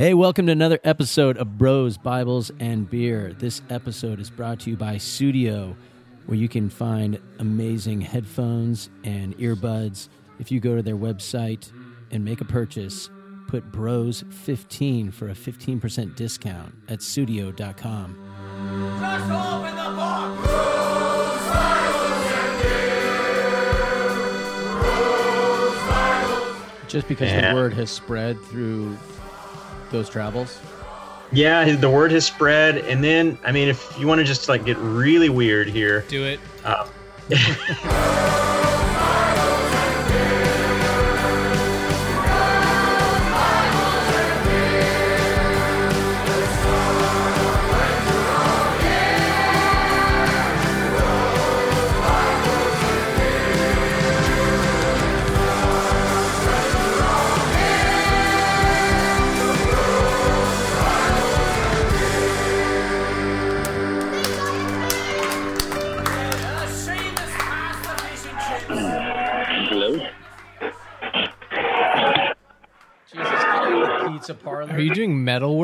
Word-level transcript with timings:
Hey, 0.00 0.14
welcome 0.14 0.46
to 0.46 0.52
another 0.52 0.80
episode 0.82 1.36
of 1.36 1.58
Bros, 1.58 1.98
Bibles, 1.98 2.50
and 2.58 2.88
Beer. 2.88 3.34
This 3.34 3.60
episode 3.68 4.18
is 4.18 4.30
brought 4.30 4.60
to 4.60 4.70
you 4.70 4.76
by 4.78 4.96
Studio, 4.96 5.76
where 6.24 6.38
you 6.38 6.48
can 6.48 6.70
find 6.70 7.18
amazing 7.38 8.00
headphones 8.00 8.88
and 9.04 9.36
earbuds. 9.36 10.08
If 10.38 10.50
you 10.50 10.58
go 10.58 10.74
to 10.74 10.80
their 10.80 10.96
website 10.96 11.70
and 12.10 12.24
make 12.24 12.40
a 12.40 12.46
purchase, 12.46 13.10
put 13.46 13.70
Bros15 13.72 15.12
for 15.12 15.28
a 15.28 15.34
15% 15.34 16.16
discount 16.16 16.74
at 16.88 17.02
studio.com. 17.02 18.16
Just 19.02 19.30
open 19.30 19.76
the 19.76 19.90
book! 19.90 20.46
Just 26.88 27.06
because 27.06 27.28
Yeah. 27.28 27.50
the 27.50 27.54
word 27.54 27.74
has 27.74 27.90
spread 27.90 28.40
through 28.46 28.96
those 29.90 30.08
travels. 30.08 30.58
Yeah, 31.32 31.64
his- 31.64 31.78
the 31.80 31.88
word 31.90 32.10
has 32.12 32.26
spread, 32.26 32.78
and 32.78 33.02
then 33.04 33.38
I 33.44 33.52
mean, 33.52 33.68
if 33.68 33.96
you 33.98 34.06
want 34.06 34.18
to 34.18 34.24
just 34.24 34.48
like 34.48 34.64
get 34.64 34.76
really 34.78 35.28
weird 35.28 35.68
here, 35.68 36.04
Do 36.08 36.24
it. 36.24 36.40
uh, 36.64 36.86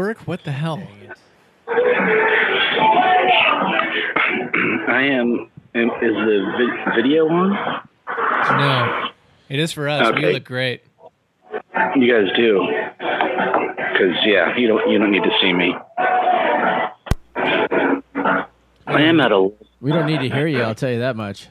work? 0.06 0.18
What 0.26 0.44
the 0.44 0.52
hell? 0.52 0.80
I 4.88 5.02
am. 5.02 5.50
am- 5.74 5.90
Is 5.90 6.14
the 6.14 6.52
vi- 6.58 6.94
video 6.96 7.26
on? 7.28 7.50
No. 8.50 9.08
It 9.48 9.58
is 9.58 9.72
for 9.72 9.88
us. 9.88 10.14
We 10.14 10.32
look 10.32 10.44
great. 10.44 10.82
You 11.96 12.12
guys 12.12 12.32
do. 12.36 12.66
Because 12.98 14.16
yeah, 14.24 14.56
you 14.56 14.68
don't. 14.68 14.88
You 14.90 14.98
don't 14.98 15.10
need 15.10 15.22
to 15.24 15.30
see 15.40 15.52
me. 15.52 15.74
I 17.36 19.02
am 19.02 19.20
at 19.20 19.32
a. 19.32 19.48
We 19.80 19.90
don't 19.92 20.06
need 20.06 20.20
to 20.20 20.28
hear 20.28 20.46
you, 20.46 20.62
I'll 20.62 20.74
tell 20.74 20.90
you 20.90 21.00
that 21.00 21.16
much. 21.16 21.48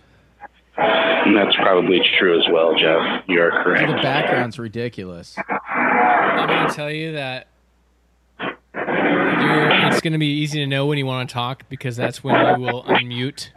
That's 0.78 1.56
probably 1.58 2.02
true 2.18 2.40
as 2.40 2.46
well, 2.52 2.76
Jeff. 2.76 3.24
You 3.28 3.42
are 3.42 3.64
correct. 3.64 3.88
The 3.88 3.94
background's 4.02 4.58
ridiculous. 4.60 5.36
I'm 5.50 6.48
going 6.48 6.70
to 6.70 6.74
tell 6.76 6.92
you 6.92 7.14
that 7.14 7.48
you're, 9.42 9.88
it's 9.88 10.02
going 10.02 10.14
to 10.14 10.20
be 10.20 10.28
easy 10.28 10.60
to 10.60 10.68
know 10.68 10.86
when 10.86 10.98
you 10.98 11.06
want 11.06 11.30
to 11.30 11.34
talk 11.34 11.64
because 11.70 11.96
that's 11.96 12.24
when 12.24 12.36
you 12.36 12.66
will 12.66 12.84
unmute. 12.84 13.50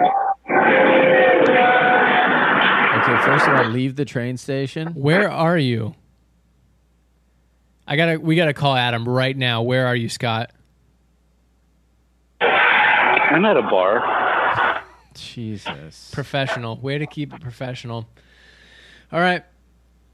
Okay, 2.99 3.23
first 3.25 3.47
of 3.47 3.55
all, 3.55 3.67
leave 3.71 3.97
the 3.97 4.05
train 4.05 4.37
station. 4.37 4.89
Where 4.89 5.31
are 5.31 5.57
you? 5.57 5.95
I 7.87 7.97
gotta. 7.97 8.19
We 8.19 8.37
gotta 8.37 8.53
call 8.53 8.77
Adam 8.77 9.09
right 9.09 9.35
now. 9.37 9.63
Where 9.63 9.87
are 9.87 9.97
you, 9.97 10.11
Scott? 10.11 10.51
I'm 12.41 13.45
at 13.45 13.57
a 13.57 13.63
bar. 13.63 14.83
Jesus. 15.15 16.11
Professional. 16.13 16.77
Way 16.77 16.99
to 16.99 17.07
keep 17.07 17.33
it 17.33 17.41
professional. 17.41 18.07
All 19.11 19.21
right. 19.21 19.43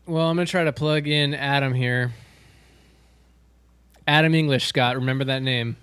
Well, 0.07 0.29
I'm 0.29 0.37
gonna 0.37 0.47
try 0.47 0.65
to 0.65 0.73
plug 0.73 1.09
in 1.09 1.35
Adam 1.35 1.75
here. 1.75 2.13
Adam 4.07 4.35
English, 4.35 4.67
Scott. 4.67 4.97
Remember 4.97 5.25
that 5.25 5.43
name. 5.43 5.77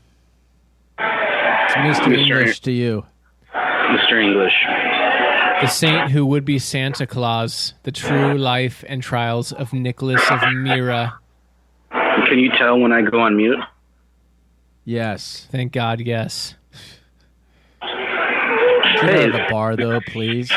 It's 0.99 1.73
Mr. 1.73 2.05
Mr. 2.05 2.17
English 2.17 2.59
to 2.61 2.71
you. 2.71 3.05
Mr. 3.53 4.21
English. 4.21 4.53
The 5.61 5.67
saint 5.67 6.11
who 6.11 6.25
would 6.25 6.43
be 6.43 6.59
Santa 6.59 7.05
Claus, 7.05 7.73
the 7.83 7.91
true 7.91 8.37
life 8.37 8.83
and 8.87 9.01
trials 9.01 9.51
of 9.51 9.73
Nicholas 9.73 10.21
of 10.29 10.41
Myra. 10.53 11.19
Can 11.91 12.39
you 12.39 12.51
tell 12.57 12.79
when 12.79 12.91
I 12.91 13.01
go 13.01 13.19
on 13.19 13.37
mute? 13.37 13.59
Yes. 14.85 15.47
Thank 15.51 15.71
God, 15.73 16.01
yes. 16.01 16.55
Get 17.81 19.09
out 19.09 19.27
of 19.27 19.33
the 19.33 19.47
bar, 19.49 19.75
though, 19.75 19.99
please. 20.01 20.51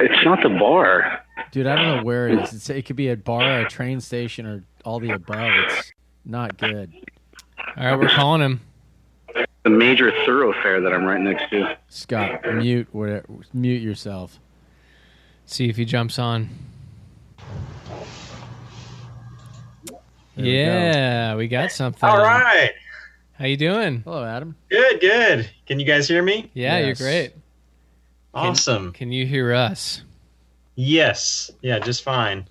It's 0.00 0.24
not 0.24 0.42
the 0.42 0.50
bar. 0.50 1.24
Dude, 1.50 1.66
I 1.66 1.76
don't 1.76 1.96
know 1.98 2.02
where 2.02 2.28
it 2.28 2.38
is. 2.40 2.52
It's, 2.52 2.70
it 2.70 2.84
could 2.86 2.96
be 2.96 3.08
a 3.08 3.16
bar, 3.16 3.60
a 3.60 3.68
train 3.68 4.00
station, 4.00 4.46
or 4.46 4.64
all 4.84 5.00
the 5.00 5.10
above. 5.10 5.50
It's 5.66 5.92
not 6.28 6.56
good. 6.58 6.92
All 7.76 7.84
right, 7.84 7.96
we're 7.98 8.08
calling 8.08 8.40
him. 8.40 8.60
The 9.64 9.70
major 9.70 10.12
thoroughfare 10.24 10.80
that 10.80 10.92
I'm 10.92 11.04
right 11.04 11.20
next 11.20 11.50
to. 11.50 11.76
Scott, 11.88 12.40
mute 12.54 12.86
whatever, 12.92 13.26
mute 13.52 13.82
yourself. 13.82 14.38
See 15.46 15.68
if 15.68 15.76
he 15.76 15.84
jumps 15.84 16.18
on. 16.18 16.48
There 19.86 19.96
we 20.36 20.42
go. 20.44 20.48
yeah, 20.48 21.34
we, 21.34 21.48
got 21.48 21.72
something. 21.72 22.08
all 22.08 22.18
right, 22.18 22.70
How 23.32 23.46
you 23.46 23.56
doing? 23.56 24.02
Hello, 24.04 24.24
Adam. 24.24 24.54
good, 24.70 25.00
good. 25.00 25.50
Can 25.66 25.80
you 25.80 25.86
guys 25.86 26.06
hear 26.06 26.22
me? 26.22 26.50
Yeah, 26.54 26.78
Yes. 26.78 27.00
you're 27.00 27.08
great. 27.08 27.32
Awesome. 28.34 28.92
Can 28.92 29.10
you 29.10 29.26
hear 29.26 29.52
us? 29.52 30.02
Yes, 30.76 31.50
yeah, 31.60 31.80
just 31.80 32.04
fine. 32.04 32.46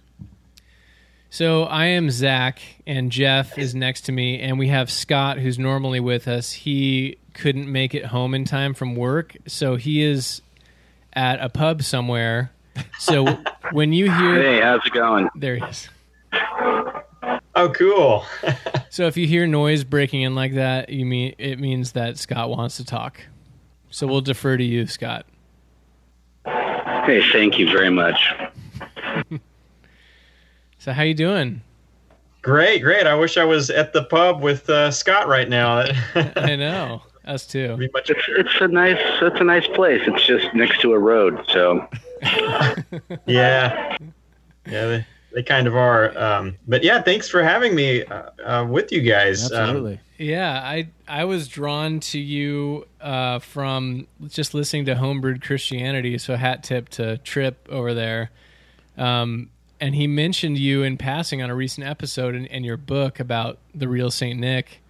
So 1.30 1.64
I 1.64 1.86
am 1.88 2.10
Zach, 2.10 2.62
and 2.86 3.12
Jeff 3.12 3.58
is 3.58 3.76
next 3.76 4.02
to 4.02 4.12
me, 4.12 4.40
and 4.40 4.58
we 4.58 4.70
have 4.70 4.90
Scott, 4.90 5.38
who's 5.38 5.60
normally 5.60 6.00
with 6.00 6.28
us. 6.28 6.52
He 6.54 7.18
couldn't 7.34 7.70
make 7.72 7.94
it 7.94 8.06
home 8.06 8.34
in 8.34 8.46
time 8.46 8.74
from 8.74 8.96
work, 8.96 9.36
so 9.46 9.76
he 9.76 10.02
is 10.02 10.42
at 11.14 11.42
a 11.42 11.50
pub 11.50 11.84
somewhere. 11.84 12.52
So 12.98 13.26
when 13.72 13.92
you 13.94 14.06
hear, 14.12 14.42
Hey, 14.42 14.62
how's 14.62 14.86
it 14.86 14.94
going? 14.94 15.30
there 15.36 15.58
he 15.58 15.64
is. 15.66 15.90
Oh, 17.56 17.70
cool. 17.76 18.26
So 18.90 19.06
if 19.06 19.16
you 19.16 19.28
hear 19.28 19.46
noise 19.46 19.84
breaking 19.84 20.24
in 20.24 20.34
like 20.34 20.56
that, 20.56 20.90
you 20.90 21.06
mean 21.06 21.36
it 21.38 21.60
means 21.60 21.92
that 21.92 22.18
Scott 22.18 22.50
wants 22.50 22.78
to 22.78 22.86
talk. 22.86 23.20
So 23.92 24.08
we'll 24.08 24.22
defer 24.22 24.58
to 24.58 24.64
you, 24.64 24.88
Scott. 24.88 25.28
Hey, 26.46 27.22
thank 27.32 27.60
you 27.60 27.70
very 27.70 27.92
much. 27.92 28.34
So 30.80 30.94
how 30.94 31.04
you 31.04 31.14
doing? 31.14 31.62
great, 32.42 32.82
great. 32.82 33.06
I 33.06 33.14
wish 33.14 33.38
I 33.38 33.44
was 33.44 33.70
at 33.70 33.92
the 33.92 34.04
pub 34.04 34.42
with 34.42 34.70
uh, 34.70 34.90
Scott 34.90 35.28
right 35.28 35.50
now. 35.50 35.80
I 36.16 36.56
know 36.56 37.02
us 37.26 37.46
too. 37.46 37.76
Be 37.78 37.90
much 37.94 38.10
It's 38.10 38.24
it's 38.28 38.62
a 38.62 38.68
nice 38.68 39.02
it's 39.22 39.40
a 39.40 39.44
nice 39.44 39.68
place. 39.68 40.02
It's 40.08 40.26
just 40.26 40.54
next 40.54 40.80
to 40.82 40.94
a 40.94 41.00
road, 41.00 41.46
so 41.50 41.88
Yeah, 43.26 43.98
yeah, 44.66 44.86
they, 44.86 45.06
they 45.34 45.44
kind 45.44 45.68
of 45.68 45.76
are. 45.76 46.18
Um, 46.18 46.56
but 46.68 46.84
yeah, 46.84 47.02
thanks 47.02 47.28
for 47.28 47.44
having 47.44 47.76
me 47.76 48.04
uh, 48.06 48.30
uh, 48.44 48.66
with 48.66 48.92
you 48.92 49.02
guys. 49.02 49.52
Um, 49.52 49.60
Absolutely. 49.60 50.00
Yeah, 50.18 50.54
I 50.54 50.88
I 51.08 51.26
was 51.26 51.48
drawn 51.48 52.00
to 52.00 52.20
you 52.20 52.88
uh, 53.02 53.40
from 53.40 54.08
just 54.30 54.54
listening 54.54 54.86
to 54.86 54.96
Homebrewed 54.96 55.44
Christianity. 55.44 56.18
So 56.18 56.36
hat 56.36 56.64
tip 56.64 56.90
to 56.90 57.18
Trip 57.20 57.68
over 57.70 57.94
there, 57.94 58.32
um, 58.98 59.50
and 59.80 59.96
he 59.96 60.08
mentioned 60.08 60.58
you 60.58 60.84
in 60.84 60.98
passing 60.98 61.42
on 61.42 61.50
a 61.50 61.56
recent 61.56 61.86
episode 61.86 62.36
in, 62.36 62.46
in 62.48 62.64
your 62.64 62.78
book 62.78 63.20
about 63.20 63.60
the 63.76 63.88
real 63.88 64.10
Saint 64.10 64.40
Nick, 64.40 64.82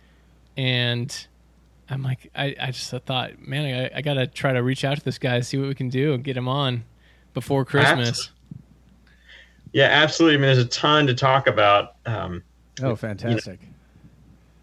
and 0.56 1.28
I'm 1.89 2.04
like, 2.04 2.30
I, 2.36 2.56
I 2.60 2.72
just 2.72 2.89
thought, 3.06 3.39
man, 3.39 3.89
I, 3.94 3.98
I 3.98 4.01
got 4.01 4.16
to 4.16 4.28
try 4.28 4.54
to 4.54 4.63
reach 4.63 4.84
out 4.84 4.98
to 4.98 5.04
this 5.04 5.18
guy, 5.18 5.39
see 5.42 5.57
what 5.57 5.68
we 5.68 5.75
can 5.75 5.89
do, 5.89 6.13
and 6.13 6.24
get 6.24 6.36
him 6.36 6.48
on 6.48 6.84
before 7.34 7.66
Christmas. 7.66 8.31
yeah, 9.72 9.86
absolutely. 9.86 10.36
I 10.36 10.38
mean, 10.39 10.48
there's 10.56 10.66
a 10.66 10.69
ton 10.69 11.07
to 11.07 11.13
talk 11.13 11.48
about. 11.48 11.95
Um, 12.06 12.44
oh, 12.81 12.95
fantastic. 12.95 13.60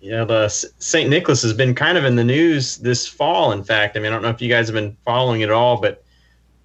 Yeah, 0.00 0.25
the 0.25 0.49
St. 0.49 1.09
Nicholas 1.09 1.41
has 1.43 1.55
been 1.55 1.75
kind 1.75 1.97
of 1.97 2.05
in 2.05 2.17
the 2.17 2.25
news 2.25 2.77
this 2.79 3.06
fall. 3.09 3.53
In 3.53 3.65
fact, 3.65 3.97
I 3.97 4.00
mean, 4.00 4.12
I 4.12 4.15
don't 4.15 4.23
know 4.23 4.29
if 4.29 4.43
you 4.43 4.50
guys 4.50 4.67
have 4.69 4.75
been 4.75 4.94
following 5.05 5.41
it 5.41 5.44
at 5.44 5.50
all, 5.50 5.81
but 5.81 6.05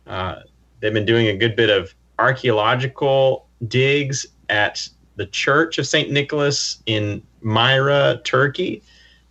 uh, 0.07 0.41
they've 0.81 0.93
been 0.93 1.05
doing 1.05 1.27
a 1.27 1.37
good 1.37 1.55
bit 1.55 1.69
of 1.69 1.93
archaeological 2.17 3.47
digs 3.67 4.25
at 4.49 4.87
the 5.15 5.25
Church 5.27 5.77
of 5.77 5.85
St. 5.85 6.11
Nicholas 6.11 6.81
in 6.85 7.21
Myra, 7.41 8.21
Turkey, 8.23 8.81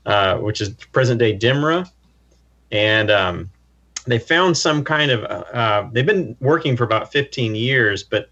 uh, 0.07 0.39
which 0.39 0.61
is 0.61 0.71
present 0.93 1.19
day 1.19 1.37
Demre. 1.37 1.91
And 2.71 3.11
um, 3.11 3.51
they 4.07 4.19
found 4.19 4.57
some 4.57 4.85
kind 4.85 5.11
of, 5.11 5.25
uh, 5.25 5.45
uh, 5.53 5.89
they've 5.93 6.07
been 6.07 6.37
working 6.41 6.77
for 6.77 6.85
about 6.85 7.11
15 7.11 7.55
years, 7.55 8.03
but 8.03 8.31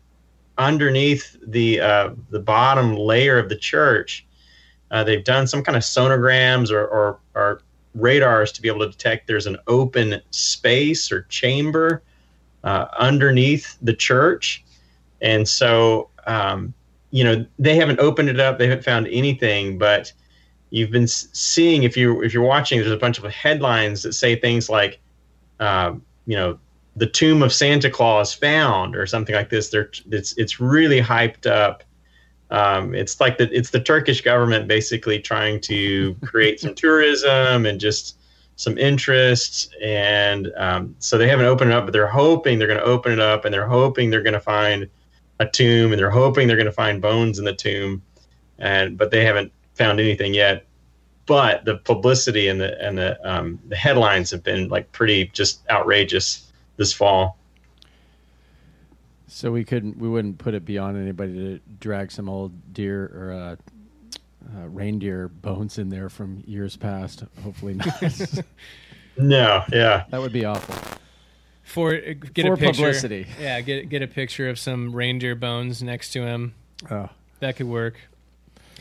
underneath 0.58 1.36
the, 1.46 1.80
uh, 1.80 2.10
the 2.30 2.40
bottom 2.40 2.96
layer 2.96 3.38
of 3.38 3.48
the 3.48 3.56
church, 3.56 4.24
Uh, 4.90 5.02
they've 5.02 5.24
done 5.24 5.46
some 5.48 5.62
kind 5.64 5.76
of 5.76 5.82
sonograms 5.82 6.70
or, 6.70 6.86
or, 6.86 7.18
or 7.34 7.60
radars 7.94 8.52
to 8.52 8.62
be 8.62 8.68
able 8.68 8.86
to 8.86 8.90
detect 8.90 9.26
there's 9.26 9.46
an 9.46 9.56
open 9.66 10.22
space 10.30 11.10
or 11.10 11.22
chamber 11.28 12.02
uh, 12.62 12.86
underneath 12.98 13.76
the 13.82 13.92
church. 13.92 14.62
And 15.20 15.48
so, 15.48 16.10
um, 16.26 16.74
you 17.10 17.24
know, 17.24 17.46
they 17.58 17.76
haven't 17.76 18.00
opened 18.00 18.28
it 18.28 18.40
up. 18.40 18.58
They 18.58 18.68
haven't 18.68 18.84
found 18.84 19.08
anything, 19.08 19.78
but 19.78 20.12
you've 20.70 20.90
been 20.90 21.08
seeing 21.08 21.84
if 21.84 21.96
you 21.96 22.22
if 22.22 22.34
you're 22.34 22.42
watching, 22.42 22.78
there's 22.78 22.90
a 22.90 22.96
bunch 22.96 23.18
of 23.18 23.24
headlines 23.32 24.02
that 24.02 24.12
say 24.12 24.36
things 24.36 24.68
like, 24.68 25.00
um, 25.60 26.02
you 26.26 26.36
know, 26.36 26.58
the 26.96 27.06
tomb 27.06 27.42
of 27.42 27.52
Santa 27.52 27.90
Claus 27.90 28.32
found 28.32 28.96
or 28.96 29.06
something 29.06 29.34
like 29.34 29.50
this. 29.50 29.68
They're, 29.68 29.90
it's 30.10 30.36
it's 30.36 30.58
really 30.60 31.00
hyped 31.00 31.46
up. 31.46 31.84
Um, 32.50 32.94
it's 32.94 33.20
like 33.20 33.38
the 33.38 33.54
it's 33.56 33.70
the 33.70 33.80
Turkish 33.80 34.22
government 34.22 34.66
basically 34.66 35.20
trying 35.20 35.60
to 35.62 36.14
create 36.24 36.60
some 36.60 36.74
tourism 36.74 37.66
and 37.66 37.78
just 37.80 38.18
some 38.56 38.78
interest, 38.78 39.74
and 39.82 40.50
um, 40.56 40.96
so 40.98 41.18
they 41.18 41.28
haven't 41.28 41.44
opened 41.46 41.70
it 41.70 41.74
up, 41.74 41.84
but 41.84 41.92
they're 41.92 42.06
hoping 42.06 42.58
they're 42.58 42.68
going 42.68 42.80
to 42.80 42.86
open 42.86 43.12
it 43.12 43.20
up, 43.20 43.44
and 43.44 43.52
they're 43.52 43.68
hoping 43.68 44.08
they're 44.08 44.22
going 44.22 44.32
to 44.32 44.40
find 44.40 44.88
a 45.38 45.46
tomb, 45.46 45.92
and 45.92 46.00
they're 46.00 46.10
hoping 46.10 46.48
they're 46.48 46.56
going 46.56 46.66
to 46.66 46.72
find 46.72 47.00
bones 47.00 47.38
in 47.38 47.44
the 47.44 47.54
tomb, 47.54 48.02
and 48.58 48.96
but 48.96 49.10
they 49.10 49.24
haven't 49.24 49.52
found 49.74 50.00
anything 50.00 50.34
yet. 50.34 50.64
But 51.26 51.64
the 51.64 51.76
publicity 51.78 52.48
and 52.48 52.60
the 52.60 52.80
and 52.80 52.96
the 52.96 53.18
um, 53.28 53.58
the 53.68 53.76
headlines 53.76 54.30
have 54.30 54.42
been 54.42 54.68
like 54.68 54.90
pretty 54.92 55.26
just 55.32 55.60
outrageous 55.70 56.50
this 56.76 56.92
fall. 56.92 57.38
So 59.28 59.50
we 59.50 59.64
couldn't, 59.64 59.98
we 59.98 60.08
wouldn't 60.08 60.38
put 60.38 60.54
it 60.54 60.64
beyond 60.64 60.96
anybody 60.96 61.34
to 61.34 61.60
drag 61.80 62.12
some 62.12 62.28
old 62.28 62.72
deer 62.72 63.10
or 63.12 63.32
uh, 63.32 63.56
uh, 64.56 64.68
reindeer 64.68 65.28
bones 65.28 65.78
in 65.78 65.88
there 65.88 66.08
from 66.08 66.42
years 66.46 66.76
past. 66.76 67.24
Hopefully 67.42 67.74
not. 67.74 68.02
No, 69.18 69.62
yeah, 69.72 70.04
that 70.10 70.20
would 70.20 70.32
be 70.32 70.44
awful. 70.44 70.74
For 71.66 71.94
uh, 71.94 72.14
get 72.32 72.46
For 72.46 72.54
a 72.54 72.56
picture, 72.56 72.82
publicity. 72.82 73.26
Yeah, 73.40 73.60
get 73.60 73.88
get 73.88 74.00
a 74.02 74.06
picture 74.06 74.48
of 74.48 74.58
some 74.58 74.94
reindeer 74.94 75.34
bones 75.34 75.82
next 75.82 76.12
to 76.12 76.22
him. 76.22 76.54
Oh, 76.90 77.08
That 77.40 77.56
could 77.56 77.66
work. 77.66 77.96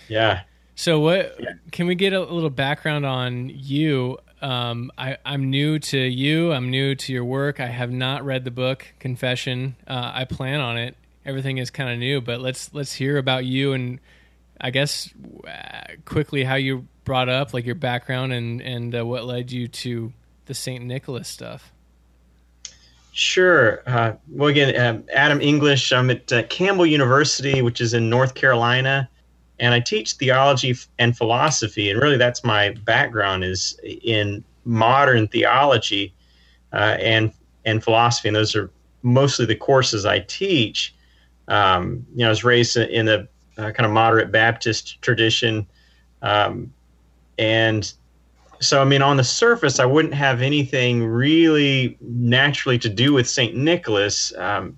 yeah. 0.08 0.42
So 0.76 1.00
what? 1.00 1.40
Can 1.72 1.88
we 1.88 1.96
get 1.96 2.14
a 2.14 2.20
little 2.20 2.50
background 2.50 3.06
on 3.06 3.50
you? 3.50 4.18
Um, 4.42 4.92
I, 4.98 5.18
I'm 5.26 5.50
new 5.50 5.80
to 5.80 5.98
you. 5.98 6.52
I'm 6.52 6.70
new 6.70 6.96
to 6.96 7.14
your 7.14 7.24
work. 7.24 7.60
I 7.62 7.68
have 7.68 7.92
not 7.92 8.26
read 8.26 8.44
the 8.44 8.52
book 8.52 8.86
Confession. 9.00 9.78
Uh, 9.88 10.12
I 10.14 10.26
plan 10.26 10.60
on 10.60 10.78
it. 10.78 10.96
Everything 11.26 11.58
is 11.58 11.72
kind 11.72 11.90
of 11.90 11.98
new, 11.98 12.20
but 12.22 12.40
let's 12.42 12.74
let's 12.74 12.94
hear 12.94 13.18
about 13.18 13.46
you 13.46 13.74
and 13.74 14.00
I 14.62 14.70
guess 14.70 15.10
uh, 15.48 15.94
quickly 16.06 16.44
how 16.44 16.56
you 16.56 16.88
brought 17.06 17.30
up 17.30 17.54
like 17.54 17.66
your 17.66 17.76
background 17.76 18.32
and 18.34 18.62
and 18.62 18.94
uh, 18.96 19.06
what 19.06 19.26
led 19.26 19.52
you 19.52 19.68
to 19.70 20.14
the 20.46 20.54
Saint 20.54 20.84
Nicholas 20.86 21.28
stuff. 21.28 21.72
Sure. 23.18 23.82
Uh, 23.88 24.12
well, 24.28 24.50
again, 24.50 24.78
um, 24.78 25.06
Adam 25.14 25.40
English. 25.40 25.94
I'm 25.94 26.10
at 26.10 26.34
uh, 26.34 26.44
Campbell 26.48 26.86
University, 26.86 27.62
which 27.62 27.80
is 27.80 27.94
in 27.94 28.10
North 28.10 28.34
Carolina, 28.34 29.10
and 29.58 29.74
I 29.74 29.80
teach 29.80 30.12
theology 30.16 30.76
and 31.00 31.16
philosophy. 31.16 31.90
And 31.90 32.02
really, 32.02 32.18
that's 32.18 32.44
my 32.44 32.72
background 32.84 33.46
is 33.46 33.80
in 33.86 34.44
modern 34.66 35.30
theology 35.30 36.14
uh, 36.74 36.98
and 37.00 37.32
and 37.64 37.82
philosophy. 37.82 38.28
And 38.28 38.36
those 38.36 38.54
are 38.54 38.70
mostly 39.02 39.46
the 39.46 39.56
courses 39.56 40.06
I 40.06 40.20
teach. 40.20 40.94
Um, 41.48 42.06
you 42.16 42.20
know, 42.20 42.26
I 42.26 42.30
was 42.32 42.44
raised 42.44 42.76
in 42.76 43.08
a 43.08 43.26
uh, 43.58 43.72
kind 43.72 43.86
of 43.86 43.92
moderate 43.92 44.30
Baptist 44.30 45.02
tradition, 45.02 45.66
um, 46.22 46.74
and 47.40 47.94
so 48.66 48.82
I 48.82 48.86
mean, 48.86 49.02
on 49.02 49.18
the 49.18 49.24
surface, 49.24 49.80
I 49.80 49.86
wouldn't 49.86 50.14
have 50.14 50.42
anything 50.42 51.06
really 51.06 51.98
naturally 52.02 52.78
to 52.80 52.90
do 52.90 53.14
with 53.14 53.30
Saint 53.30 53.56
Nicholas. 53.56 54.34
Um, 54.38 54.78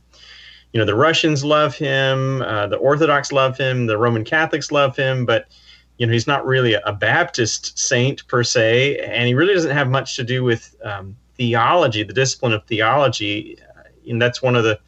you 0.74 0.80
know, 0.80 0.86
the 0.86 0.95
Russians 0.95 1.44
love 1.44 1.75
him, 1.75 2.42
uh, 2.42 2.68
the 2.68 2.78
Orthodox 2.78 3.31
love 3.31 3.57
him, 3.57 3.88
the 3.88 3.98
Roman 3.98 4.24
Catholics 4.24 4.72
love 4.72 4.95
him, 4.95 5.25
but 5.25 5.48
you 5.98 6.06
know, 6.06 6.13
he's 6.13 6.28
not 6.28 6.45
really 6.45 6.74
a, 6.74 6.81
a 6.86 6.94
Baptist 6.94 7.80
saint 7.80 8.28
per 8.28 8.44
se, 8.44 9.00
and 9.00 9.28
he 9.28 9.34
really 9.34 9.54
doesn't 9.54 9.72
have 9.72 9.90
much 9.90 10.16
to 10.18 10.24
do 10.24 10.44
with 10.44 10.75
um, 10.83 11.16
theology, 11.36 12.04
the 12.04 12.13
discipline 12.13 12.54
of 12.54 12.63
theology. 12.66 13.57
Uh, 13.75 13.83
and 14.10 14.22
that's 14.22 14.42
one 14.42 14.56
of 14.56 14.63
the 14.63 14.80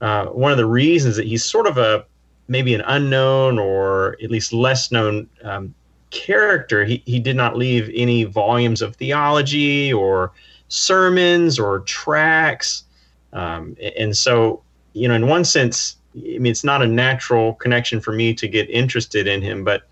uh, 0.00 0.26
one 0.26 0.50
of 0.50 0.58
the 0.58 0.66
reasons 0.66 1.16
that 1.16 1.26
he's 1.26 1.44
sort 1.44 1.66
of 1.66 1.78
a 1.78 2.04
maybe 2.48 2.74
an 2.74 2.82
unknown 2.86 3.58
or 3.58 4.16
at 4.22 4.30
least 4.30 4.52
less 4.52 4.90
known 4.90 5.28
um, 5.44 5.74
character. 6.12 6.84
He, 6.84 7.02
he 7.06 7.18
did 7.18 7.34
not 7.34 7.56
leave 7.56 7.90
any 7.94 8.24
volumes 8.24 8.82
of 8.82 8.94
theology 8.94 9.92
or 9.92 10.32
sermons 10.68 11.58
or 11.58 11.80
tracts. 11.80 12.84
Um, 13.32 13.76
and 13.96 14.16
so, 14.16 14.62
you 14.92 15.08
know, 15.08 15.14
in 15.14 15.26
one 15.26 15.44
sense, 15.44 15.96
I 16.14 16.38
mean, 16.38 16.46
it's 16.46 16.64
not 16.64 16.82
a 16.82 16.86
natural 16.86 17.54
connection 17.54 18.00
for 18.00 18.12
me 18.12 18.34
to 18.34 18.46
get 18.46 18.70
interested 18.70 19.26
in 19.26 19.42
him, 19.42 19.64
but, 19.64 19.88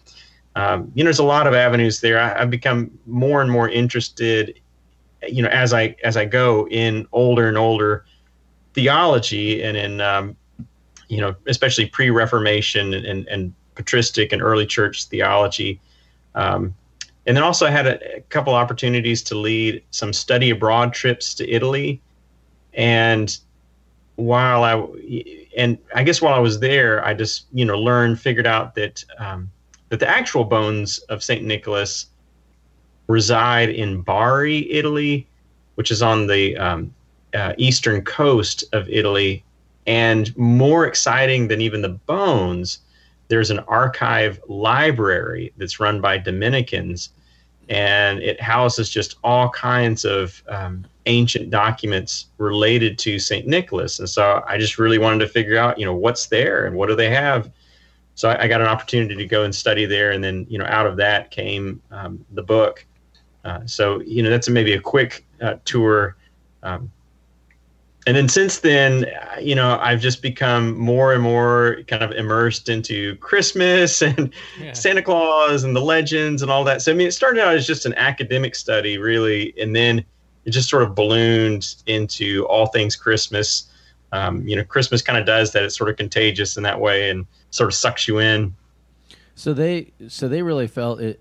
um, 0.54 0.92
you 0.94 1.02
know, 1.02 1.08
there's 1.08 1.18
a 1.18 1.24
lot 1.24 1.46
of 1.46 1.54
avenues 1.54 2.00
there. 2.00 2.20
I, 2.20 2.42
I've 2.42 2.50
become 2.50 2.90
more 3.06 3.40
and 3.40 3.50
more 3.50 3.68
interested, 3.68 4.60
you 5.26 5.42
know, 5.42 5.48
as 5.48 5.72
I, 5.72 5.96
as 6.04 6.16
I 6.16 6.26
go 6.26 6.68
in 6.70 7.06
older 7.12 7.48
and 7.48 7.56
older 7.56 8.04
theology 8.74 9.62
and 9.62 9.76
in, 9.76 10.00
um, 10.00 10.36
you 11.08 11.20
know, 11.20 11.34
especially 11.46 11.86
pre-Reformation 11.86 12.94
and, 12.94 13.06
and, 13.06 13.26
and 13.28 13.54
patristic 13.74 14.32
and 14.32 14.42
early 14.42 14.66
church 14.66 15.06
theology. 15.06 15.80
Um, 16.34 16.74
and 17.26 17.36
then 17.36 17.44
also 17.44 17.66
I 17.66 17.70
had 17.70 17.86
a, 17.86 18.16
a 18.16 18.20
couple 18.22 18.54
opportunities 18.54 19.22
to 19.24 19.34
lead 19.34 19.82
some 19.90 20.12
study 20.12 20.50
abroad 20.50 20.92
trips 20.92 21.34
to 21.34 21.48
Italy. 21.48 22.00
And 22.74 23.36
while 24.16 24.64
I, 24.64 24.84
and 25.56 25.78
I 25.94 26.02
guess 26.02 26.20
while 26.20 26.34
I 26.34 26.38
was 26.38 26.60
there, 26.60 27.04
I 27.04 27.14
just, 27.14 27.46
you 27.52 27.64
know, 27.64 27.78
learned, 27.78 28.20
figured 28.20 28.46
out 28.46 28.74
that, 28.74 29.04
um, 29.18 29.50
that 29.88 30.00
the 30.00 30.08
actual 30.08 30.44
bones 30.44 30.98
of 31.08 31.22
St. 31.22 31.44
Nicholas 31.44 32.06
reside 33.06 33.70
in 33.70 34.02
Bari, 34.02 34.70
Italy, 34.70 35.26
which 35.74 35.90
is 35.90 36.02
on 36.02 36.26
the 36.26 36.56
um, 36.56 36.94
uh, 37.34 37.54
eastern 37.58 38.02
coast 38.02 38.64
of 38.72 38.88
Italy. 38.88 39.44
And 39.86 40.36
more 40.36 40.86
exciting 40.86 41.48
than 41.48 41.60
even 41.60 41.82
the 41.82 41.88
bones, 41.88 42.78
there's 43.30 43.50
an 43.50 43.60
archive 43.60 44.40
library 44.48 45.52
that's 45.56 45.78
run 45.78 46.00
by 46.00 46.18
Dominicans, 46.18 47.10
and 47.68 48.18
it 48.18 48.40
houses 48.40 48.90
just 48.90 49.18
all 49.22 49.48
kinds 49.50 50.04
of 50.04 50.42
um, 50.48 50.84
ancient 51.06 51.48
documents 51.48 52.26
related 52.38 52.98
to 52.98 53.20
St. 53.20 53.46
Nicholas. 53.46 54.00
And 54.00 54.08
so 54.08 54.42
I 54.48 54.58
just 54.58 54.80
really 54.80 54.98
wanted 54.98 55.20
to 55.20 55.28
figure 55.28 55.56
out, 55.56 55.78
you 55.78 55.86
know, 55.86 55.94
what's 55.94 56.26
there 56.26 56.66
and 56.66 56.74
what 56.74 56.88
do 56.88 56.96
they 56.96 57.08
have. 57.08 57.52
So 58.16 58.30
I, 58.30 58.42
I 58.42 58.48
got 58.48 58.60
an 58.60 58.66
opportunity 58.66 59.14
to 59.14 59.26
go 59.26 59.44
and 59.44 59.54
study 59.54 59.86
there, 59.86 60.10
and 60.10 60.22
then 60.22 60.44
you 60.50 60.58
know, 60.58 60.66
out 60.66 60.86
of 60.86 60.96
that 60.96 61.30
came 61.30 61.80
um, 61.92 62.24
the 62.32 62.42
book. 62.42 62.84
Uh, 63.44 63.60
so 63.64 64.00
you 64.00 64.24
know, 64.24 64.28
that's 64.28 64.48
maybe 64.48 64.72
a 64.72 64.80
quick 64.80 65.24
uh, 65.40 65.54
tour. 65.64 66.16
Um, 66.64 66.90
and 68.10 68.16
then 68.16 68.28
since 68.28 68.58
then, 68.58 69.06
you 69.40 69.54
know, 69.54 69.78
I've 69.80 70.00
just 70.00 70.20
become 70.20 70.76
more 70.76 71.12
and 71.12 71.22
more 71.22 71.78
kind 71.86 72.02
of 72.02 72.10
immersed 72.10 72.68
into 72.68 73.14
Christmas 73.18 74.02
and 74.02 74.34
Yeah. 74.60 74.72
Santa 74.72 75.00
Claus 75.00 75.62
and 75.62 75.76
the 75.76 75.80
legends 75.80 76.42
and 76.42 76.50
all 76.50 76.64
that. 76.64 76.82
So 76.82 76.90
I 76.90 76.96
mean, 76.96 77.06
it 77.06 77.12
started 77.12 77.40
out 77.40 77.54
as 77.54 77.68
just 77.68 77.86
an 77.86 77.94
academic 77.94 78.56
study, 78.56 78.98
really, 78.98 79.54
and 79.60 79.76
then 79.76 80.04
it 80.44 80.50
just 80.50 80.68
sort 80.68 80.82
of 80.82 80.96
ballooned 80.96 81.76
into 81.86 82.44
all 82.46 82.66
things 82.66 82.96
Christmas. 82.96 83.70
Um, 84.10 84.44
you 84.44 84.56
know, 84.56 84.64
Christmas 84.64 85.02
kind 85.02 85.16
of 85.16 85.24
does 85.24 85.52
that; 85.52 85.62
it's 85.62 85.78
sort 85.78 85.88
of 85.88 85.96
contagious 85.96 86.56
in 86.56 86.64
that 86.64 86.80
way, 86.80 87.10
and 87.10 87.26
sort 87.50 87.68
of 87.68 87.74
sucks 87.74 88.08
you 88.08 88.18
in. 88.18 88.56
So 89.36 89.54
they 89.54 89.92
so 90.08 90.26
they 90.26 90.42
really 90.42 90.66
felt 90.66 91.00
it 91.00 91.20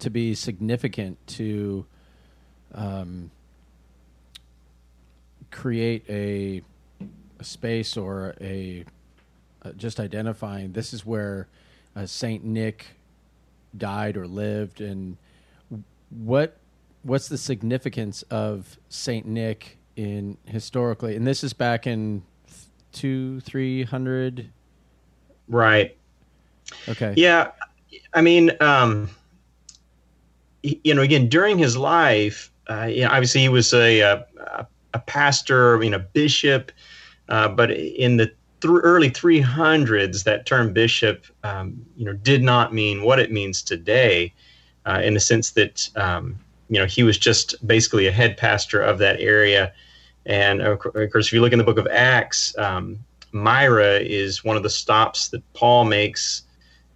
to 0.00 0.10
be 0.10 0.34
significant 0.34 1.24
to 1.28 1.86
um, 2.74 3.30
create 5.54 6.04
a, 6.08 6.60
a 7.38 7.44
space 7.44 7.96
or 7.96 8.34
a 8.40 8.84
uh, 9.62 9.70
just 9.72 10.00
identifying 10.00 10.72
this 10.72 10.92
is 10.92 11.06
where 11.06 11.48
uh, 11.96 12.04
Saint 12.04 12.44
Nick 12.44 12.86
died 13.78 14.16
or 14.16 14.26
lived, 14.26 14.80
and 14.80 15.16
what 16.10 16.56
what's 17.02 17.28
the 17.28 17.38
significance 17.38 18.22
of 18.24 18.78
Saint 18.88 19.26
Nick 19.26 19.78
in 19.96 20.36
historically? 20.46 21.16
And 21.16 21.26
this 21.26 21.44
is 21.44 21.52
back 21.52 21.86
in 21.86 22.22
two 22.92 23.40
three 23.40 23.84
hundred. 23.84 24.50
Right. 25.48 25.96
Okay. 26.88 27.14
Yeah, 27.16 27.52
I 28.12 28.22
mean, 28.22 28.50
um, 28.60 29.08
you 30.62 30.94
know, 30.94 31.02
again, 31.02 31.28
during 31.28 31.58
his 31.58 31.76
life, 31.76 32.50
uh, 32.68 32.84
you 32.84 33.02
know, 33.02 33.10
obviously 33.10 33.42
he 33.42 33.48
was 33.50 33.72
a, 33.74 34.00
a, 34.00 34.66
a 34.94 34.98
pastor, 35.00 35.76
I 35.76 35.78
mean, 35.78 35.94
a 35.94 35.98
bishop, 35.98 36.72
uh, 37.28 37.48
but 37.48 37.70
in 37.70 38.16
the 38.16 38.26
th- 38.26 38.80
early 38.82 39.10
300s, 39.10 40.24
that 40.24 40.46
term 40.46 40.72
bishop, 40.72 41.26
um, 41.42 41.84
you 41.96 42.04
know, 42.04 42.14
did 42.14 42.42
not 42.42 42.72
mean 42.72 43.02
what 43.02 43.18
it 43.18 43.30
means 43.30 43.62
today, 43.62 44.32
uh, 44.86 45.00
in 45.04 45.14
the 45.14 45.20
sense 45.20 45.50
that 45.50 45.88
um, 45.96 46.38
you 46.68 46.78
know 46.78 46.86
he 46.86 47.02
was 47.02 47.18
just 47.18 47.66
basically 47.66 48.06
a 48.06 48.12
head 48.12 48.36
pastor 48.36 48.80
of 48.80 48.98
that 48.98 49.20
area. 49.20 49.72
And 50.26 50.62
of 50.62 50.78
course, 50.78 51.26
if 51.26 51.32
you 51.32 51.40
look 51.42 51.52
in 51.52 51.58
the 51.58 51.64
book 51.64 51.78
of 51.78 51.86
Acts, 51.88 52.56
um, 52.56 52.98
Myra 53.32 53.98
is 53.98 54.44
one 54.44 54.56
of 54.56 54.62
the 54.62 54.70
stops 54.70 55.28
that 55.28 55.42
Paul 55.52 55.84
makes, 55.84 56.42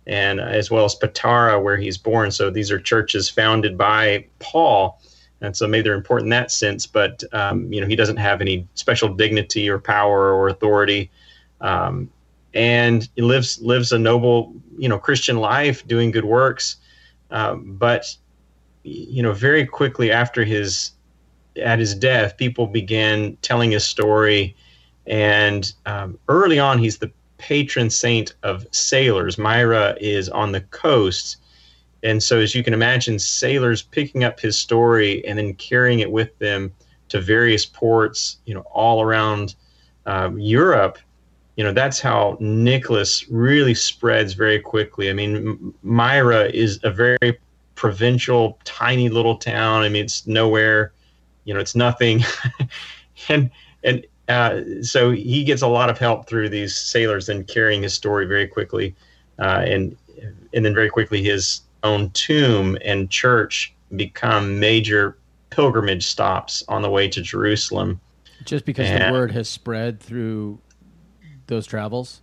and 0.06 0.40
as 0.40 0.70
well 0.70 0.84
as 0.84 0.94
Patara, 0.94 1.62
where 1.62 1.76
he's 1.76 1.98
born. 1.98 2.30
So 2.30 2.48
these 2.48 2.70
are 2.70 2.80
churches 2.80 3.28
founded 3.28 3.76
by 3.76 4.24
Paul, 4.38 5.00
and 5.40 5.56
so 5.56 5.66
maybe 5.66 5.82
they're 5.82 5.94
important 5.94 6.26
in 6.26 6.30
that 6.30 6.50
sense. 6.50 6.86
But 6.86 7.22
um, 7.32 7.72
you 7.72 7.80
know, 7.80 7.86
he 7.86 7.96
doesn't 7.96 8.16
have 8.16 8.40
any 8.40 8.66
special 8.74 9.08
dignity 9.08 9.68
or 9.68 9.78
power 9.78 10.32
or 10.32 10.48
authority, 10.48 11.10
um, 11.60 12.10
and 12.54 13.08
he 13.16 13.22
lives 13.22 13.60
lives 13.60 13.92
a 13.92 13.98
noble, 13.98 14.54
you 14.76 14.88
know, 14.88 14.98
Christian 14.98 15.38
life, 15.38 15.86
doing 15.86 16.10
good 16.10 16.24
works. 16.24 16.76
Um, 17.30 17.76
but 17.76 18.16
you 18.82 19.22
know, 19.22 19.32
very 19.32 19.66
quickly 19.66 20.10
after 20.10 20.44
his 20.44 20.92
at 21.56 21.78
his 21.78 21.94
death, 21.94 22.36
people 22.36 22.66
began 22.66 23.36
telling 23.42 23.70
his 23.70 23.84
story, 23.84 24.56
and 25.06 25.72
um, 25.86 26.18
early 26.28 26.58
on, 26.58 26.78
he's 26.78 26.98
the 26.98 27.10
patron 27.38 27.88
saint 27.88 28.34
of 28.42 28.66
sailors. 28.72 29.38
Myra 29.38 29.96
is 30.00 30.28
on 30.28 30.52
the 30.52 30.60
coast, 30.60 31.36
and 32.02 32.22
so 32.22 32.38
as 32.38 32.54
you 32.54 32.62
can 32.62 32.74
imagine, 32.74 33.18
sailors 33.18 33.82
picking 33.82 34.24
up 34.24 34.38
his 34.38 34.58
story 34.58 35.26
and 35.26 35.38
then 35.38 35.54
carrying 35.54 36.00
it 36.00 36.10
with 36.10 36.36
them 36.38 36.72
to 37.08 37.20
various 37.20 37.66
ports, 37.66 38.38
you 38.44 38.54
know, 38.54 38.60
all 38.72 39.02
around 39.02 39.54
um, 40.06 40.38
Europe. 40.38 40.98
You 41.56 41.64
know, 41.64 41.72
that's 41.72 41.98
how 41.98 42.36
Nicholas 42.38 43.28
really 43.28 43.74
spreads 43.74 44.34
very 44.34 44.60
quickly. 44.60 45.10
I 45.10 45.12
mean, 45.12 45.74
Myra 45.82 46.44
is 46.44 46.78
a 46.84 46.90
very 46.90 47.38
provincial, 47.74 48.58
tiny 48.64 49.08
little 49.08 49.36
town. 49.36 49.82
I 49.82 49.88
mean, 49.88 50.04
it's 50.04 50.26
nowhere, 50.26 50.92
you 51.44 51.54
know, 51.54 51.60
it's 51.60 51.74
nothing. 51.74 52.22
and, 53.28 53.50
and, 53.82 54.06
uh, 54.28 54.60
so 54.82 55.10
he 55.10 55.42
gets 55.42 55.62
a 55.62 55.66
lot 55.66 55.88
of 55.88 55.98
help 55.98 56.28
through 56.28 56.50
these 56.50 56.76
sailors 56.76 57.30
and 57.30 57.48
carrying 57.48 57.82
his 57.82 57.94
story 57.94 58.26
very 58.26 58.46
quickly. 58.46 58.94
Uh, 59.38 59.64
and, 59.66 59.96
and 60.52 60.64
then 60.64 60.74
very 60.74 60.90
quickly 60.90 61.22
his 61.22 61.62
own 61.82 62.10
tomb 62.10 62.76
and 62.84 63.10
church 63.10 63.74
become 63.96 64.58
major 64.60 65.16
pilgrimage 65.50 66.06
stops 66.06 66.62
on 66.68 66.82
the 66.82 66.90
way 66.90 67.08
to 67.08 67.22
Jerusalem. 67.22 68.00
Just 68.44 68.64
because 68.64 68.88
Yeah. 68.88 69.06
the 69.08 69.12
word 69.12 69.32
has 69.32 69.48
spread 69.48 70.00
through 70.00 70.58
those 71.46 71.66
travels. 71.66 72.20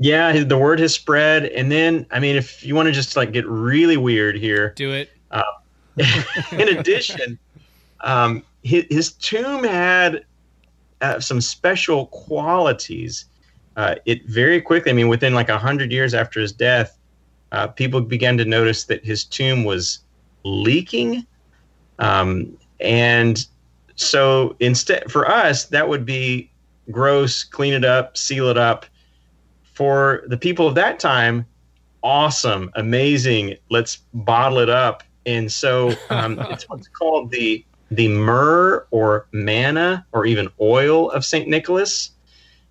Yeah, 0.00 0.44
the 0.44 0.58
word 0.58 0.78
has 0.80 0.94
spread. 0.94 1.46
And 1.46 1.70
then, 1.72 2.06
I 2.10 2.20
mean, 2.20 2.36
if 2.36 2.64
you 2.64 2.74
want 2.74 2.86
to 2.86 2.92
just 2.92 3.16
like 3.16 3.32
get 3.32 3.46
really 3.46 3.96
weird 3.96 4.36
here, 4.36 4.72
Do 4.76 4.92
it. 4.92 5.10
in 6.52 6.68
addition, 6.78 7.36
um, 8.02 8.44
his, 8.62 8.84
his 8.88 9.12
tomb 9.14 9.64
had 9.64 10.24
uh, 11.00 11.18
some 11.18 11.40
special 11.40 12.06
qualities. 12.06 13.24
Uh, 13.76 13.96
it 14.04 14.24
very 14.26 14.60
quickly, 14.60 14.90
I 14.92 14.94
mean, 14.94 15.08
within 15.08 15.34
like 15.34 15.48
a 15.48 15.58
hundred 15.58 15.90
years 15.90 16.14
after 16.14 16.40
his 16.40 16.52
death, 16.52 16.97
uh, 17.52 17.68
people 17.68 18.00
began 18.00 18.36
to 18.38 18.44
notice 18.44 18.84
that 18.84 19.04
his 19.04 19.24
tomb 19.24 19.64
was 19.64 20.00
leaking, 20.44 21.26
um, 21.98 22.56
and 22.80 23.46
so 23.98 24.54
instead, 24.60 25.10
for 25.10 25.28
us, 25.28 25.64
that 25.66 25.88
would 25.88 26.06
be 26.06 26.50
gross. 26.90 27.42
Clean 27.42 27.74
it 27.74 27.84
up, 27.84 28.16
seal 28.16 28.48
it 28.48 28.56
up. 28.56 28.86
For 29.74 30.22
the 30.26 30.36
people 30.36 30.66
of 30.66 30.74
that 30.76 30.98
time, 30.98 31.46
awesome, 32.02 32.70
amazing. 32.74 33.56
Let's 33.70 33.98
bottle 34.14 34.58
it 34.58 34.70
up. 34.70 35.02
And 35.26 35.50
so 35.50 35.92
um, 36.10 36.38
it's 36.38 36.68
what's 36.68 36.88
called 36.88 37.30
the 37.30 37.64
the 37.90 38.08
myrrh 38.08 38.86
or 38.90 39.26
manna 39.32 40.06
or 40.12 40.26
even 40.26 40.48
oil 40.60 41.10
of 41.10 41.24
Saint 41.24 41.48
Nicholas. 41.48 42.10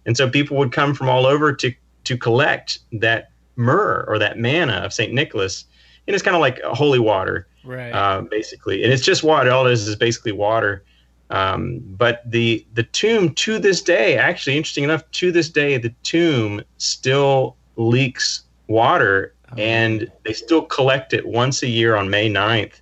And 0.06 0.16
so 0.16 0.30
people 0.30 0.58
would 0.58 0.72
come 0.72 0.94
from 0.94 1.10
all 1.10 1.26
over 1.26 1.54
to 1.54 1.74
to 2.06 2.18
collect 2.18 2.80
that 2.94 3.32
myrrh 3.58 4.06
or 4.08 4.18
that 4.20 4.38
manna 4.40 4.76
of 4.76 4.94
Saint 4.94 5.14
Nicholas. 5.14 5.66
And 6.08 6.14
it's 6.14 6.24
kind 6.24 6.36
of 6.36 6.42
like 6.42 6.62
holy 6.64 7.00
water 7.00 7.48
Right. 7.66 7.92
uh, 7.92 8.22
basically, 8.22 8.84
and 8.86 8.94
it's 8.94 9.04
just 9.04 9.24
water. 9.24 9.52
All 9.52 9.68
it 9.68 9.74
is 9.74 9.88
is 9.90 9.96
basically 9.98 10.32
water. 10.32 10.84
Um, 11.30 11.82
but 11.84 12.22
the 12.26 12.66
the 12.76 12.84
tomb 12.84 13.34
to 13.34 13.60
this 13.60 13.82
day, 13.82 14.18
actually, 14.18 14.56
interesting 14.56 14.86
enough, 14.86 15.04
to 15.12 15.34
this 15.34 15.50
day, 15.50 15.78
the 15.78 15.94
tomb 16.04 16.62
still 16.78 17.58
leaks 17.76 18.44
water, 18.68 19.34
and 19.58 20.10
they 20.24 20.32
still 20.32 20.62
collect 20.62 21.12
it 21.12 21.28
once 21.28 21.62
a 21.62 21.68
year 21.68 21.98
on 21.98 22.10
May 22.10 22.30
9th 22.30 22.80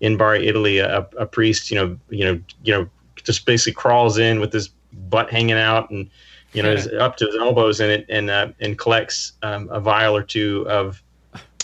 in 0.00 0.16
Bari, 0.16 0.48
Italy. 0.48 0.78
A, 0.78 1.06
a 1.16 1.26
priest, 1.26 1.70
you 1.70 1.76
know, 1.76 1.96
you 2.10 2.24
know, 2.24 2.40
you 2.64 2.72
know, 2.72 2.88
just 3.22 3.46
basically 3.46 3.74
crawls 3.74 4.18
in 4.18 4.40
with 4.40 4.52
his 4.52 4.70
butt 5.08 5.30
hanging 5.30 5.52
out 5.56 5.90
and 5.90 6.10
you 6.52 6.62
know, 6.62 6.72
is 6.72 6.88
up 6.88 7.16
to 7.18 7.26
his 7.26 7.36
elbows 7.36 7.80
in 7.80 7.90
it, 7.90 8.06
and 8.08 8.30
uh, 8.30 8.48
and 8.60 8.78
collects 8.78 9.32
um, 9.42 9.68
a 9.70 9.80
vial 9.80 10.16
or 10.16 10.22
two 10.22 10.66
of 10.68 11.02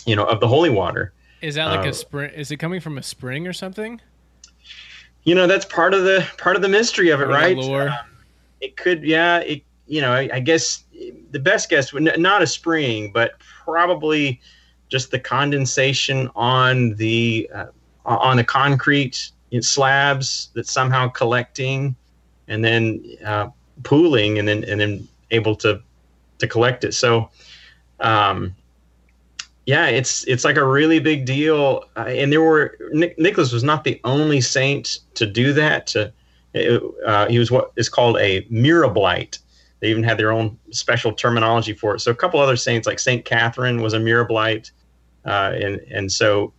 you 0.07 0.17
know 0.17 0.25
of 0.25 0.41
the 0.41 0.49
holy 0.49 0.71
water. 0.71 1.12
is 1.41 1.55
that 1.55 1.67
like 1.67 1.87
uh, 1.87 1.91
a 1.91 1.93
spring? 1.95 2.31
Is 2.35 2.50
it 2.50 2.57
coming 2.57 2.81
from 2.81 2.99
a 2.99 3.03
spring 3.03 3.47
or 3.47 3.53
something? 3.53 4.00
you 5.25 5.35
know 5.35 5.47
that's 5.47 5.64
part 5.64 5.95
of 5.95 6.05
the 6.05 6.26
part 6.38 6.55
of 6.57 6.62
the 6.62 6.69
mystery 6.69 7.11
of 7.11 7.21
it 7.21 7.26
Part 7.29 7.35
of 7.35 7.49
the 7.49 7.57
right 7.57 7.57
lore. 7.57 7.88
Um, 7.88 7.97
it 8.61 8.76
could 8.76 9.03
yeah 9.03 9.38
it 9.38 9.62
you 9.87 10.00
know 10.00 10.12
I, 10.12 10.29
I 10.35 10.41
guess 10.41 10.85
the 11.31 11.41
best 11.41 11.69
guess 11.69 11.93
would 11.93 12.07
n- 12.07 12.23
not 12.23 12.43
a 12.43 12.47
spring 12.47 13.11
but 13.12 13.38
probably 13.38 14.41
just 14.88 15.11
the 15.11 15.19
condensation 15.19 16.31
on 16.37 16.95
the 16.95 17.50
uh, 17.55 17.67
on 18.05 18.37
the 18.37 18.45
concrete 18.45 19.31
slabs 19.61 20.50
that's 20.55 20.71
somehow 20.71 21.09
collecting 21.09 21.97
and 22.49 22.64
then 22.64 23.03
uh, 23.25 23.49
pooling 23.83 24.38
and 24.38 24.47
then 24.47 24.64
and 24.64 24.81
then 24.81 25.09
able 25.31 25.57
to 25.57 25.81
to 26.38 26.47
collect 26.47 26.85
it 26.85 26.95
so 26.95 27.28
um 28.00 28.54
yeah, 29.66 29.87
it's 29.87 30.25
it's 30.25 30.45
like 30.45 30.57
a 30.57 30.64
really 30.64 31.00
big 31.00 31.25
deal, 31.25 31.85
uh, 31.97 32.00
and 32.00 32.31
there 32.31 32.43
were 32.43 32.76
Nic- 32.93 33.19
Nicholas 33.19 33.52
was 33.52 33.64
not 33.64 33.85
the 33.85 34.00
only 34.04 34.40
saint 34.40 34.99
to 35.14 35.26
do 35.26 35.52
that. 35.54 35.87
To 35.88 36.12
uh, 37.07 37.26
he 37.28 37.38
was 37.38 37.50
what 37.50 37.73
is 37.76 37.88
called 37.88 38.19
a 38.19 38.43
myroblyte. 38.43 39.38
They 39.81 39.88
even 39.88 40.02
had 40.02 40.19
their 40.19 40.33
own 40.33 40.59
special 40.71 41.12
terminology 41.12 41.73
for 41.73 41.95
it. 41.95 42.00
So 42.00 42.11
a 42.11 42.14
couple 42.14 42.40
other 42.40 42.57
saints, 42.57 42.87
like 42.87 42.99
Saint 42.99 43.25
Catherine, 43.25 43.81
was 43.81 43.95
a 43.95 43.99
myroblyte, 43.99 44.71
uh, 45.25 45.52
and 45.54 45.81
and 45.90 46.12
so 46.12 46.52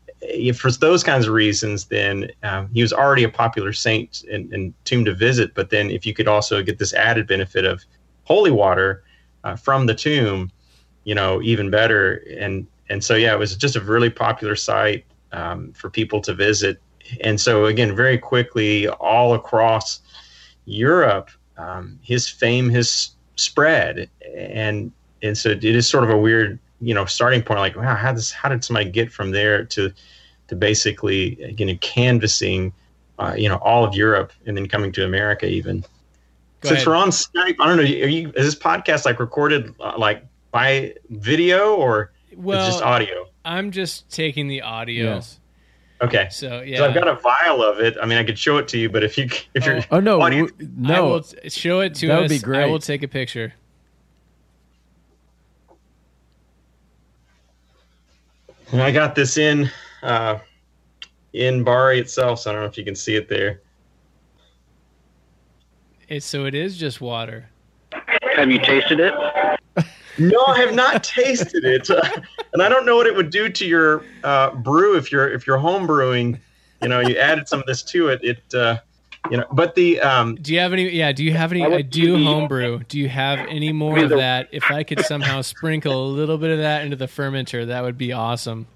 for 0.54 0.72
those 0.72 1.04
kinds 1.04 1.28
of 1.28 1.34
reasons, 1.34 1.86
then 1.86 2.32
um, 2.44 2.70
he 2.74 2.82
was 2.82 2.94
already 2.94 3.24
a 3.24 3.30
popular 3.30 3.74
saint 3.74 4.24
and, 4.32 4.52
and 4.54 4.74
tomb 4.84 5.06
to 5.06 5.14
visit. 5.14 5.54
But 5.54 5.70
then 5.70 5.90
if 5.90 6.06
you 6.06 6.14
could 6.14 6.28
also 6.28 6.62
get 6.64 6.80
this 6.80 6.94
added 6.94 7.28
benefit 7.28 7.66
of 7.66 7.84
holy 8.24 8.52
water 8.52 9.04
uh, 9.44 9.56
from 9.56 9.86
the 9.86 9.96
tomb, 9.96 10.52
you 11.04 11.16
know, 11.16 11.42
even 11.42 11.70
better. 11.70 12.24
And 12.40 12.68
and 12.90 13.04
so 13.04 13.16
yeah, 13.16 13.34
it 13.34 13.40
was 13.40 13.56
just 13.56 13.76
a 13.76 13.82
really 13.82 14.10
popular 14.10 14.56
site 14.56 15.06
um, 15.32 15.74
for 15.74 15.90
people 15.90 16.22
to 16.22 16.34
visit. 16.34 16.82
And 17.22 17.40
so 17.40 17.66
again, 17.66 17.96
very 17.96 18.18
quickly, 18.18 18.88
all 18.88 19.34
across 19.34 20.02
Europe, 20.66 21.30
um, 21.58 22.00
his 22.02 22.28
fame 22.28 22.70
has 22.70 23.12
spread, 23.36 24.10
and 24.36 24.92
and 25.22 25.38
so 25.38 25.50
it 25.50 25.64
is 25.64 25.88
sort 25.88 26.04
of 26.04 26.10
a 26.10 26.18
weird, 26.18 26.60
you 26.82 26.94
know, 26.94 27.06
starting 27.06 27.42
point. 27.42 27.60
Like, 27.60 27.76
wow, 27.76 27.96
how 27.96 28.12
does 28.14 28.32
how 28.32 28.50
did 28.50 28.64
somebody 28.64 28.90
get 28.90 29.12
from 29.12 29.32
there 29.32 29.66
to 29.66 29.92
to 30.48 30.56
basically 30.56 31.54
you 31.58 31.66
know 31.66 31.76
canvassing, 31.82 32.74
uh, 33.20 33.34
you 33.38 33.50
know, 33.50 33.58
all 33.58 33.84
of 33.84 33.96
Europe 33.96 34.32
and 34.46 34.56
then 34.58 34.68
coming 34.68 34.92
to 34.94 35.06
America 35.06 35.48
even. 35.48 35.82
Go 36.62 36.70
Since 36.70 36.78
ahead. 36.80 36.88
we're 36.88 36.96
on 36.96 37.10
Skype, 37.10 37.56
I 37.60 37.68
don't 37.68 37.78
know. 37.78 37.84
Are 37.84 37.86
you 37.86 38.30
is 38.36 38.46
this 38.46 38.56
podcast 38.56 39.06
like 39.06 39.20
recorded 39.20 39.74
uh, 39.80 39.94
like 39.98 40.26
by 40.52 40.94
video 41.10 41.76
or 41.76 42.12
well, 42.36 42.66
it's 42.66 42.76
just 42.76 42.84
audio? 42.84 43.28
I'm 43.44 43.72
just 43.72 44.10
taking 44.10 44.48
the 44.48 44.62
audio. 44.64 45.16
Yes. 45.16 45.40
Okay. 46.02 46.28
So 46.32 46.62
yeah, 46.62 46.78
So 46.78 46.86
I've 46.88 46.94
got 46.96 47.08
a 47.08 47.16
vial 47.16 47.64
of 47.64 47.80
it. 47.80 47.96
I 48.02 48.06
mean, 48.06 48.18
I 48.18 48.24
could 48.24 48.38
show 48.40 48.58
it 48.58 48.68
to 48.70 48.78
you, 48.78 48.90
but 48.90 49.04
if 49.04 49.18
you 49.18 49.30
if 49.54 49.66
you're 49.66 49.80
Oh 49.92 50.00
no, 50.00 50.20
Audio- 50.22 50.48
w- 50.48 50.70
I 50.86 50.94
no. 50.98 51.06
will 51.08 51.22
t- 51.22 51.50
show 51.50 51.80
it 51.82 51.96
to 51.96 52.08
That 52.08 52.16
us. 52.16 52.22
would 52.24 52.30
be 52.30 52.40
great. 52.40 52.64
I 52.64 52.66
will 52.66 52.80
take 52.80 53.02
a 53.04 53.08
picture. 53.08 53.54
And 58.76 58.84
I 58.84 58.92
got 58.92 59.16
this 59.16 59.38
in 59.38 59.72
uh, 60.04 60.38
in 61.32 61.64
Bari 61.64 61.98
itself, 61.98 62.42
so 62.42 62.50
I 62.50 62.54
don't 62.54 62.64
know 62.64 62.68
if 62.68 62.78
you 62.78 62.84
can 62.84 62.94
see 62.94 63.16
it 63.16 63.30
there. 63.30 63.62
It's 66.10 66.26
so 66.26 66.44
it 66.44 66.54
is 66.54 66.76
just 66.76 67.00
water. 67.00 67.46
Have 68.36 68.52
you 68.52 68.60
tasted 68.60 69.00
it? 69.00 69.14
No, 70.18 70.44
I 70.46 70.60
have 70.60 70.76
not 70.76 71.06
tasted 71.06 71.64
it, 71.64 71.90
uh, 71.90 72.02
and 72.54 72.62
I 72.62 72.68
don't 72.68 72.86
know 72.86 72.98
what 72.98 73.08
it 73.08 73.16
would 73.16 73.30
do 73.30 73.48
to 73.48 73.66
your 73.66 74.04
uh, 74.26 74.54
brew 74.54 74.98
if 74.98 75.10
you're 75.10 75.32
if 75.32 75.48
you're 75.48 75.58
home 75.58 75.88
brewing. 75.88 76.38
You 76.82 76.90
know, 76.90 77.00
you 77.00 77.16
added 77.16 77.48
some 77.48 77.62
of 77.62 77.66
this 77.68 77.82
to 77.84 78.10
it. 78.10 78.20
It 78.24 78.54
uh, 78.54 78.80
you 79.32 79.38
know. 79.38 79.46
But 79.52 79.76
the 79.76 80.00
um, 80.02 80.36
Do 80.36 80.54
you 80.54 80.60
have 80.60 80.74
any? 80.74 80.90
Yeah. 80.90 81.12
Do 81.12 81.24
you 81.24 81.34
have 81.34 81.52
any? 81.52 81.64
I 81.64 81.68
I 81.68 81.82
do 81.82 82.18
do 82.18 82.24
homebrew. 82.24 82.80
Do 82.88 83.00
you 83.00 83.10
have 83.10 83.40
any 83.40 83.72
more 83.72 83.96
mean, 83.96 84.04
of 84.06 84.10
the- 84.12 84.18
that? 84.18 84.50
If 84.52 84.70
I 84.72 84.84
could 84.84 85.02
somehow 85.02 85.42
sprinkle 85.42 86.06
a 86.06 86.10
little 86.10 86.38
bit 86.38 86.52
of 86.52 86.60
that 86.60 86.84
into 86.84 86.96
the 86.96 87.08
fermenter, 87.08 87.68
that 87.68 87.82
would 87.84 87.98
be 87.98 88.12
awesome. 88.14 88.68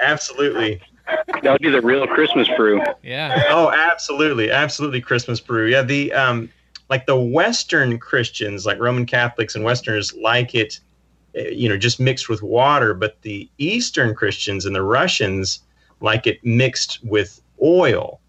absolutely, 0.00 0.80
That 1.42 1.52
would 1.52 1.60
be 1.60 1.70
the 1.70 1.80
real 1.82 2.06
Christmas 2.06 2.48
brew. 2.56 2.80
Yeah. 3.02 3.44
oh, 3.48 3.70
absolutely, 3.70 4.50
absolutely, 4.50 5.00
Christmas 5.00 5.40
brew. 5.40 5.66
Yeah, 5.66 5.82
the 5.82 6.12
um, 6.12 6.48
like 6.88 7.06
the 7.06 7.18
Western 7.20 7.98
Christians, 7.98 8.66
like 8.66 8.78
Roman 8.78 9.06
Catholics 9.06 9.54
and 9.54 9.64
Westerners, 9.64 10.14
like 10.14 10.54
it, 10.54 10.80
eh, 11.34 11.48
you 11.50 11.68
know, 11.68 11.76
just 11.76 12.00
mixed 12.00 12.28
with 12.28 12.42
water. 12.42 12.94
But 12.94 13.20
the 13.22 13.48
Eastern 13.58 14.14
Christians 14.14 14.66
and 14.66 14.74
the 14.74 14.82
Russians 14.82 15.60
like 16.00 16.26
it 16.26 16.44
mixed 16.44 16.98
with 17.04 17.40
oil. 17.62 18.19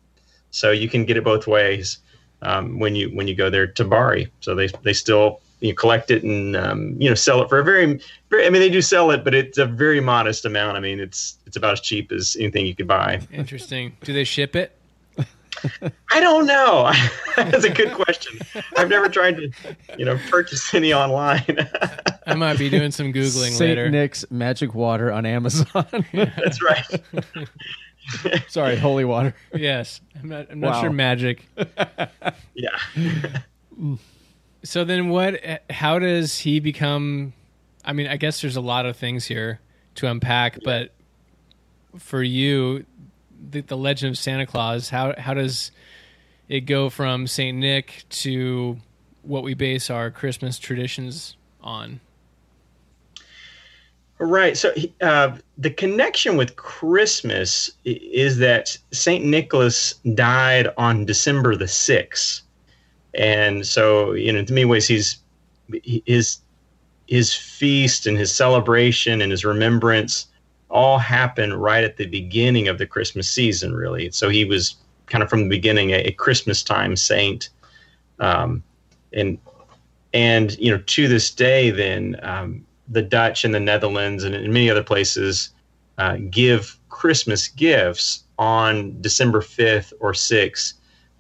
So 0.52 0.72
you 0.72 0.90
can 0.90 1.06
get 1.06 1.18
it 1.18 1.24
both 1.24 1.48
ways 1.48 1.98
um, 2.42 2.80
when 2.80 2.96
you 2.96 3.10
when 3.16 3.28
you 3.28 3.36
go 3.36 3.50
there 3.50 3.68
to 3.68 3.84
Bari. 3.84 4.32
So 4.42 4.56
they 4.56 4.68
they 4.84 4.94
still 4.94 5.42
you 5.60 5.74
collect 5.74 6.12
it 6.12 6.24
and 6.24 6.56
um, 6.56 6.96
you 7.00 7.10
know 7.10 7.16
sell 7.16 7.42
it 7.42 7.50
for 7.50 7.60
a 7.60 7.64
very 7.64 8.00
very. 8.30 8.46
I 8.46 8.50
mean 8.50 8.62
they 8.62 8.70
do 8.70 8.82
sell 8.82 9.12
it, 9.12 9.24
but 9.24 9.34
it's 9.34 9.58
a 9.58 9.66
very 9.66 10.00
modest 10.00 10.46
amount. 10.46 10.78
I 10.78 10.80
mean 10.80 11.00
it's 11.00 11.38
it's 11.46 11.56
about 11.56 11.74
as 11.74 11.82
cheap 11.82 12.12
as 12.12 12.36
anything 12.40 12.66
you 12.66 12.76
could 12.76 12.88
buy. 12.88 13.22
Interesting. 13.32 13.96
Do 14.04 14.14
they 14.14 14.24
ship 14.24 14.56
it? 14.56 14.78
I 16.12 16.20
don't 16.20 16.46
know. 16.46 16.92
That's 17.36 17.66
a 17.66 17.70
good 17.70 17.94
question. 17.94 18.40
I've 18.78 18.90
never 18.90 19.10
tried 19.10 19.38
to 19.38 19.52
you 19.98 20.06
know 20.06 20.20
purchase 20.30 20.74
any 20.74 20.94
online. 20.94 21.70
I 22.26 22.36
might 22.36 22.58
be 22.58 22.70
doing 22.70 22.92
some 22.92 23.12
googling 23.14 23.52
Saint 23.52 23.60
later. 23.60 23.90
Nick's 23.90 24.26
Magic 24.32 24.74
Water 24.74 25.12
on 25.12 25.26
Amazon. 25.26 26.06
That's 26.14 26.62
right. 26.64 27.04
Sorry, 28.48 28.76
holy 28.78 29.06
water. 29.06 29.34
Yes. 29.54 30.02
I'm 30.22 30.30
not. 30.30 30.48
I'm 30.52 30.60
not 30.60 30.72
Wow. 30.74 30.82
sure 30.82 30.90
magic. 30.92 31.46
Yeah. 32.54 32.78
So 34.64 34.84
then, 34.84 35.10
what? 35.10 35.40
Eh, 35.42 35.58
how 35.70 36.00
does 36.00 36.40
he 36.40 36.60
become? 36.60 37.34
I 37.84 37.94
mean, 37.94 38.08
I 38.08 38.18
guess 38.18 38.42
there's 38.42 38.56
a 38.58 38.62
lot 38.62 38.86
of 38.86 38.96
things 38.98 39.26
here 39.26 39.60
to 39.96 40.08
unpack, 40.08 40.60
but 40.64 40.94
for 41.98 42.22
you, 42.22 42.86
the, 43.50 43.62
the 43.62 43.78
legend 43.78 44.12
of 44.12 44.18
Santa 44.18 44.46
Claus, 44.46 44.90
how 44.90 45.16
how 45.18 45.34
does 45.34 45.72
it 46.48 46.62
go 46.62 46.90
from 46.90 47.26
Saint 47.28 47.58
Nick 47.58 48.04
to 48.10 48.78
what 49.24 49.44
we 49.44 49.54
base 49.56 49.90
our 49.90 50.12
Christmas 50.12 50.60
traditions 50.60 51.36
on? 51.62 52.00
Right. 54.22 54.56
So 54.56 54.72
uh, 55.02 55.36
the 55.58 55.72
connection 55.72 56.38
with 56.38 56.56
Christmas 56.56 57.72
is 57.86 58.38
that 58.38 58.78
Saint 58.92 59.26
Nicholas 59.26 59.96
died 60.14 60.68
on 60.78 61.06
December 61.06 61.56
the 61.56 61.68
sixth, 61.68 62.44
and 63.16 63.66
so 63.66 64.12
you 64.12 64.32
know, 64.32 64.38
in 64.38 64.46
many 64.52 64.66
ways, 64.66 64.88
he's 64.88 65.18
his 66.06 66.38
his 67.08 67.34
feast 67.34 68.06
and 68.06 68.16
his 68.16 68.32
celebration 68.32 69.22
and 69.22 69.32
his 69.32 69.44
remembrance 69.44 70.28
all 70.70 71.00
happen 71.00 71.52
right 71.56 71.84
at 71.84 71.98
the 71.98 72.06
beginning 72.06 72.68
of 72.68 72.78
the 72.78 72.86
Christmas 72.86 73.28
season. 73.28 73.74
Really, 73.74 74.12
so 74.12 74.30
he 74.30 74.46
was 74.46 74.76
kind 75.08 75.24
of 75.24 75.32
from 75.32 75.42
the 75.42 75.50
beginning 75.50 75.94
a, 75.94 76.04
a 76.04 76.12
Christmas 76.12 76.62
time 76.62 76.96
saint, 76.96 77.50
um, 78.20 78.62
and 79.14 79.40
and 80.14 80.56
you 80.60 80.70
know 80.70 80.84
to 80.86 81.08
this 81.08 81.32
day, 81.32 81.72
then. 81.72 82.20
Um, 82.22 82.68
the 82.92 83.02
Dutch 83.02 83.46
and 83.46 83.54
the 83.54 83.60
Netherlands 83.60 84.24
and 84.24 84.36
in 84.36 84.52
many 84.52 84.70
other 84.70 84.84
places 84.84 85.50
uh, 85.98 86.18
give 86.30 86.78
Christmas 86.90 87.48
gifts 87.48 88.24
on 88.38 89.00
December 89.02 89.42
5th 89.42 89.94
or 90.00 90.14
6th, 90.14 90.74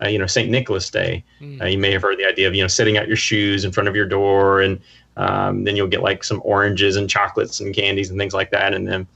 uh, 0.04 0.08
you 0.08 0.18
know, 0.18 0.28
St. 0.28 0.50
Nicholas 0.50 0.90
Day. 0.90 1.24
Uh, 1.62 1.66
you 1.66 1.78
may 1.78 1.92
have 1.92 2.01
heard 2.01 2.18
the 2.18 2.25
idea 2.25 2.48
of, 2.48 2.56
you 2.56 2.62
know, 2.62 2.68
setting 2.68 2.98
out 2.98 3.08
your 3.08 3.16
shoes 3.16 3.63
in 3.63 3.72
front 3.72 3.88
of 3.88 3.96
your 3.96 4.06
door 4.06 4.62
and 4.62 4.80
um, 5.18 5.63
then 5.63 5.75
you'll 5.75 5.88
get 5.88 6.01
like 6.01 6.24
some 6.24 6.42
oranges 6.44 6.96
and 6.96 7.10
chocolates 7.10 7.60
and 7.60 7.75
candies 7.75 8.10
and 8.10 8.20
things 8.20 8.34
like 8.34 8.51
that. 8.51 8.74
And 8.74 8.88
then, 8.88 9.08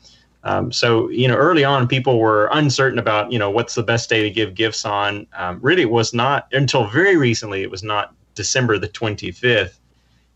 um, 0.44 0.72
so, 0.72 1.10
you 1.10 1.28
know, 1.28 1.36
early 1.36 1.64
on, 1.64 1.88
people 1.88 2.20
were 2.20 2.50
uncertain 2.52 3.00
about, 3.00 3.32
you 3.32 3.40
know, 3.40 3.50
what's 3.50 3.76
the 3.76 3.84
best 3.84 4.10
day 4.10 4.22
to 4.22 4.30
give 4.30 4.54
gifts 4.54 4.86
on. 4.86 5.26
Um, 5.34 5.60
really, 5.62 5.82
it 5.82 5.90
was 5.90 6.14
not 6.14 6.48
until 6.52 6.88
very 6.88 7.18
recently, 7.18 7.64
it 7.64 7.72
was 7.72 7.82
not 7.82 8.14
December 8.36 8.78
the 8.78 8.90
25th. 8.90 9.80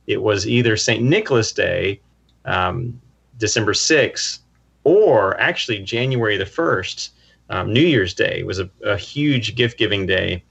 It 0.08 0.24
was 0.24 0.48
either 0.48 0.76
St. 0.76 1.04
Nicholas 1.04 1.52
Day, 1.52 2.02
um, 2.46 3.00
December 3.38 3.74
6th, 3.74 4.40
or 4.84 5.40
actually 5.40 5.80
January 5.80 6.38
the 6.38 6.46
1st, 6.46 7.10
um, 7.50 7.74
New 7.74 7.82
Year's 7.82 8.14
Day 8.14 8.44
was 8.44 8.60
a, 8.60 8.70
a 8.86 8.98
huge 8.98 9.56
gift 9.56 9.78
giving 9.78 10.06
day. 10.06 10.44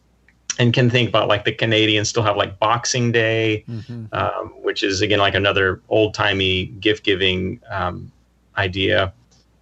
And 0.59 0.73
can 0.73 0.91
think 0.91 1.09
about 1.09 1.29
like 1.29 1.45
the 1.45 1.53
Canadians 1.53 2.09
still 2.09 2.25
have 2.25 2.37
like 2.37 2.59
Boxing 2.59 3.13
Day, 3.13 3.65
um, 4.13 4.49
which 4.63 4.83
is 4.83 5.01
again 5.01 5.21
like 5.21 5.35
another 5.35 5.81
old 5.89 6.15
timey 6.15 6.67
gift 6.81 7.05
giving 7.05 7.61
um, 7.71 8.11
idea. 8.57 9.13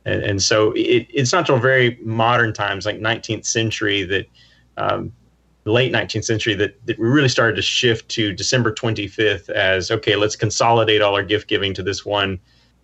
And, 0.07 0.23
and 0.23 0.43
so 0.43 0.73
it, 0.73 1.07
it's 1.11 1.33
not 1.33 1.45
till 1.45 1.59
very 1.59 1.99
modern 2.03 2.55
times, 2.55 2.87
like 2.87 2.99
19th 2.99 3.45
century, 3.45 4.05
that 4.05 4.27
um, 4.79 5.13
late 5.73 5.93
19th 5.93 6.25
century 6.25 6.55
that, 6.55 6.87
that 6.87 6.99
we 6.99 7.09
really 7.09 7.29
started 7.29 7.57
to 7.57 7.63
shift 7.63 8.09
to 8.11 8.33
December 8.33 8.73
25th 8.73 9.49
as 9.51 9.91
okay, 9.91 10.17
let's 10.17 10.37
consolidate 10.37 11.03
all 11.03 11.15
our 11.15 11.25
gift 11.25 11.49
giving 11.49 11.75
to 11.75 11.83
this 11.83 12.05
one 12.05 12.39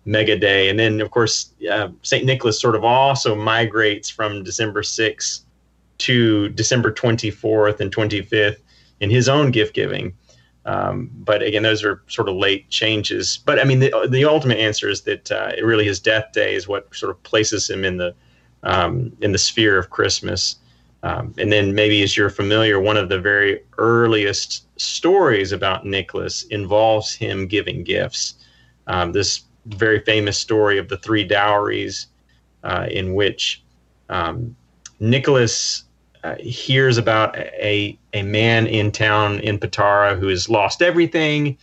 mega 0.05 0.37
day. 0.37 0.69
And 0.69 0.77
then, 0.77 0.99
of 0.99 1.11
course, 1.11 1.53
uh, 1.69 1.89
St. 2.01 2.25
Nicholas 2.25 2.59
sort 2.59 2.75
of 2.75 2.83
also 2.83 3.35
migrates 3.35 4.09
from 4.09 4.43
December 4.43 4.81
6th 4.81 5.41
to 5.99 6.49
December 6.49 6.91
24th 6.91 7.79
and 7.79 7.95
25th 7.95 8.57
in 8.99 9.09
his 9.09 9.29
own 9.29 9.51
gift 9.51 9.73
giving. 9.73 10.13
Um, 10.65 11.09
but 11.13 11.41
again, 11.41 11.63
those 11.63 11.83
are 11.83 12.01
sort 12.07 12.29
of 12.29 12.35
late 12.35 12.69
changes. 12.69 13.39
But 13.45 13.59
I 13.59 13.63
mean, 13.65 13.79
the, 13.79 14.07
the 14.09 14.25
ultimate 14.25 14.57
answer 14.57 14.89
is 14.89 15.01
that 15.01 15.31
uh, 15.31 15.51
it 15.57 15.63
really 15.63 15.85
his 15.85 15.99
death 15.99 16.31
day 16.33 16.55
is 16.55 16.67
what 16.67 16.93
sort 16.95 17.11
of 17.11 17.21
places 17.23 17.69
him 17.69 17.83
in 17.83 17.97
the 17.97 18.15
um, 18.63 19.11
in 19.21 19.33
the 19.33 19.37
sphere 19.37 19.77
of 19.77 19.89
Christmas. 19.89 20.55
Um, 21.03 21.33
and 21.37 21.51
then 21.51 21.75
maybe 21.75 22.01
as 22.01 22.15
you're 22.15 22.29
familiar, 22.29 22.79
one 22.79 22.95
of 22.95 23.09
the 23.09 23.19
very 23.19 23.61
earliest 23.77 24.65
stories 24.79 25.51
about 25.51 25.85
Nicholas 25.85 26.43
involves 26.43 27.13
him 27.13 27.45
giving 27.45 27.83
gifts. 27.83 28.35
Um, 28.87 29.11
this 29.11 29.41
very 29.65 29.99
famous 29.99 30.37
story 30.37 30.77
of 30.77 30.87
the 30.87 30.97
three 30.97 31.25
dowries, 31.25 32.07
uh, 32.63 32.87
in 32.89 33.13
which 33.13 33.61
um, 34.09 34.55
Nicholas 35.01 35.83
uh, 36.23 36.35
hears 36.39 36.97
about 36.97 37.35
a, 37.37 37.97
a 38.13 38.23
man 38.23 38.65
in 38.65 38.89
town 38.89 39.39
in 39.39 39.59
Patara 39.59 40.17
who 40.17 40.27
has 40.29 40.47
lost 40.47 40.81
everything. 40.81 41.57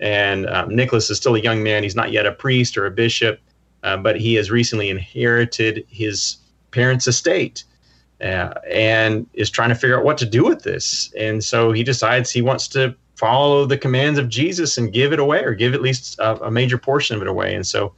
And 0.00 0.48
um, 0.48 0.74
Nicholas 0.74 1.10
is 1.10 1.18
still 1.18 1.34
a 1.34 1.40
young 1.40 1.62
man. 1.62 1.82
He's 1.82 1.96
not 1.96 2.10
yet 2.10 2.24
a 2.24 2.32
priest 2.32 2.78
or 2.78 2.86
a 2.86 2.90
bishop, 2.90 3.40
uh, 3.82 3.98
but 3.98 4.18
he 4.18 4.34
has 4.34 4.50
recently 4.50 4.88
inherited 4.88 5.84
his 5.90 6.38
parents' 6.70 7.06
estate 7.06 7.64
uh, 8.20 8.54
and 8.70 9.26
is 9.34 9.50
trying 9.50 9.68
to 9.68 9.74
figure 9.74 9.98
out 9.98 10.04
what 10.04 10.18
to 10.18 10.26
do 10.26 10.44
with 10.44 10.62
this. 10.62 11.12
And 11.16 11.42
so 11.42 11.72
he 11.72 11.84
decides 11.84 12.30
he 12.30 12.42
wants 12.42 12.68
to 12.68 12.94
follow 13.16 13.66
the 13.66 13.78
commands 13.78 14.18
of 14.18 14.28
Jesus 14.28 14.78
and 14.78 14.92
give 14.92 15.12
it 15.12 15.18
away, 15.18 15.42
or 15.42 15.54
give 15.54 15.74
at 15.74 15.82
least 15.82 16.18
a, 16.18 16.36
a 16.44 16.50
major 16.50 16.78
portion 16.78 17.16
of 17.16 17.22
it 17.22 17.28
away. 17.28 17.54
And 17.54 17.66
so 17.66 17.94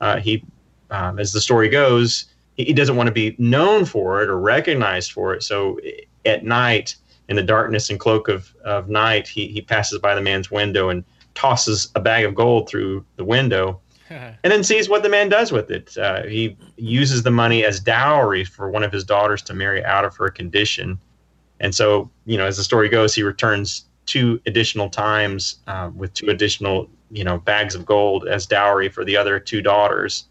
uh, 0.00 0.18
he, 0.18 0.44
um, 0.90 1.18
as 1.18 1.32
the 1.32 1.40
story 1.40 1.68
goes, 1.68 2.26
he, 2.54 2.64
he 2.64 2.72
doesn't 2.72 2.96
want 2.96 3.06
to 3.06 3.12
be 3.12 3.36
known 3.38 3.84
for 3.84 4.22
it 4.22 4.28
or 4.28 4.38
recognized 4.38 5.12
for 5.12 5.34
it. 5.34 5.42
So 5.42 5.78
at 6.24 6.44
night, 6.44 6.96
in 7.28 7.36
the 7.36 7.42
darkness 7.42 7.88
and 7.88 8.00
cloak 8.00 8.28
of, 8.28 8.54
of 8.64 8.88
night, 8.88 9.28
he, 9.28 9.48
he 9.48 9.62
passes 9.62 9.98
by 9.98 10.14
the 10.14 10.20
man's 10.20 10.50
window 10.50 10.88
and 10.88 11.04
tosses 11.34 11.88
a 11.94 12.00
bag 12.00 12.24
of 12.24 12.34
gold 12.34 12.68
through 12.68 13.04
the 13.16 13.24
window 13.24 13.80
and 14.42 14.52
then 14.52 14.62
sees 14.64 14.88
what 14.88 15.02
the 15.02 15.08
man 15.08 15.28
does 15.28 15.52
with 15.52 15.70
it. 15.70 15.96
Uh, 15.96 16.22
he 16.24 16.56
uses 16.76 17.22
the 17.22 17.30
money 17.30 17.64
as 17.64 17.80
dowry 17.80 18.44
for 18.44 18.70
one 18.70 18.82
of 18.82 18.92
his 18.92 19.04
daughters 19.04 19.42
to 19.42 19.54
marry 19.54 19.84
out 19.84 20.04
of 20.04 20.16
her 20.16 20.28
condition. 20.28 20.98
And 21.60 21.74
so, 21.74 22.10
you 22.26 22.36
know, 22.36 22.46
as 22.46 22.56
the 22.56 22.64
story 22.64 22.88
goes, 22.88 23.14
he 23.14 23.22
returns 23.22 23.84
two 24.06 24.40
additional 24.46 24.90
times 24.90 25.58
uh, 25.66 25.90
with 25.94 26.12
two 26.14 26.28
additional, 26.28 26.88
you 27.10 27.24
know, 27.24 27.38
bags 27.38 27.74
of 27.74 27.86
gold 27.86 28.26
as 28.26 28.46
dowry 28.46 28.88
for 28.88 29.04
the 29.04 29.16
other 29.16 29.38
two 29.38 29.62
daughters. 29.62 30.24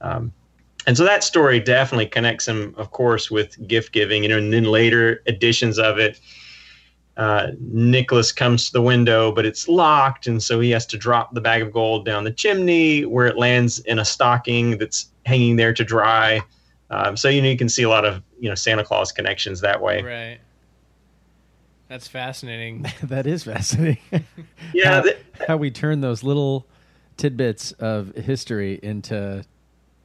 Um, 0.00 0.32
and 0.86 0.96
so 0.96 1.04
that 1.04 1.24
story 1.24 1.60
definitely 1.60 2.06
connects 2.06 2.46
him, 2.46 2.74
of 2.76 2.90
course, 2.90 3.30
with 3.30 3.66
gift 3.66 3.92
giving. 3.92 4.22
You 4.22 4.28
know, 4.30 4.38
and 4.38 4.52
then 4.52 4.64
later 4.64 5.22
editions 5.26 5.78
of 5.78 5.98
it, 5.98 6.20
uh, 7.18 7.48
Nicholas 7.60 8.30
comes 8.30 8.66
to 8.66 8.72
the 8.72 8.80
window, 8.80 9.32
but 9.32 9.44
it's 9.44 9.68
locked, 9.68 10.28
and 10.28 10.40
so 10.40 10.60
he 10.60 10.70
has 10.70 10.86
to 10.86 10.96
drop 10.96 11.34
the 11.34 11.40
bag 11.40 11.62
of 11.62 11.72
gold 11.72 12.04
down 12.04 12.22
the 12.22 12.30
chimney, 12.30 13.04
where 13.04 13.26
it 13.26 13.36
lands 13.36 13.80
in 13.80 13.98
a 13.98 14.04
stocking 14.04 14.78
that's 14.78 15.10
hanging 15.26 15.56
there 15.56 15.74
to 15.74 15.82
dry. 15.84 16.40
Um, 16.90 17.16
so 17.16 17.28
you 17.28 17.42
know 17.42 17.48
you 17.48 17.56
can 17.58 17.68
see 17.68 17.82
a 17.82 17.88
lot 17.88 18.04
of 18.04 18.22
you 18.38 18.48
know 18.48 18.54
Santa 18.54 18.84
Claus 18.84 19.10
connections 19.10 19.60
that 19.60 19.82
way. 19.82 20.02
Right. 20.02 20.38
That's 21.88 22.06
fascinating. 22.06 22.86
that 23.02 23.26
is 23.26 23.44
fascinating. 23.44 23.98
Yeah, 24.74 24.96
how, 24.96 25.00
th- 25.00 25.16
how 25.46 25.56
we 25.56 25.70
turn 25.70 26.02
those 26.02 26.22
little 26.22 26.66
tidbits 27.16 27.72
of 27.72 28.14
history 28.14 28.78
into 28.82 29.44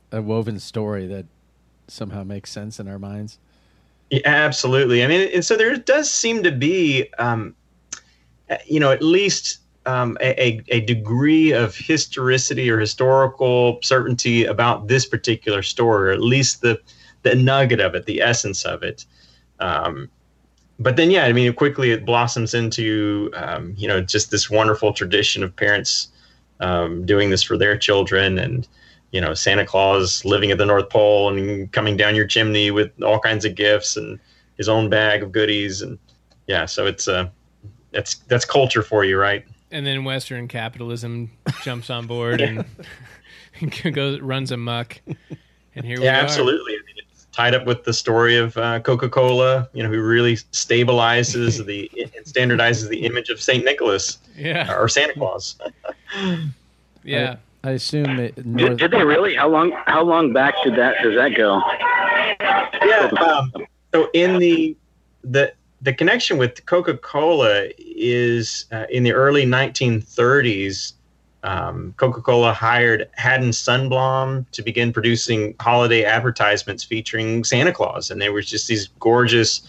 a 0.10 0.21
woven 0.21 0.58
story 0.58 1.06
that 1.08 1.26
somehow 1.89 2.23
makes 2.23 2.49
sense 2.49 2.80
in 2.80 2.88
our 2.88 2.97
minds. 2.97 3.39
Yeah, 4.13 4.21
absolutely. 4.26 5.04
I 5.04 5.08
mean, 5.08 5.28
and 5.34 5.43
so 5.43 5.58
there 5.58 5.76
does 5.76 6.13
seem 6.13 6.43
to 6.43 6.52
be, 6.52 7.12
um, 7.17 7.56
you 8.67 8.80
know, 8.80 8.91
at 8.91 9.02
least 9.02 9.58
um, 9.88 10.19
a, 10.21 10.62
a 10.67 10.82
degree 10.82 11.52
of 11.52 11.76
historicity 11.76 12.69
or 12.69 12.80
historical 12.80 13.80
certainty 13.82 14.45
about 14.45 14.88
this 14.88 15.08
particular 15.08 15.63
story, 15.63 16.10
or 16.10 16.12
at 16.12 16.21
least 16.21 16.62
the 16.62 16.80
the 17.23 17.34
nugget 17.34 17.80
of 17.80 17.95
it, 17.95 18.06
the 18.06 18.21
essence 18.21 18.65
of 18.65 18.84
it. 18.84 19.04
Um, 19.60 20.12
but 20.78 20.95
then, 20.95 21.10
yeah, 21.10 21.26
I 21.26 21.34
mean, 21.34 21.52
quickly 21.54 21.89
it 21.89 22.06
blossoms 22.06 22.54
into, 22.54 23.32
um, 23.36 23.73
you 23.78 23.88
know, 23.88 23.99
just 23.99 24.30
this 24.30 24.47
wonderful 24.47 24.93
tradition 24.93 25.43
of 25.43 25.56
parents 25.56 26.10
um, 26.60 27.04
doing 27.04 27.32
this 27.32 27.41
for 27.41 27.58
their 27.58 27.78
children 27.78 28.38
and 28.38 28.67
you 29.13 29.21
know 29.21 29.34
Santa 29.34 29.65
Claus 29.65 30.26
living 30.26 30.52
at 30.52 30.58
the 30.58 30.65
North 30.65 30.89
Pole 30.89 31.30
and 31.30 31.71
coming 31.71 31.95
down 31.95 32.15
your 32.15 32.28
chimney 32.28 32.71
with 32.71 32.91
all 33.02 33.19
kinds 33.19 33.45
of 33.45 33.56
gifts 33.56 33.95
and 33.95 34.19
his 34.58 34.67
own 34.67 34.89
bag 34.89 35.23
of 35.23 35.32
goodies 35.32 35.82
and 35.82 35.97
yeah, 36.47 36.65
so 36.65 36.86
it's 36.86 37.08
uh 37.08 37.30
that's 37.91 38.15
that's 38.28 38.43
culture 38.43 38.82
for 38.82 39.06
you, 39.06 39.17
right? 39.17 39.45
And 39.71 39.86
then 39.86 40.04
Western 40.04 40.47
capitalism 40.47 41.32
jumps 41.63 41.89
on 41.89 42.06
board 42.08 42.41
and 42.41 42.65
goes 43.93 44.19
runs 44.19 44.52
amuck. 44.52 44.99
And 45.76 45.86
here 45.86 45.97
we 45.99 46.06
yeah, 46.06 46.19
are. 46.19 46.23
absolutely. 46.23 46.73
I 46.73 46.82
mean, 46.86 46.95
it's 47.10 47.26
tied 47.32 47.56
up 47.56 47.65
with 47.65 47.84
the 47.84 47.93
story 47.93 48.38
of 48.38 48.56
uh, 48.58 48.80
Coca-Cola, 48.82 49.67
you 49.73 49.82
know, 49.82 49.89
who 49.89 50.02
really 50.02 50.36
stabilizes 50.36 51.65
the 51.65 51.89
and 52.15 52.26
standardizes 52.26 52.89
the 52.89 53.06
image 53.06 53.30
of 53.30 53.41
Saint 53.41 53.63
Nicholas 53.65 54.17
Yeah, 54.36 54.71
or 54.76 54.88
Santa 54.88 55.13
Claus. 55.13 55.56
yeah. 57.04 57.38
I 57.63 57.71
assume 57.71 58.19
it, 58.19 58.36
Did, 58.36 58.45
north, 58.45 58.78
did 58.78 58.91
they 58.91 59.04
really? 59.04 59.36
How 59.36 59.47
long? 59.47 59.71
How 59.86 60.04
long 60.04 60.34
back 60.34 60.56
did 60.63 60.76
that? 60.76 60.95
Does 61.02 61.15
that 61.15 61.36
go? 61.36 61.62
yeah. 62.86 63.10
Um, 63.21 63.54
so 63.93 64.10
in 64.13 64.38
the 64.38 64.76
the 65.23 65.54
the 65.82 65.93
connection 65.93 66.38
with 66.38 66.65
Coca 66.65 66.97
Cola 66.97 67.69
is 67.78 68.65
uh, 68.71 68.86
in 68.89 69.04
the 69.04 69.13
early 69.13 69.45
1930s. 69.45 70.93
Um, 71.43 71.93
Coca 71.97 72.21
Cola 72.21 72.54
hired 72.54 73.10
Haddon 73.13 73.49
Sunblom 73.49 74.45
to 74.52 74.62
begin 74.62 74.93
producing 74.93 75.56
holiday 75.60 76.06
advertisements 76.06 76.84
featuring 76.84 77.43
Santa 77.43 77.73
Claus, 77.73 78.12
and 78.12 78.21
they 78.21 78.30
were 78.30 78.41
just 78.41 78.67
these 78.67 78.88
gorgeous, 78.99 79.62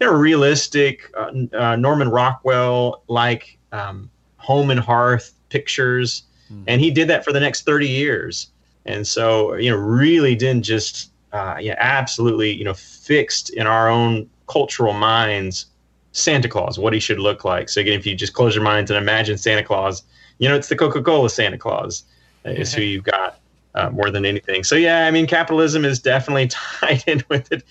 you 0.00 0.06
know, 0.06 0.12
realistic 0.12 1.12
uh, 1.16 1.30
uh, 1.56 1.76
Norman 1.76 2.08
Rockwell 2.08 3.02
like 3.06 3.58
um, 3.70 4.10
home 4.38 4.70
and 4.70 4.80
hearth 4.80 5.34
pictures, 5.50 6.24
and 6.66 6.80
he 6.80 6.90
did 6.90 7.08
that 7.08 7.24
for 7.24 7.32
the 7.32 7.40
next 7.40 7.62
30 7.62 7.88
years. 7.88 8.48
And 8.86 9.06
so, 9.06 9.54
you 9.54 9.70
know, 9.70 9.76
really 9.76 10.34
didn't 10.34 10.62
just 10.62 11.10
uh, 11.32 11.56
yeah, 11.60 11.74
absolutely, 11.78 12.52
you 12.52 12.64
know, 12.64 12.74
fixed 12.74 13.50
in 13.50 13.66
our 13.66 13.88
own 13.88 14.30
cultural 14.46 14.92
minds 14.92 15.66
Santa 16.12 16.48
Claus, 16.48 16.78
what 16.78 16.92
he 16.92 17.00
should 17.00 17.18
look 17.18 17.44
like. 17.44 17.68
So 17.68 17.80
again, 17.80 17.98
if 17.98 18.06
you 18.06 18.14
just 18.14 18.34
close 18.34 18.54
your 18.54 18.62
minds 18.62 18.88
and 18.90 18.96
imagine 18.96 19.36
Santa 19.36 19.64
Claus, 19.64 20.04
you 20.38 20.48
know, 20.48 20.54
it's 20.54 20.68
the 20.68 20.76
Coca-Cola 20.76 21.28
Santa 21.28 21.58
Claus 21.58 22.04
is 22.44 22.72
who 22.72 22.82
you've 22.82 23.04
got 23.04 23.40
uh, 23.74 23.90
more 23.90 24.10
than 24.10 24.24
anything. 24.24 24.62
So 24.62 24.76
yeah, 24.76 25.06
I 25.06 25.10
mean, 25.10 25.26
capitalism 25.26 25.84
is 25.84 25.98
definitely 25.98 26.46
tied 26.50 27.02
in 27.08 27.24
with 27.28 27.50
it 27.50 27.64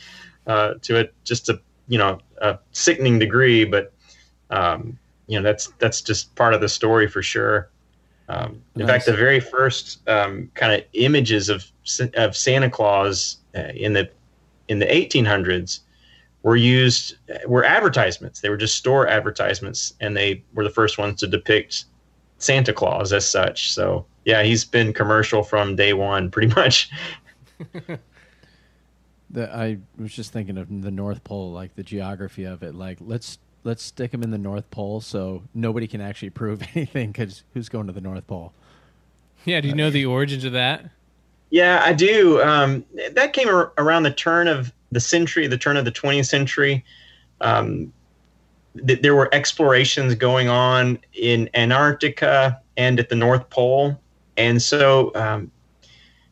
uh, 0.45 0.73
to 0.81 0.97
it 0.97 1.13
just 1.23 1.47
a 1.47 1.59
you 1.88 1.97
know 1.97 2.19
a 2.41 2.59
sickening 2.73 3.17
degree, 3.17 3.63
but 3.63 3.93
um, 4.49 4.97
you 5.27 5.39
know 5.39 5.43
that's 5.43 5.67
that's 5.79 6.01
just 6.01 6.36
part 6.36 6.53
of 6.53 6.59
the 6.59 6.69
story 6.69 7.07
for 7.07 7.21
sure. 7.21 7.69
Um, 8.34 8.62
in 8.76 8.82
Nice. 8.82 8.89
fact, 8.89 9.06
the 9.06 9.13
very 9.13 9.39
first 9.39 10.08
um, 10.10 10.50
kind 10.56 10.74
of 10.74 10.84
images 10.93 11.50
of 11.50 11.65
of 12.15 12.36
Santa 12.36 12.69
Claus 12.69 13.38
uh, 13.56 13.72
in 13.76 13.93
the 13.93 14.10
in 14.69 14.80
the 14.80 14.86
1800s 14.86 15.82
were 16.41 16.56
used 16.56 17.15
were 17.48 17.63
advertisements. 17.63 18.41
They 18.41 18.50
were 18.50 18.58
just 18.58 18.76
store 18.76 19.08
advertisements, 19.08 19.93
and 20.00 20.15
they 20.15 20.43
were 20.54 20.63
the 20.63 20.69
first 20.69 20.98
ones 20.98 21.19
to 21.19 21.28
depict 21.28 21.86
Santa 22.38 22.74
Claus 22.74 23.13
as 23.13 23.28
such. 23.28 23.72
So 23.74 24.06
yeah, 24.26 24.43
he's 24.43 24.65
been 24.65 24.93
commercial 24.93 25.43
from 25.43 25.76
day 25.76 25.93
one, 25.93 26.32
pretty 26.32 26.54
much. 26.56 26.89
the, 29.30 29.56
I 29.56 29.78
was 29.98 30.13
just 30.13 30.32
thinking 30.32 30.58
of 30.58 30.82
the 30.82 30.91
North 30.91 31.24
Pole, 31.24 31.52
like 31.52 31.76
the 31.76 31.84
geography 31.84 32.46
of 32.46 32.63
it. 32.63 32.74
Like 32.74 32.98
let's 33.00 33.38
let's 33.63 33.84
stick 33.84 34.13
him 34.13 34.23
in 34.23 34.32
the 34.32 34.38
North 34.38 34.69
Pole 34.71 35.02
so 35.02 35.43
nobody 35.54 35.88
can 35.88 36.02
actually 36.02 36.30
prove 36.30 36.62
anything 36.76 37.12
because 37.12 37.43
who's 37.54 37.69
going 37.69 37.88
to 37.88 37.93
the 37.93 38.02
North 38.02 38.28
Pole? 38.28 38.54
Yeah, 39.45 39.62
do 39.62 39.67
you 39.67 39.76
know 39.76 39.89
the 39.89 40.06
origins 40.06 40.45
of 40.45 40.54
that? 40.54 40.89
Yeah, 41.49 41.82
I 41.84 41.93
do. 41.93 42.41
Um, 42.41 42.86
that 43.12 43.34
came 43.34 43.47
ar- 43.47 43.73
around 43.78 44.04
the 44.04 44.12
turn 44.12 44.47
of 44.47 44.73
the 44.91 44.99
century, 44.99 45.47
the 45.47 45.58
turn 45.58 45.78
of 45.78 45.86
the 45.86 45.91
20th 45.91 46.28
century. 46.28 46.84
Um, 47.41 47.91
th- 48.88 49.02
there 49.02 49.15
were 49.15 49.30
explorations 49.34 50.15
going 50.15 50.49
on 50.49 50.99
in 51.13 51.49
Antarctica 51.54 52.60
and 52.78 52.99
at 52.99 53.10
the 53.10 53.15
North 53.15 53.49
Pole. 53.49 53.99
And 54.38 54.62
so, 54.62 55.12
um, 55.15 55.52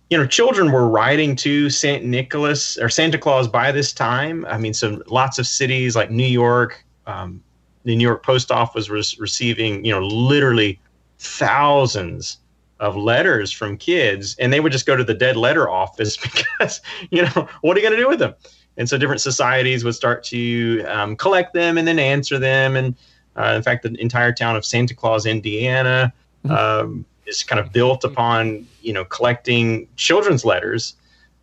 you 0.10 0.18
know, 0.18 0.26
children 0.26 0.72
were 0.72 0.90
writing 0.90 1.36
to 1.38 1.70
St. 1.70 2.04
Nicholas 2.04 2.78
or 2.78 2.90
Santa 2.90 3.18
Claus 3.18 3.48
by 3.48 3.72
this 3.72 3.94
time. 3.94 4.46
I 4.50 4.58
mean, 4.58 4.74
so 4.74 5.02
lots 5.08 5.40
of 5.40 5.48
cities 5.48 5.96
like 5.96 6.10
New 6.10 6.26
York, 6.26 6.84
um, 7.12 7.42
the 7.84 7.96
New 7.96 8.04
York 8.04 8.24
Post 8.24 8.52
Office 8.52 8.90
was 8.90 9.20
receiving, 9.20 9.84
you 9.84 9.92
know, 9.92 10.06
literally 10.06 10.80
thousands 11.20 12.38
of 12.80 12.96
letters 12.96 13.52
from 13.52 13.78
kids 13.78 14.36
and 14.40 14.52
they 14.52 14.60
would 14.60 14.72
just 14.72 14.88
go 14.88 14.96
to 14.96 15.04
the 15.04 15.14
dead 15.14 15.38
letter 15.38 15.70
office 15.70 16.18
because 16.58 16.82
you 17.12 17.22
know 17.22 17.48
what 17.62 17.78
are 17.78 17.80
you 17.80 17.86
going 17.88 17.96
to 17.96 18.04
do 18.04 18.10
with 18.10 18.20
them? 18.20 18.34
And 18.78 18.90
so 18.90 18.98
different 18.98 19.22
societies 19.22 19.84
would 19.84 19.94
start 19.94 20.24
to 20.26 20.84
um, 20.88 21.16
collect 21.16 21.54
them 21.54 21.78
and 21.78 21.88
then 21.88 22.00
answer 22.00 22.40
them. 22.40 22.76
And 22.76 22.96
uh, 23.36 23.54
in 23.56 23.62
fact 23.62 23.84
the 23.84 23.94
entire 24.02 24.32
town 24.32 24.56
of 24.56 24.66
santa 24.66 24.94
claus 24.94 25.26
indiana 25.26 26.12
um, 26.50 27.06
is 27.26 27.44
kind 27.44 27.60
of 27.60 27.72
built 27.72 28.04
upon 28.04 28.68
you 28.82 28.94
know 28.94 29.06
collecting 29.06 29.88
children's 29.96 30.44
letters 30.44 30.96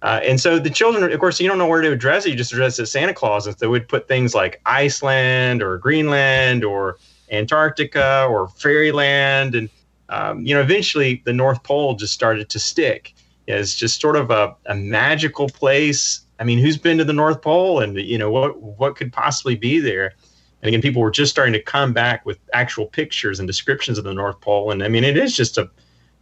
uh, 0.03 0.21
and 0.23 0.41
so 0.41 0.59
the 0.59 0.71
children 0.71 1.11
of 1.11 1.21
course 1.21 1.41
you 1.41 1.49
don't 1.49 1.59
know 1.59 1.67
where 1.67 1.81
to 1.81 1.93
address 1.93 2.27
it 2.27 2.31
you 2.31 2.37
just 2.37 2.53
address 2.53 2.79
it 2.79 2.83
as 2.83 2.93
santa 2.93 3.15
claus 3.15 3.47
and 3.47 3.59
so 3.59 3.65
they 3.65 3.69
would 3.69 3.89
put 3.89 4.09
things 4.09 4.35
like 4.35 4.61
iceland 4.67 5.63
or 5.63 5.79
greenland 5.79 6.65
or 6.65 6.99
antarctica 7.31 8.27
or 8.29 8.49
fairyland 8.49 9.55
and 9.55 9.69
um, 10.09 10.45
you 10.45 10.55
know, 10.55 10.61
eventually 10.61 11.23
the 11.25 11.33
North 11.33 11.63
Pole 11.63 11.95
just 11.95 12.15
started 12.15 12.49
to 12.51 12.59
stick 12.59 13.15
as 13.47 13.75
just 13.75 14.01
sort 14.01 14.17
of 14.17 14.31
a, 14.31 14.55
a 14.67 14.75
magical 14.75 15.49
place. 15.49 16.21
I 16.39 16.45
mean, 16.45 16.59
who's 16.59 16.77
been 16.79 16.99
to 16.99 17.05
the 17.05 17.13
North 17.13 17.43
Pole 17.43 17.81
and, 17.81 17.97
you 17.97 18.19
know, 18.19 18.31
what, 18.31 18.61
what 18.61 18.97
could 18.97 19.13
possibly 19.13 19.55
be 19.55 19.81
there? 19.81 20.15
And 20.63 20.69
again, 20.69 20.83
people 20.83 21.03
were 21.03 21.11
just 21.11 21.31
starting 21.31 21.53
to 21.53 21.63
come 21.63 21.93
back 21.93 22.25
with 22.25 22.39
actual 22.53 22.87
pictures 22.87 23.39
and 23.39 23.47
descriptions 23.47 23.99
of 23.99 24.05
the 24.05 24.15
North 24.15 24.41
Pole. 24.41 24.71
And 24.71 24.83
I 24.83 24.89
mean, 24.89 25.05
it 25.05 25.17
is 25.17 25.37
just 25.37 25.59
a, 25.59 25.71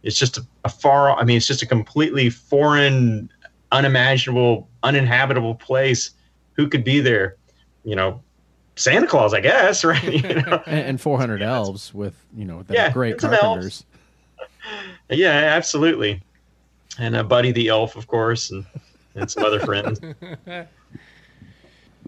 it's 0.03 0.19
just 0.19 0.37
a, 0.37 0.45
a 0.63 0.69
far, 0.69 1.11
I 1.17 1.23
mean, 1.23 1.37
it's 1.37 1.47
just 1.47 1.61
a 1.61 1.65
completely 1.65 2.29
foreign, 2.29 3.29
unimaginable, 3.71 4.67
uninhabitable 4.83 5.55
place. 5.55 6.11
Who 6.53 6.67
could 6.67 6.83
be 6.83 6.99
there? 6.99 7.35
You 7.83 7.95
know, 7.95 8.21
Santa 8.75 9.07
Claus, 9.07 9.33
I 9.33 9.41
guess, 9.41 9.83
right? 9.85 10.03
You 10.03 10.41
know? 10.41 10.63
And, 10.65 10.79
and 10.79 11.01
400 11.01 11.41
elves 11.41 11.93
with 11.93 12.15
you 12.35 12.45
know 12.45 12.63
that 12.63 12.73
Yeah, 12.73 12.91
great 12.91 13.13
and 13.13 13.21
carpenters. 13.21 13.83
Yeah, 15.09 15.29
absolutely. 15.31 16.21
And 16.99 17.15
uh, 17.15 17.23
Buddy 17.23 17.53
the 17.53 17.69
elf, 17.69 17.95
of 17.95 18.07
course, 18.07 18.51
and, 18.51 18.65
and 19.15 19.31
some 19.31 19.45
other 19.45 19.61
friends. 19.61 20.01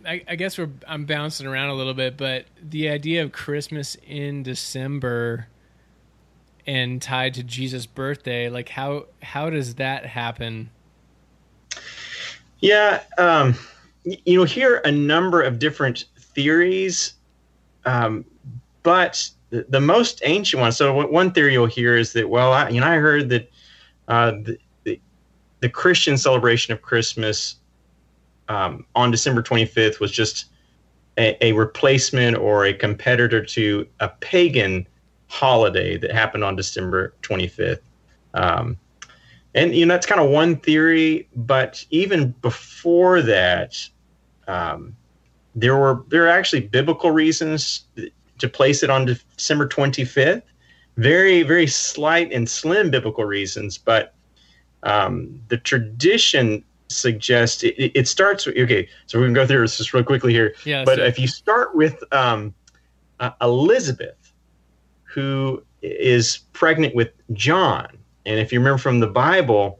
I, 0.05 0.21
I 0.27 0.35
guess 0.35 0.57
we're 0.57 0.69
I'm 0.87 1.05
bouncing 1.05 1.47
around 1.47 1.69
a 1.69 1.73
little 1.73 1.93
bit, 1.93 2.17
but 2.17 2.45
the 2.61 2.89
idea 2.89 3.23
of 3.23 3.31
Christmas 3.31 3.95
in 4.05 4.43
December 4.43 5.47
and 6.67 7.01
tied 7.01 7.33
to 7.35 7.43
Jesus' 7.43 7.85
birthday, 7.85 8.49
like 8.49 8.69
how 8.69 9.05
how 9.21 9.49
does 9.49 9.75
that 9.75 10.05
happen? 10.05 10.69
Yeah, 12.61 13.01
um, 13.17 13.55
you 14.03 14.37
know, 14.37 14.43
hear 14.43 14.77
a 14.85 14.91
number 14.91 15.41
of 15.41 15.59
different 15.59 16.05
theories, 16.17 17.13
um, 17.85 18.25
but 18.83 19.29
the, 19.49 19.65
the 19.69 19.79
most 19.79 20.21
ancient 20.25 20.61
one. 20.61 20.71
So 20.71 21.07
one 21.07 21.31
theory 21.31 21.53
you'll 21.53 21.67
hear 21.67 21.95
is 21.95 22.13
that, 22.13 22.29
well, 22.29 22.51
I, 22.53 22.69
you 22.69 22.81
know, 22.81 22.87
I 22.87 22.95
heard 22.95 23.29
that 23.29 23.51
uh, 24.07 24.31
the, 24.31 24.57
the 24.83 24.99
the 25.61 25.69
Christian 25.69 26.17
celebration 26.17 26.73
of 26.73 26.81
Christmas 26.81 27.55
um, 28.47 28.85
on 28.95 29.11
December 29.11 29.41
25th 29.41 29.99
was 29.99 30.11
just 30.11 30.45
a, 31.17 31.37
a 31.45 31.53
replacement 31.53 32.37
or 32.37 32.65
a 32.65 32.73
competitor 32.73 33.43
to 33.43 33.87
a 33.99 34.09
pagan 34.09 34.87
holiday 35.27 35.97
that 35.97 36.11
happened 36.11 36.43
on 36.43 36.55
December 36.55 37.13
25th. 37.21 37.81
Um, 38.33 38.77
and 39.55 39.75
you 39.75 39.85
know 39.85 39.93
that's 39.93 40.05
kind 40.05 40.21
of 40.21 40.29
one 40.29 40.57
theory, 40.57 41.27
but 41.35 41.83
even 41.89 42.31
before 42.41 43.21
that, 43.21 43.75
um, 44.47 44.95
there 45.55 45.75
were 45.75 46.03
there 46.09 46.25
are 46.25 46.29
actually 46.29 46.61
biblical 46.61 47.11
reasons 47.11 47.85
to 48.37 48.47
place 48.49 48.83
it 48.83 48.89
on 48.89 49.05
December 49.05 49.67
25th. 49.67 50.43
Very 50.97 51.43
very 51.43 51.67
slight 51.67 52.31
and 52.31 52.49
slim 52.49 52.91
biblical 52.91 53.23
reasons, 53.25 53.77
but 53.77 54.13
um, 54.83 55.41
the 55.49 55.57
tradition 55.57 56.63
suggests 56.89 57.63
it, 57.63 57.75
it- 57.95 58.07
starts 58.07 58.45
with 58.45 58.57
okay. 58.57 58.87
So 59.05 59.19
we 59.19 59.25
can 59.25 59.33
go 59.33 59.45
through 59.45 59.61
this 59.61 59.77
just 59.77 59.93
real 59.93 60.03
quickly 60.03 60.33
here. 60.33 60.55
Yeah, 60.65 60.83
but 60.85 60.97
so- 60.97 61.03
if 61.05 61.19
you 61.19 61.27
start 61.27 61.75
with 61.75 62.01
um, 62.11 62.53
uh, 63.19 63.31
Elizabeth, 63.41 64.33
who 65.03 65.63
is 65.81 66.39
pregnant 66.53 66.95
with 66.95 67.11
John, 67.33 67.98
and 68.29 68.39
if 68.39 68.53
you 68.53 68.59
remember 68.59 68.77
from 68.77 68.99
the 68.99 69.07
Bible, 69.07 69.79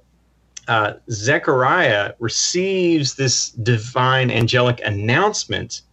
uh, 0.68 0.94
Zechariah 1.12 2.14
receives 2.18 3.14
this 3.14 3.52
divine 3.52 4.32
angelic 4.32 4.82
announcement 4.84 5.84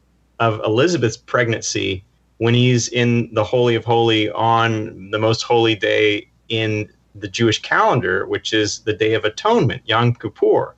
of 0.40 0.60
Elizabeth's 0.64 1.18
pregnancy 1.18 2.02
when 2.38 2.54
he's 2.54 2.88
in 2.88 3.32
the 3.34 3.44
Holy 3.44 3.74
of 3.74 3.84
Holy 3.84 4.30
on 4.30 5.10
the 5.10 5.18
most 5.18 5.42
holy 5.42 5.74
day 5.74 6.28
in 6.48 6.90
the 7.14 7.28
Jewish 7.28 7.60
calendar, 7.60 8.26
which 8.26 8.54
is 8.54 8.78
the 8.80 8.94
Day 8.94 9.12
of 9.12 9.26
Atonement, 9.26 9.82
Yom 9.84 10.14
Kippur, 10.14 10.74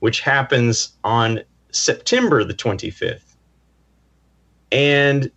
which 0.00 0.20
happens 0.20 0.92
on 1.02 1.40
September 1.70 2.44
the 2.44 2.52
25th. 2.54 3.36
And 4.70 5.30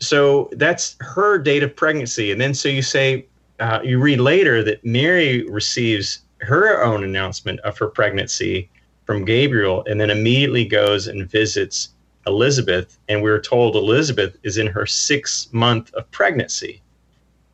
so 0.00 0.48
that's 0.52 0.96
her 1.00 1.36
date 1.36 1.62
of 1.62 1.76
pregnancy. 1.76 2.32
And 2.32 2.40
then 2.40 2.54
so 2.54 2.70
you 2.70 2.82
say, 2.82 3.26
uh, 3.60 3.80
you 3.82 3.98
read 3.98 4.20
later 4.20 4.62
that 4.62 4.84
Mary 4.84 5.48
receives 5.48 6.20
her 6.40 6.82
own 6.82 7.04
announcement 7.04 7.60
of 7.60 7.78
her 7.78 7.88
pregnancy 7.88 8.68
from 9.04 9.24
Gabriel 9.24 9.84
and 9.88 10.00
then 10.00 10.10
immediately 10.10 10.64
goes 10.64 11.06
and 11.06 11.28
visits 11.30 11.90
Elizabeth. 12.26 12.98
And 13.08 13.22
we're 13.22 13.40
told 13.40 13.76
Elizabeth 13.76 14.36
is 14.42 14.58
in 14.58 14.66
her 14.66 14.84
sixth 14.84 15.52
month 15.52 15.94
of 15.94 16.10
pregnancy. 16.10 16.82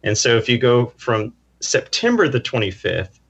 And 0.03 0.17
so 0.17 0.37
if 0.37 0.49
you 0.49 0.59
go 0.59 0.87
from 0.97 1.33
September 1.61 2.29
the 2.29 2.41
25th 2.41 3.21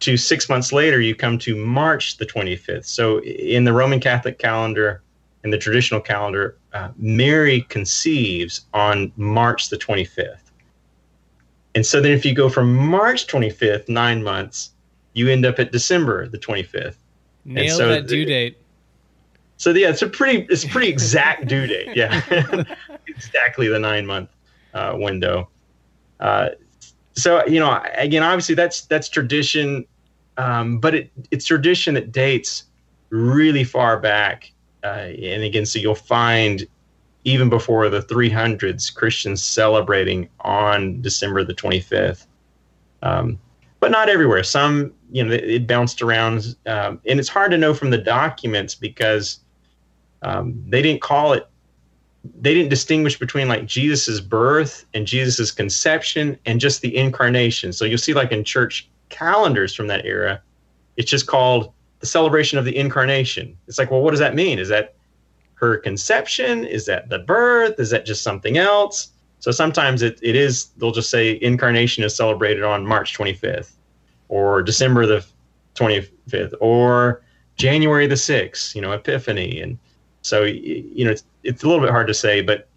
to 0.00 0.16
six 0.16 0.48
months 0.48 0.72
later, 0.72 1.00
you 1.00 1.14
come 1.14 1.38
to 1.38 1.56
March 1.56 2.18
the 2.18 2.26
25th. 2.26 2.84
So 2.84 3.20
in 3.22 3.64
the 3.64 3.72
Roman 3.72 4.00
Catholic 4.00 4.38
calendar 4.38 5.02
and 5.44 5.52
the 5.52 5.58
traditional 5.58 6.00
calendar, 6.00 6.56
uh, 6.72 6.88
Mary 6.96 7.62
conceives 7.62 8.66
on 8.74 9.12
March 9.16 9.70
the 9.70 9.78
25th. 9.78 10.51
And 11.74 11.86
so 11.86 12.00
then 12.00 12.12
if 12.12 12.24
you 12.24 12.34
go 12.34 12.48
from 12.48 12.74
March 12.74 13.26
25th, 13.26 13.88
nine 13.88 14.22
months, 14.22 14.70
you 15.14 15.28
end 15.28 15.46
up 15.46 15.58
at 15.58 15.72
December 15.72 16.28
the 16.28 16.38
25th. 16.38 16.96
Nailed 17.44 17.78
so 17.78 17.88
that 17.88 18.06
the- 18.06 18.08
due 18.08 18.24
date. 18.24 18.58
So 19.56 19.70
yeah, 19.70 19.90
it's 19.90 20.02
a 20.02 20.08
pretty 20.08 20.44
it's 20.50 20.64
a 20.64 20.68
pretty 20.68 20.88
exact 20.88 21.46
due 21.46 21.68
date. 21.68 21.94
Yeah, 21.94 22.20
exactly 23.06 23.68
the 23.68 23.78
nine 23.78 24.04
month 24.06 24.28
uh, 24.74 24.94
window. 24.96 25.48
Uh, 26.18 26.48
so 27.12 27.46
you 27.46 27.60
know, 27.60 27.80
again, 27.94 28.24
obviously 28.24 28.56
that's 28.56 28.86
that's 28.86 29.08
tradition, 29.08 29.84
um, 30.36 30.78
but 30.78 30.96
it 30.96 31.12
it's 31.30 31.44
tradition 31.44 31.94
that 31.94 32.10
dates 32.10 32.64
really 33.10 33.62
far 33.62 34.00
back. 34.00 34.50
Uh, 34.82 35.12
and 35.22 35.44
again, 35.44 35.64
so 35.64 35.78
you'll 35.78 35.94
find 35.94 36.66
even 37.24 37.48
before 37.48 37.88
the 37.88 38.00
300s 38.00 38.92
Christians 38.94 39.42
celebrating 39.42 40.28
on 40.40 41.00
December 41.00 41.44
the 41.44 41.54
25th. 41.54 42.26
Um, 43.02 43.38
but 43.80 43.90
not 43.90 44.08
everywhere. 44.08 44.42
Some, 44.42 44.92
you 45.10 45.24
know, 45.24 45.32
it, 45.32 45.44
it 45.44 45.66
bounced 45.66 46.02
around, 46.02 46.56
um, 46.66 47.00
and 47.06 47.18
it's 47.18 47.28
hard 47.28 47.50
to 47.50 47.58
know 47.58 47.74
from 47.74 47.90
the 47.90 47.98
documents 47.98 48.74
because 48.74 49.40
um, 50.22 50.62
they 50.68 50.82
didn't 50.82 51.02
call 51.02 51.32
it. 51.32 51.48
They 52.40 52.54
didn't 52.54 52.70
distinguish 52.70 53.18
between 53.18 53.48
like 53.48 53.66
Jesus's 53.66 54.20
birth 54.20 54.86
and 54.94 55.04
Jesus's 55.04 55.50
conception 55.50 56.38
and 56.46 56.60
just 56.60 56.80
the 56.80 56.96
incarnation. 56.96 57.72
So 57.72 57.84
you'll 57.84 57.98
see, 57.98 58.14
like 58.14 58.30
in 58.30 58.44
church 58.44 58.88
calendars 59.08 59.74
from 59.74 59.88
that 59.88 60.06
era, 60.06 60.40
it's 60.96 61.10
just 61.10 61.26
called 61.26 61.72
the 61.98 62.06
celebration 62.06 62.60
of 62.60 62.64
the 62.64 62.76
incarnation. 62.76 63.56
It's 63.66 63.78
like, 63.78 63.90
well, 63.90 64.02
what 64.02 64.12
does 64.12 64.20
that 64.20 64.36
mean? 64.36 64.60
Is 64.60 64.68
that 64.68 64.94
her 65.62 65.76
conception? 65.76 66.64
Is 66.64 66.86
that 66.86 67.08
the 67.08 67.20
birth? 67.20 67.78
Is 67.78 67.90
that 67.90 68.04
just 68.04 68.22
something 68.22 68.58
else? 68.58 69.12
So 69.38 69.52
sometimes 69.52 70.02
it, 70.02 70.18
it 70.20 70.34
is, 70.34 70.66
they'll 70.76 70.90
just 70.90 71.08
say 71.08 71.38
incarnation 71.40 72.02
is 72.02 72.14
celebrated 72.14 72.64
on 72.64 72.84
March 72.84 73.16
25th 73.16 73.72
or 74.28 74.62
December 74.62 75.06
the 75.06 75.24
25th 75.76 76.54
or 76.60 77.22
January 77.56 78.08
the 78.08 78.16
6th, 78.16 78.74
you 78.74 78.80
know, 78.80 78.92
Epiphany. 78.92 79.60
And 79.60 79.78
so, 80.22 80.42
you 80.42 81.04
know, 81.04 81.12
it's, 81.12 81.24
it's 81.44 81.62
a 81.62 81.68
little 81.68 81.82
bit 81.82 81.90
hard 81.90 82.08
to 82.08 82.14
say, 82.14 82.40
but 82.40 82.68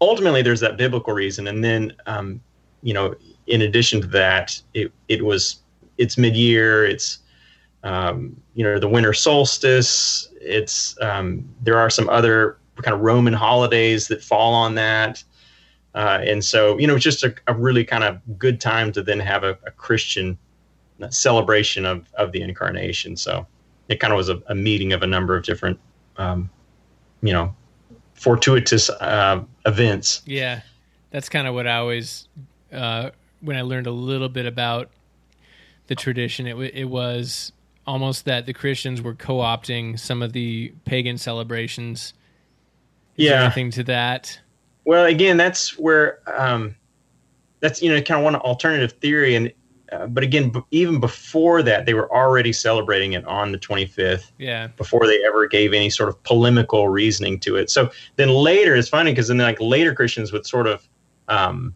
ultimately 0.00 0.42
there's 0.42 0.60
that 0.60 0.76
biblical 0.76 1.12
reason. 1.12 1.48
And 1.48 1.62
then, 1.62 1.92
um, 2.06 2.40
you 2.82 2.94
know, 2.94 3.16
in 3.48 3.62
addition 3.62 4.00
to 4.00 4.06
that, 4.08 4.60
it, 4.74 4.92
it 5.08 5.24
was, 5.24 5.56
it's 5.98 6.16
mid-year, 6.16 6.86
it's, 6.86 7.18
um, 7.86 8.36
you 8.54 8.64
know, 8.64 8.80
the 8.80 8.88
winter 8.88 9.12
solstice. 9.12 10.28
It's 10.40 11.00
um, 11.00 11.48
there 11.62 11.78
are 11.78 11.88
some 11.88 12.08
other 12.08 12.58
kind 12.82 12.94
of 12.94 13.00
Roman 13.00 13.32
holidays 13.32 14.08
that 14.08 14.22
fall 14.22 14.54
on 14.54 14.74
that, 14.74 15.22
uh, 15.94 16.20
and 16.24 16.44
so 16.44 16.76
you 16.78 16.86
know, 16.88 16.96
it's 16.96 17.04
just 17.04 17.22
a, 17.22 17.32
a 17.46 17.54
really 17.54 17.84
kind 17.84 18.02
of 18.02 18.20
good 18.38 18.60
time 18.60 18.90
to 18.92 19.02
then 19.02 19.20
have 19.20 19.44
a, 19.44 19.56
a 19.64 19.70
Christian 19.70 20.36
celebration 21.10 21.86
of 21.86 22.12
of 22.14 22.32
the 22.32 22.42
incarnation. 22.42 23.16
So 23.16 23.46
it 23.88 24.00
kind 24.00 24.12
of 24.12 24.16
was 24.16 24.28
a, 24.28 24.42
a 24.48 24.54
meeting 24.54 24.92
of 24.92 25.04
a 25.04 25.06
number 25.06 25.36
of 25.36 25.44
different, 25.44 25.78
um, 26.16 26.50
you 27.22 27.32
know, 27.32 27.54
fortuitous 28.14 28.90
uh, 28.90 29.44
events. 29.64 30.22
Yeah, 30.26 30.62
that's 31.12 31.28
kind 31.28 31.46
of 31.46 31.54
what 31.54 31.68
I 31.68 31.76
always 31.76 32.26
uh, 32.72 33.10
when 33.42 33.56
I 33.56 33.62
learned 33.62 33.86
a 33.86 33.92
little 33.92 34.28
bit 34.28 34.44
about 34.44 34.90
the 35.86 35.94
tradition. 35.94 36.48
It 36.48 36.52
w- 36.52 36.72
it 36.74 36.86
was 36.86 37.52
almost 37.86 38.24
that 38.24 38.46
the 38.46 38.52
Christians 38.52 39.00
were 39.02 39.14
co-opting 39.14 39.98
some 39.98 40.22
of 40.22 40.32
the 40.32 40.72
pagan 40.84 41.18
celebrations. 41.18 42.14
Is 43.16 43.26
Yeah. 43.26 43.44
anything 43.44 43.70
to 43.72 43.84
that? 43.84 44.40
Well, 44.84 45.06
again, 45.06 45.36
that's 45.36 45.78
where 45.78 46.18
um, 46.38 46.76
that's 47.60 47.82
you 47.82 47.90
know 47.90 48.00
kind 48.02 48.18
of 48.20 48.24
one 48.24 48.36
alternative 48.36 48.92
theory, 48.92 49.34
and 49.34 49.52
uh, 49.92 50.06
but 50.06 50.22
again, 50.24 50.50
b- 50.50 50.60
even 50.72 51.00
before 51.00 51.62
that, 51.62 51.86
they 51.86 51.94
were 51.94 52.12
already 52.14 52.52
celebrating 52.52 53.12
it 53.12 53.24
on 53.24 53.52
the 53.52 53.58
25th 53.58 54.30
Yeah, 54.38 54.66
before 54.76 55.06
they 55.06 55.24
ever 55.24 55.46
gave 55.46 55.72
any 55.72 55.90
sort 55.90 56.08
of 56.08 56.20
polemical 56.24 56.88
reasoning 56.88 57.38
to 57.40 57.56
it. 57.56 57.70
So 57.70 57.90
then 58.16 58.28
later, 58.30 58.74
it's 58.74 58.88
funny 58.88 59.12
because 59.12 59.28
then 59.28 59.38
like 59.38 59.60
later 59.60 59.94
Christians 59.94 60.32
would 60.32 60.44
sort 60.44 60.66
of, 60.66 60.86
um, 61.28 61.74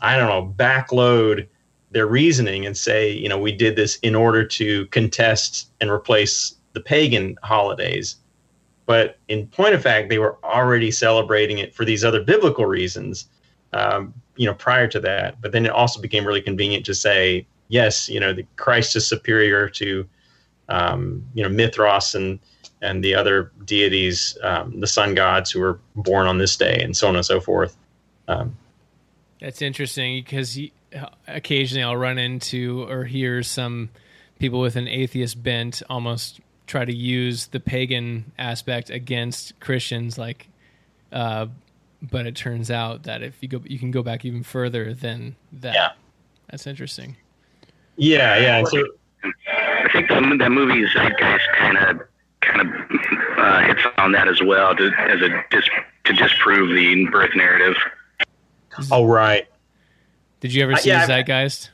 I 0.00 0.16
don't 0.16 0.28
know, 0.28 0.54
backload 0.56 1.46
their 1.94 2.06
reasoning 2.08 2.66
and 2.66 2.76
say, 2.76 3.10
you 3.10 3.28
know, 3.28 3.38
we 3.38 3.52
did 3.52 3.76
this 3.76 3.96
in 4.02 4.14
order 4.16 4.44
to 4.44 4.84
contest 4.86 5.70
and 5.80 5.90
replace 5.90 6.56
the 6.72 6.80
pagan 6.80 7.38
holidays. 7.42 8.16
But 8.84 9.18
in 9.28 9.46
point 9.46 9.74
of 9.74 9.82
fact, 9.82 10.10
they 10.10 10.18
were 10.18 10.36
already 10.44 10.90
celebrating 10.90 11.58
it 11.58 11.72
for 11.72 11.84
these 11.84 12.04
other 12.04 12.22
biblical 12.22 12.66
reasons, 12.66 13.28
um, 13.72 14.12
you 14.36 14.44
know, 14.44 14.54
prior 14.54 14.88
to 14.88 15.00
that. 15.00 15.40
But 15.40 15.52
then 15.52 15.64
it 15.64 15.70
also 15.70 16.00
became 16.00 16.26
really 16.26 16.42
convenient 16.42 16.84
to 16.86 16.94
say, 16.94 17.46
yes, 17.68 18.08
you 18.08 18.18
know, 18.18 18.32
the 18.32 18.44
Christ 18.56 18.96
is 18.96 19.06
superior 19.06 19.68
to, 19.68 20.06
um, 20.68 21.24
you 21.32 21.42
know, 21.44 21.48
Mithras 21.48 22.14
and 22.14 22.40
and 22.82 23.02
the 23.02 23.14
other 23.14 23.50
deities, 23.64 24.36
um, 24.42 24.80
the 24.80 24.86
sun 24.86 25.14
gods 25.14 25.50
who 25.50 25.60
were 25.60 25.78
born 25.94 26.26
on 26.26 26.36
this 26.36 26.56
day, 26.56 26.80
and 26.82 26.94
so 26.94 27.08
on 27.08 27.16
and 27.16 27.24
so 27.24 27.40
forth. 27.40 27.76
Um, 28.28 28.54
that's 29.40 29.62
interesting 29.62 30.22
because 30.22 30.58
you, 30.58 30.70
occasionally 31.26 31.82
I'll 31.82 31.96
run 31.96 32.18
into 32.18 32.86
or 32.88 33.04
hear 33.04 33.42
some 33.42 33.90
people 34.38 34.60
with 34.60 34.76
an 34.76 34.88
atheist 34.88 35.42
bent 35.42 35.82
almost 35.88 36.40
try 36.66 36.84
to 36.84 36.94
use 36.94 37.46
the 37.48 37.60
pagan 37.60 38.32
aspect 38.38 38.90
against 38.90 39.58
Christians, 39.60 40.18
like. 40.18 40.48
Uh, 41.12 41.46
but 42.02 42.26
it 42.26 42.36
turns 42.36 42.70
out 42.70 43.04
that 43.04 43.22
if 43.22 43.36
you 43.40 43.48
go, 43.48 43.62
you 43.64 43.78
can 43.78 43.90
go 43.90 44.02
back 44.02 44.24
even 44.24 44.42
further 44.42 44.92
than 44.92 45.36
that. 45.52 45.74
Yeah. 45.74 45.92
That's 46.50 46.66
interesting. 46.66 47.16
yeah, 47.96 48.38
yeah. 48.38 48.64
So 48.64 48.84
I 49.24 49.88
think 49.92 50.08
the, 50.08 50.36
that 50.38 50.50
movie 50.50 50.86
Zeitgeist 50.86 51.44
kind 51.56 51.78
of 51.78 52.06
kind 52.42 52.60
of 52.60 52.66
uh, 53.38 53.60
hits 53.62 53.80
on 53.96 54.12
that 54.12 54.28
as 54.28 54.42
well 54.42 54.76
to 54.76 54.90
as 54.98 55.22
a 55.22 55.44
dis, 55.50 55.64
to 56.04 56.12
disprove 56.12 56.74
the 56.74 57.06
birth 57.10 57.34
narrative. 57.34 57.76
Oh 58.90 59.06
right. 59.06 59.48
Did 60.44 60.52
you 60.52 60.62
ever 60.62 60.74
Uh, 60.74 60.76
see 60.76 60.90
yeah, 60.90 61.04
I've- 61.04 61.10
Zeitgeist? 61.10 61.70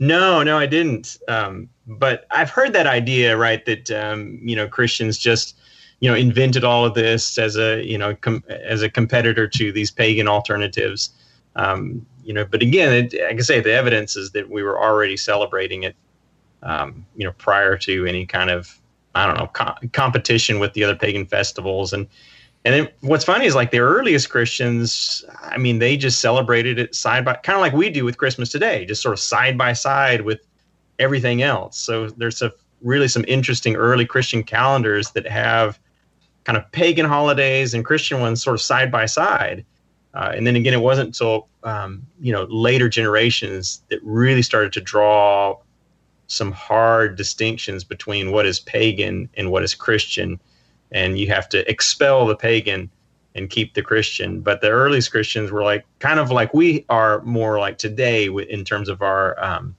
No, 0.00 0.42
no, 0.42 0.58
I 0.58 0.66
didn't. 0.66 1.18
Um, 1.28 1.68
but 1.86 2.26
I've 2.32 2.50
heard 2.50 2.72
that 2.72 2.88
idea, 2.88 3.36
right? 3.36 3.64
That 3.64 3.88
um, 3.92 4.40
you 4.42 4.56
know 4.56 4.66
Christians 4.66 5.16
just 5.16 5.56
you 6.00 6.10
know 6.10 6.16
invented 6.16 6.64
all 6.64 6.84
of 6.84 6.94
this 6.94 7.38
as 7.38 7.56
a 7.56 7.80
you 7.84 7.96
know 7.96 8.16
com- 8.16 8.42
as 8.48 8.82
a 8.82 8.90
competitor 8.90 9.46
to 9.46 9.70
these 9.70 9.88
pagan 9.92 10.26
alternatives. 10.26 11.10
Um, 11.54 12.04
you 12.24 12.32
know, 12.34 12.44
but 12.44 12.60
again, 12.60 12.92
it, 12.92 13.14
like 13.14 13.38
I 13.38 13.42
say, 13.42 13.60
the 13.60 13.72
evidence 13.72 14.16
is 14.16 14.32
that 14.32 14.50
we 14.50 14.64
were 14.64 14.80
already 14.82 15.16
celebrating 15.16 15.84
it. 15.84 15.94
Um, 16.64 17.06
you 17.14 17.24
know, 17.24 17.32
prior 17.38 17.76
to 17.78 18.04
any 18.04 18.26
kind 18.26 18.50
of 18.50 18.80
I 19.14 19.26
don't 19.26 19.38
know 19.38 19.46
co- 19.46 19.76
competition 19.92 20.58
with 20.58 20.72
the 20.72 20.82
other 20.82 20.96
pagan 20.96 21.24
festivals 21.24 21.92
and. 21.92 22.08
And 22.64 22.74
then 22.74 22.88
what's 23.00 23.24
funny 23.24 23.46
is 23.46 23.54
like 23.54 23.70
the 23.70 23.78
earliest 23.78 24.30
Christians, 24.30 25.24
I 25.42 25.58
mean, 25.58 25.78
they 25.78 25.96
just 25.96 26.20
celebrated 26.20 26.78
it 26.78 26.94
side 26.94 27.24
by 27.24 27.34
kind 27.34 27.56
of 27.56 27.60
like 27.60 27.72
we 27.72 27.88
do 27.88 28.04
with 28.04 28.18
Christmas 28.18 28.50
today, 28.50 28.84
just 28.84 29.00
sort 29.00 29.12
of 29.12 29.20
side 29.20 29.56
by 29.56 29.72
side 29.72 30.22
with 30.22 30.40
everything 30.98 31.42
else. 31.42 31.78
So 31.78 32.08
there's 32.10 32.42
a 32.42 32.52
really 32.82 33.08
some 33.08 33.24
interesting 33.28 33.76
early 33.76 34.04
Christian 34.04 34.42
calendars 34.42 35.12
that 35.12 35.26
have 35.26 35.78
kind 36.44 36.56
of 36.56 36.70
pagan 36.72 37.06
holidays 37.06 37.74
and 37.74 37.84
Christian 37.84 38.20
ones 38.20 38.42
sort 38.42 38.54
of 38.54 38.60
side 38.60 38.90
by 38.90 39.06
side. 39.06 39.64
Uh, 40.14 40.32
and 40.34 40.46
then 40.46 40.56
again, 40.56 40.74
it 40.74 40.80
wasn't 40.80 41.08
until 41.08 41.48
um, 41.62 42.02
you 42.20 42.32
know 42.32 42.44
later 42.44 42.88
generations 42.88 43.82
that 43.90 44.00
really 44.02 44.42
started 44.42 44.72
to 44.72 44.80
draw 44.80 45.56
some 46.26 46.52
hard 46.52 47.16
distinctions 47.16 47.84
between 47.84 48.32
what 48.32 48.46
is 48.46 48.60
pagan 48.60 49.28
and 49.36 49.50
what 49.50 49.62
is 49.62 49.74
Christian, 49.74 50.40
and 50.92 51.18
you 51.18 51.28
have 51.28 51.48
to 51.50 51.68
expel 51.70 52.26
the 52.26 52.36
pagan 52.36 52.90
and 53.34 53.50
keep 53.50 53.74
the 53.74 53.82
Christian. 53.82 54.40
But 54.40 54.60
the 54.60 54.70
earliest 54.70 55.10
Christians 55.10 55.50
were 55.50 55.62
like 55.62 55.84
kind 55.98 56.20
of 56.20 56.30
like 56.30 56.52
we 56.54 56.84
are 56.88 57.22
more 57.22 57.58
like 57.58 57.78
today 57.78 58.26
in 58.26 58.64
terms 58.64 58.88
of 58.88 59.02
our 59.02 59.42
um, 59.42 59.74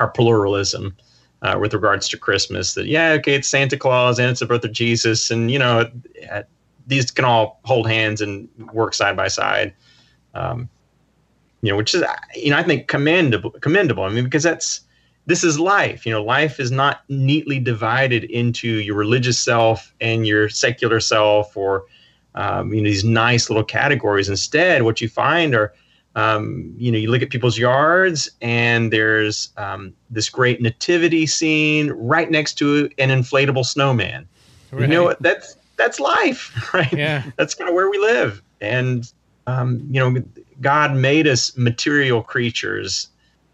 our 0.00 0.08
pluralism 0.08 0.96
uh, 1.42 1.56
with 1.60 1.74
regards 1.74 2.08
to 2.08 2.18
Christmas. 2.18 2.74
That 2.74 2.86
yeah, 2.86 3.12
okay, 3.12 3.34
it's 3.34 3.48
Santa 3.48 3.76
Claus 3.76 4.18
and 4.18 4.30
it's 4.30 4.40
the 4.40 4.46
birth 4.46 4.64
of 4.64 4.72
Jesus, 4.72 5.30
and 5.30 5.50
you 5.50 5.58
know 5.58 5.90
uh, 6.30 6.42
these 6.86 7.10
can 7.10 7.24
all 7.24 7.60
hold 7.64 7.88
hands 7.88 8.20
and 8.20 8.48
work 8.72 8.94
side 8.94 9.16
by 9.16 9.28
side. 9.28 9.74
Um, 10.34 10.68
you 11.62 11.70
know, 11.70 11.76
which 11.76 11.94
is 11.94 12.04
you 12.34 12.50
know 12.50 12.58
I 12.58 12.62
think 12.62 12.88
commendable. 12.88 13.50
Commendable. 13.50 14.04
I 14.04 14.10
mean, 14.10 14.24
because 14.24 14.42
that's 14.42 14.80
this 15.28 15.44
is 15.44 15.60
life. 15.60 16.06
You 16.06 16.12
know, 16.12 16.24
life 16.24 16.58
is 16.58 16.70
not 16.70 17.02
neatly 17.10 17.58
divided 17.60 18.24
into 18.24 18.66
your 18.66 18.96
religious 18.96 19.38
self 19.38 19.94
and 20.00 20.26
your 20.26 20.48
secular 20.48 21.00
self, 21.00 21.54
or 21.54 21.84
um, 22.34 22.72
you 22.72 22.80
know 22.80 22.88
these 22.88 23.04
nice 23.04 23.50
little 23.50 23.62
categories. 23.62 24.30
Instead, 24.30 24.82
what 24.82 25.02
you 25.02 25.08
find 25.08 25.54
are 25.54 25.74
um, 26.16 26.74
you 26.78 26.90
know, 26.90 26.98
you 26.98 27.10
look 27.10 27.22
at 27.22 27.30
people's 27.30 27.58
yards 27.58 28.30
and 28.40 28.90
there's 28.90 29.50
um, 29.58 29.92
this 30.10 30.28
great 30.30 30.60
nativity 30.60 31.26
scene 31.26 31.90
right 31.92 32.30
next 32.30 32.54
to 32.54 32.90
an 32.98 33.10
inflatable 33.10 33.64
snowman. 33.64 34.26
You 34.76 34.86
know 34.86 35.14
That's 35.20 35.56
that's 35.76 36.00
life, 36.00 36.70
right? 36.74 36.92
Yeah. 36.92 37.22
That's 37.36 37.54
kind 37.54 37.68
of 37.68 37.74
where 37.74 37.90
we 37.90 37.98
live. 37.98 38.42
And 38.62 39.12
um, 39.46 39.86
you 39.90 40.00
know, 40.00 40.22
God 40.62 40.96
made 40.96 41.28
us 41.28 41.56
material 41.56 42.22
creatures 42.22 43.08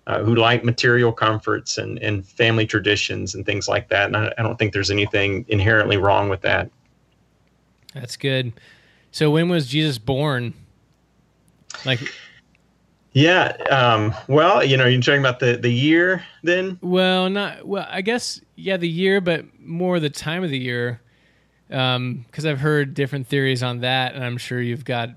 uh, 0.06 0.22
who 0.22 0.34
like 0.34 0.64
material 0.64 1.12
comforts 1.12 1.78
and, 1.78 1.98
and 1.98 2.26
family 2.26 2.66
traditions 2.66 3.34
and 3.34 3.46
things 3.46 3.68
like 3.68 3.88
that. 3.88 4.06
And 4.06 4.16
I, 4.16 4.32
I 4.36 4.42
don't 4.42 4.58
think 4.58 4.72
there's 4.72 4.90
anything 4.90 5.44
inherently 5.48 5.96
wrong 5.96 6.28
with 6.28 6.42
that. 6.42 6.70
That's 7.94 8.16
good. 8.16 8.52
So 9.12 9.30
when 9.30 9.48
was 9.48 9.66
Jesus 9.66 9.98
born? 9.98 10.52
Like, 11.86 12.00
Yeah. 13.12 13.56
Um, 13.70 14.14
well, 14.26 14.64
you 14.64 14.76
know, 14.76 14.86
you're 14.86 15.00
talking 15.00 15.20
about 15.20 15.38
the, 15.38 15.56
the 15.56 15.70
year 15.70 16.24
then? 16.42 16.78
well, 16.82 17.30
not 17.30 17.64
well. 17.66 17.86
I 17.88 18.02
guess 18.02 18.40
yeah, 18.56 18.76
the 18.76 18.88
year, 18.88 19.20
but 19.20 19.44
more 19.60 20.00
the 20.00 20.10
time 20.10 20.44
of 20.44 20.50
the 20.50 20.58
year. 20.58 21.00
Because 21.68 22.44
I've 22.44 22.60
heard 22.60 22.94
different 22.94 23.26
theories 23.26 23.62
on 23.62 23.80
that, 23.80 24.14
and 24.14 24.22
I'm 24.22 24.36
sure 24.36 24.60
you've 24.60 24.84
got 24.84 25.10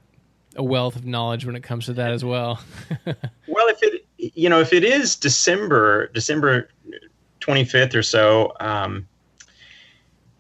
a 0.56 0.63
wealth 0.63 0.95
of 0.95 1.06
knowledge 1.06 1.45
when 1.45 1.56
it 1.56 1.62
comes 1.62 1.86
to 1.86 1.93
that 1.93 2.12
as 2.12 2.23
well. 2.23 2.60
Well, 3.47 3.67
if 3.69 3.82
it 3.82 4.07
you 4.36 4.50
know 4.50 4.60
if 4.60 4.74
it 4.74 4.84
is 4.84 5.16
December 5.16 6.08
December 6.08 6.70
twenty 7.40 7.66
fifth 7.66 7.96
or 7.96 8.04
so, 8.04 8.54
um, 8.60 9.08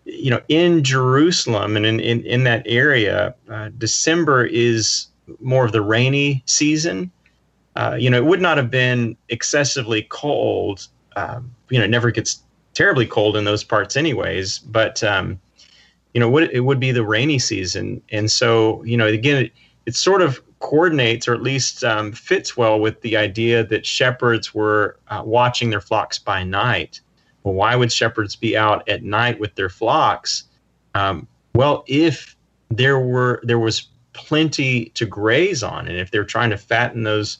you 0.05 0.29
know 0.29 0.41
in 0.47 0.83
Jerusalem 0.83 1.75
and 1.75 1.85
in 1.85 1.99
in, 1.99 2.25
in 2.25 2.43
that 2.43 2.63
area, 2.65 3.35
uh, 3.49 3.69
December 3.77 4.45
is 4.45 5.07
more 5.39 5.65
of 5.65 5.71
the 5.71 5.81
rainy 5.81 6.43
season. 6.45 7.11
Uh, 7.75 7.95
you 7.99 8.09
know, 8.09 8.17
it 8.17 8.25
would 8.25 8.41
not 8.41 8.57
have 8.57 8.71
been 8.71 9.15
excessively 9.29 10.03
cold. 10.09 10.87
Um, 11.15 11.53
you 11.69 11.77
know, 11.77 11.85
it 11.85 11.89
never 11.89 12.09
gets 12.09 12.41
terribly 12.73 13.05
cold 13.05 13.35
in 13.35 13.43
those 13.43 13.63
parts, 13.63 13.95
anyways. 13.95 14.59
But 14.59 15.03
um, 15.03 15.39
you 16.13 16.19
know, 16.19 16.29
would 16.29 16.49
it 16.51 16.61
would 16.61 16.79
be 16.79 16.91
the 16.91 17.05
rainy 17.05 17.39
season, 17.39 18.01
and 18.09 18.31
so 18.31 18.83
you 18.83 18.97
know, 18.97 19.07
again, 19.07 19.45
it, 19.45 19.51
it 19.85 19.95
sort 19.95 20.21
of 20.21 20.41
coordinates 20.59 21.27
or 21.27 21.33
at 21.33 21.41
least 21.41 21.83
um, 21.83 22.11
fits 22.11 22.57
well 22.57 22.79
with 22.79 23.01
the 23.01 23.15
idea 23.15 23.63
that 23.63 23.85
shepherds 23.85 24.53
were 24.53 24.97
uh, 25.09 25.21
watching 25.23 25.69
their 25.69 25.81
flocks 25.81 26.17
by 26.17 26.43
night. 26.43 26.99
Well, 27.43 27.53
why 27.53 27.75
would 27.75 27.91
shepherds 27.91 28.35
be 28.35 28.57
out 28.57 28.87
at 28.89 29.03
night 29.03 29.39
with 29.39 29.55
their 29.55 29.69
flocks? 29.69 30.45
Um, 30.95 31.27
well, 31.53 31.83
if 31.87 32.35
there 32.69 32.99
were 32.99 33.39
there 33.43 33.59
was 33.59 33.87
plenty 34.13 34.85
to 34.95 35.05
graze 35.05 35.63
on, 35.63 35.87
and 35.87 35.97
if 35.97 36.11
they're 36.11 36.25
trying 36.25 36.49
to 36.49 36.57
fatten 36.57 37.03
those 37.03 37.37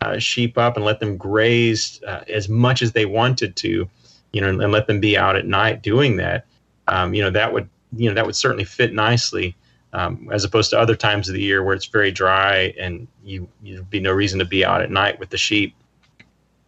uh, 0.00 0.18
sheep 0.18 0.56
up 0.56 0.76
and 0.76 0.84
let 0.84 1.00
them 1.00 1.16
graze 1.16 2.00
uh, 2.06 2.20
as 2.28 2.48
much 2.48 2.82
as 2.82 2.92
they 2.92 3.06
wanted 3.06 3.56
to, 3.56 3.88
you 4.32 4.40
know, 4.40 4.48
and, 4.48 4.62
and 4.62 4.72
let 4.72 4.86
them 4.86 5.00
be 5.00 5.16
out 5.16 5.36
at 5.36 5.46
night 5.46 5.82
doing 5.82 6.16
that, 6.16 6.46
um, 6.86 7.14
you 7.14 7.22
know, 7.22 7.30
that 7.30 7.52
would 7.52 7.68
you 7.96 8.08
know 8.08 8.14
that 8.14 8.26
would 8.26 8.36
certainly 8.36 8.64
fit 8.64 8.92
nicely 8.92 9.56
um, 9.92 10.28
as 10.32 10.44
opposed 10.44 10.70
to 10.70 10.78
other 10.78 10.94
times 10.94 11.28
of 11.28 11.34
the 11.34 11.40
year 11.42 11.62
where 11.64 11.74
it's 11.74 11.86
very 11.86 12.10
dry 12.12 12.74
and 12.78 13.06
you 13.24 13.48
you'd 13.62 13.88
be 13.90 14.00
no 14.00 14.12
reason 14.12 14.38
to 14.38 14.44
be 14.44 14.64
out 14.64 14.82
at 14.82 14.90
night 14.90 15.18
with 15.18 15.30
the 15.30 15.38
sheep 15.38 15.74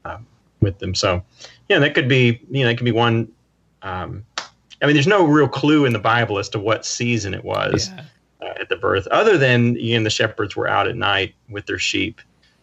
um, 0.05 0.27
with 0.61 0.79
them. 0.79 0.95
So, 0.95 1.23
yeah, 1.69 1.79
that 1.79 1.95
could 1.95 2.09
be 2.09 2.41
you 2.51 2.63
know 2.63 2.69
that 2.69 2.77
could 2.77 2.85
be 2.85 2.93
one. 2.93 3.31
Um, 3.83 4.25
I 4.83 4.87
mean, 4.87 4.95
there's 4.95 5.07
no 5.07 5.27
real 5.27 5.49
clue 5.49 5.85
in 5.85 5.93
the 5.93 5.99
Bible 5.99 6.39
as 6.39 6.49
to 6.51 6.59
what 6.59 6.87
season 6.87 7.35
it 7.35 7.45
was 7.45 7.91
Yeah. 7.91 8.05
uh, 8.41 8.55
at 8.61 8.69
the 8.71 8.77
birth, 8.77 9.07
other 9.09 9.37
than 9.37 9.75
you 9.77 9.99
know, 9.99 10.05
the 10.05 10.11
shepherds 10.11 10.57
were 10.57 10.69
out 10.69 10.89
at 10.89 10.97
night 10.97 11.35
with 11.51 11.67
their 11.67 11.79
sheep, 11.79 12.21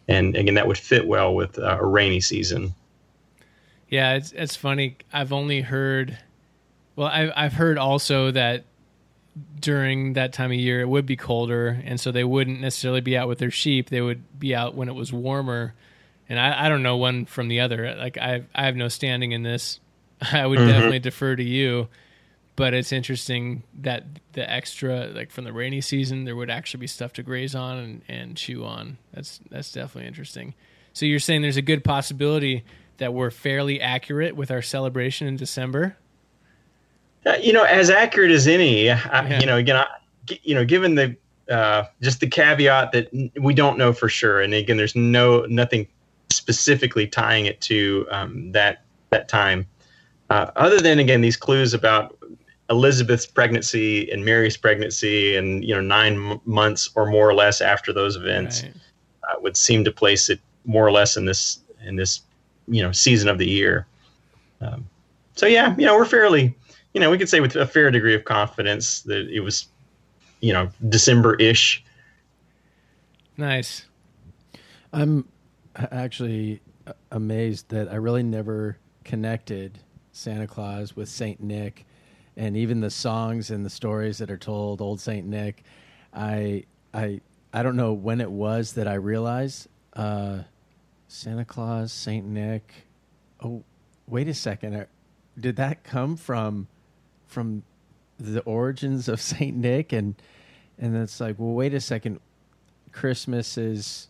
and 0.07 0.35
again 0.35 0.55
that 0.55 0.67
would 0.67 0.77
fit 0.79 1.05
well 1.07 1.35
with 1.35 1.59
uh, 1.59 1.77
a 1.79 1.85
rainy 1.85 2.19
season. 2.19 2.73
Yeah, 3.89 4.15
it's 4.15 4.31
it's 4.31 4.55
funny. 4.55 4.97
I've 5.13 5.31
only 5.31 5.61
heard, 5.61 6.17
well, 6.95 7.07
I've 7.07 7.31
I've 7.35 7.53
heard 7.53 7.77
also 7.77 8.31
that 8.31 8.65
during 9.59 10.13
that 10.13 10.33
time 10.33 10.51
of 10.51 10.57
year 10.57 10.81
it 10.81 10.89
would 10.89 11.05
be 11.05 11.15
colder, 11.15 11.81
and 11.83 11.99
so 11.99 12.11
they 12.11 12.23
wouldn't 12.23 12.61
necessarily 12.61 13.01
be 13.01 13.17
out 13.17 13.27
with 13.27 13.39
their 13.39 13.51
sheep. 13.51 13.89
They 13.89 14.01
would 14.01 14.39
be 14.39 14.55
out 14.55 14.75
when 14.75 14.89
it 14.89 14.95
was 14.95 15.11
warmer, 15.11 15.73
and 16.29 16.39
I, 16.39 16.65
I 16.65 16.69
don't 16.69 16.83
know 16.83 16.97
one 16.97 17.25
from 17.25 17.47
the 17.47 17.61
other. 17.61 17.95
Like 17.95 18.17
I 18.17 18.43
I 18.53 18.65
have 18.65 18.75
no 18.75 18.87
standing 18.87 19.31
in 19.31 19.43
this. 19.43 19.79
I 20.21 20.45
would 20.45 20.59
mm-hmm. 20.59 20.67
definitely 20.69 20.99
defer 20.99 21.35
to 21.35 21.43
you, 21.43 21.87
but 22.55 22.73
it's 22.73 22.91
interesting 22.91 23.63
that 23.81 24.03
the 24.33 24.49
extra 24.49 25.07
like 25.07 25.31
from 25.31 25.43
the 25.43 25.53
rainy 25.53 25.81
season 25.81 26.25
there 26.25 26.35
would 26.35 26.49
actually 26.49 26.81
be 26.81 26.87
stuff 26.87 27.13
to 27.13 27.23
graze 27.23 27.55
on 27.55 27.77
and, 27.77 28.01
and 28.07 28.37
chew 28.37 28.63
on. 28.63 28.97
That's 29.13 29.39
that's 29.49 29.71
definitely 29.71 30.07
interesting. 30.07 30.53
So 30.93 31.05
you're 31.05 31.19
saying 31.19 31.43
there's 31.43 31.57
a 31.57 31.61
good 31.61 31.83
possibility 31.83 32.63
that 32.97 33.13
we're 33.13 33.29
fairly 33.29 33.79
accurate 33.79 34.35
with 34.35 34.49
our 34.49 34.61
celebration 34.63 35.27
in 35.27 35.35
December. 35.35 35.95
Uh, 37.27 37.35
you 37.41 37.51
know, 37.51 37.63
as 37.63 37.89
accurate 37.89 38.31
as 38.31 38.47
any. 38.47 38.89
I, 38.89 38.95
Yeah. 39.27 39.39
You 39.39 39.45
know, 39.45 39.57
again, 39.57 39.75
I, 39.75 39.85
you 40.43 40.55
know, 40.55 40.63
given 40.65 40.95
the 40.95 41.15
uh, 41.49 41.83
just 42.01 42.19
the 42.19 42.27
caveat 42.27 42.91
that 42.91 43.31
we 43.39 43.53
don't 43.53 43.77
know 43.77 43.93
for 43.93 44.09
sure, 44.09 44.41
and 44.41 44.53
again, 44.53 44.77
there's 44.77 44.95
no 44.95 45.45
nothing 45.45 45.87
specifically 46.31 47.07
tying 47.07 47.45
it 47.45 47.59
to 47.61 48.05
um, 48.11 48.51
that 48.51 48.83
that 49.09 49.27
time, 49.29 49.65
uh, 50.29 50.51
other 50.55 50.79
than 50.79 50.99
again 50.99 51.21
these 51.21 51.37
clues 51.37 51.73
about 51.73 52.17
Elizabeth's 52.69 53.25
pregnancy 53.25 54.11
and 54.11 54.25
Mary's 54.25 54.57
pregnancy, 54.57 55.35
and 55.37 55.63
you 55.63 55.73
know, 55.73 55.81
nine 55.81 56.31
m- 56.31 56.41
months 56.45 56.89
or 56.95 57.05
more 57.05 57.27
or 57.29 57.33
less 57.33 57.61
after 57.61 57.93
those 57.93 58.15
events 58.17 58.63
Right. 58.63 58.73
uh, 59.29 59.39
would 59.41 59.55
seem 59.55 59.83
to 59.85 59.91
place 59.91 60.29
it 60.29 60.39
more 60.65 60.85
or 60.85 60.91
less 60.91 61.15
in 61.17 61.25
this 61.25 61.59
in 61.85 61.95
this 61.95 62.21
you 62.67 62.83
know 62.83 62.91
season 62.91 63.29
of 63.29 63.37
the 63.37 63.47
year. 63.47 63.87
Um, 64.59 64.85
so 65.35 65.45
yeah, 65.45 65.73
you 65.77 65.85
know 65.85 65.95
we're 65.95 66.05
fairly 66.05 66.53
you 66.93 67.01
know 67.01 67.09
we 67.09 67.17
could 67.17 67.29
say 67.29 67.39
with 67.39 67.55
a 67.55 67.65
fair 67.65 67.91
degree 67.91 68.15
of 68.15 68.25
confidence 68.25 69.01
that 69.01 69.29
it 69.29 69.41
was 69.41 69.67
you 70.41 70.53
know 70.53 70.69
December 70.89 71.35
ish. 71.35 71.83
Nice. 73.37 73.85
I'm 74.93 75.27
actually 75.75 76.61
amazed 77.11 77.69
that 77.69 77.91
I 77.91 77.95
really 77.95 78.23
never 78.23 78.77
connected 79.03 79.79
Santa 80.11 80.47
Claus 80.47 80.95
with 80.95 81.09
Saint 81.09 81.41
Nick, 81.41 81.85
and 82.35 82.57
even 82.57 82.81
the 82.81 82.89
songs 82.89 83.51
and 83.51 83.65
the 83.65 83.69
stories 83.69 84.17
that 84.17 84.31
are 84.31 84.37
told, 84.37 84.81
Old 84.81 84.99
Saint 84.99 85.27
Nick. 85.27 85.63
I 86.13 86.63
I 86.93 87.21
I 87.53 87.63
don't 87.63 87.75
know 87.75 87.93
when 87.93 88.21
it 88.21 88.31
was 88.31 88.73
that 88.73 88.87
I 88.87 88.95
realized 88.95 89.67
uh, 89.93 90.39
Santa 91.07 91.45
Claus, 91.45 91.91
Saint 91.91 92.25
Nick. 92.25 92.73
Oh, 93.43 93.63
wait 94.07 94.27
a 94.27 94.33
second. 94.33 94.75
Uh, 94.75 94.85
Did 95.39 95.55
that 95.57 95.83
come 95.83 96.17
from 96.17 96.67
from 97.27 97.63
the 98.17 98.41
origins 98.41 99.07
of 99.07 99.21
Saint 99.33 99.57
Nick? 99.57 99.93
And 99.93 100.15
and 100.79 100.95
it's 100.95 101.19
like, 101.19 101.35
well, 101.37 101.53
wait 101.53 101.73
a 101.73 101.79
second. 101.79 102.19
Christmas 102.91 103.57
is 103.57 104.07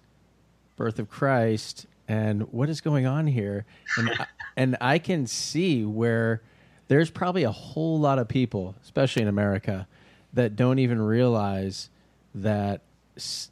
birth 0.76 1.00
of 1.00 1.10
Christ, 1.10 1.88
and 2.08 2.44
what 2.54 2.70
is 2.70 2.82
going 2.82 3.06
on 3.06 3.28
here? 3.28 3.66
And 3.98 4.10
I, 4.10 4.28
and 4.58 4.78
I 4.80 5.00
can 5.00 5.28
see 5.28 5.84
where 5.84 6.42
there's 6.88 7.10
probably 7.10 7.44
a 7.44 7.52
whole 7.52 8.00
lot 8.00 8.20
of 8.20 8.28
people, 8.28 8.76
especially 8.84 9.22
in 9.22 9.28
America, 9.28 9.88
that 10.34 10.56
don't 10.56 10.80
even 10.80 11.02
realize 11.02 11.90
that 12.36 12.82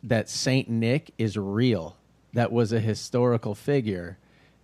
that 0.03 0.29
Saint 0.29 0.69
Nick 0.69 1.11
is 1.17 1.37
real. 1.37 1.97
That 2.33 2.51
was 2.51 2.71
a 2.71 2.79
historical 2.79 3.55
figure. 3.55 4.17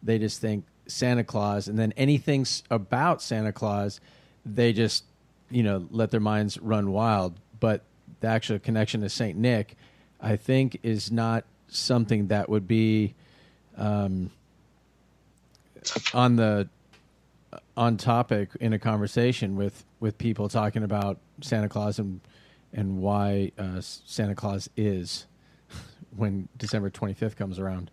They 0.03 0.19
just 0.19 0.39
think 0.39 0.65
Santa 0.87 1.23
Claus, 1.23 1.67
and 1.67 1.77
then 1.77 1.93
anything 1.97 2.45
about 2.69 3.21
Santa 3.21 3.51
Claus, 3.51 3.99
they 4.45 4.73
just 4.73 5.03
you 5.49 5.63
know 5.63 5.87
let 5.91 6.11
their 6.11 6.19
minds 6.19 6.57
run 6.59 6.91
wild. 6.91 7.39
But 7.59 7.83
the 8.21 8.27
actual 8.27 8.59
connection 8.59 9.01
to 9.01 9.09
Saint 9.09 9.37
Nick, 9.37 9.75
I 10.19 10.35
think, 10.35 10.79
is 10.83 11.11
not 11.11 11.45
something 11.67 12.27
that 12.27 12.49
would 12.49 12.67
be 12.67 13.13
um, 13.77 14.31
on 16.13 16.35
the 16.35 16.69
on 17.75 17.97
topic 17.97 18.49
in 18.59 18.73
a 18.73 18.79
conversation 18.79 19.55
with 19.55 19.83
with 19.99 20.17
people 20.17 20.49
talking 20.49 20.83
about 20.83 21.17
Santa 21.41 21.69
Claus 21.69 21.99
and 21.99 22.21
and 22.73 22.99
why 22.99 23.51
uh, 23.57 23.81
Santa 23.81 24.35
Claus 24.35 24.69
is 24.77 25.25
when 26.15 26.47
December 26.57 26.89
25th 26.89 27.35
comes 27.35 27.59
around. 27.59 27.91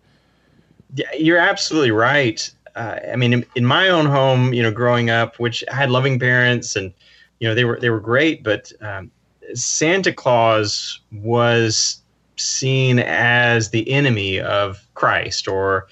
Yeah, 0.95 1.13
you're 1.17 1.37
absolutely 1.37 1.91
right. 1.91 2.49
Uh, 2.75 2.99
I 3.11 3.15
mean, 3.15 3.33
in, 3.33 3.45
in 3.55 3.65
my 3.65 3.89
own 3.89 4.05
home, 4.05 4.53
you 4.53 4.63
know, 4.63 4.71
growing 4.71 5.09
up, 5.09 5.37
which 5.39 5.63
I 5.71 5.75
had 5.75 5.89
loving 5.89 6.19
parents, 6.19 6.75
and 6.75 6.93
you 7.39 7.47
know, 7.47 7.55
they 7.55 7.65
were 7.65 7.79
they 7.79 7.89
were 7.89 7.99
great, 7.99 8.43
but 8.43 8.71
um, 8.81 9.11
Santa 9.53 10.11
Claus 10.11 10.99
was 11.11 12.01
seen 12.35 12.99
as 12.99 13.69
the 13.69 13.89
enemy 13.89 14.39
of 14.39 14.85
Christ, 14.93 15.47
or 15.47 15.87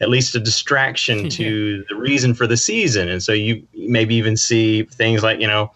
at 0.00 0.08
least 0.08 0.34
a 0.34 0.40
distraction 0.40 1.28
to 1.30 1.84
the 1.88 1.94
reason 1.94 2.34
for 2.34 2.46
the 2.46 2.56
season. 2.56 3.08
And 3.08 3.22
so 3.22 3.32
you 3.32 3.66
maybe 3.74 4.14
even 4.14 4.36
see 4.36 4.84
things 4.84 5.22
like 5.22 5.40
you 5.40 5.46
know, 5.46 5.72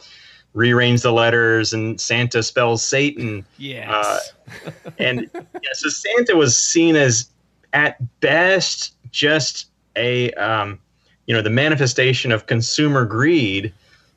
rearrange 0.55 1.03
the 1.03 1.13
letters, 1.13 1.73
and 1.73 2.01
Santa 2.01 2.43
spells 2.43 2.85
Satan 2.85 3.45
Yes. 3.59 3.89
Uh, 3.89 4.71
and 4.99 5.31
yeah, 5.35 5.71
so 5.75 5.89
Santa 5.89 6.37
was 6.37 6.57
seen 6.57 6.97
as 6.97 7.31
at 7.73 8.21
best 8.21 8.95
just 9.11 9.67
a 9.97 10.33
um, 10.33 10.79
you 11.27 11.35
know 11.35 11.43
the 11.43 11.51
manifestation 11.51 12.33
of 12.33 12.47
consumer 12.47 13.05
greed, 13.05 13.73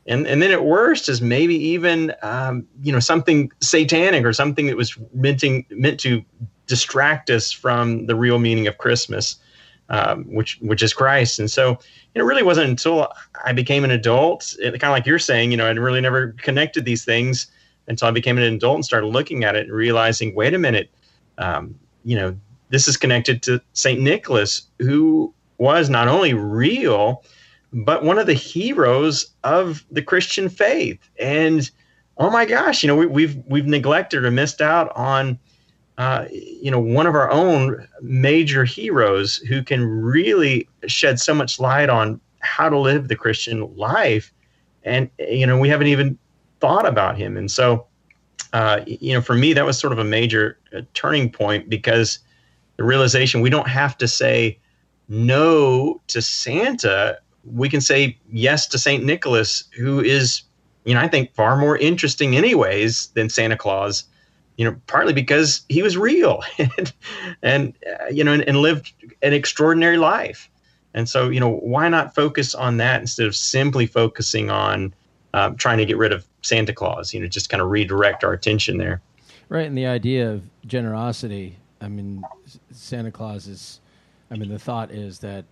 and 0.08 0.28
and 0.28 0.42
then 0.42 0.52
at 0.52 0.66
worst 0.66 1.10
is 1.10 1.22
maybe 1.22 1.56
even 1.56 2.14
um, 2.22 2.66
you 2.82 2.92
know 2.92 3.00
something 3.00 3.52
satanic 3.62 4.26
or 4.26 4.34
something 4.34 4.68
that 4.68 4.78
was 4.78 4.98
meant 5.14 5.40
to, 5.42 5.64
meant 5.72 6.00
to 6.02 6.24
distract 6.68 7.30
us 7.30 7.52
from 7.52 8.06
the 8.06 8.16
real 8.16 8.40
meaning 8.40 8.68
of 8.68 8.78
Christmas, 8.78 9.38
um, 9.90 10.24
which 10.26 10.58
which 10.62 10.84
is 10.84 10.94
Christ. 10.94 11.40
And 11.40 11.50
so 11.50 11.80
it 12.16 12.22
really 12.22 12.44
wasn't 12.44 12.70
until 12.70 13.12
I 13.46 13.54
became 13.54 13.84
an 13.84 13.92
adult, 13.92 14.56
it, 14.60 14.72
kind 14.72 14.86
of 14.86 14.92
like 14.92 15.06
you're 15.06 15.20
saying, 15.20 15.52
you 15.52 15.58
know, 15.58 15.66
I 15.66 15.72
really 15.72 16.02
never 16.02 16.34
connected 16.34 16.86
these 16.86 17.06
things 17.06 17.48
until 17.88 18.08
I 18.08 18.12
became 18.12 18.38
an 18.38 18.44
adult 18.44 18.76
and 18.76 18.86
started 18.86 19.08
looking 19.08 19.44
at 19.44 19.56
it 19.56 19.68
and 19.68 19.72
realizing, 19.72 20.36
wait 20.36 20.54
a 20.54 20.60
minute, 20.60 20.90
um, 21.38 21.76
you 22.04 22.16
know, 22.16 22.36
this 22.70 22.88
is 22.88 22.98
connected 22.98 23.42
to 23.44 23.62
Saint 23.74 24.00
Nicholas, 24.00 24.64
who 24.80 25.34
was 25.60 25.90
not 25.90 26.08
only 26.08 26.34
real, 26.34 27.24
but 27.72 28.04
one 28.04 28.18
of 28.18 28.26
the 28.26 28.34
heroes 28.34 29.28
of 29.44 29.86
the 29.92 30.02
Christian 30.02 30.50
faith. 30.50 31.00
And 31.20 31.70
oh 32.18 32.30
my 32.30 32.46
gosh, 32.46 32.82
you 32.82 32.88
know, 32.88 32.96
we, 32.96 33.06
we've 33.06 33.38
we've 33.48 33.68
neglected 33.68 34.26
or 34.26 34.32
missed 34.32 34.62
out 34.62 34.92
on, 34.96 35.38
uh, 35.98 36.26
you 36.32 36.72
know, 36.72 36.80
one 36.80 37.06
of 37.06 37.14
our 37.14 37.30
own 37.30 37.88
major 38.02 38.66
heroes 38.66 39.38
who 39.38 39.62
can 39.62 39.86
really 39.86 40.68
shed 40.88 41.20
so 41.20 41.36
much 41.36 41.60
light 41.60 41.90
on 41.90 42.20
how 42.40 42.70
to 42.70 42.78
live 42.78 43.08
the 43.08 43.16
Christian 43.16 43.76
life. 43.76 44.34
And 44.84 45.10
you 45.20 45.46
know, 45.46 45.60
we 45.60 45.70
haven't 45.70 45.88
even 45.88 46.18
thought 46.60 46.88
about 46.88 47.18
him. 47.18 47.38
And 47.38 47.52
so, 47.52 47.86
uh, 48.54 48.82
you 48.88 49.14
know, 49.14 49.22
for 49.22 49.36
me, 49.36 49.54
that 49.54 49.66
was 49.66 49.78
sort 49.78 49.94
of 49.94 50.00
a 50.00 50.04
major 50.04 50.58
uh, 50.76 50.82
turning 50.94 51.32
point 51.32 51.70
because 51.70 52.20
the 52.78 52.84
realization 52.84 53.42
we 53.42 53.50
don't 53.50 53.68
have 53.68 53.98
to 53.98 54.08
say 54.08 54.58
no 55.10 56.00
to 56.08 56.22
Santa. 56.22 57.20
We 57.44 57.68
can 57.68 57.82
say 57.82 58.18
yes 58.32 58.68
to 58.68 58.78
St. 58.80 59.04
Nicholas, 59.04 59.66
who 59.76 60.00
is, 60.00 60.44
you 60.86 60.94
know, 60.94 61.02
I 61.02 61.08
think 61.08 61.34
far 61.34 61.58
more 61.58 61.78
interesting, 61.78 62.38
anyways, 62.38 63.08
than 63.08 63.30
Santa 63.30 63.58
Claus. 63.58 64.06
You 64.58 64.66
know, 64.66 64.76
partly 64.88 65.14
because 65.14 65.62
he 65.70 65.82
was 65.82 65.98
real 65.98 66.44
and, 66.60 66.94
and 67.42 67.74
uh, 67.88 68.08
you 68.12 68.24
know, 68.24 68.34
and, 68.34 68.44
and 68.44 68.58
lived 68.58 68.94
an 69.22 69.34
extraordinary 69.34 69.98
life. 69.98 70.50
And 70.94 71.08
so, 71.08 71.30
you 71.30 71.40
know, 71.40 71.50
why 71.50 71.88
not 71.88 72.14
focus 72.14 72.56
on 72.56 72.78
that 72.78 73.00
instead 73.00 73.26
of 73.26 73.36
simply 73.36 73.86
focusing 73.86 74.50
on 74.50 74.94
um, 75.34 75.56
trying 75.56 75.78
to 75.78 75.86
get 75.86 75.98
rid 75.98 76.12
of 76.12 76.26
Santa 76.42 76.74
Claus? 76.74 77.14
You 77.14 77.22
know, 77.22 77.28
just 77.28 77.50
kind 77.50 77.62
of 77.62 77.70
redirect 77.70 78.24
our 78.24 78.34
attention 78.34 78.78
there. 78.78 79.02
Right, 79.48 79.66
and 79.66 79.78
the 79.78 79.86
idea 79.86 80.30
of 80.30 80.44
generosity. 80.66 81.58
I 81.82 81.88
mean, 81.88 82.24
Santa 82.72 83.12
Claus 83.12 83.48
is. 83.48 83.80
I 84.32 84.36
mean, 84.36 84.50
the 84.50 84.60
thought 84.60 84.92
is 84.92 85.20
that 85.20 85.46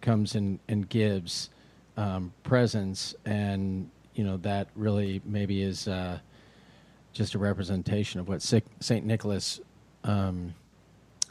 comes 0.00 0.34
and 0.34 0.58
and 0.68 0.88
gives 0.88 1.50
um, 1.96 2.32
presents, 2.42 3.14
and 3.24 3.90
you 4.14 4.24
know 4.24 4.36
that 4.38 4.68
really 4.74 5.20
maybe 5.24 5.62
is 5.62 5.88
uh, 5.88 6.18
just 7.12 7.34
a 7.34 7.38
representation 7.38 8.20
of 8.20 8.28
what 8.28 8.42
Saint 8.42 9.04
Nicholas 9.04 9.60
um, 10.04 10.54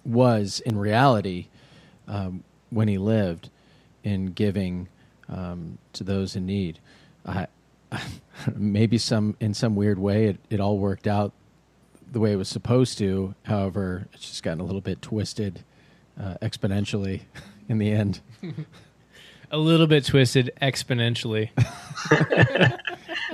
was 0.05 0.59
in 0.61 0.77
reality 0.77 1.47
um, 2.07 2.43
when 2.69 2.87
he 2.87 2.97
lived 2.97 3.49
in 4.03 4.27
giving 4.27 4.87
um, 5.29 5.77
to 5.93 6.03
those 6.03 6.35
in 6.35 6.45
need. 6.45 6.79
I, 7.25 7.47
maybe 8.55 8.97
some 8.97 9.35
in 9.39 9.53
some 9.53 9.75
weird 9.75 9.99
way 9.99 10.25
it, 10.25 10.37
it 10.49 10.59
all 10.59 10.77
worked 10.77 11.07
out 11.07 11.31
the 12.11 12.19
way 12.19 12.31
it 12.33 12.37
was 12.37 12.49
supposed 12.49 12.97
to. 12.99 13.33
However, 13.43 14.07
it's 14.13 14.29
just 14.29 14.43
gotten 14.43 14.59
a 14.59 14.63
little 14.63 14.81
bit 14.81 15.01
twisted 15.01 15.63
uh, 16.19 16.35
exponentially 16.41 17.21
in 17.69 17.77
the 17.77 17.91
end. 17.91 18.19
a 19.51 19.57
little 19.57 19.87
bit 19.87 20.05
twisted 20.05 20.51
exponentially. 20.61 21.49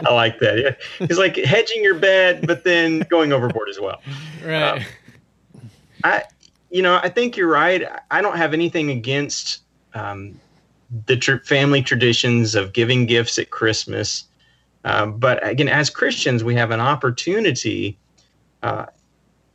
I 0.05 0.13
like 0.13 0.39
that. 0.39 0.59
Yeah. 0.59 1.07
He's 1.07 1.17
like 1.17 1.37
hedging 1.37 1.81
your 1.83 1.95
bet, 1.95 2.45
but 2.45 2.63
then 2.63 2.99
going 3.09 3.31
overboard 3.31 3.69
as 3.69 3.79
well. 3.79 4.01
Right. 4.43 4.85
I, 6.03 6.23
you 6.69 6.81
know, 6.81 6.99
I 7.01 7.09
think 7.09 7.35
you're 7.37 7.49
right. 7.49 7.83
I 8.11 8.21
don't 8.21 8.37
have 8.37 8.53
anything 8.53 8.91
against 8.91 9.61
um, 9.93 10.39
the 11.05 11.17
tr- 11.17 11.37
family 11.37 11.81
traditions 11.81 12.55
of 12.55 12.73
giving 12.73 13.05
gifts 13.05 13.39
at 13.39 13.49
Christmas. 13.49 14.25
Um, 14.85 15.17
but 15.17 15.45
again, 15.45 15.67
as 15.67 15.89
Christians, 15.89 16.43
we 16.43 16.55
have 16.55 16.71
an 16.71 16.79
opportunity 16.79 17.97
uh, 18.63 18.85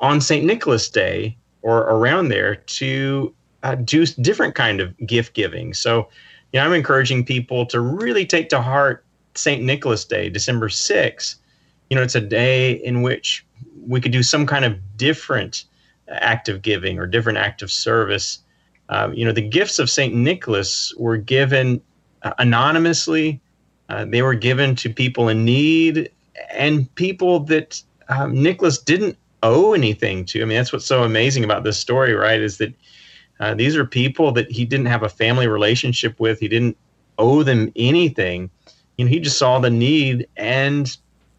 on 0.01 0.20
St. 0.20 0.45
Nicholas 0.45 0.89
Day 0.89 1.37
or 1.64 1.78
around 1.78 2.28
there 2.28 2.56
to 2.56 3.34
uh, 3.62 3.74
do 3.74 4.04
different 4.06 4.54
kind 4.54 4.80
of 4.80 4.94
gift 5.06 5.34
giving. 5.34 5.72
So, 5.72 6.08
you 6.52 6.60
know, 6.60 6.66
I'm 6.66 6.74
encouraging 6.74 7.24
people 7.24 7.64
to 7.66 7.80
really 7.80 8.26
take 8.26 8.50
to 8.50 8.60
heart 8.60 9.04
St. 9.34 9.62
Nicholas 9.62 10.04
Day, 10.04 10.28
December 10.28 10.68
6th. 10.68 11.36
You 11.88 11.96
know, 11.96 12.02
it's 12.02 12.14
a 12.14 12.20
day 12.20 12.72
in 12.72 13.00
which 13.00 13.46
we 13.86 13.98
could 13.98 14.12
do 14.12 14.22
some 14.22 14.46
kind 14.46 14.66
of 14.66 14.78
different 14.98 15.64
act 16.08 16.50
of 16.50 16.60
giving 16.60 16.98
or 16.98 17.06
different 17.06 17.38
act 17.38 17.62
of 17.62 17.72
service. 17.72 18.40
Um, 18.90 19.14
you 19.14 19.24
know, 19.24 19.32
the 19.32 19.48
gifts 19.48 19.78
of 19.78 19.88
St. 19.88 20.14
Nicholas 20.14 20.92
were 20.98 21.16
given 21.16 21.80
uh, 22.22 22.34
anonymously, 22.38 23.40
uh, 23.88 24.04
they 24.04 24.20
were 24.20 24.34
given 24.34 24.76
to 24.76 24.90
people 24.90 25.30
in 25.30 25.44
need 25.46 26.10
and 26.50 26.94
people 26.94 27.40
that 27.40 27.82
um, 28.08 28.42
Nicholas 28.42 28.78
didn't 28.78 29.16
owe 29.45 29.74
anything 29.74 30.24
to. 30.26 30.42
I 30.42 30.45
mean, 30.45 30.57
that's 30.57 30.72
what's 30.72 30.86
so 30.86 31.05
amazing 31.05 31.45
about 31.45 31.62
this 31.62 31.78
story, 31.78 32.14
right? 32.14 32.40
Is 32.40 32.59
that 32.59 32.74
uh, 33.38 33.55
these 33.55 33.76
are 33.76 33.84
people 33.84 34.32
that 34.32 34.51
he 34.51 34.64
didn't 34.64 34.86
have 34.86 35.03
a 35.03 35.09
family 35.09 35.47
relationship 35.47 36.18
with, 36.18 36.40
he 36.40 36.49
didn't 36.49 36.76
owe 37.18 37.42
them 37.45 37.72
anything. 37.76 38.51
You 38.97 39.05
know, 39.05 39.11
he 39.11 39.20
just 39.20 39.38
saw 39.38 39.59
the 39.61 39.70
need 39.70 40.26
and, 40.36 40.97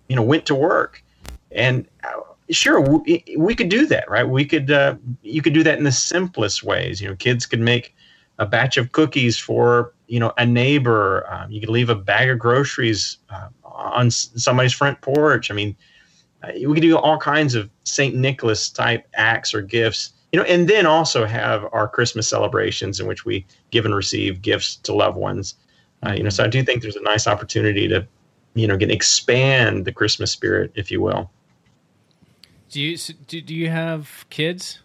you 0.08 0.16
know, 0.16 0.22
went 0.22 0.45
to 0.45 0.56
work. 0.56 1.03
And 1.51 1.88
uh, 2.03 2.22
sure 2.49 2.80
we, 2.80 3.24
we 3.38 3.56
could 3.56 3.70
do 3.70 3.88
that 3.88 4.10
right 4.10 4.28
we 4.30 4.45
could 4.45 4.70
uh, 4.70 4.95
you 5.24 5.41
could 5.41 5.53
do 5.53 5.64
that 5.64 5.78
in 5.78 5.84
the 5.84 5.91
simplest 5.91 6.64
ways 6.64 7.01
you 7.01 7.08
know 7.08 7.16
kids 7.16 7.45
could 7.45 7.60
make 7.60 7.95
a 8.38 8.45
batch 8.45 8.78
of 8.78 8.91
cookies 8.91 9.38
for 9.38 9.93
you 10.08 10.20
know 10.20 10.32
a 10.38 10.45
neighbor 10.45 11.26
um, 11.32 11.49
you 11.51 11.60
could 11.60 11.70
leave 11.70 11.89
a 11.89 11.95
bag 11.95 12.30
of 12.30 12.38
groceries 12.38 13.18
uh, 13.30 13.47
on 13.64 14.12
somebody's 14.12 14.74
front 14.74 14.99
porch 15.01 15.49
i 15.49 15.53
mean 15.53 15.76
uh, 16.44 16.50
we 16.54 16.74
could 16.74 16.82
do 16.82 16.98
all 16.98 17.18
kinds 17.18 17.56
of 17.56 17.70
saint 17.84 18.16
nicholas 18.16 18.70
type 18.70 19.08
acts 19.16 19.54
or 19.54 19.62
gifts 19.62 20.14
you 20.32 20.40
know 20.40 20.46
and 20.46 20.68
then 20.68 20.86
also 20.86 21.26
have 21.26 21.66
our 21.72 21.88
christmas 21.88 22.28
celebrations 22.28 23.00
in 23.00 23.08
which 23.08 23.26
we 23.26 23.46
give 23.72 23.86
and 23.86 23.96
receive 23.96 24.42
gifts 24.42 24.76
to 24.78 24.94
loved 24.94 25.18
ones 25.18 25.56
uh, 26.06 26.12
you 26.14 26.24
know 26.24 26.30
so 26.30 26.44
i 26.44 26.48
do 26.48 26.64
think 26.64 26.82
there's 26.82 26.96
a 26.96 27.02
nice 27.04 27.28
opportunity 27.28 27.88
to 27.88 28.06
you 28.54 28.68
know 28.68 28.78
get 28.78 28.92
expand 28.92 29.86
the 29.86 29.92
christmas 29.92 30.32
spirit 30.32 30.72
if 30.76 30.92
you 30.92 31.02
will 31.02 31.30
Do 32.70 32.82
you 32.82 32.98
do, 33.28 33.42
do 33.42 33.56
you 33.56 33.70
have 33.70 34.26
kids? 34.30 34.80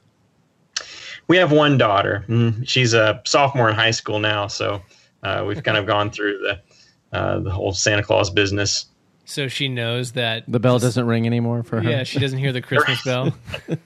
We 1.29 1.37
have 1.37 1.53
one 1.53 1.79
daughter. 1.79 2.25
Mm, 2.29 2.67
She's 2.69 2.95
a 2.95 3.21
sophomore 3.25 3.69
in 3.69 3.75
high 3.77 3.91
school 3.93 4.19
now, 4.19 4.47
so 4.49 4.81
uh, 5.23 5.45
we've 5.47 5.63
kind 5.63 5.77
of 5.79 5.87
gone 5.95 6.11
through 6.11 6.39
the 6.39 6.61
uh, 7.17 7.41
the 7.41 7.51
whole 7.51 7.73
Santa 7.73 8.03
Claus 8.03 8.31
business. 8.31 8.87
So 9.31 9.47
she 9.47 9.68
knows 9.68 10.12
that 10.12 10.43
The 10.49 10.59
bell 10.59 10.81
doesn't 10.81 11.07
ring 11.07 11.24
anymore 11.24 11.62
for 11.62 11.81
her. 11.81 11.89
Yeah, 11.89 12.03
she 12.03 12.18
doesn't 12.18 12.41
hear 12.41 12.53
the 12.53 12.61
Christmas 12.61 13.05
bell. 13.05 13.33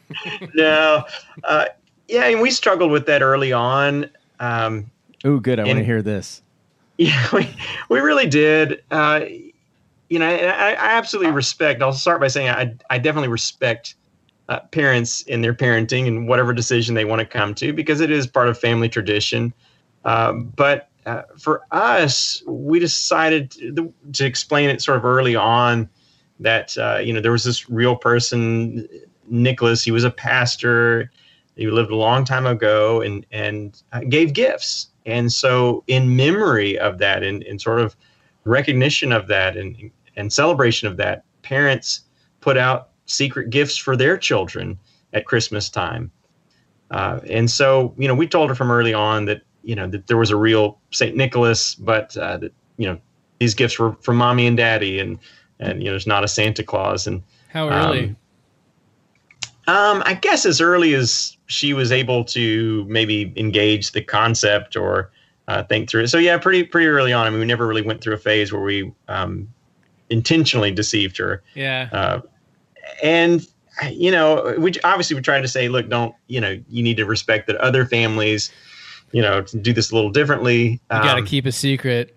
no, 0.55 1.05
uh, 1.45 1.67
yeah, 2.09 2.25
and 2.25 2.41
we 2.41 2.51
struggled 2.51 2.91
with 2.91 3.05
that 3.07 3.21
early 3.21 3.53
on. 3.53 4.09
Um, 4.41 4.91
Oh, 5.23 5.39
good. 5.39 5.61
I 5.61 5.65
want 5.65 5.79
to 5.79 5.85
hear 5.85 6.01
this. 6.03 6.41
Yeah, 6.97 7.29
we, 7.33 7.51
we 7.89 7.99
really 7.99 8.27
did. 8.27 8.85
Uh, 8.93 9.23
you 10.09 10.19
know, 10.21 10.29
I, 10.29 10.75
I 10.75 10.93
absolutely 10.93 11.33
respect. 11.33 11.83
I'll 11.83 11.93
start 11.93 12.21
by 12.21 12.29
saying 12.29 12.51
I, 12.51 12.73
I 12.89 12.99
definitely 12.99 13.31
respect 13.31 13.97
uh, 14.49 14.61
parents 14.71 15.23
in 15.23 15.43
their 15.43 15.55
parenting 15.55 16.07
and 16.07 16.29
whatever 16.29 16.53
decision 16.55 16.95
they 16.95 17.05
want 17.05 17.19
to 17.19 17.27
come 17.27 17.53
to 17.57 17.73
because 17.73 18.01
it 18.01 18.13
is 18.13 18.29
part 18.29 18.49
of 18.49 18.57
family 18.57 18.89
tradition. 18.89 19.53
Um, 20.05 20.53
but 20.55 20.89
uh, 21.07 21.23
for 21.39 21.63
us, 21.71 22.43
we 22.47 22.79
decided 22.79 23.51
to, 23.53 23.93
to 24.13 24.25
explain 24.25 24.71
it 24.71 24.81
sort 24.81 24.97
of 24.97 25.05
early 25.05 25.37
on 25.37 25.89
that 26.41 26.77
uh, 26.79 26.99
you 27.03 27.13
know 27.13 27.21
there 27.21 27.33
was 27.33 27.45
this 27.45 27.69
real 27.69 27.97
person, 27.97 28.89
Nicholas. 29.29 29.85
He 29.85 29.91
was 29.91 30.05
a 30.05 30.11
pastor. 30.11 31.11
He 31.57 31.69
lived 31.69 31.91
a 31.91 31.97
long 31.97 32.25
time 32.25 32.47
ago 32.47 33.01
and 33.01 33.27
and 33.31 33.81
uh, 33.93 34.01
gave 34.09 34.33
gifts. 34.33 34.89
And 35.07 35.31
so, 35.31 35.85
in 35.87 36.17
memory 36.17 36.79
of 36.79 36.99
that, 36.99 37.23
and 37.23 37.43
in, 37.43 37.59
sort 37.59 37.81
of 37.81 37.95
recognition 38.45 39.13
of 39.13 39.27
that, 39.29 39.57
and 39.57 39.91
and 40.17 40.33
celebration 40.33 40.89
of 40.89 40.97
that, 40.97 41.25
parents 41.43 42.01
put 42.41 42.57
out 42.57 42.89
secret 43.07 43.51
gifts 43.51 43.77
for 43.77 43.97
their 43.97 44.17
children 44.17 44.79
at 45.13 45.27
Christmas 45.27 45.69
time. 45.69 46.11
Uh, 46.91 47.21
and 47.29 47.51
so, 47.51 47.95
you 47.99 48.09
know, 48.09 48.15
we 48.15 48.27
told 48.27 48.49
her 48.49 48.55
from 48.55 48.71
early 48.71 48.95
on 48.95 49.25
that 49.27 49.43
you 49.65 49.75
know 49.75 49.87
that 49.89 50.07
there 50.07 50.17
was 50.17 50.31
a 50.31 50.37
real 50.37 50.79
Saint 50.91 51.17
Nicholas, 51.17 51.75
but 51.75 52.17
uh, 52.17 52.37
that 52.39 52.53
you 52.77 52.87
know 52.87 52.99
these 53.39 53.55
gifts 53.55 53.79
were 53.79 53.93
from 54.01 54.17
mommy 54.17 54.47
and 54.47 54.57
daddy, 54.57 54.99
and 54.99 55.19
and 55.61 55.81
you 55.81 55.87
know 55.87 55.93
there's 55.93 56.07
not 56.07 56.25
a 56.25 56.29
Santa 56.29 56.63
Claus. 56.63 57.07
And 57.07 57.23
How 57.49 57.69
early? 57.69 58.05
Um, 58.05 58.17
um, 59.67 60.03
I 60.05 60.15
guess 60.15 60.45
as 60.45 60.61
early 60.61 60.95
as 60.95 61.37
she 61.47 61.73
was 61.73 61.91
able 61.91 62.25
to 62.25 62.85
maybe 62.89 63.33
engage 63.37 63.93
the 63.93 64.03
concept 64.03 64.77
or 64.77 65.11
uh, 65.49 65.63
think 65.63 65.89
through 65.89 66.05
it. 66.05 66.09
So 66.09 66.19
yeah, 66.19 66.37
pretty 66.39 66.65
pretty 66.65 66.87
early 66.87 67.13
on. 67.13 67.27
I 67.27 67.31
mean, 67.31 67.41
we 67.41 67.47
never 67.47 67.67
really 67.67 67.83
went 67.83 68.03
through 68.03 68.15
a 68.15 68.19
phase 68.19 68.53
where 68.53 68.63
we 68.63 68.93
um, 69.09 69.49
intentionally 70.11 70.71
deceived 70.71 71.17
her. 71.19 71.43
yeah. 71.55 71.89
Uh, 71.93 72.21
and 73.03 73.47
you 73.91 74.11
know, 74.11 74.55
we 74.59 74.73
obviously 74.85 75.17
we're 75.17 75.23
trying 75.23 75.43
to 75.43 75.49
say, 75.49 75.69
look, 75.69 75.89
don't 75.89 76.15
you 76.29 76.41
know, 76.41 76.61
you 76.69 76.83
need 76.83 76.97
to 76.97 77.07
respect 77.07 77.47
that 77.47 77.57
other 77.57 77.85
families, 77.85 78.53
you 79.15 79.23
know, 79.23 79.41
do 79.43 79.73
this 79.73 79.91
a 79.91 79.95
little 79.95 80.11
differently. 80.11 80.73
you 80.73 80.79
got 80.91 81.15
to 81.15 81.21
Um, 81.21 81.27
keep 81.27 81.47
a 81.47 81.53
secret. 81.53 82.15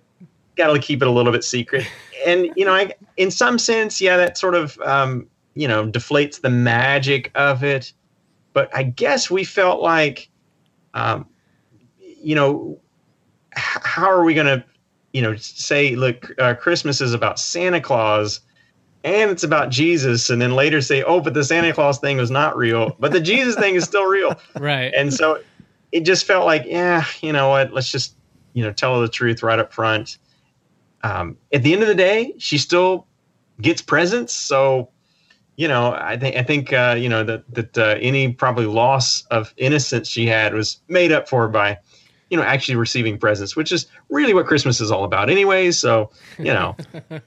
got 0.56 0.74
to 0.74 0.80
keep 0.80 1.02
it 1.02 1.08
a 1.08 1.12
little 1.12 1.32
bit 1.32 1.44
secret. 1.44 1.86
And 2.26 2.50
you 2.58 2.66
know, 2.66 2.74
I, 2.74 2.92
in 3.16 3.30
some 3.32 3.58
sense, 3.60 4.02
yeah, 4.02 4.18
that 4.18 4.38
sort 4.40 4.56
of 4.56 4.78
um, 4.82 5.28
you 5.54 5.68
know 5.68 5.88
deflates 5.88 6.42
the 6.42 6.50
magic 6.50 7.32
of 7.36 7.64
it. 7.64 7.94
But 8.54 8.76
I 8.76 8.84
guess 8.84 9.30
we 9.30 9.44
felt 9.44 9.82
like, 9.82 10.28
um, 10.96 11.28
you 12.00 12.34
know, 12.36 12.80
h- 13.56 13.62
how 13.84 14.08
are 14.10 14.24
we 14.24 14.34
going 14.34 14.48
to, 14.48 14.64
you 15.14 15.22
know, 15.22 15.36
say, 15.36 15.96
look, 15.96 16.32
uh, 16.40 16.56
Christmas 16.56 17.00
is 17.02 17.14
about 17.14 17.40
Santa 17.40 17.80
Claus. 17.80 18.42
And 19.04 19.30
it's 19.32 19.44
about 19.44 19.70
Jesus, 19.70 20.30
and 20.32 20.42
then 20.42 20.54
later 20.56 20.82
say, 20.82 21.04
"Oh, 21.04 21.22
but 21.22 21.34
the 21.36 21.44
Santa 21.44 21.72
Claus 21.72 22.00
thing 22.00 22.18
was 22.18 22.32
not 22.32 22.58
real, 22.58 22.96
but 23.00 23.12
the 23.14 23.22
Jesus 23.22 23.56
thing 23.56 23.76
is 23.76 23.84
still 23.86 24.06
real." 24.06 24.36
Right. 24.60 24.92
and 24.98 25.14
so 25.14 25.40
it 25.92 26.02
just 26.02 26.26
felt 26.26 26.46
like, 26.46 26.66
yeah, 26.66 27.06
you 27.22 27.32
know 27.32 27.50
what? 27.50 27.74
Let's 27.74 27.92
just, 27.92 28.16
you 28.54 28.64
know, 28.64 28.72
tell 28.72 28.96
her 28.96 29.02
the 29.02 29.12
truth 29.12 29.44
right 29.44 29.60
up 29.60 29.74
front. 29.74 30.18
Um, 31.04 31.38
at 31.54 31.64
the 31.64 31.74
end 31.74 31.82
of 31.82 31.88
the 31.88 31.96
day, 31.96 32.34
she 32.38 32.58
still 32.58 33.08
gets 33.62 33.82
presents. 33.82 34.34
So, 34.34 34.90
you 35.56 35.68
know, 35.68 35.94
I 35.94 36.18
think 36.18 36.36
I 36.36 36.44
think 36.44 36.74
uh, 36.74 36.96
you 36.98 37.10
know 37.10 37.24
that 37.24 37.44
that 37.54 37.78
uh, 37.78 37.96
any 38.00 38.32
probably 38.34 38.66
loss 38.66 39.24
of 39.32 39.54
innocence 39.58 40.08
she 40.08 40.28
had 40.28 40.54
was 40.54 40.80
made 40.88 41.12
up 41.12 41.28
for 41.28 41.48
by, 41.48 41.78
you 42.30 42.38
know, 42.38 42.44
actually 42.44 42.76
receiving 42.76 43.18
presents, 43.18 43.56
which 43.56 43.72
is 43.72 43.88
really 44.10 44.34
what 44.34 44.46
Christmas 44.46 44.82
is 44.82 44.92
all 44.92 45.04
about, 45.04 45.30
anyway. 45.30 45.72
So, 45.72 46.12
you 46.44 46.54
know, 46.54 46.76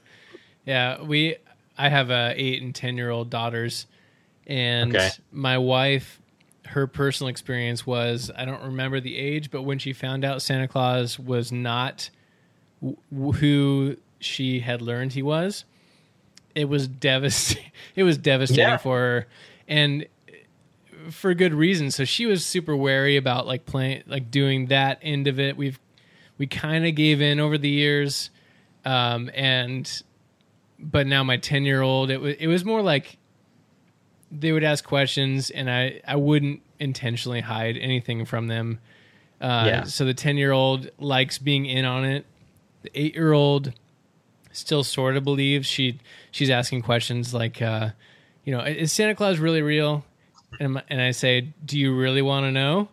Yeah, 0.65 1.01
we. 1.01 1.37
I 1.77 1.89
have 1.89 2.11
a 2.11 2.33
eight 2.35 2.61
and 2.61 2.75
ten 2.75 2.95
year 2.97 3.09
old 3.09 3.29
daughters, 3.29 3.87
and 4.45 4.95
Okay. 4.95 5.09
my 5.31 5.57
wife, 5.57 6.20
her 6.71 6.87
personal 6.87 7.29
experience 7.29 7.85
was 7.85 8.29
I 8.35 8.45
don't 8.45 8.61
remember 8.63 8.99
the 8.99 9.17
age, 9.17 9.51
but 9.51 9.61
when 9.63 9.79
she 9.79 9.93
found 9.93 10.23
out 10.25 10.41
Santa 10.41 10.67
Claus 10.67 11.17
was 11.19 11.51
not 11.51 12.09
w- 12.81 13.31
who 13.33 13.97
she 14.19 14.59
had 14.59 14.81
learned 14.81 15.13
he 15.13 15.21
was, 15.21 15.65
it 16.55 16.65
was 16.65 16.87
devastating. 16.87 17.71
It 17.95 18.03
was 18.03 18.17
devastating 18.17 18.63
Yeah. 18.63 18.77
for 18.77 18.97
her, 18.97 19.27
and 19.67 20.05
for 21.09 21.33
good 21.33 21.53
reason. 21.53 21.91
So 21.91 22.05
she 22.05 22.25
was 22.25 22.45
super 22.45 22.75
wary 22.75 23.17
about 23.17 23.47
like 23.47 23.65
playing, 23.65 24.03
like 24.07 24.29
doing 24.31 24.67
that 24.67 24.99
end 25.01 25.27
of 25.27 25.39
it. 25.39 25.57
We've 25.57 25.79
we 26.37 26.47
kind 26.47 26.85
of 26.85 26.95
gave 26.95 27.21
in 27.21 27.39
over 27.39 27.57
the 27.57 27.69
years, 27.69 28.29
um, 28.85 29.29
and 29.33 30.03
but 30.79 31.05
now 31.07 31.23
my 31.23 31.37
10 31.37 31.63
year 31.65 31.81
old 31.81 32.09
it 32.09 32.19
was 32.21 32.35
it 32.39 32.47
was 32.47 32.63
more 32.65 32.81
like 32.81 33.17
they 34.31 34.51
would 34.51 34.63
ask 34.63 34.83
questions 34.85 35.49
and 35.49 35.69
i 35.69 36.01
i 36.07 36.15
wouldn't 36.15 36.61
intentionally 36.79 37.41
hide 37.41 37.77
anything 37.77 38.25
from 38.25 38.47
them 38.47 38.79
uh, 39.41 39.63
Yeah. 39.67 39.83
so 39.83 40.05
the 40.05 40.13
10 40.13 40.37
year 40.37 40.51
old 40.51 40.89
likes 40.99 41.37
being 41.37 41.65
in 41.65 41.83
on 41.85 42.05
it 42.05 42.25
the 42.83 42.91
8 42.93 43.13
year 43.15 43.33
old 43.33 43.73
still 44.51 44.83
sort 44.83 45.15
of 45.17 45.23
believes 45.23 45.67
she 45.67 45.99
she's 46.31 46.49
asking 46.49 46.81
questions 46.81 47.33
like 47.33 47.61
uh 47.61 47.89
you 48.45 48.53
know 48.55 48.61
is 48.61 48.91
santa 48.91 49.15
claus 49.15 49.37
really 49.39 49.61
real 49.61 50.03
and, 50.59 50.81
and 50.89 51.01
i 51.01 51.11
say 51.11 51.53
do 51.65 51.77
you 51.79 51.95
really 51.95 52.21
want 52.21 52.45
to 52.45 52.51
know 52.51 52.89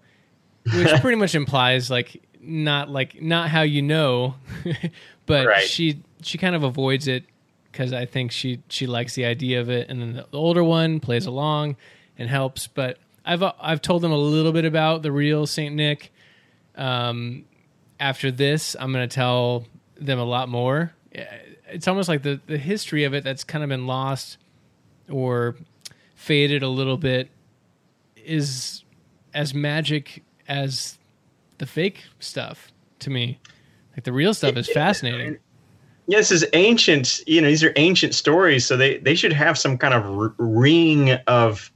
which 0.76 0.89
pretty 1.01 1.16
much 1.16 1.34
implies 1.34 1.91
like 1.91 2.22
not 2.41 2.89
like 2.89 3.20
not 3.22 3.49
how 3.49 3.62
you 3.62 3.82
know 3.82 4.34
but 5.26 5.47
Right. 5.47 5.64
she 5.64 6.03
she 6.22 6.36
kind 6.39 6.55
of 6.55 6.62
avoids 6.62 7.09
it 7.09 7.24
because 7.70 7.92
i 7.92 8.04
think 8.04 8.30
she 8.30 8.62
she 8.68 8.86
likes 8.86 9.14
the 9.14 9.24
idea 9.24 9.60
of 9.60 9.68
it 9.68 9.88
and 9.88 10.00
then 10.00 10.12
the, 10.14 10.26
older 10.32 10.64
one 10.64 11.00
plays 11.00 11.26
along 11.26 11.76
and 12.18 12.28
helps 12.28 12.66
but 12.66 12.98
i've 13.24 13.42
i've 13.60 13.82
told 13.82 14.02
them 14.02 14.12
a 14.12 14.18
little 14.18 14.52
bit 14.52 14.64
about 14.64 15.02
the 15.02 15.12
real 15.12 15.46
saint 15.46 15.74
nick 15.74 16.12
um 16.76 17.44
after 18.00 18.30
this 18.30 18.76
i'm 18.78 18.92
going 18.92 19.08
to 19.08 19.14
tell 19.14 19.64
them 19.96 20.18
a 20.18 20.24
lot 20.24 20.48
more 20.48 20.92
it's 21.70 21.88
almost 21.88 22.08
like 22.08 22.22
the 22.22 22.40
the 22.46 22.58
history 22.58 23.04
of 23.04 23.14
it 23.14 23.24
that's 23.24 23.44
kind 23.44 23.62
of 23.62 23.68
been 23.68 23.86
lost 23.86 24.38
or 25.10 25.56
faded 26.14 26.62
a 26.62 26.68
little 26.68 26.96
bit 26.96 27.30
is 28.16 28.84
as 29.34 29.54
magic 29.54 30.22
as 30.48 30.98
the 31.58 31.66
fake 31.66 32.04
stuff 32.18 32.72
to 33.00 33.10
me. 33.10 33.38
Like 33.96 34.04
the 34.04 34.12
real 34.12 34.34
stuff 34.34 34.56
is 34.56 34.68
fascinating. 34.68 35.38
Yeah, 36.09 36.16
this 36.18 36.32
is 36.32 36.46
ancient. 36.54 37.20
You 37.26 37.42
know, 37.42 37.48
these 37.48 37.62
are 37.62 37.72
ancient 37.76 38.14
stories, 38.14 38.64
so 38.64 38.76
they 38.78 38.96
they 38.98 39.14
should 39.14 39.32
have 39.32 39.59
some 39.59 39.76
kind 39.76 39.92
of 39.92 40.04
r- 40.06 40.34
ring 40.38 41.12
of, 41.26 41.70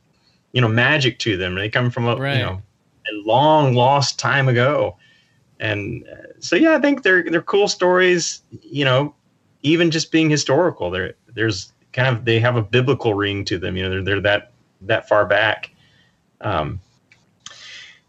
you 0.53 0.61
know, 0.62 0.68
magic 0.68 1.18
to 1.20 1.37
them. 1.37 1.55
They 1.55 1.68
come 1.68 1.91
from 1.91 2.07
a 2.09 2.16
Right. 2.16 2.39
you 2.39 2.43
know 2.43 2.62
a 3.12 3.14
long 3.28 3.74
lost 3.74 4.18
time 4.18 4.49
ago, 4.49 4.97
and 5.61 6.05
uh, 6.11 6.33
so 6.41 6.57
yeah, 6.57 6.74
I 6.74 6.80
think 6.80 7.03
they're 7.03 7.22
they're 7.24 7.43
cool 7.43 7.68
stories. 7.68 8.41
You 8.62 8.87
know, 8.87 9.14
even 9.62 9.91
just 9.91 10.11
being 10.11 10.30
historical, 10.30 10.91
there 10.91 11.12
there's 11.35 11.70
kind 11.93 12.16
of 12.16 12.24
they 12.24 12.41
have 12.41 12.57
a 12.57 12.62
biblical 12.62 13.12
ring 13.12 13.45
to 13.45 13.59
them. 13.59 13.76
You 13.76 13.83
know, 13.83 13.91
they're 13.91 14.03
they're 14.03 14.20
that 14.22 14.53
that 14.80 15.09
far 15.09 15.26
back. 15.26 15.70
Um, 16.41 16.80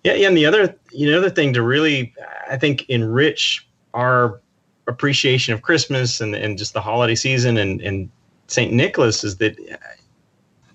yeah, 0.05 0.13
yeah, 0.13 0.27
and 0.29 0.37
the 0.37 0.45
other 0.45 0.73
you 0.93 1.07
know, 1.07 1.11
the 1.13 1.17
other 1.27 1.35
thing 1.35 1.51
to 1.53 1.61
really 1.63 2.13
I 2.49 2.55
think 2.55 2.87
enrich 2.89 3.67
our 3.93 4.39
appreciation 4.87 5.53
of 5.53 5.61
Christmas 5.61 6.21
and, 6.21 6.35
and 6.35 6.57
just 6.57 6.73
the 6.73 6.81
holiday 6.81 7.15
season 7.15 7.57
and, 7.57 7.81
and 7.81 8.09
St. 8.47 8.73
Nicholas 8.73 9.23
is 9.23 9.37
that, 9.37 9.57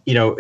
you 0.04 0.14
know, 0.14 0.38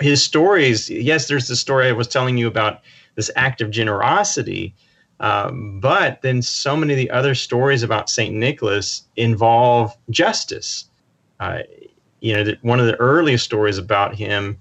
his 0.00 0.22
stories, 0.22 0.90
yes, 0.90 1.28
there's 1.28 1.48
the 1.48 1.56
story 1.56 1.88
I 1.88 1.92
was 1.92 2.08
telling 2.08 2.38
you 2.38 2.46
about 2.46 2.80
this 3.14 3.30
act 3.36 3.60
of 3.60 3.70
generosity, 3.70 4.74
um, 5.20 5.80
but 5.80 6.22
then 6.22 6.42
so 6.42 6.76
many 6.76 6.92
of 6.92 6.96
the 6.96 7.10
other 7.10 7.34
stories 7.34 7.82
about 7.82 8.10
St. 8.10 8.34
Nicholas 8.34 9.04
involve 9.16 9.96
justice. 10.10 10.86
Uh, 11.40 11.60
you 12.20 12.32
know, 12.32 12.54
one 12.62 12.80
of 12.80 12.86
the 12.86 12.96
earliest 12.96 13.44
stories 13.44 13.78
about 13.78 14.14
him 14.14 14.60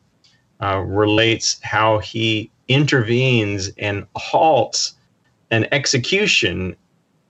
uh, 0.62 0.80
relates 0.80 1.60
how 1.64 2.00
he 2.00 2.52
intervenes 2.68 3.72
and 3.78 4.06
halts 4.16 4.94
an 5.52 5.68
execution 5.72 6.76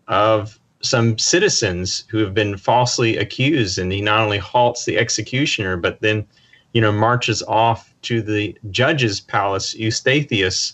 of 0.07 0.59
some 0.83 1.17
citizens 1.17 2.03
who 2.09 2.17
have 2.19 2.33
been 2.33 2.57
falsely 2.57 3.17
accused 3.17 3.79
and 3.79 3.91
he 3.91 4.01
not 4.01 4.19
only 4.19 4.37
halts 4.37 4.85
the 4.85 4.97
executioner 4.97 5.77
but 5.77 5.99
then 6.01 6.25
you 6.73 6.81
know 6.81 6.91
marches 6.91 7.41
off 7.43 7.93
to 8.01 8.21
the 8.21 8.55
judge's 8.69 9.19
palace 9.19 9.73
eustathius 9.75 10.73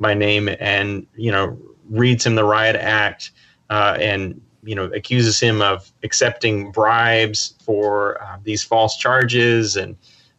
by 0.00 0.14
name 0.14 0.48
and 0.60 1.06
you 1.14 1.30
know 1.30 1.56
reads 1.90 2.24
him 2.24 2.34
the 2.34 2.44
riot 2.44 2.76
act 2.76 3.32
uh, 3.68 3.96
and 4.00 4.40
you 4.62 4.74
know 4.74 4.86
accuses 4.86 5.40
him 5.40 5.62
of 5.62 5.90
accepting 6.02 6.70
bribes 6.70 7.54
for 7.62 8.22
uh, 8.22 8.36
these 8.42 8.62
false 8.62 8.96
charges 8.96 9.76
and 9.76 9.96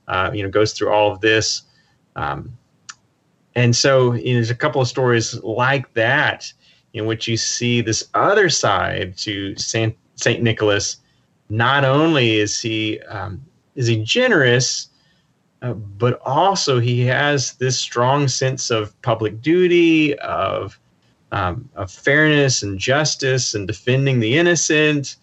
uh, 0.08 0.30
you 0.34 0.44
know 0.44 0.50
goes 0.50 0.74
through 0.74 0.90
all 0.90 1.12
of 1.12 1.22
this. 1.22 1.64
Um, 2.16 2.58
and 3.56 3.76
so 3.76 4.14
you 4.14 4.34
know, 4.34 4.34
there's 4.36 4.50
a 4.50 4.56
couple 4.56 4.82
of 4.82 4.88
stories 4.88 5.42
like 5.44 5.94
that 5.94 6.52
in 6.94 7.06
which 7.06 7.28
you 7.28 7.38
see 7.38 7.82
this 7.82 8.10
other 8.14 8.50
side 8.50 9.18
to 9.18 9.56
Saint 9.58 9.96
Saint 10.16 10.42
Nicholas. 10.44 10.98
Not 11.50 11.84
only 11.84 12.38
is 12.38 12.60
he 12.60 13.00
um, 13.02 13.42
is 13.76 13.88
he 13.88 14.04
generous, 14.04 14.90
uh, 15.62 15.74
but 15.74 16.20
also 16.26 16.80
he 16.80 17.02
has 17.06 17.54
this 17.54 17.78
strong 17.78 18.28
sense 18.28 18.70
of 18.70 19.00
public 19.02 19.42
duty, 19.42 20.18
of 20.20 20.80
um, 21.32 21.70
of 21.76 21.92
fairness 21.92 22.62
and 22.62 22.80
justice, 22.80 23.54
and 23.54 23.68
defending 23.68 24.20
the 24.20 24.38
innocent. 24.38 25.16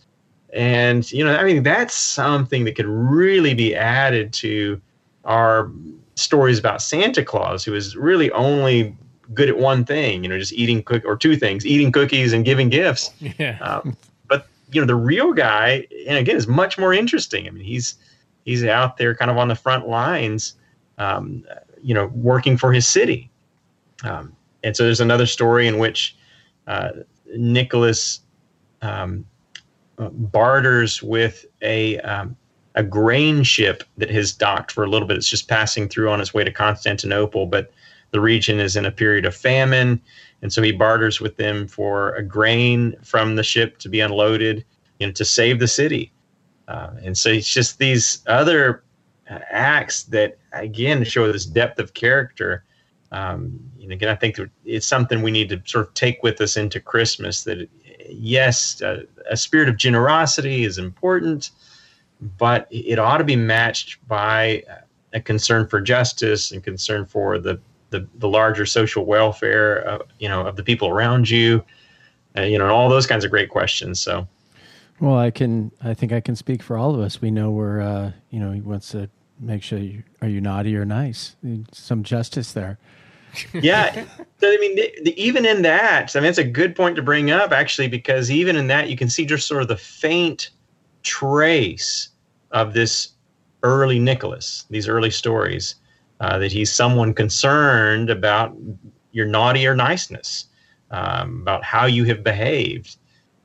And 0.55 1.11
you 1.13 1.25
know, 1.25 1.37
I 1.37 1.45
mean, 1.45 1.63
that's 1.63 1.95
something 1.95 2.65
that 2.65 2.77
could 2.77 2.87
really 2.87 3.55
be 3.55 3.75
added 3.75 4.33
to 4.35 4.81
our 5.25 5.71
stories 6.15 6.59
about 6.59 6.83
Santa 6.83 7.25
Claus, 7.25 7.65
who 7.65 7.75
is 7.75 7.97
really 7.97 8.31
only 8.33 8.97
good 9.35 9.49
at 9.49 9.59
one 9.59 9.85
thing, 9.85 10.23
you 10.23 10.29
know, 10.29 10.39
just 10.39 10.53
eating 10.53 10.83
cook 10.83 11.05
or 11.05 11.17
two 11.17 11.37
things, 11.37 11.67
eating 11.67 11.93
cookies 11.93 12.33
and 12.33 12.45
giving 12.45 12.69
gifts. 12.69 13.11
Yeah. 13.39 13.59
Um, 13.61 13.97
but 14.27 14.47
you 14.73 14.81
know, 14.81 14.87
the 14.87 14.95
real 14.95 15.33
guy, 15.33 15.87
and 16.07 16.19
again, 16.19 16.37
is 16.37 16.47
much 16.47 16.79
more 16.79 16.93
interesting. 16.93 17.47
I 17.47 17.51
mean, 17.51 17.65
he's 17.65 17.97
he's 18.45 18.65
out 18.65 18.97
there 18.97 19.15
kind 19.15 19.31
of 19.31 19.37
on 19.37 19.49
the 19.49 19.55
front 19.55 19.89
lines, 19.89 20.55
um, 20.97 21.45
you 21.83 21.95
know, 21.95 22.07
working 22.07 22.57
for 22.57 22.73
his 22.73 22.87
city. 22.87 23.31
Um, 24.05 24.35
and 24.65 24.77
so 24.77 24.85
there's 24.85 25.01
another 25.01 25.27
story 25.27 25.67
in 25.67 25.79
which 25.79 26.17
uh, 26.67 26.91
Nicholas 27.37 28.21
um, 28.83 29.25
uh, 29.99 30.09
barters 30.09 31.03
with 31.03 31.45
a 31.63 31.99
um, 32.01 32.37
a 32.75 32.83
grain 32.83 33.43
ship 33.43 33.83
that 33.97 34.11
has 34.11 34.33
docked 34.33 34.73
for 34.73 34.85
a 34.85 34.87
little 34.89 35.09
bit. 35.09 35.17
It's 35.17 35.29
just 35.29 35.49
passing 35.49 35.89
through 35.89 36.11
on 36.11 36.21
its 36.21 36.33
way 36.33 36.45
to 36.45 36.53
Constantinople, 36.53 37.47
but 37.47 37.73
the 38.11 38.21
region 38.21 38.61
is 38.61 38.77
in 38.77 38.87
a 38.87 38.91
period 38.91 39.27
of 39.27 39.35
famine, 39.35 40.01
and 40.43 40.53
so 40.53 40.63
he 40.63 40.73
barters 40.73 41.21
with 41.21 41.37
them 41.37 41.67
for 41.69 42.15
a 42.15 42.23
grain 42.23 42.97
from 43.03 43.37
the 43.37 43.43
ship 43.43 43.79
to 43.79 43.89
be 43.89 44.01
unloaded, 44.01 44.65
you 44.99 45.07
know, 45.07 45.13
to 45.13 45.25
save 45.25 45.59
the 45.59 45.69
city. 45.69 46.13
Uh, 46.69 46.91
and 47.03 47.17
so 47.17 47.31
it's 47.31 47.53
just 47.53 47.79
these 47.79 48.23
other 48.27 48.85
uh, 49.31 49.39
acts 49.51 50.05
that 50.05 50.39
again 50.53 51.05
show 51.05 51.31
this 51.31 51.47
depth 51.47 51.79
of 51.79 51.95
character. 51.95 52.65
Um, 53.11 53.59
and 53.83 53.93
again, 53.93 54.11
I 54.11 54.15
think 54.15 54.39
it's 54.65 54.87
something 54.87 55.23
we 55.23 55.31
need 55.31 55.49
to 55.49 55.63
sort 55.65 55.89
of 55.89 55.95
take 55.95 56.23
with 56.23 56.41
us 56.41 56.57
into 56.57 56.79
Christmas. 56.79 57.45
That 57.45 57.69
yes, 58.09 58.83
uh, 58.83 59.03
a 59.31 59.37
spirit 59.37 59.69
of 59.69 59.77
generosity 59.77 60.65
is 60.65 60.79
important, 60.79 61.51
but 62.39 62.67
it 62.71 62.99
ought 62.99 63.19
to 63.19 63.25
be 63.25 63.37
matched 63.37 64.07
by 64.07 64.63
a 65.15 65.21
concern 65.21 65.67
for 65.67 65.81
justice 65.81 66.53
and 66.53 66.63
concern 66.63 67.07
for 67.07 67.39
the 67.39 67.59
the, 67.91 68.07
the 68.17 68.29
larger 68.29 68.67
social 68.67 69.05
welfare, 69.05 69.79
of, 69.79 70.03
you 70.19 70.29
know, 70.29 70.47
of 70.47 70.57
the 70.57 70.63
people 70.63 70.89
around 70.89 71.29
you, 71.29 71.65
uh, 72.37 72.43
you 72.43 72.59
know, 72.59 72.65
and 72.65 72.73
all 72.73 72.89
those 72.89 73.07
kinds 73.07 73.25
of 73.25 73.31
great 73.31 73.49
questions. 73.49 74.01
So, 74.01 74.27
Well, 75.01 75.17
I 75.17 75.31
can. 75.31 75.71
I 75.83 75.95
think 75.95 76.13
I 76.13 76.21
can 76.21 76.37
speak 76.37 76.63
for 76.63 76.77
all 76.77 76.95
of 76.95 77.01
us. 77.01 77.21
We 77.21 77.31
know 77.31 77.51
we're. 77.51 77.81
Uh, 77.81 78.13
you 78.31 78.41
know, 78.41 78.53
he 78.53 78.61
wants 78.61 78.91
to 78.91 79.09
make 79.41 79.63
sure 79.63 79.79
you 79.79 80.03
are 80.21 80.29
you 80.29 80.41
naughty 80.41 80.77
or 80.77 80.85
nice. 80.85 81.37
Some 81.73 82.03
justice 82.03 82.53
there. 82.53 82.79
yeah, 83.53 83.93
so, 84.39 84.49
I 84.49 84.57
mean, 84.59 84.75
the, 84.75 84.93
the, 85.05 85.23
even 85.23 85.45
in 85.45 85.63
that, 85.63 86.17
I 86.17 86.21
mean, 86.21 86.31
it's 86.31 86.39
a 86.39 86.45
good 86.45 86.75
point 86.75 86.97
to 86.97 87.03
bring 87.03 87.31
up 87.31 87.53
actually, 87.53 87.89
because 87.89 88.31
even 88.31 88.57
in 88.57 88.69
that, 88.69 88.89
you 88.89 88.97
can 88.97 89.11
see 89.11 89.27
just 89.27 89.47
sort 89.47 89.63
of 89.63 89.69
the 89.69 89.77
faint 89.77 90.51
trace 91.03 92.09
of 92.53 92.73
this 92.73 93.11
early 93.63 93.99
Nicholas, 93.99 94.65
these 94.71 94.89
early 94.89 95.11
stories, 95.11 95.75
uh, 96.21 96.39
that 96.39 96.53
he's 96.53 96.73
someone 96.73 97.15
concerned 97.15 98.11
about 98.11 98.57
your 99.13 99.27
naughty 99.27 99.67
or 99.67 99.75
niceness, 99.75 100.47
um, 100.91 101.41
about 101.43 101.65
how 101.65 101.87
you 101.87 102.05
have 102.05 102.23
behaved. 102.23 102.97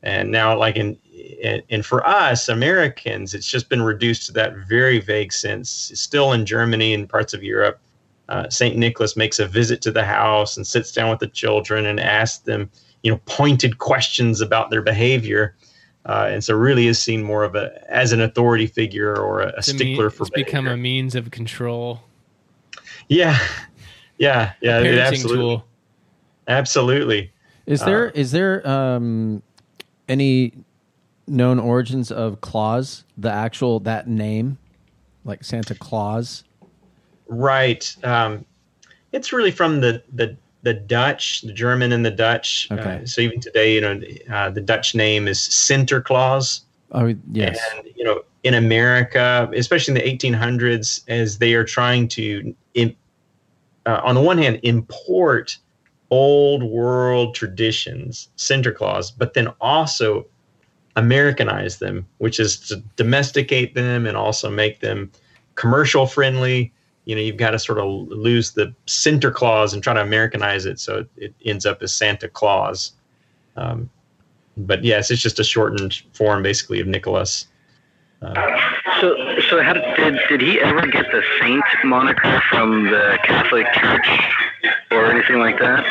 And 0.02 0.32
now, 0.32 0.58
like 0.58 0.76
in, 0.76 0.98
in, 1.14 1.62
and 1.70 1.86
for 1.86 2.06
us 2.06 2.50
Americans, 2.50 3.34
it's 3.34 3.48
just 3.48 3.70
been 3.70 3.82
reduced 3.82 4.26
to 4.28 4.34
that 4.34 4.56
very 4.68 5.00
vague 5.00 5.32
sense. 5.32 5.92
Still 5.96 6.34
in 6.34 6.46
Germany 6.46 6.94
and 6.94 7.08
parts 7.08 7.34
of 7.34 7.42
Europe, 7.42 7.80
uh, 8.28 8.50
Saint 8.50 8.76
Nicholas 8.78 9.16
makes 9.16 9.40
a 9.40 9.48
visit 9.48 9.82
to 9.84 9.92
the 9.92 10.04
house 10.04 10.58
and 10.58 10.68
sits 10.68 10.92
down 10.92 11.10
with 11.10 11.20
the 11.20 11.28
children 11.28 11.86
and 11.86 12.00
asks 12.00 12.40
them, 12.40 12.70
you 13.02 13.12
know, 13.12 13.20
pointed 13.26 13.78
questions 13.78 14.42
about 14.42 14.70
their 14.72 14.82
behavior. 14.82 15.56
Uh, 16.06 16.28
and 16.30 16.44
so, 16.44 16.54
really, 16.54 16.88
is 16.88 17.02
seen 17.02 17.24
more 17.24 17.46
of 17.46 17.56
a 17.56 17.72
as 17.90 18.12
an 18.12 18.20
authority 18.20 18.68
figure 18.68 19.16
or 19.16 19.40
a, 19.40 19.54
a 19.58 19.64
stickler 19.64 19.86
mean- 19.86 20.10
for 20.10 20.24
it's 20.24 20.30
become 20.32 20.68
a 20.68 20.76
means 20.76 21.16
of 21.16 21.32
control, 21.32 22.02
yeah, 23.10 23.38
yeah, 24.18 24.54
yeah. 24.62 24.80
it 24.80 24.84
parenting 24.84 25.08
absolutely, 25.08 25.36
tool. 25.36 25.66
Uh, 26.48 26.52
absolutely. 26.52 27.32
Is 27.66 27.84
there 27.84 28.10
is 28.10 28.32
there 28.32 28.68
um, 28.68 29.42
any 30.10 30.54
known 31.28 31.60
origins 31.60 32.12
of 32.12 32.42
Claus, 32.42 33.06
the 33.18 33.32
actual 33.32 33.80
that 33.82 34.08
name, 34.08 34.58
like 35.24 35.44
Santa 35.44 35.76
Claus? 35.76 36.44
Right. 37.28 37.96
Um, 38.04 38.46
it's 39.12 39.32
really 39.32 39.52
from 39.52 39.82
the, 39.82 40.04
the 40.14 40.36
the 40.64 40.74
Dutch, 40.74 41.42
the 41.42 41.54
German 41.54 41.92
and 41.92 42.06
the 42.06 42.12
Dutch. 42.12 42.70
Okay. 42.72 43.02
Uh, 43.04 43.06
so 43.06 43.22
even 43.22 43.40
today, 43.40 43.76
you 43.76 43.82
know, 43.82 44.02
uh, 44.32 44.50
the 44.50 44.62
Dutch 44.62 44.96
name 44.96 45.28
is 45.28 45.40
Sinterklaas. 45.40 46.62
Oh 46.94 47.14
yes, 47.32 47.60
And 47.76 47.88
you 47.96 48.04
know, 48.04 48.24
in 48.44 48.54
America, 48.54 49.50
especially 49.56 50.00
in 50.00 50.06
the 50.20 50.30
1800s, 50.30 51.04
as 51.08 51.40
they 51.40 51.54
are 51.54 51.64
trying 51.64 52.08
to, 52.10 52.56
im 52.74 52.96
uh, 53.86 54.00
on 54.04 54.16
the 54.16 54.22
one 54.22 54.38
hand, 54.38 54.60
import 54.64 55.58
old 56.10 56.64
world 56.64 57.36
traditions, 57.36 58.30
Sinterklaas, 58.38 59.12
but 59.18 59.34
then 59.34 59.48
also 59.60 60.26
Americanize 60.96 61.80
them, 61.80 62.06
which 62.20 62.40
is 62.40 62.60
to 62.60 62.78
domesticate 62.96 63.74
them 63.74 64.06
and 64.06 64.16
also 64.16 64.50
make 64.50 64.80
them 64.80 65.12
commercial 65.56 66.06
friendly. 66.06 66.72
You 67.06 67.16
know, 67.16 67.22
you've 67.22 67.38
got 67.38 67.52
to 67.52 67.60
sort 67.60 67.80
of 67.80 67.88
lose 68.10 68.52
the 68.52 68.74
Sinterklaas 68.88 69.74
and 69.74 69.84
try 69.84 69.94
to 69.94 70.02
Americanize 70.02 70.66
it, 70.66 70.80
so 70.80 71.00
it, 71.00 71.10
it 71.18 71.36
ends 71.46 71.66
up 71.66 71.82
as 71.82 71.94
Santa 71.94 72.30
Claus. 72.30 72.94
Um, 73.58 73.90
but 74.56 74.84
yes, 74.84 75.10
it's 75.10 75.22
just 75.22 75.40
a 75.40 75.44
shortened 75.44 76.02
form, 76.14 76.44
basically, 76.44 76.80
of 76.80 76.88
Nicholas. 76.88 77.48
So, 79.02 79.16
so 79.50 79.62
did, 79.62 80.20
did 80.30 80.42
he 80.42 80.60
ever 80.62 80.88
get 80.88 81.12
the 81.12 81.22
saint 81.42 81.64
moniker 81.84 82.42
from 82.50 82.86
the 82.86 83.20
Catholic 83.24 83.66
Church 83.74 84.08
or 84.92 85.12
anything 85.12 85.40
like 85.40 85.60
that? 85.60 85.86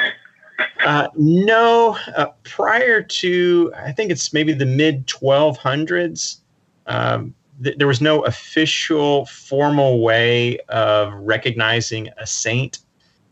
Uh, 0.85 1.09
no, 1.15 1.97
uh, 2.17 2.27
prior 2.45 3.03
to 3.03 3.73
I 3.77 3.93
think 3.93 4.11
it's 4.11 4.33
maybe 4.33 4.53
the 4.53 4.67
mid 4.67 5.07
1200s, 5.07 6.39
um, 6.87 7.35
th- 7.63 7.77
there 7.77 7.87
was 7.87 8.01
no 8.01 8.23
official 8.23 9.27
formal 9.27 10.03
way 10.03 10.59
of 10.69 11.13
recognizing 11.15 12.09
a 12.19 12.27
saint, 12.27 12.79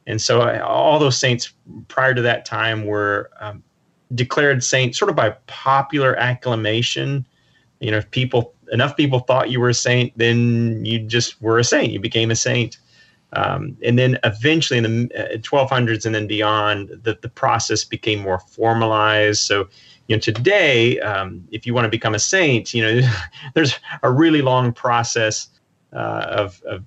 and 0.07 0.21
so 0.21 0.43
uh, 0.43 0.63
all 0.65 0.99
those 0.99 1.19
saints 1.19 1.53
prior 1.89 2.15
to 2.15 2.23
that 2.23 2.45
time 2.45 2.85
were 2.85 3.31
um, 3.41 3.63
declared 4.15 4.63
saints 4.63 4.99
sort 4.99 5.09
of 5.09 5.17
by 5.17 5.31
popular 5.47 6.17
acclamation. 6.17 7.27
You 7.81 7.93
know, 7.93 7.99
if 7.99 8.11
people 8.11 8.55
enough 8.73 8.97
people 8.97 9.21
thought 9.21 9.51
you 9.51 9.61
were 9.61 9.69
a 9.69 9.75
saint, 9.75 10.13
then 10.17 10.85
you 10.85 10.99
just 10.99 11.41
were 11.43 11.59
a 11.59 11.65
saint. 11.65 11.93
You 11.93 12.01
became 12.01 12.31
a 12.31 12.37
saint. 12.37 12.79
Um, 13.33 13.77
and 13.85 13.99
then 13.99 14.19
eventually 14.25 14.79
in 14.79 15.09
the 15.09 15.35
uh, 15.35 15.39
1200s 15.39 16.05
and 16.05 16.15
then 16.15 16.27
beyond, 16.27 16.89
the, 17.03 17.17
the 17.21 17.29
process 17.29 17.85
became 17.85 18.21
more 18.21 18.41
formalized. 18.41 19.43
So, 19.43 19.69
you 20.09 20.17
know, 20.17 20.21
today, 20.21 20.99
um, 21.01 21.47
if 21.53 21.67
you 21.67 21.73
want 21.73 21.85
to 21.85 21.91
become 21.91 22.15
a 22.15 22.19
saint, 22.19 22.75
you 22.75 22.83
know, 22.83 23.09
there's 23.55 23.79
a 24.03 24.11
really 24.11 24.43
long 24.43 24.73
process 24.73 25.49
uh, 25.93 26.27
of, 26.29 26.63
of, 26.63 26.85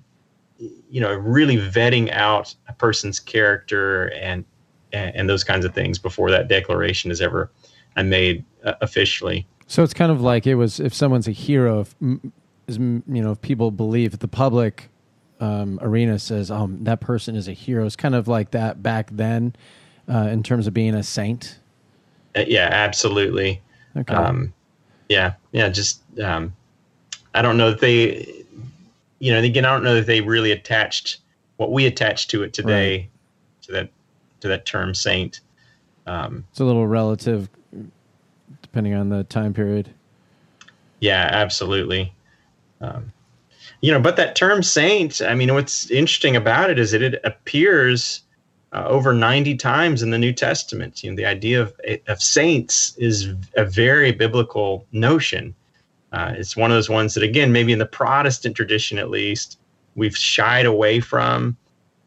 you 0.58 1.00
know, 1.00 1.14
really 1.14 1.56
vetting 1.56 2.12
out 2.12 2.54
a 2.68 2.72
person's 2.72 3.18
character 3.18 4.12
and 4.14 4.44
and 4.94 5.28
those 5.28 5.42
kinds 5.44 5.64
of 5.64 5.74
things 5.74 5.98
before 5.98 6.30
that 6.30 6.46
declaration 6.48 7.10
is 7.10 7.20
ever 7.20 7.50
uh, 7.96 8.02
made 8.02 8.44
uh, 8.64 8.74
officially. 8.80 9.46
So 9.66 9.82
it's 9.82 9.94
kind 9.94 10.12
of 10.12 10.20
like 10.20 10.46
it 10.46 10.56
was 10.56 10.80
if 10.80 10.94
someone's 10.94 11.28
a 11.28 11.32
hero, 11.32 11.80
if 11.80 11.94
m- 12.00 12.32
is 12.66 12.76
m- 12.76 13.02
you 13.08 13.22
know 13.22 13.32
if 13.32 13.40
people 13.40 13.70
believe 13.70 14.14
if 14.14 14.20
the 14.20 14.28
public 14.28 14.90
um, 15.40 15.78
arena 15.82 16.18
says, 16.18 16.50
"Oh, 16.50 16.68
that 16.70 17.00
person 17.00 17.36
is 17.36 17.48
a 17.48 17.52
hero," 17.52 17.86
it's 17.86 17.96
kind 17.96 18.14
of 18.14 18.28
like 18.28 18.50
that 18.52 18.82
back 18.82 19.10
then 19.10 19.54
uh, 20.08 20.28
in 20.30 20.42
terms 20.42 20.66
of 20.66 20.74
being 20.74 20.94
a 20.94 21.02
saint. 21.02 21.58
Uh, 22.36 22.44
yeah, 22.46 22.68
absolutely. 22.70 23.60
Okay, 23.96 24.14
um, 24.14 24.52
yeah, 25.08 25.34
yeah. 25.52 25.68
Just 25.68 26.02
um, 26.20 26.54
I 27.34 27.42
don't 27.42 27.56
know 27.56 27.70
that 27.70 27.80
they, 27.80 28.44
you 29.18 29.32
know, 29.32 29.40
again, 29.40 29.64
I 29.64 29.72
don't 29.72 29.84
know 29.84 29.94
that 29.96 30.06
they 30.06 30.20
really 30.20 30.52
attached 30.52 31.18
what 31.56 31.72
we 31.72 31.86
attach 31.86 32.28
to 32.28 32.42
it 32.42 32.52
today 32.52 33.08
to 33.62 33.72
that 33.72 33.90
to 34.40 34.48
that 34.48 34.66
term 34.66 34.94
saint. 34.94 35.40
Um, 36.06 36.44
it's 36.50 36.60
a 36.60 36.64
little 36.64 36.86
relative 36.86 37.48
depending 38.74 38.94
on 38.94 39.08
the 39.08 39.22
time 39.22 39.54
period. 39.54 39.88
yeah, 40.98 41.28
absolutely. 41.30 42.12
Um, 42.80 43.12
you 43.82 43.92
know, 43.92 44.00
but 44.00 44.16
that 44.16 44.34
term 44.34 44.64
saint, 44.64 45.22
I 45.22 45.32
mean, 45.36 45.54
what's 45.54 45.88
interesting 45.92 46.34
about 46.34 46.70
it 46.70 46.78
is 46.80 46.90
that 46.90 47.00
it 47.00 47.20
appears 47.22 48.22
uh, 48.72 48.84
over 48.88 49.14
90 49.14 49.54
times 49.58 50.02
in 50.02 50.10
the 50.10 50.18
New 50.18 50.32
Testament. 50.32 51.04
You 51.04 51.12
know, 51.12 51.16
the 51.16 51.24
idea 51.24 51.62
of, 51.62 51.72
of 52.08 52.20
saints 52.20 52.96
is 52.96 53.32
a 53.56 53.64
very 53.64 54.10
biblical 54.10 54.84
notion. 54.90 55.54
Uh, 56.10 56.32
it's 56.36 56.56
one 56.56 56.72
of 56.72 56.76
those 56.76 56.90
ones 56.90 57.14
that, 57.14 57.22
again, 57.22 57.52
maybe 57.52 57.72
in 57.72 57.78
the 57.78 57.86
Protestant 57.86 58.56
tradition 58.56 58.98
at 58.98 59.08
least, 59.08 59.60
we've 59.94 60.16
shied 60.16 60.66
away 60.66 60.98
from. 60.98 61.56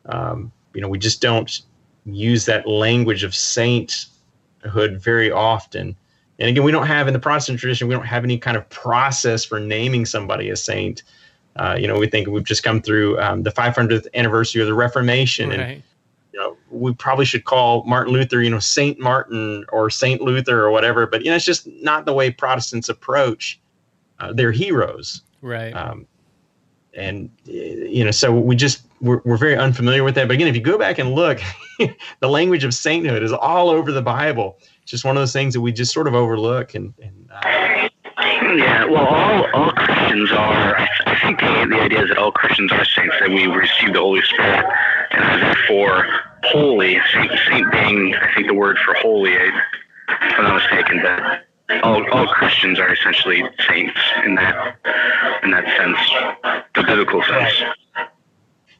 Um, 0.08 0.52
you 0.74 0.82
know, 0.82 0.90
we 0.90 1.00
just 1.00 1.22
don't 1.22 1.62
use 2.06 2.44
that 2.44 2.68
language 2.68 3.24
of 3.24 3.34
sainthood 3.34 5.00
very 5.02 5.32
often. 5.32 5.96
And 6.40 6.50
again, 6.50 6.64
we 6.64 6.72
don't 6.72 6.88
have 6.88 7.08
in 7.08 7.14
the 7.14 7.20
Protestant 7.20 7.60
tradition, 7.60 7.88
we 7.88 7.96
don't 7.96 8.06
have 8.06 8.24
any 8.24 8.38
kind 8.38 8.58
of 8.58 8.68
process 8.70 9.44
for 9.44 9.60
naming 9.60 10.06
somebody 10.06 10.50
a 10.50 10.56
saint. 10.56 11.04
Uh, 11.56 11.76
you 11.80 11.88
know, 11.88 11.98
we 11.98 12.08
think 12.08 12.28
we've 12.28 12.44
just 12.44 12.62
come 12.62 12.82
through 12.82 13.20
um, 13.20 13.42
the 13.42 13.50
500th 13.50 14.06
anniversary 14.14 14.62
of 14.62 14.68
the 14.68 14.76
Reformation, 14.76 15.52
and 15.52 15.84
you 16.32 16.40
know, 16.40 16.56
we 16.70 16.94
probably 16.94 17.26
should 17.26 17.46
call 17.46 17.84
Martin 17.86 18.14
Luther, 18.14 18.44
you 18.44 18.50
know, 18.50 18.60
Saint 18.60 19.00
Martin 19.00 19.66
or 19.72 19.90
Saint 19.90 20.22
Luther 20.22 20.62
or 20.64 20.70
whatever. 20.70 21.08
But 21.08 21.24
you 21.24 21.32
know, 21.32 21.36
it's 21.36 21.46
just 21.46 21.68
not 21.82 22.06
the 22.06 22.14
way 22.14 22.30
Protestants 22.30 22.90
approach 22.90 23.60
uh, 24.20 24.34
their 24.34 24.52
heroes. 24.52 25.24
Right. 25.42 25.72
Um, 25.72 26.06
and 26.94 27.30
you 27.46 28.04
know, 28.04 28.12
so 28.12 28.32
we 28.32 28.56
just 28.56 28.84
we're, 29.02 29.22
we're 29.26 29.38
very 29.38 29.56
unfamiliar 29.56 30.04
with 30.04 30.16
that. 30.16 30.28
But 30.28 30.36
again, 30.36 30.48
if 30.48 30.56
you 30.56 30.62
go 30.62 30.78
back 30.78 31.00
and 31.00 31.14
look, 31.14 31.40
the 32.20 32.30
language 32.30 32.64
of 32.64 32.74
sainthood 32.74 33.24
is 33.24 33.32
all 33.32 33.70
over 33.70 33.92
the 33.92 34.02
Bible. 34.02 34.60
Just 34.88 35.06
one 35.06 35.18
of 35.18 35.22
those 35.22 35.34
things 35.34 35.54
that 35.54 35.62
we 35.62 35.72
just 35.72 35.94
sort 35.94 36.08
of 36.08 36.16
overlook. 36.16 36.74
And, 36.74 36.94
and 37.02 37.30
uh, 37.32 37.90
Yeah, 38.58 38.86
well, 38.86 39.06
all, 39.06 39.46
all 39.54 39.72
Christians 39.74 40.32
are. 40.32 40.78
I 41.06 41.20
think 41.22 41.40
the, 41.42 41.68
the 41.70 41.82
idea 41.82 42.04
is 42.04 42.10
that 42.10 42.18
all 42.18 42.32
Christians 42.32 42.72
are 42.72 42.86
saints, 42.86 43.16
that 43.20 43.30
we 43.30 43.46
receive 43.48 43.94
the 43.94 44.00
Holy 44.00 44.22
Spirit, 44.22 44.66
and 45.12 45.24
are 45.24 45.40
therefore 45.40 46.08
holy. 46.46 46.98
Saint, 47.14 47.32
saint 47.50 47.72
being, 47.72 48.16
I 48.16 48.34
think, 48.34 48.48
the 48.48 48.54
word 48.54 48.78
for 48.86 48.94
holy, 48.96 49.34
if 49.34 49.54
I'm 50.08 50.44
not 50.44 50.56
mistaken. 50.56 51.02
But 51.04 51.84
all, 51.84 52.10
all 52.12 52.28
Christians 52.28 52.80
are 52.80 52.94
essentially 52.94 53.44
saints 53.68 54.00
in 54.26 54.36
that 54.36 54.78
in 55.44 55.52
that 55.52 55.66
sense, 55.78 55.98
the 56.76 56.84
biblical 56.84 57.22
sense. 57.24 57.54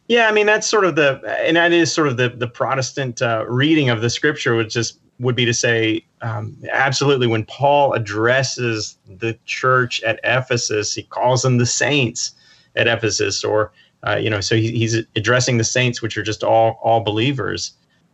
Yeah, 0.08 0.30
I 0.30 0.32
mean 0.32 0.46
that's 0.46 0.66
sort 0.66 0.86
of 0.86 0.96
the, 0.96 1.22
and 1.46 1.58
that 1.58 1.74
is 1.74 1.92
sort 1.92 2.08
of 2.08 2.16
the 2.16 2.30
the 2.30 2.48
Protestant 2.48 3.22
uh, 3.22 3.46
reading 3.48 3.90
of 3.90 4.02
the 4.02 4.10
Scripture, 4.10 4.56
would 4.56 4.70
just 4.70 5.00
would 5.20 5.36
be 5.36 5.46
to 5.46 5.54
say, 5.54 6.06
um, 6.22 6.56
absolutely. 6.72 7.28
When 7.28 7.46
Paul 7.46 7.94
addresses 7.94 8.98
the 9.08 9.38
church 9.46 10.02
at 10.04 10.20
Ephesus, 10.24 10.94
he 10.94 11.04
calls 11.04 11.42
them 11.42 11.58
the 11.58 11.66
saints 11.66 12.32
at 12.76 12.88
Ephesus, 12.88 13.44
or 13.44 13.72
uh, 14.06 14.16
you 14.16 14.30
know, 14.30 14.42
so 14.42 14.56
he, 14.56 14.72
he's 14.72 14.96
addressing 15.16 15.58
the 15.58 15.64
saints, 15.64 16.02
which 16.02 16.18
are 16.18 16.24
just 16.24 16.44
all 16.44 16.80
all 16.84 17.02
believers. 17.02 17.74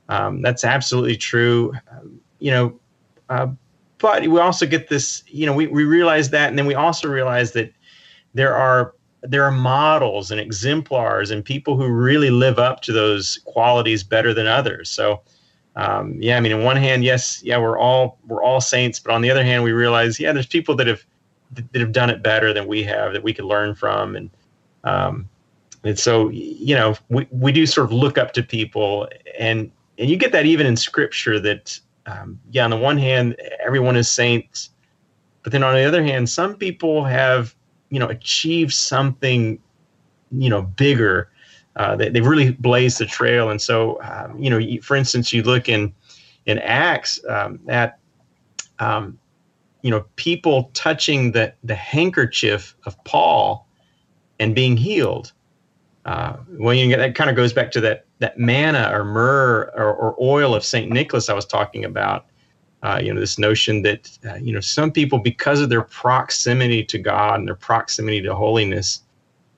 Um, 0.10 0.42
that's 0.42 0.64
absolutely 0.64 1.16
true. 1.16 1.74
Um, 1.92 2.20
you 2.40 2.52
know, 2.52 2.80
uh, 3.30 3.48
but 4.00 4.28
we 4.28 4.40
also 4.40 4.66
get 4.66 4.90
this. 4.90 5.24
You 5.28 5.46
know, 5.46 5.54
we 5.54 5.68
we 5.68 5.84
realize 5.84 6.30
that, 6.32 6.50
and 6.50 6.58
then 6.58 6.66
we 6.66 6.76
also 6.76 7.08
realize 7.08 7.52
that 7.54 7.74
there 8.34 8.56
are 8.56 8.94
there 9.22 9.44
are 9.44 9.52
models 9.52 10.32
and 10.32 10.40
exemplars 10.40 11.32
and 11.32 11.44
people 11.44 11.78
who 11.78 11.88
really 11.88 12.30
live 12.30 12.60
up 12.60 12.82
to 12.82 12.92
those 12.92 13.40
qualities 13.46 14.04
better 14.04 14.34
than 14.34 14.48
others. 14.48 14.90
So, 14.90 15.22
um, 15.76 16.18
yeah, 16.20 16.38
I 16.38 16.40
mean, 16.40 16.54
on 16.54 16.64
one 16.64 16.76
hand, 16.76 17.04
yes, 17.04 17.42
yeah, 17.44 17.58
we're 17.58 17.78
all 17.78 18.20
we're 18.28 18.44
all 18.44 18.62
saints, 18.62 19.00
but 19.00 19.12
on 19.12 19.22
the 19.22 19.32
other 19.32 19.44
hand, 19.44 19.64
we 19.64 19.72
realize, 19.72 20.20
yeah, 20.20 20.32
there's 20.32 20.46
people 20.46 20.76
that 20.76 20.88
have 20.88 21.04
that 21.52 21.82
have 21.82 21.92
done 21.92 22.10
it 22.10 22.22
better 22.22 22.54
than 22.54 22.68
we 22.68 22.84
have 22.84 23.14
that 23.14 23.24
we 23.24 23.34
could 23.34 23.46
learn 23.46 23.74
from, 23.74 24.16
and 24.16 24.30
um, 24.84 25.28
and 25.84 25.98
so 25.98 26.30
you 26.30 26.76
know, 26.76 26.96
we 27.10 27.28
we 27.32 27.52
do 27.52 27.66
sort 27.66 27.86
of 27.86 27.92
look 27.92 28.20
up 28.20 28.34
to 28.34 28.44
people, 28.44 29.08
and 29.40 29.72
and 29.98 30.10
you 30.10 30.16
get 30.16 30.32
that 30.32 30.46
even 30.46 30.68
in 30.68 30.78
Scripture 30.78 31.40
that, 31.40 31.80
um, 32.06 32.40
yeah, 32.52 32.64
on 32.64 32.70
the 32.70 32.78
one 32.78 32.98
hand, 32.98 33.36
everyone 33.66 33.96
is 33.96 34.10
saints, 34.10 34.70
but 35.42 35.52
then 35.52 35.64
on 35.64 35.74
the 35.74 35.84
other 35.84 36.04
hand, 36.04 36.30
some 36.30 36.56
people 36.56 37.04
have 37.04 37.56
you 37.90 38.00
know 38.00 38.10
achieved 38.10 38.74
something 38.74 39.60
you 40.32 40.50
know 40.50 40.62
bigger 40.62 41.30
uh, 41.76 41.96
they, 41.96 42.10
they've 42.10 42.26
really 42.26 42.52
blazed 42.52 43.00
the 43.00 43.06
trail. 43.06 43.50
And 43.50 43.62
so 43.62 44.02
um, 44.04 44.38
you 44.42 44.50
know 44.50 44.82
for 44.82 44.96
instance 44.96 45.34
you 45.34 45.44
look 45.44 45.70
in 45.70 45.94
in 46.46 46.60
acts 46.60 47.20
um, 47.30 47.60
at 47.68 48.00
um, 48.80 49.18
you 49.82 49.90
know 49.90 50.06
people 50.16 50.70
touching 50.74 51.32
the 51.32 51.54
the 51.64 51.76
handkerchief 51.76 52.76
of 52.86 53.02
paul 53.04 53.68
and 54.40 54.56
being 54.56 54.78
healed. 54.78 55.32
Uh, 56.06 56.36
well 56.60 56.74
you 56.74 56.88
know, 56.88 56.98
that 56.98 57.16
kind 57.16 57.30
of 57.30 57.36
goes 57.36 57.54
back 57.54 57.72
to 57.72 57.82
that 57.82 58.06
that 58.20 58.38
manna 58.38 58.90
or 58.94 59.04
myrrh 59.04 59.72
or, 59.76 59.94
or 59.94 60.16
oil 60.22 60.54
of 60.54 60.64
saint 60.64 60.92
nicholas 60.92 61.30
i 61.30 61.34
was 61.34 61.46
talking 61.46 61.86
about. 61.86 62.26
Uh, 62.84 63.00
you 63.02 63.14
know 63.14 63.20
this 63.22 63.40
notion 63.40 63.82
that 63.82 64.12
uh, 64.30 64.36
you 64.36 64.52
know 64.52 64.60
some 64.60 64.92
people 64.92 65.18
because 65.18 65.62
of 65.62 65.70
their 65.70 65.84
proximity 65.84 66.84
to 66.84 66.98
god 67.00 67.40
and 67.40 67.48
their 67.48 67.56
proximity 67.56 68.22
to 68.22 68.36
holiness 68.36 69.04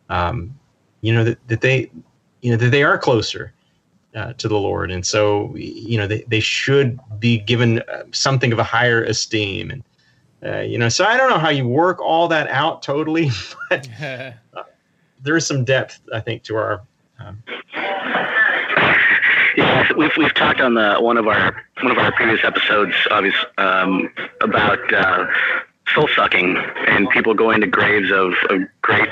um, 0.09 0.53
you 1.05 1.13
know 1.13 1.23
that, 1.23 1.47
that 1.47 1.61
they 1.61 1.89
you 2.41 2.51
know 2.51 2.57
that 2.57 2.69
they 2.69 2.83
are 2.83 2.97
closer 2.97 3.53
uh, 4.15 4.33
to 4.33 4.47
the 4.47 4.57
lord. 4.57 4.91
And 4.91 5.05
so 5.05 5.53
you 5.55 5.97
know 5.97 6.07
they, 6.07 6.23
they 6.27 6.39
should 6.39 6.99
be 7.19 7.37
given 7.37 7.79
uh, 7.81 8.03
something 8.11 8.51
of 8.51 8.59
a 8.59 8.63
higher 8.63 9.03
esteem. 9.03 9.71
And 9.71 9.83
uh, 10.45 10.61
you 10.61 10.77
know 10.77 10.89
so 10.89 11.05
i 11.05 11.17
don't 11.17 11.29
know 11.29 11.39
how 11.39 11.49
you 11.49 11.67
work 11.67 11.99
all 12.01 12.27
that 12.27 12.47
out 12.49 12.83
totally 12.83 13.31
but 13.69 13.89
there 15.23 15.35
is 15.35 15.47
some 15.47 15.63
depth 15.63 16.01
i 16.13 16.19
think 16.19 16.43
to 16.43 16.55
our 16.55 16.81
um, 17.19 17.41
Yeah, 19.57 19.87
we've 19.97 20.11
we've 20.17 20.33
talked 20.33 20.59
on 20.59 20.73
the 20.73 20.97
one 20.99 21.17
of 21.17 21.27
our 21.27 21.65
one 21.81 21.91
of 21.91 21.97
our 21.97 22.11
previous 22.11 22.43
episodes, 22.43 22.93
obviously, 23.09 23.47
um, 23.57 24.11
about 24.41 24.93
uh, 24.93 25.25
soul 25.93 26.09
sucking 26.15 26.57
and 26.87 27.09
people 27.09 27.33
going 27.33 27.61
to 27.61 27.67
graves 27.67 28.11
of, 28.11 28.33
of 28.49 28.67
great, 28.81 29.07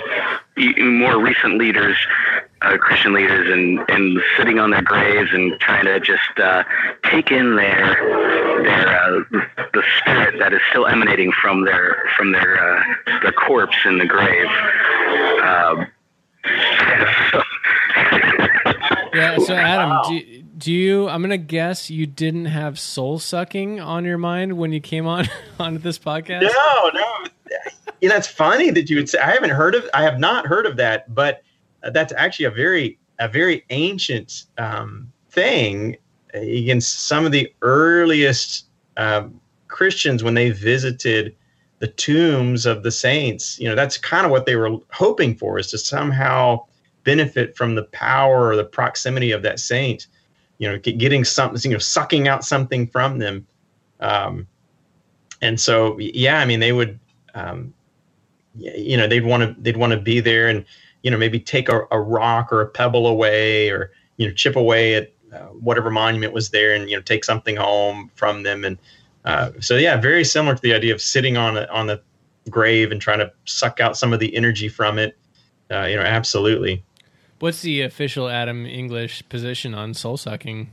more 0.57 1.19
recent 1.19 1.57
leaders, 1.57 1.97
uh, 2.61 2.77
Christian 2.77 3.13
leaders, 3.13 3.49
and 3.51 3.79
and 3.89 4.21
sitting 4.37 4.59
on 4.59 4.71
their 4.71 4.81
graves 4.81 5.29
and 5.33 5.59
trying 5.59 5.85
to 5.85 5.99
just 5.99 6.37
uh, 6.37 6.63
take 7.09 7.31
in 7.31 7.55
their 7.55 7.95
their 8.63 8.87
uh, 8.87 9.23
the 9.73 9.83
spirit 9.99 10.39
that 10.39 10.53
is 10.53 10.61
still 10.69 10.85
emanating 10.85 11.31
from 11.31 11.65
their 11.65 11.97
from 12.15 12.31
their 12.31 12.59
uh, 12.63 12.83
their 13.21 13.31
corpse 13.31 13.77
in 13.85 13.97
the 13.97 14.05
grave. 14.05 14.47
Um, 15.43 15.87
so, 17.31 17.41
Yeah. 19.13 19.37
So 19.37 19.53
Adam, 19.53 19.99
do, 20.09 20.41
do 20.57 20.71
you? 20.73 21.07
I'm 21.07 21.21
gonna 21.21 21.37
guess 21.37 21.89
you 21.89 22.07
didn't 22.07 22.45
have 22.45 22.79
soul 22.79 23.19
sucking 23.19 23.79
on 23.79 24.05
your 24.05 24.17
mind 24.17 24.57
when 24.57 24.73
you 24.73 24.81
came 24.81 25.05
on 25.05 25.27
onto 25.59 25.79
this 25.79 25.99
podcast. 25.99 26.41
No, 26.41 26.91
no. 26.93 27.25
You 28.03 28.09
know, 28.09 28.17
it's 28.17 28.27
funny 28.27 28.69
that 28.69 28.89
you 28.89 28.97
would 28.97 29.07
say. 29.07 29.17
I 29.19 29.31
haven't 29.31 29.51
heard 29.51 29.75
of. 29.75 29.89
I 29.93 30.03
have 30.03 30.19
not 30.19 30.45
heard 30.45 30.65
of 30.65 30.75
that, 30.75 31.15
but 31.15 31.41
uh, 31.83 31.89
that's 31.89 32.11
actually 32.17 32.43
a 32.43 32.51
very, 32.51 32.99
a 33.19 33.29
very 33.29 33.63
ancient 33.69 34.43
um, 34.57 35.09
thing. 35.29 35.95
Against 36.33 37.05
some 37.05 37.25
of 37.25 37.31
the 37.31 37.49
earliest 37.61 38.65
um, 38.97 39.39
Christians 39.69 40.21
when 40.21 40.33
they 40.33 40.49
visited 40.49 41.33
the 41.79 41.87
tombs 41.87 42.65
of 42.65 42.83
the 42.83 42.91
saints, 42.91 43.57
you 43.57 43.69
know, 43.69 43.75
that's 43.75 43.97
kind 43.97 44.25
of 44.25 44.31
what 44.31 44.45
they 44.45 44.57
were 44.57 44.79
hoping 44.91 45.33
for, 45.33 45.57
is 45.57 45.71
to 45.71 45.77
somehow 45.77 46.65
benefit 47.05 47.55
from 47.55 47.75
the 47.75 47.83
power 47.83 48.49
or 48.49 48.57
the 48.57 48.65
proximity 48.65 49.31
of 49.31 49.43
that 49.43 49.61
saint. 49.61 50.07
You 50.57 50.69
know, 50.69 50.77
getting 50.77 51.23
something, 51.23 51.71
you 51.71 51.77
know, 51.77 51.79
sucking 51.79 52.27
out 52.27 52.43
something 52.43 52.85
from 52.85 53.19
them. 53.19 53.47
Um, 54.01 54.45
and 55.41 55.59
so 55.59 55.99
yeah 55.99 56.39
i 56.39 56.45
mean 56.45 56.61
they 56.61 56.71
would 56.71 56.97
um, 57.35 57.73
you 58.55 58.97
know 58.97 59.07
they'd 59.07 59.25
want 59.25 59.43
to 59.43 59.61
they'd 59.61 59.77
want 59.77 59.91
to 59.91 59.99
be 59.99 60.19
there 60.19 60.47
and 60.47 60.65
you 61.01 61.11
know 61.11 61.17
maybe 61.17 61.39
take 61.39 61.69
a, 61.69 61.81
a 61.91 61.99
rock 61.99 62.51
or 62.51 62.61
a 62.61 62.67
pebble 62.67 63.07
away 63.07 63.69
or 63.69 63.91
you 64.17 64.27
know 64.27 64.33
chip 64.33 64.55
away 64.55 64.95
at 64.95 65.13
uh, 65.33 65.47
whatever 65.47 65.89
monument 65.89 66.33
was 66.33 66.49
there 66.51 66.73
and 66.73 66.89
you 66.89 66.95
know 66.95 67.01
take 67.01 67.23
something 67.23 67.55
home 67.55 68.11
from 68.15 68.43
them 68.43 68.63
and 68.63 68.77
uh, 69.25 69.51
so 69.59 69.75
yeah 69.75 69.97
very 69.97 70.23
similar 70.23 70.55
to 70.55 70.61
the 70.61 70.73
idea 70.73 70.93
of 70.93 71.01
sitting 71.01 71.37
on 71.37 71.57
a, 71.57 71.65
on 71.67 71.87
the 71.87 72.01
grave 72.49 72.91
and 72.91 73.01
trying 73.01 73.19
to 73.19 73.31
suck 73.45 73.79
out 73.79 73.97
some 73.97 74.13
of 74.13 74.19
the 74.19 74.35
energy 74.35 74.67
from 74.69 74.99
it 74.99 75.17
uh, 75.71 75.83
you 75.83 75.95
know 75.95 76.03
absolutely 76.03 76.83
What's 77.39 77.61
the 77.61 77.81
official 77.81 78.29
Adam 78.29 78.65
English 78.65 79.27
position 79.27 79.73
on 79.73 79.93
soul 79.93 80.15
sucking 80.15 80.71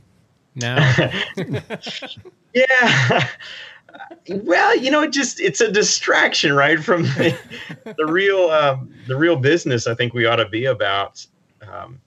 now? 0.55 0.95
Yeah. 2.53 3.27
Well, 4.29 4.77
you 4.77 4.91
know, 4.91 5.01
it 5.01 5.11
just 5.11 5.39
it's 5.39 5.61
a 5.61 5.71
distraction, 5.71 6.53
right, 6.53 6.81
from 6.83 7.03
the, 7.03 7.37
the 7.97 8.05
real 8.05 8.49
um, 8.49 8.93
the 9.07 9.15
real 9.15 9.35
business. 9.35 9.87
I 9.87 9.95
think 9.95 10.13
we 10.13 10.25
ought 10.25 10.35
to 10.37 10.47
be 10.47 10.65
about. 10.65 11.25
Um, 11.67 11.99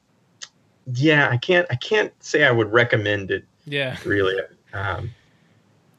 yeah, 0.93 1.29
I 1.31 1.37
can't 1.37 1.67
I 1.71 1.77
can't 1.77 2.13
say 2.23 2.45
I 2.45 2.51
would 2.51 2.73
recommend 2.73 3.31
it 3.31 3.45
yeah. 3.65 3.97
really. 4.05 4.37
Um, 4.73 5.15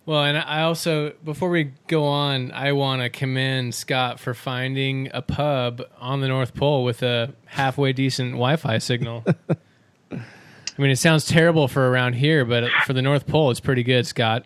Well, 0.05 0.23
and 0.23 0.37
I 0.37 0.61
also 0.61 1.13
before 1.23 1.49
we 1.49 1.71
go 1.87 2.05
on, 2.05 2.51
I 2.51 2.71
want 2.73 3.01
to 3.01 3.09
commend 3.09 3.73
Scott 3.73 4.19
for 4.19 4.33
finding 4.33 5.09
a 5.13 5.21
pub 5.21 5.81
on 5.99 6.21
the 6.21 6.27
North 6.27 6.53
Pole 6.53 6.83
with 6.83 7.01
a 7.03 7.33
halfway 7.45 7.93
decent 7.93 8.31
Wi-Fi 8.31 8.77
signal. 8.77 9.25
I 10.11 10.81
mean, 10.81 10.91
it 10.91 10.97
sounds 10.97 11.25
terrible 11.25 11.67
for 11.67 11.89
around 11.89 12.13
here, 12.13 12.43
but 12.43 12.69
for 12.85 12.93
the 12.93 13.01
North 13.01 13.25
Pole, 13.27 13.49
it's 13.49 13.61
pretty 13.61 13.83
good, 13.83 14.05
Scott. 14.05 14.45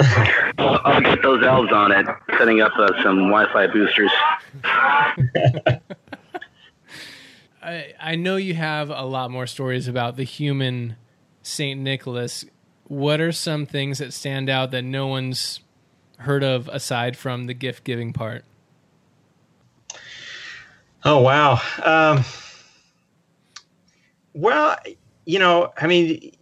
I'll, 0.00 0.80
I'll 0.84 1.00
get 1.00 1.22
those 1.22 1.44
elves 1.44 1.72
on 1.72 1.92
it, 1.92 2.06
setting 2.38 2.60
up 2.60 2.72
uh, 2.76 2.88
some 3.02 3.30
Wi-Fi 3.30 3.66
boosters. 3.68 4.10
I, 7.62 7.94
I 8.00 8.14
know 8.16 8.36
you 8.36 8.54
have 8.54 8.90
a 8.90 9.04
lot 9.04 9.30
more 9.30 9.46
stories 9.46 9.88
about 9.88 10.16
the 10.16 10.24
human 10.24 10.96
Saint 11.42 11.80
Nicholas. 11.80 12.44
What 12.88 13.20
are 13.20 13.32
some 13.32 13.66
things 13.66 13.98
that 13.98 14.12
stand 14.12 14.50
out 14.50 14.70
that 14.72 14.82
no 14.82 15.06
one's 15.06 15.60
heard 16.18 16.44
of 16.44 16.68
aside 16.68 17.16
from 17.16 17.46
the 17.46 17.54
gift 17.54 17.84
giving 17.84 18.12
part? 18.12 18.44
Oh 21.04 21.20
wow. 21.20 21.60
Um, 21.82 22.24
well, 24.32 24.76
you 25.26 25.38
know, 25.38 25.72
I 25.76 25.86
mean, 25.86 26.32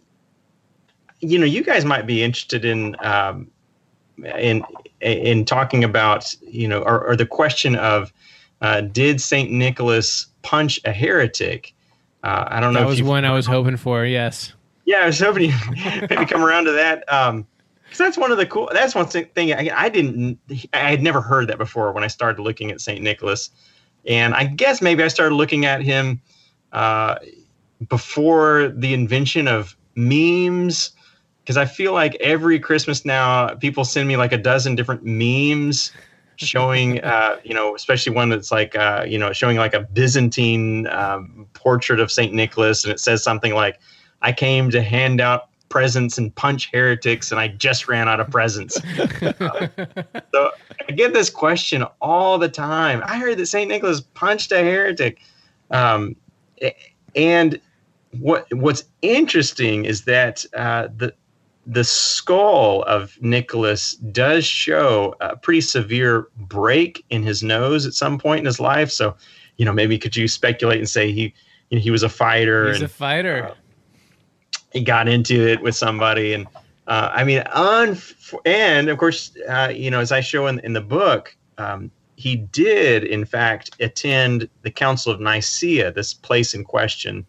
you 1.23 1.39
know, 1.39 1.45
you 1.45 1.63
guys 1.63 1.85
might 1.85 2.05
be 2.05 2.21
interested 2.21 2.65
in 2.65 2.95
um, 2.99 3.49
in 4.37 4.63
in 5.01 5.45
talking 5.45 5.83
about 5.83 6.35
you 6.41 6.67
know, 6.67 6.81
or, 6.81 7.07
or 7.07 7.15
the 7.15 7.25
question 7.25 7.75
of 7.75 8.11
uh, 8.61 8.81
did 8.81 9.21
Saint 9.21 9.51
Nicholas 9.51 10.27
punch 10.41 10.79
a 10.85 10.91
heretic? 10.91 11.73
Uh, 12.23 12.45
I 12.47 12.59
don't 12.59 12.73
know. 12.73 12.81
That 12.81 12.87
was 12.87 13.01
one 13.01 13.25
I 13.25 13.31
was 13.31 13.45
hoping 13.45 13.77
for. 13.77 14.05
Yes. 14.05 14.53
Yeah, 14.85 14.97
I 14.97 15.05
was 15.07 15.19
hoping 15.19 15.49
you 15.49 15.55
maybe 16.09 16.25
come 16.25 16.43
around 16.43 16.65
to 16.65 16.71
that. 16.73 17.11
Um, 17.11 17.47
because 17.83 17.99
that's 17.99 18.17
one 18.17 18.31
of 18.31 18.37
the 18.37 18.45
cool. 18.47 18.69
That's 18.73 18.95
one 18.95 19.05
thing. 19.05 19.25
thing 19.35 19.53
I, 19.53 19.69
I 19.71 19.89
didn't. 19.89 20.39
I 20.73 20.89
had 20.89 21.03
never 21.03 21.21
heard 21.21 21.47
that 21.49 21.59
before 21.59 21.91
when 21.91 22.03
I 22.03 22.07
started 22.07 22.41
looking 22.41 22.71
at 22.71 22.81
Saint 22.81 23.03
Nicholas, 23.03 23.51
and 24.07 24.33
I 24.33 24.45
guess 24.45 24.81
maybe 24.81 25.03
I 25.03 25.09
started 25.09 25.35
looking 25.35 25.65
at 25.65 25.83
him 25.83 26.19
uh, 26.71 27.19
before 27.87 28.69
the 28.69 28.95
invention 28.95 29.47
of 29.47 29.77
memes. 29.95 30.91
Because 31.43 31.57
I 31.57 31.65
feel 31.65 31.93
like 31.93 32.15
every 32.21 32.57
Christmas 32.57 33.03
now, 33.03 33.53
people 33.55 33.83
send 33.83 34.07
me 34.07 34.15
like 34.15 34.31
a 34.31 34.37
dozen 34.37 34.75
different 34.75 35.03
memes 35.03 35.91
showing, 36.37 37.01
uh, 37.03 37.37
you 37.43 37.53
know, 37.53 37.75
especially 37.75 38.13
one 38.13 38.29
that's 38.29 38.51
like, 38.51 38.75
uh, 38.75 39.03
you 39.07 39.17
know, 39.17 39.33
showing 39.33 39.57
like 39.57 39.73
a 39.73 39.81
Byzantine 39.81 40.87
um, 40.87 41.47
portrait 41.53 41.99
of 41.99 42.11
Saint 42.11 42.33
Nicholas, 42.33 42.83
and 42.83 42.93
it 42.93 42.99
says 42.99 43.23
something 43.23 43.53
like, 43.53 43.79
"I 44.21 44.31
came 44.31 44.69
to 44.71 44.81
hand 44.81 45.19
out 45.19 45.49
presents 45.67 46.17
and 46.17 46.33
punch 46.35 46.69
heretics, 46.71 47.31
and 47.31 47.39
I 47.39 47.49
just 47.49 47.89
ran 47.89 48.07
out 48.07 48.21
of 48.21 48.29
presents." 48.29 48.75
so 50.33 50.51
I 50.87 50.91
get 50.95 51.13
this 51.13 51.29
question 51.29 51.83
all 52.01 52.37
the 52.37 52.49
time. 52.49 53.03
I 53.05 53.17
heard 53.17 53.37
that 53.37 53.47
Saint 53.47 53.69
Nicholas 53.69 53.99
punched 54.13 54.53
a 54.53 54.59
heretic, 54.59 55.19
um, 55.71 56.15
and 57.15 57.59
what 58.19 58.45
what's 58.53 58.85
interesting 59.01 59.85
is 59.85 60.05
that 60.05 60.45
uh, 60.55 60.87
the 60.95 61.13
the 61.65 61.83
skull 61.83 62.83
of 62.83 63.17
Nicholas 63.21 63.93
does 63.95 64.45
show 64.45 65.15
a 65.21 65.37
pretty 65.37 65.61
severe 65.61 66.27
break 66.37 67.05
in 67.09 67.23
his 67.23 67.41
nose 67.41 67.85
at 67.85 67.93
some 67.93 68.17
point 68.19 68.39
in 68.39 68.45
his 68.45 68.59
life. 68.59 68.91
So, 68.91 69.15
you 69.57 69.65
know, 69.65 69.71
maybe 69.73 69.97
could 69.97 70.15
you 70.15 70.27
speculate 70.27 70.79
and 70.79 70.89
say 70.89 71.11
he 71.11 71.33
you 71.69 71.77
know, 71.79 71.81
he 71.83 71.89
was 71.91 72.03
a 72.03 72.09
fighter 72.09 72.67
He's 72.67 72.75
and 72.77 72.85
a 72.85 72.89
fighter. 72.89 73.53
he 74.73 74.81
got 74.83 75.07
into 75.07 75.47
it 75.47 75.61
with 75.61 75.75
somebody 75.75 76.33
and 76.33 76.47
uh, 76.87 77.09
i 77.13 77.23
mean 77.23 77.41
un- 77.51 77.97
and 78.45 78.89
of 78.89 78.97
course 78.97 79.31
uh, 79.49 79.71
you 79.73 79.89
know 79.89 79.99
as 79.99 80.11
i 80.11 80.19
show 80.19 80.47
in, 80.47 80.59
in 80.59 80.73
the 80.73 80.81
book 80.81 81.35
um, 81.57 81.89
he 82.15 82.35
did 82.35 83.03
in 83.05 83.25
fact 83.25 83.71
attend 83.79 84.47
the 84.61 84.69
council 84.69 85.11
of 85.11 85.19
nicaea 85.19 85.91
this 85.91 86.13
place 86.13 86.53
in 86.53 86.63
question 86.63 87.25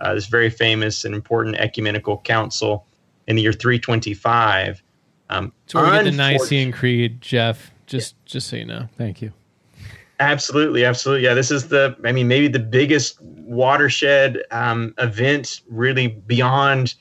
uh, 0.00 0.12
this 0.14 0.26
very 0.26 0.50
famous 0.50 1.04
and 1.04 1.14
important 1.14 1.56
ecumenical 1.56 2.18
council 2.18 2.86
in 3.26 3.36
the 3.36 3.42
year 3.42 3.52
325 3.52 4.82
um, 5.28 5.52
It's 5.64 5.74
where 5.74 5.84
we 5.84 5.90
get 5.90 6.04
the 6.04 6.10
Nicene 6.12 6.72
Creed, 6.72 7.20
Jeff. 7.20 7.70
Just, 7.86 8.14
just 8.24 8.48
so 8.48 8.56
you 8.56 8.64
know. 8.64 8.88
Thank 8.96 9.22
you. 9.22 9.32
Absolutely, 10.18 10.84
absolutely. 10.84 11.24
Yeah, 11.24 11.34
this 11.34 11.50
is 11.50 11.68
the. 11.68 11.96
I 12.04 12.12
mean, 12.12 12.26
maybe 12.26 12.48
the 12.48 12.58
biggest 12.58 13.20
watershed 13.20 14.42
um, 14.50 14.94
event, 14.98 15.60
really 15.68 16.08
beyond, 16.08 16.94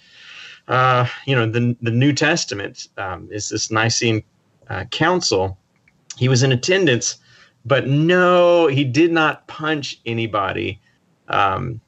uh, 0.68 1.08
you 1.26 1.34
know, 1.34 1.50
the 1.50 1.78
the 1.82 1.92
New 1.92 2.12
Testament. 2.12 2.90
Um, 2.98 3.30
is 3.32 3.50
this 3.50 3.72
Nicene 3.72 4.22
uh, 4.70 4.84
Council? 4.86 5.58
He 6.18 6.28
was 6.28 6.44
in 6.44 6.52
attendance, 6.52 7.18
but 7.66 7.88
no, 7.88 8.68
he 8.68 8.84
did 8.84 9.14
not 9.14 9.48
punch 9.48 10.00
anybody. 10.06 10.82
Um, 11.30 11.80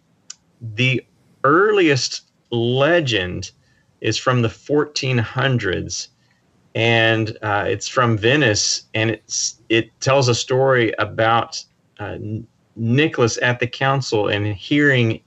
the 0.62 1.04
earliest 1.44 2.22
legend 2.52 3.52
is 4.02 4.18
from 4.18 4.42
the 4.42 4.48
1400s 4.48 6.10
and 6.78 7.36
uh, 7.42 7.66
it's 7.68 7.88
from 7.88 8.20
Venice, 8.20 8.84
and 8.94 9.10
it's 9.10 9.60
it 9.68 9.90
tells 10.00 10.28
a 10.28 10.36
story 10.36 10.94
about 11.00 11.64
uh, 12.00 12.20
Nicholas 12.76 13.40
at 13.42 13.60
the 13.60 13.66
council 13.66 14.28
and 14.28 14.46
hearing 14.46 15.20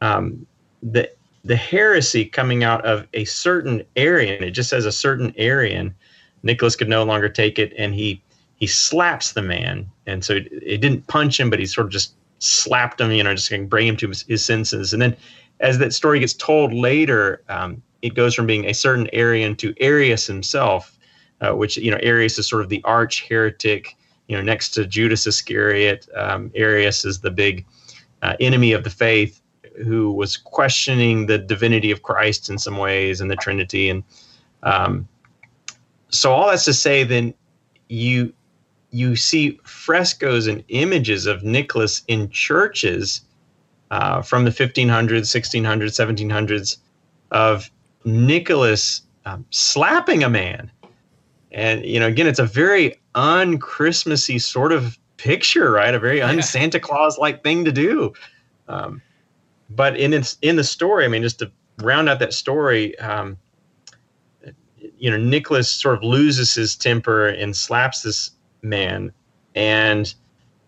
um, 0.00 0.46
the 0.82 1.10
the 1.44 1.54
heresy 1.54 2.24
coming 2.24 2.64
out 2.64 2.82
of 2.86 3.06
a 3.12 3.26
certain 3.26 3.84
Arian. 3.96 4.42
It 4.42 4.52
just 4.52 4.70
says 4.70 4.86
a 4.86 4.90
certain 4.90 5.34
Arian. 5.36 5.94
Nicholas 6.42 6.76
could 6.76 6.88
no 6.88 7.02
longer 7.02 7.28
take 7.28 7.58
it, 7.58 7.74
and 7.76 7.94
he 7.94 8.22
he 8.56 8.66
slaps 8.66 9.32
the 9.32 9.42
man, 9.42 9.86
and 10.06 10.24
so 10.24 10.36
it, 10.36 10.48
it 10.50 10.78
didn't 10.78 11.06
punch 11.08 11.38
him, 11.38 11.50
but 11.50 11.58
he 11.58 11.66
sort 11.66 11.88
of 11.88 11.92
just 11.92 12.14
slapped 12.38 13.02
him, 13.02 13.12
you 13.12 13.22
know, 13.22 13.34
just 13.34 13.48
to 13.48 13.66
bring 13.66 13.86
him 13.86 13.98
to 13.98 14.08
his, 14.08 14.22
his 14.22 14.42
senses. 14.42 14.94
And 14.94 15.02
then, 15.02 15.14
as 15.60 15.76
that 15.76 15.92
story 15.92 16.20
gets 16.20 16.32
told 16.32 16.72
later, 16.72 17.42
um, 17.50 17.82
it 18.06 18.14
goes 18.14 18.34
from 18.34 18.46
being 18.46 18.66
a 18.66 18.74
certain 18.74 19.08
Arian 19.12 19.56
to 19.56 19.74
Arius 19.80 20.26
himself, 20.26 20.96
uh, 21.40 21.54
which 21.54 21.76
you 21.76 21.90
know 21.90 21.98
Arius 22.02 22.38
is 22.38 22.48
sort 22.48 22.62
of 22.62 22.68
the 22.68 22.82
arch 22.84 23.26
heretic. 23.28 23.96
You 24.28 24.36
know, 24.36 24.42
next 24.42 24.70
to 24.70 24.86
Judas 24.86 25.26
Iscariot, 25.26 26.08
um, 26.16 26.50
Arius 26.54 27.04
is 27.04 27.20
the 27.20 27.30
big 27.30 27.64
uh, 28.22 28.34
enemy 28.40 28.72
of 28.72 28.82
the 28.84 28.90
faith 28.90 29.40
who 29.84 30.12
was 30.12 30.36
questioning 30.36 31.26
the 31.26 31.38
divinity 31.38 31.90
of 31.90 32.02
Christ 32.02 32.48
in 32.48 32.58
some 32.58 32.76
ways 32.76 33.20
and 33.20 33.30
the 33.30 33.36
Trinity. 33.36 33.90
And 33.90 34.02
um, 34.62 35.06
so, 36.08 36.32
all 36.32 36.48
that's 36.48 36.64
to 36.64 36.74
say, 36.74 37.04
then 37.04 37.34
you 37.88 38.32
you 38.90 39.16
see 39.16 39.60
frescoes 39.64 40.46
and 40.46 40.64
images 40.68 41.26
of 41.26 41.42
Nicholas 41.42 42.02
in 42.08 42.30
churches 42.30 43.20
uh, 43.90 44.22
from 44.22 44.44
the 44.44 44.50
1500s, 44.50 45.26
1600s, 45.26 45.60
1700s 45.60 46.78
of 47.30 47.70
Nicholas 48.06 49.02
um, 49.26 49.44
slapping 49.50 50.24
a 50.24 50.30
man. 50.30 50.70
And, 51.52 51.84
you 51.84 52.00
know, 52.00 52.06
again, 52.06 52.26
it's 52.26 52.38
a 52.38 52.46
very 52.46 52.98
un 53.14 53.58
Christmassy 53.58 54.38
sort 54.38 54.72
of 54.72 54.98
picture, 55.16 55.70
right? 55.70 55.94
A 55.94 55.98
very 55.98 56.22
un 56.22 56.40
Santa 56.42 56.80
Claus 56.80 57.18
like 57.18 57.42
thing 57.42 57.64
to 57.64 57.72
do. 57.72 58.12
Um, 58.68 59.02
but 59.68 59.96
in 59.96 60.12
its, 60.12 60.38
in 60.42 60.56
the 60.56 60.64
story, 60.64 61.04
I 61.04 61.08
mean, 61.08 61.22
just 61.22 61.40
to 61.40 61.50
round 61.78 62.08
out 62.08 62.20
that 62.20 62.32
story, 62.32 62.98
um, 62.98 63.36
you 64.98 65.10
know, 65.10 65.16
Nicholas 65.16 65.70
sort 65.70 65.96
of 65.96 66.02
loses 66.02 66.54
his 66.54 66.76
temper 66.76 67.26
and 67.26 67.54
slaps 67.54 68.02
this 68.02 68.30
man, 68.62 69.12
and 69.54 70.14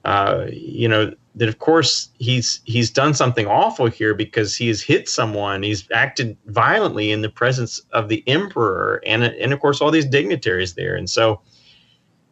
uh, 0.09 0.47
you 0.51 0.89
know 0.89 1.13
that 1.35 1.51
of 1.51 1.59
course 1.59 2.09
he's 2.19 2.63
he's 2.65 2.91
done 2.91 3.13
something 3.13 3.47
awful 3.47 3.87
here 3.87 4.15
because 4.15 4.57
he 4.57 4.67
has 4.69 4.81
hit 4.81 5.07
someone. 5.07 5.63
He's 5.63 5.87
acted 5.93 6.35
violently 6.47 7.13
in 7.13 7.21
the 7.21 7.29
presence 7.29 7.83
of 7.93 8.09
the 8.09 8.25
emperor 8.27 9.03
and 9.05 9.23
and 9.23 9.53
of 9.53 9.61
course 9.61 9.83
all 9.83 9.91
these 9.91 10.07
dignitaries 10.07 10.75
there, 10.75 10.97
and 10.97 11.09
so. 11.09 11.43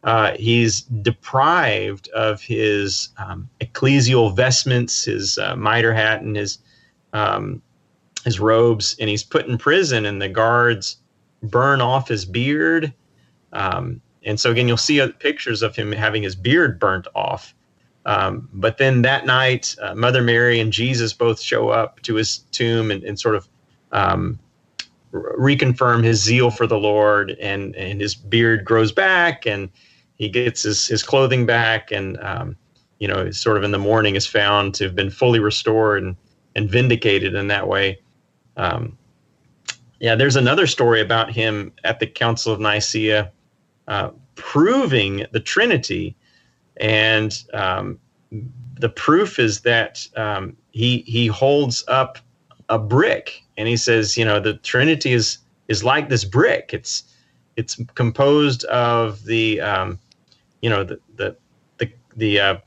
Uh, 0.03 0.37
he's 0.37 0.83
deprived 1.01 2.07
of 2.09 2.39
his 2.41 3.09
um, 3.17 3.49
ecclesial 3.59 4.33
vestments, 4.33 5.03
his 5.03 5.37
uh, 5.39 5.53
mitre 5.55 5.91
hat, 5.91 6.21
and 6.21 6.37
his 6.37 6.59
um, 7.11 7.61
his 8.23 8.39
robes, 8.39 8.95
and 9.01 9.09
he's 9.09 9.23
put 9.23 9.47
in 9.47 9.57
prison. 9.57 10.05
And 10.05 10.21
the 10.21 10.29
guards 10.29 10.97
burn 11.43 11.81
off 11.81 12.07
his 12.07 12.23
beard. 12.23 12.93
Um, 13.51 13.99
and 14.23 14.39
so 14.39 14.51
again, 14.51 14.67
you'll 14.67 14.77
see 14.77 15.05
pictures 15.19 15.61
of 15.61 15.75
him 15.75 15.91
having 15.91 16.23
his 16.23 16.35
beard 16.35 16.79
burnt 16.79 17.07
off. 17.13 17.53
Um, 18.07 18.47
but 18.53 18.77
then 18.77 19.01
that 19.01 19.25
night, 19.25 19.75
uh, 19.81 19.93
Mother 19.93 20.21
Mary 20.21 20.61
and 20.61 20.71
Jesus 20.71 21.11
both 21.11 21.41
show 21.41 21.69
up 21.69 22.01
to 22.03 22.15
his 22.15 22.39
tomb 22.51 22.89
and, 22.89 23.03
and 23.03 23.19
sort 23.19 23.35
of 23.35 23.49
um, 23.91 24.39
re- 25.11 25.55
reconfirm 25.55 26.05
his 26.05 26.23
zeal 26.23 26.49
for 26.49 26.65
the 26.65 26.77
Lord, 26.79 27.31
and 27.31 27.75
and 27.75 27.99
his 27.99 28.15
beard 28.15 28.63
grows 28.63 28.93
back, 28.93 29.45
and 29.45 29.69
he 30.15 30.29
gets 30.29 30.63
his 30.63 30.87
his 30.87 31.03
clothing 31.03 31.45
back, 31.45 31.91
and 31.91 32.17
um, 32.21 32.55
you 32.99 33.09
know, 33.09 33.29
sort 33.31 33.57
of 33.57 33.63
in 33.63 33.71
the 33.71 33.77
morning 33.77 34.15
is 34.15 34.25
found 34.25 34.73
to 34.75 34.85
have 34.85 34.95
been 34.95 35.09
fully 35.09 35.39
restored 35.39 36.01
and 36.01 36.15
and 36.55 36.69
vindicated 36.69 37.35
in 37.35 37.49
that 37.49 37.67
way. 37.67 37.99
Um, 38.55 38.97
yeah, 39.99 40.15
there's 40.15 40.37
another 40.37 40.65
story 40.65 41.01
about 41.01 41.31
him 41.31 41.73
at 41.83 41.99
the 41.99 42.07
Council 42.07 42.53
of 42.53 42.61
Nicaea, 42.61 43.31
uh, 43.89 44.11
proving 44.35 45.25
the 45.31 45.39
Trinity, 45.41 46.15
and 46.79 47.43
um, 47.53 47.99
the 48.79 48.89
proof 48.89 49.39
is 49.39 49.61
that 49.61 50.07
um, 50.15 50.55
he 50.71 50.99
he 51.07 51.27
holds 51.27 51.83
up 51.87 52.19
a 52.69 52.77
brick, 52.77 53.43
and 53.57 53.67
he 53.67 53.77
says, 53.77 54.17
you 54.17 54.25
know, 54.25 54.39
the 54.39 54.55
Trinity 54.55 55.13
is 55.13 55.37
is 55.67 55.83
like 55.83 56.09
this 56.09 56.23
brick. 56.23 56.71
It's 56.73 57.03
it's 57.55 57.79
composed 57.95 58.63
of 58.65 59.23
the 59.25 59.59
um, 59.61 59.99
you 60.61 60.69
know 60.69 60.83
the 60.83 60.99
the 61.15 61.35
the 61.77 61.91
the 62.15 62.39
uh, 62.39 62.57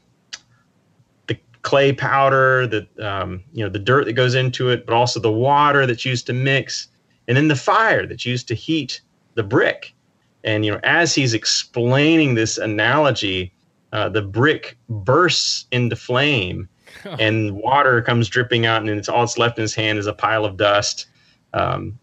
the 1.26 1.38
clay 1.62 1.92
powder, 1.92 2.66
the 2.66 2.86
um, 3.00 3.42
you 3.52 3.64
know 3.64 3.70
the 3.70 3.78
dirt 3.78 4.06
that 4.06 4.14
goes 4.14 4.34
into 4.34 4.68
it, 4.70 4.86
but 4.86 4.94
also 4.94 5.20
the 5.20 5.32
water 5.32 5.86
that's 5.86 6.04
used 6.04 6.26
to 6.26 6.32
mix, 6.32 6.88
and 7.28 7.36
then 7.36 7.48
the 7.48 7.56
fire 7.56 8.06
that's 8.06 8.26
used 8.26 8.48
to 8.48 8.54
heat 8.54 9.00
the 9.34 9.42
brick. 9.42 9.94
And 10.42 10.64
you 10.64 10.72
know, 10.72 10.80
as 10.82 11.14
he's 11.14 11.34
explaining 11.34 12.34
this 12.34 12.58
analogy, 12.58 13.52
uh, 13.92 14.08
the 14.08 14.22
brick 14.22 14.76
bursts 14.88 15.66
into 15.72 15.96
flame, 15.96 16.68
and 17.18 17.52
water 17.54 18.02
comes 18.02 18.28
dripping 18.28 18.66
out, 18.66 18.80
and 18.82 18.90
it's 18.90 19.08
all 19.08 19.20
that's 19.20 19.38
left 19.38 19.58
in 19.58 19.62
his 19.62 19.74
hand 19.74 19.98
is 19.98 20.06
a 20.06 20.12
pile 20.12 20.44
of 20.44 20.56
dust. 20.56 21.06
Um, 21.54 21.98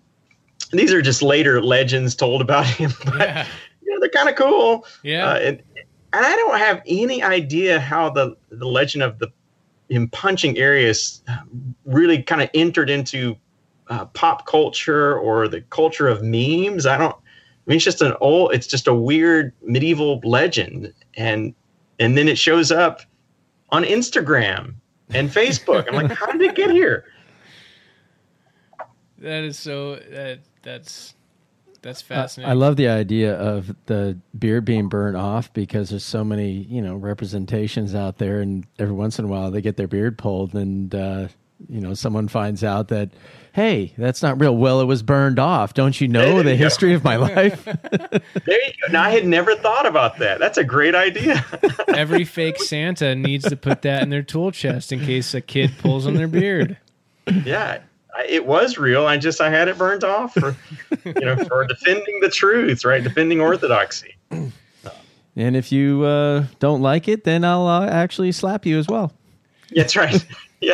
these 0.71 0.91
are 0.93 1.01
just 1.01 1.21
later 1.21 1.61
legends 1.61 2.15
told 2.15 2.41
about 2.41 2.65
him, 2.79 2.91
but 3.05 3.19
Yeah. 3.19 3.47
you 3.81 3.93
know, 3.93 3.99
they're 3.99 4.09
kind 4.09 4.29
of 4.29 4.35
cool. 4.35 4.85
Yeah. 5.03 5.27
Uh, 5.29 5.35
and, 5.35 5.63
and 6.13 6.25
I 6.25 6.35
don't 6.35 6.57
have 6.57 6.81
any 6.88 7.21
idea 7.23 7.79
how 7.79 8.09
the 8.09 8.35
the 8.49 8.65
legend 8.67 9.03
of 9.03 9.19
the 9.19 9.27
him 9.89 10.09
punching 10.09 10.57
Arius 10.57 11.21
really 11.85 12.21
kind 12.21 12.41
of 12.41 12.49
entered 12.53 12.89
into 12.89 13.38
uh, 13.89 14.03
pop 14.07 14.45
culture 14.45 15.17
or 15.17 15.47
the 15.47 15.61
culture 15.61 16.07
of 16.09 16.21
memes. 16.21 16.85
I 16.85 16.97
don't. 16.97 17.15
I 17.15 17.69
mean, 17.69 17.75
it's 17.77 17.85
just 17.85 18.01
an 18.01 18.13
old. 18.19 18.53
It's 18.53 18.67
just 18.67 18.88
a 18.88 18.93
weird 18.93 19.53
medieval 19.61 20.19
legend, 20.23 20.93
and 21.15 21.53
and 22.00 22.18
then 22.18 22.28
it 22.28 22.38
shows 22.38 22.72
up 22.72 23.02
on 23.70 23.84
Instagram 23.84 24.76
and 25.10 25.30
Facebook. 25.30 25.88
I'm 25.88 25.95
like, 25.95 26.12
how 26.12 26.32
did 26.32 26.41
it 26.41 26.56
get 26.56 26.70
here? 26.70 27.06
that 29.20 29.43
is 29.43 29.58
so 29.58 29.95
that 30.12 30.39
that's 30.64 31.14
that's 31.82 32.02
Uh, 32.02 32.06
fascinating. 32.06 32.50
I 32.50 32.54
love 32.54 32.76
the 32.76 32.88
idea 32.88 33.36
of 33.36 33.76
the 33.86 34.18
beard 34.38 34.66
being 34.66 34.89
burnt 34.89 35.16
off 35.16 35.52
because 35.54 35.89
there's 35.89 36.04
so 36.04 36.24
many, 36.24 36.52
you 36.52 36.82
know, 36.82 36.95
representations 36.95 37.95
out 37.95 38.18
there, 38.18 38.41
and 38.41 38.66
every 38.80 38.95
once 38.95 39.20
in 39.20 39.26
a 39.26 39.28
while 39.28 39.52
they 39.52 39.62
get 39.62 39.78
their 39.78 39.88
beard 39.88 40.18
pulled, 40.18 40.56
and 40.56 40.93
uh, 40.93 41.28
you 41.70 41.82
know, 41.82 41.93
someone 41.93 42.28
finds 42.28 42.64
out 42.64 42.88
that, 42.89 43.10
hey, 43.58 43.91
that's 43.97 44.22
not 44.22 44.39
real. 44.39 44.55
Well, 44.55 44.82
it 44.82 44.86
was 44.86 45.01
burned 45.01 45.39
off. 45.39 45.74
Don't 45.74 45.99
you 45.99 46.08
know 46.08 46.36
There 46.36 46.43
the 46.43 46.51
you 46.51 46.58
go. 46.60 46.64
history 46.64 46.93
of 46.93 47.03
my 47.03 47.16
life? 47.18 47.66
There 47.66 47.76
you 47.82 48.72
go. 48.86 48.91
Now 48.91 49.01
I 49.01 49.10
had 49.10 49.26
never 49.26 49.55
thought 49.55 49.88
about 49.88 50.20
that. 50.20 50.38
That's 50.39 50.60
a 50.60 50.64
great 50.64 50.93
idea. 50.93 51.43
Every 51.88 52.24
fake 52.38 52.62
Santa 52.62 53.16
needs 53.16 53.49
to 53.49 53.58
put 53.58 53.82
that 53.82 54.03
in 54.03 54.10
their 54.12 54.22
tool 54.22 54.51
chest 54.51 54.91
in 54.91 54.99
case 54.99 55.34
a 55.34 55.41
kid 55.41 55.72
pulls 55.80 56.05
on 56.05 56.14
their 56.14 56.28
beard. 56.28 56.78
yeah, 57.43 57.80
it 58.30 58.45
was 58.45 58.78
real. 58.78 59.08
I 59.08 59.18
just 59.18 59.41
I 59.41 59.49
had 59.49 59.68
it 59.68 59.78
burnt 59.80 60.03
off 60.03 60.36
for 60.36 60.55
you 61.03 61.14
know 61.26 61.36
for 61.45 61.66
defending 61.66 62.20
the 62.22 62.30
truth, 62.30 62.86
right? 62.86 63.03
Defending 63.03 63.41
orthodoxy. 63.41 64.16
and 65.36 65.55
if 65.55 65.72
you 65.72 66.03
uh, 66.03 66.45
don't 66.60 66.84
like 66.84 67.08
it, 67.08 67.24
then 67.24 67.43
I'll 67.43 67.66
uh, 67.68 67.88
actually 67.88 68.32
slap 68.34 68.68
you 68.68 68.78
as 68.78 68.88
well. 68.88 69.12
That's 69.76 69.95
right. 69.95 70.24
Yeah, 70.62 70.74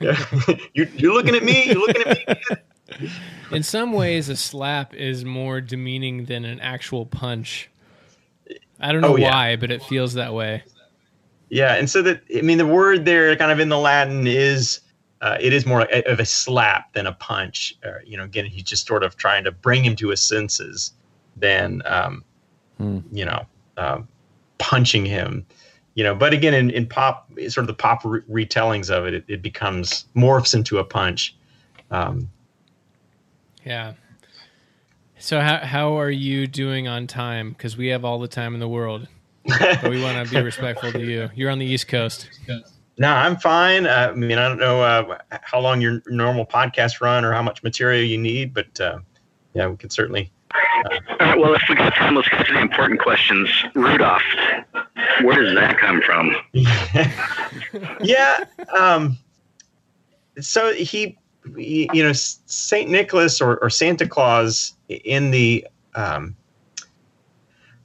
yeah. 0.00 0.24
you 0.74 0.86
you're 0.96 1.14
looking 1.14 1.34
at 1.34 1.42
me. 1.42 1.66
You're 1.66 1.80
looking 1.86 2.02
at 2.06 2.28
me. 2.28 3.08
In 3.50 3.62
some 3.62 3.92
ways, 3.92 4.28
a 4.28 4.36
slap 4.36 4.94
is 4.94 5.24
more 5.24 5.60
demeaning 5.60 6.26
than 6.26 6.44
an 6.44 6.60
actual 6.60 7.06
punch. 7.06 7.70
I 8.80 8.92
don't 8.92 9.00
know 9.00 9.14
Oh, 9.14 9.16
yeah. 9.16 9.30
why, 9.30 9.56
but 9.56 9.70
it 9.70 9.82
feels 9.82 10.14
that 10.14 10.34
way. 10.34 10.62
Yeah, 11.48 11.74
and 11.74 11.88
so 11.88 12.02
that 12.02 12.22
I 12.36 12.42
mean 12.42 12.58
the 12.58 12.66
word 12.66 13.04
there, 13.04 13.34
kind 13.36 13.50
of 13.52 13.60
in 13.60 13.68
the 13.68 13.78
Latin, 13.78 14.26
is 14.26 14.80
uh, 15.20 15.38
it 15.40 15.52
is 15.52 15.64
more 15.64 15.82
of 15.82 16.20
a 16.20 16.24
slap 16.26 16.92
than 16.92 17.06
a 17.06 17.12
punch. 17.12 17.76
Or, 17.84 18.02
you 18.04 18.16
know, 18.16 18.24
again, 18.24 18.44
he's 18.44 18.64
just 18.64 18.86
sort 18.86 19.02
of 19.02 19.16
trying 19.16 19.44
to 19.44 19.52
bring 19.52 19.84
him 19.84 19.96
to 19.96 20.08
his 20.08 20.20
senses 20.20 20.92
than 21.36 21.80
um, 21.86 22.24
you 23.12 23.24
know 23.24 23.46
um, 23.76 24.06
punching 24.58 25.06
him. 25.06 25.46
You 25.94 26.04
know, 26.04 26.14
but 26.14 26.32
again, 26.32 26.54
in, 26.54 26.70
in 26.70 26.86
pop, 26.86 27.30
sort 27.48 27.58
of 27.58 27.66
the 27.68 27.74
pop 27.74 28.04
re- 28.04 28.20
retellings 28.22 28.90
of 28.90 29.06
it, 29.06 29.14
it, 29.14 29.24
it 29.28 29.42
becomes 29.42 30.06
morphs 30.16 30.54
into 30.54 30.78
a 30.78 30.84
punch. 30.84 31.36
Um, 31.90 32.28
Yeah. 33.64 33.94
So 35.18 35.40
how 35.40 35.58
how 35.58 35.98
are 35.98 36.10
you 36.10 36.46
doing 36.46 36.86
on 36.86 37.06
time? 37.06 37.50
Because 37.50 37.76
we 37.78 37.88
have 37.88 38.04
all 38.04 38.18
the 38.18 38.28
time 38.28 38.52
in 38.52 38.60
the 38.60 38.68
world, 38.68 39.08
but 39.46 39.88
we 39.88 40.02
want 40.02 40.28
to 40.28 40.34
be 40.34 40.40
respectful 40.44 40.92
to 40.92 41.00
you. 41.00 41.30
You're 41.34 41.50
on 41.50 41.58
the 41.58 41.64
East 41.64 41.88
Coast. 41.88 42.28
No, 42.98 43.08
I'm 43.08 43.36
fine. 43.36 43.86
Uh, 43.86 44.10
I 44.12 44.14
mean, 44.14 44.38
I 44.38 44.48
don't 44.48 44.58
know 44.58 44.82
uh, 44.82 45.18
how 45.30 45.60
long 45.60 45.80
your 45.80 46.02
normal 46.06 46.44
podcast 46.44 47.00
run 47.00 47.24
or 47.24 47.32
how 47.32 47.42
much 47.42 47.62
material 47.62 48.04
you 48.04 48.18
need, 48.18 48.54
but 48.54 48.78
uh, 48.80 48.98
yeah, 49.54 49.66
we 49.66 49.76
can 49.76 49.90
certainly. 49.90 50.30
All 50.54 51.16
right, 51.20 51.38
well, 51.38 51.54
if 51.54 51.62
we 51.68 51.74
got 51.74 51.94
time, 51.94 52.14
let's 52.14 52.28
get 52.28 52.46
to 52.46 52.52
the 52.52 52.60
important 52.60 53.00
questions. 53.00 53.48
Rudolph, 53.74 54.22
where 55.22 55.42
does 55.42 55.54
that 55.54 55.78
come 55.78 56.00
from? 56.02 56.34
yeah. 58.02 58.44
Um, 58.76 59.18
so 60.40 60.72
he, 60.72 61.16
you 61.56 62.02
know, 62.02 62.12
Saint 62.12 62.90
Nicholas 62.90 63.40
or, 63.40 63.58
or 63.58 63.70
Santa 63.70 64.08
Claus 64.08 64.74
in 64.88 65.30
the 65.30 65.66
um, 65.94 66.36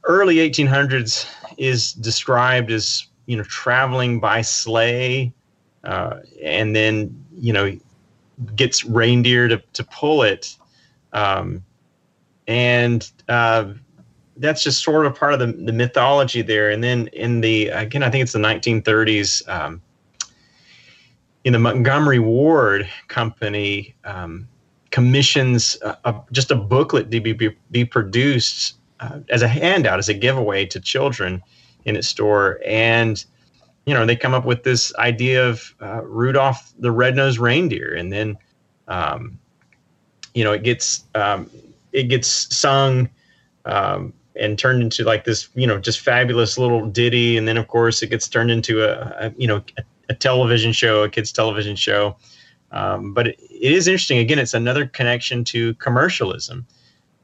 early 0.04 0.38
1800s 0.38 1.28
is 1.58 1.94
described 1.94 2.72
as 2.72 3.06
you 3.26 3.38
know 3.38 3.44
traveling 3.44 4.20
by 4.20 4.42
sleigh, 4.42 5.32
uh, 5.84 6.20
and 6.44 6.76
then 6.76 7.26
you 7.38 7.54
know 7.54 7.78
gets 8.56 8.84
reindeer 8.86 9.48
to 9.48 9.62
to 9.74 9.84
pull 9.84 10.24
it, 10.24 10.56
um, 11.14 11.64
and 12.48 13.12
uh, 13.28 13.72
that's 14.40 14.64
just 14.64 14.84
sort 14.84 15.06
of 15.06 15.16
part 15.16 15.34
of 15.34 15.40
the, 15.40 15.48
the 15.48 15.74
mythology 15.74 16.42
there. 16.42 16.70
And 16.70 16.84
then 16.84 17.08
in 17.08 17.42
the 17.42 17.68
again, 17.70 18.04
I 18.04 18.10
think 18.10 18.24
it's 18.24 18.34
the 18.34 18.40
1930s. 18.40 19.48
Um, 19.48 19.82
in 21.46 21.54
the 21.54 21.60
Montgomery 21.60 22.20
Ward 22.20 22.90
Company 23.08 23.96
um, 24.04 24.48
commissions 24.92 25.78
a, 25.82 25.98
a, 26.06 26.22
just 26.32 26.52
a 26.52 26.56
booklet 26.56 27.10
to 27.12 27.20
be, 27.22 27.34
be, 27.34 27.56
be 27.72 27.86
produced 27.86 28.76
uh, 29.00 29.20
as 29.30 29.42
a 29.42 29.48
handout, 29.48 30.00
as 30.00 30.10
a 30.10 30.14
giveaway 30.14 30.66
to 30.66 30.80
children 30.80 31.42
in 31.86 31.96
its 31.96 32.08
store. 32.08 32.60
And, 32.66 33.24
you 33.86 33.94
know, 33.94 34.06
they 34.06 34.16
come 34.16 34.34
up 34.34 34.46
with 34.46 34.64
this 34.64 34.94
idea 34.96 35.48
of 35.48 35.74
uh, 35.82 36.02
Rudolph 36.04 36.74
the 36.80 36.92
Red-Nosed 36.92 37.40
Reindeer. 37.40 37.96
And 37.96 38.12
then, 38.12 38.38
um, 38.88 39.40
you 40.34 40.44
know, 40.44 40.52
it 40.52 40.64
gets, 40.64 41.06
um, 41.16 41.50
it 41.94 42.04
gets 42.04 42.54
sung 42.56 43.10
um, 43.66 44.14
and 44.36 44.58
turned 44.58 44.82
into 44.82 45.04
like 45.04 45.26
this, 45.26 45.50
you 45.56 45.68
know, 45.68 45.80
just 45.80 46.00
fabulous 46.00 46.58
little 46.58 46.86
ditty. 46.86 47.38
And 47.38 47.48
then, 47.48 47.58
of 47.58 47.68
course, 47.68 48.02
it 48.02 48.08
gets 48.08 48.28
turned 48.28 48.52
into 48.52 48.84
a, 48.84 49.28
a 49.28 49.34
you 49.38 49.48
know, 49.48 49.64
a, 49.78 49.84
a 50.10 50.14
television 50.14 50.72
show, 50.72 51.04
a 51.04 51.10
kids' 51.10 51.32
television 51.32 51.76
show. 51.76 52.16
Um, 52.72 53.14
but 53.14 53.28
it, 53.28 53.40
it 53.40 53.72
is 53.72 53.88
interesting. 53.88 54.20
Again, 54.20 54.40
it's 54.40 54.54
another 54.54 54.86
connection 54.86 55.44
to 55.46 55.74
commercialism 55.76 56.66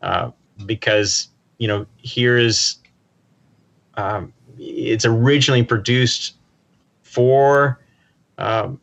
uh, 0.01 0.31
because 0.65 1.27
you 1.57 1.67
know 1.67 1.85
here 1.97 2.37
is 2.37 2.77
um, 3.95 4.33
it's 4.57 5.05
originally 5.05 5.63
produced 5.63 6.35
for 7.03 7.79
um, 8.37 8.79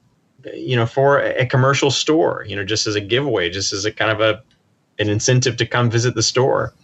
you 0.54 0.76
know 0.76 0.86
for 0.86 1.20
a, 1.20 1.42
a 1.42 1.46
commercial 1.46 1.90
store. 1.90 2.44
You 2.46 2.56
know, 2.56 2.64
just 2.64 2.86
as 2.86 2.94
a 2.94 3.00
giveaway, 3.00 3.50
just 3.50 3.72
as 3.72 3.84
a 3.84 3.92
kind 3.92 4.10
of 4.10 4.20
a 4.20 4.42
an 4.98 5.08
incentive 5.08 5.56
to 5.56 5.66
come 5.66 5.90
visit 5.90 6.14
the 6.14 6.22
store. 6.22 6.74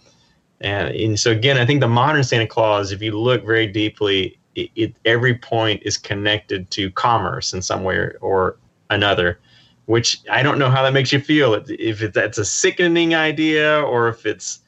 And, 0.61 0.89
and 0.89 1.19
so 1.19 1.31
again, 1.31 1.57
I 1.57 1.65
think 1.65 1.79
the 1.79 1.87
modern 1.87 2.23
Santa 2.23 2.47
Claus, 2.47 2.91
if 2.91 3.01
you 3.01 3.17
look 3.17 3.45
very 3.45 3.67
deeply, 3.67 4.37
it, 4.55 4.69
it, 4.75 4.95
every 5.05 5.35
point 5.35 5.81
is 5.85 5.97
connected 5.97 6.69
to 6.71 6.91
commerce 6.91 7.53
in 7.53 7.61
some 7.61 7.83
way 7.83 7.95
or, 7.95 8.17
or 8.21 8.57
another, 8.89 9.39
which 9.85 10.19
I 10.29 10.43
don't 10.43 10.59
know 10.59 10.69
how 10.69 10.83
that 10.83 10.91
makes 10.93 11.13
you 11.13 11.21
feel. 11.21 11.53
If 11.53 12.01
it, 12.01 12.13
that's 12.13 12.37
a 12.37 12.45
sickening 12.45 13.15
idea 13.15 13.79
or 13.81 14.09
if 14.09 14.25
it's 14.25 14.59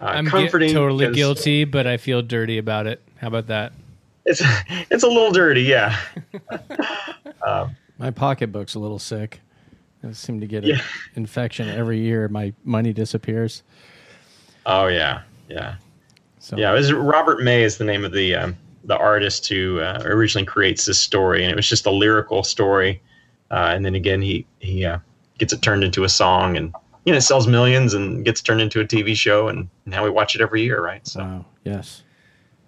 uh, 0.00 0.04
I'm 0.04 0.24
gui- 0.24 0.30
comforting. 0.30 0.72
totally 0.74 1.10
guilty, 1.12 1.64
but 1.64 1.86
I 1.86 1.96
feel 1.96 2.20
dirty 2.22 2.58
about 2.58 2.86
it. 2.86 3.02
How 3.16 3.28
about 3.28 3.46
that? 3.46 3.72
It's 4.26 4.42
it's 4.90 5.02
a 5.02 5.08
little 5.08 5.32
dirty, 5.32 5.62
yeah. 5.62 5.98
My 7.98 8.10
pocketbook's 8.14 8.74
a 8.74 8.78
little 8.78 8.98
sick. 8.98 9.40
I 10.06 10.12
seem 10.12 10.40
to 10.40 10.46
get 10.46 10.62
an 10.64 10.70
Yeah. 10.70 10.82
infection 11.16 11.68
every 11.68 11.98
year. 12.00 12.28
My 12.28 12.52
money 12.64 12.92
disappears. 12.92 13.62
Oh 14.66 14.86
yeah, 14.86 15.22
yeah, 15.48 15.76
So 16.38 16.56
yeah. 16.56 16.70
It 16.70 16.74
was 16.74 16.92
Robert 16.92 17.42
May 17.42 17.62
is 17.62 17.78
the 17.78 17.84
name 17.84 18.04
of 18.04 18.12
the 18.12 18.34
um, 18.34 18.56
the 18.84 18.96
artist 18.96 19.48
who 19.48 19.80
uh, 19.80 20.02
originally 20.04 20.46
creates 20.46 20.84
this 20.84 20.98
story, 20.98 21.42
and 21.42 21.52
it 21.52 21.56
was 21.56 21.68
just 21.68 21.86
a 21.86 21.90
lyrical 21.90 22.42
story. 22.42 23.00
Uh, 23.50 23.72
and 23.74 23.84
then 23.84 23.94
again, 23.94 24.22
he 24.22 24.46
he 24.58 24.84
uh, 24.84 24.98
gets 25.38 25.52
it 25.52 25.62
turned 25.62 25.84
into 25.84 26.04
a 26.04 26.08
song, 26.08 26.56
and 26.56 26.74
you 27.04 27.12
know, 27.12 27.18
sells 27.18 27.46
millions, 27.46 27.94
and 27.94 28.24
gets 28.24 28.40
turned 28.40 28.60
into 28.60 28.80
a 28.80 28.84
TV 28.84 29.14
show, 29.14 29.48
and 29.48 29.68
now 29.86 30.04
we 30.04 30.10
watch 30.10 30.34
it 30.34 30.40
every 30.40 30.62
year, 30.62 30.82
right? 30.82 31.06
So 31.06 31.20
Wow. 31.20 31.44
Yes. 31.64 32.02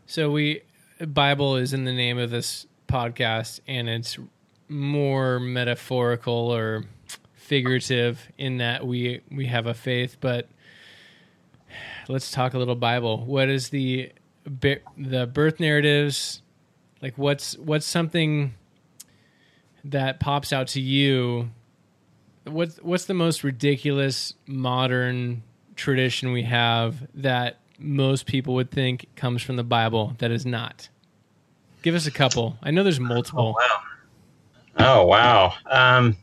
So 0.06 0.30
we 0.30 0.62
Bible 1.06 1.56
is 1.56 1.72
in 1.72 1.84
the 1.84 1.92
name 1.92 2.18
of 2.18 2.30
this 2.30 2.66
podcast, 2.88 3.60
and 3.66 3.88
it's 3.88 4.18
more 4.68 5.40
metaphorical 5.40 6.32
or 6.32 6.84
figurative 7.34 8.28
in 8.38 8.58
that 8.58 8.86
we 8.86 9.20
we 9.30 9.46
have 9.46 9.66
a 9.66 9.74
faith, 9.74 10.16
but 10.20 10.48
let's 12.10 12.30
talk 12.30 12.54
a 12.54 12.58
little 12.58 12.74
Bible. 12.74 13.24
What 13.24 13.48
is 13.48 13.70
the 13.70 14.12
the 14.44 15.30
birth 15.32 15.60
narratives? 15.60 16.42
Like, 17.00 17.16
what's 17.16 17.56
what's 17.58 17.86
something 17.86 18.54
that 19.84 20.20
pops 20.20 20.52
out 20.52 20.68
to 20.68 20.80
you? 20.80 21.50
What's 22.44 22.76
what's 22.78 23.04
the 23.04 23.14
most 23.14 23.44
ridiculous 23.44 24.34
modern 24.46 25.42
tradition 25.76 26.32
we 26.32 26.42
have 26.42 27.08
that 27.14 27.58
most 27.78 28.26
people 28.26 28.54
would 28.54 28.70
think 28.70 29.06
comes 29.16 29.42
from 29.42 29.56
the 29.56 29.64
Bible 29.64 30.14
that 30.18 30.30
is 30.30 30.44
not? 30.44 30.88
Give 31.82 31.94
us 31.94 32.06
a 32.06 32.10
couple. 32.10 32.58
I 32.62 32.70
know 32.70 32.82
there's 32.82 33.00
multiple. 33.00 33.56
Oh 34.78 35.06
wow. 35.06 35.54
Um, 35.66 36.16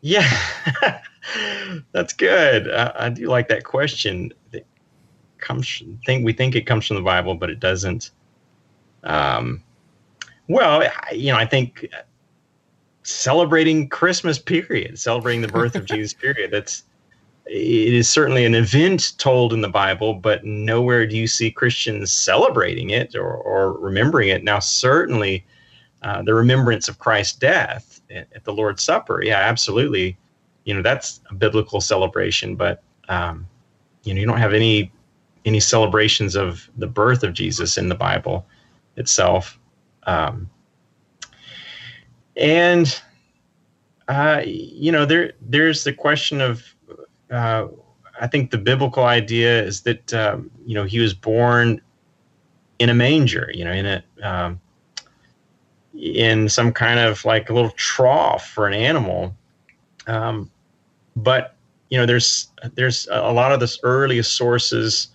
yeah, 0.00 0.30
that's 1.92 2.12
good. 2.12 2.70
I, 2.70 2.92
I 2.96 3.08
do 3.08 3.26
like 3.28 3.48
that 3.48 3.64
question. 3.64 4.32
It 4.52 4.66
comes 5.38 5.82
think 6.04 6.24
we 6.24 6.32
think 6.32 6.54
it 6.54 6.66
comes 6.66 6.86
from 6.86 6.96
the 6.96 7.02
Bible, 7.02 7.34
but 7.34 7.50
it 7.50 7.60
doesn't. 7.60 8.10
Um, 9.04 9.62
well, 10.48 10.82
I- 10.82 11.12
you 11.14 11.32
know, 11.32 11.38
I 11.38 11.46
think 11.46 11.86
celebrating 13.02 13.88
Christmas 13.88 14.38
period, 14.38 14.98
celebrating 14.98 15.42
the 15.42 15.48
birth 15.48 15.76
of 15.76 15.84
Jesus 15.86 16.12
period. 16.14 16.50
That's 16.50 16.84
it 17.48 17.94
is 17.94 18.10
certainly 18.10 18.44
an 18.44 18.56
event 18.56 19.12
told 19.18 19.52
in 19.52 19.60
the 19.60 19.68
Bible, 19.68 20.14
but 20.14 20.44
nowhere 20.44 21.06
do 21.06 21.16
you 21.16 21.28
see 21.28 21.48
Christians 21.48 22.10
celebrating 22.10 22.90
it 22.90 23.14
or, 23.14 23.36
or 23.36 23.74
remembering 23.74 24.30
it. 24.30 24.42
Now, 24.42 24.58
certainly, 24.58 25.46
uh, 26.02 26.22
the 26.22 26.34
remembrance 26.34 26.88
of 26.88 26.98
Christ's 26.98 27.36
death 27.38 28.00
at, 28.10 28.26
at 28.34 28.42
the 28.42 28.52
Lord's 28.52 28.82
Supper, 28.82 29.22
yeah, 29.22 29.38
absolutely. 29.38 30.18
You 30.66 30.74
know, 30.74 30.82
that's 30.82 31.22
a 31.30 31.34
biblical 31.34 31.80
celebration, 31.80 32.56
but 32.56 32.82
um, 33.08 33.48
you 34.02 34.12
know, 34.12 34.20
you 34.20 34.26
don't 34.26 34.38
have 34.38 34.52
any 34.52 34.92
any 35.46 35.60
celebrations 35.60 36.34
of 36.34 36.68
the 36.76 36.88
birth 36.88 37.22
of 37.22 37.32
Jesus 37.32 37.78
in 37.78 37.88
the 37.88 37.94
Bible 37.94 38.44
itself. 38.96 39.58
Um, 40.02 40.50
and 42.36 43.00
uh, 44.08 44.42
you 44.44 44.92
know, 44.92 45.06
there 45.06 45.32
there's 45.40 45.84
the 45.84 45.92
question 45.92 46.40
of 46.40 46.62
uh, 47.30 47.68
I 48.20 48.26
think 48.26 48.50
the 48.50 48.58
biblical 48.58 49.04
idea 49.04 49.62
is 49.62 49.82
that 49.82 50.12
um, 50.12 50.50
you 50.64 50.74
know 50.74 50.84
he 50.84 50.98
was 50.98 51.14
born 51.14 51.80
in 52.78 52.88
a 52.88 52.94
manger, 52.94 53.50
you 53.54 53.64
know, 53.64 53.72
in 53.72 53.86
a 53.86 54.04
um, 54.22 54.60
in 55.94 56.48
some 56.48 56.72
kind 56.72 57.00
of 57.00 57.24
like 57.24 57.50
a 57.50 57.54
little 57.54 57.70
trough 57.70 58.48
for 58.48 58.66
an 58.66 58.74
animal. 58.74 59.34
Um, 60.06 60.50
but 61.16 61.54
you 61.88 61.98
know, 61.98 62.06
there's 62.06 62.48
there's 62.74 63.08
a 63.10 63.32
lot 63.32 63.52
of 63.52 63.60
this 63.60 63.78
earliest 63.82 64.34
sources 64.34 65.08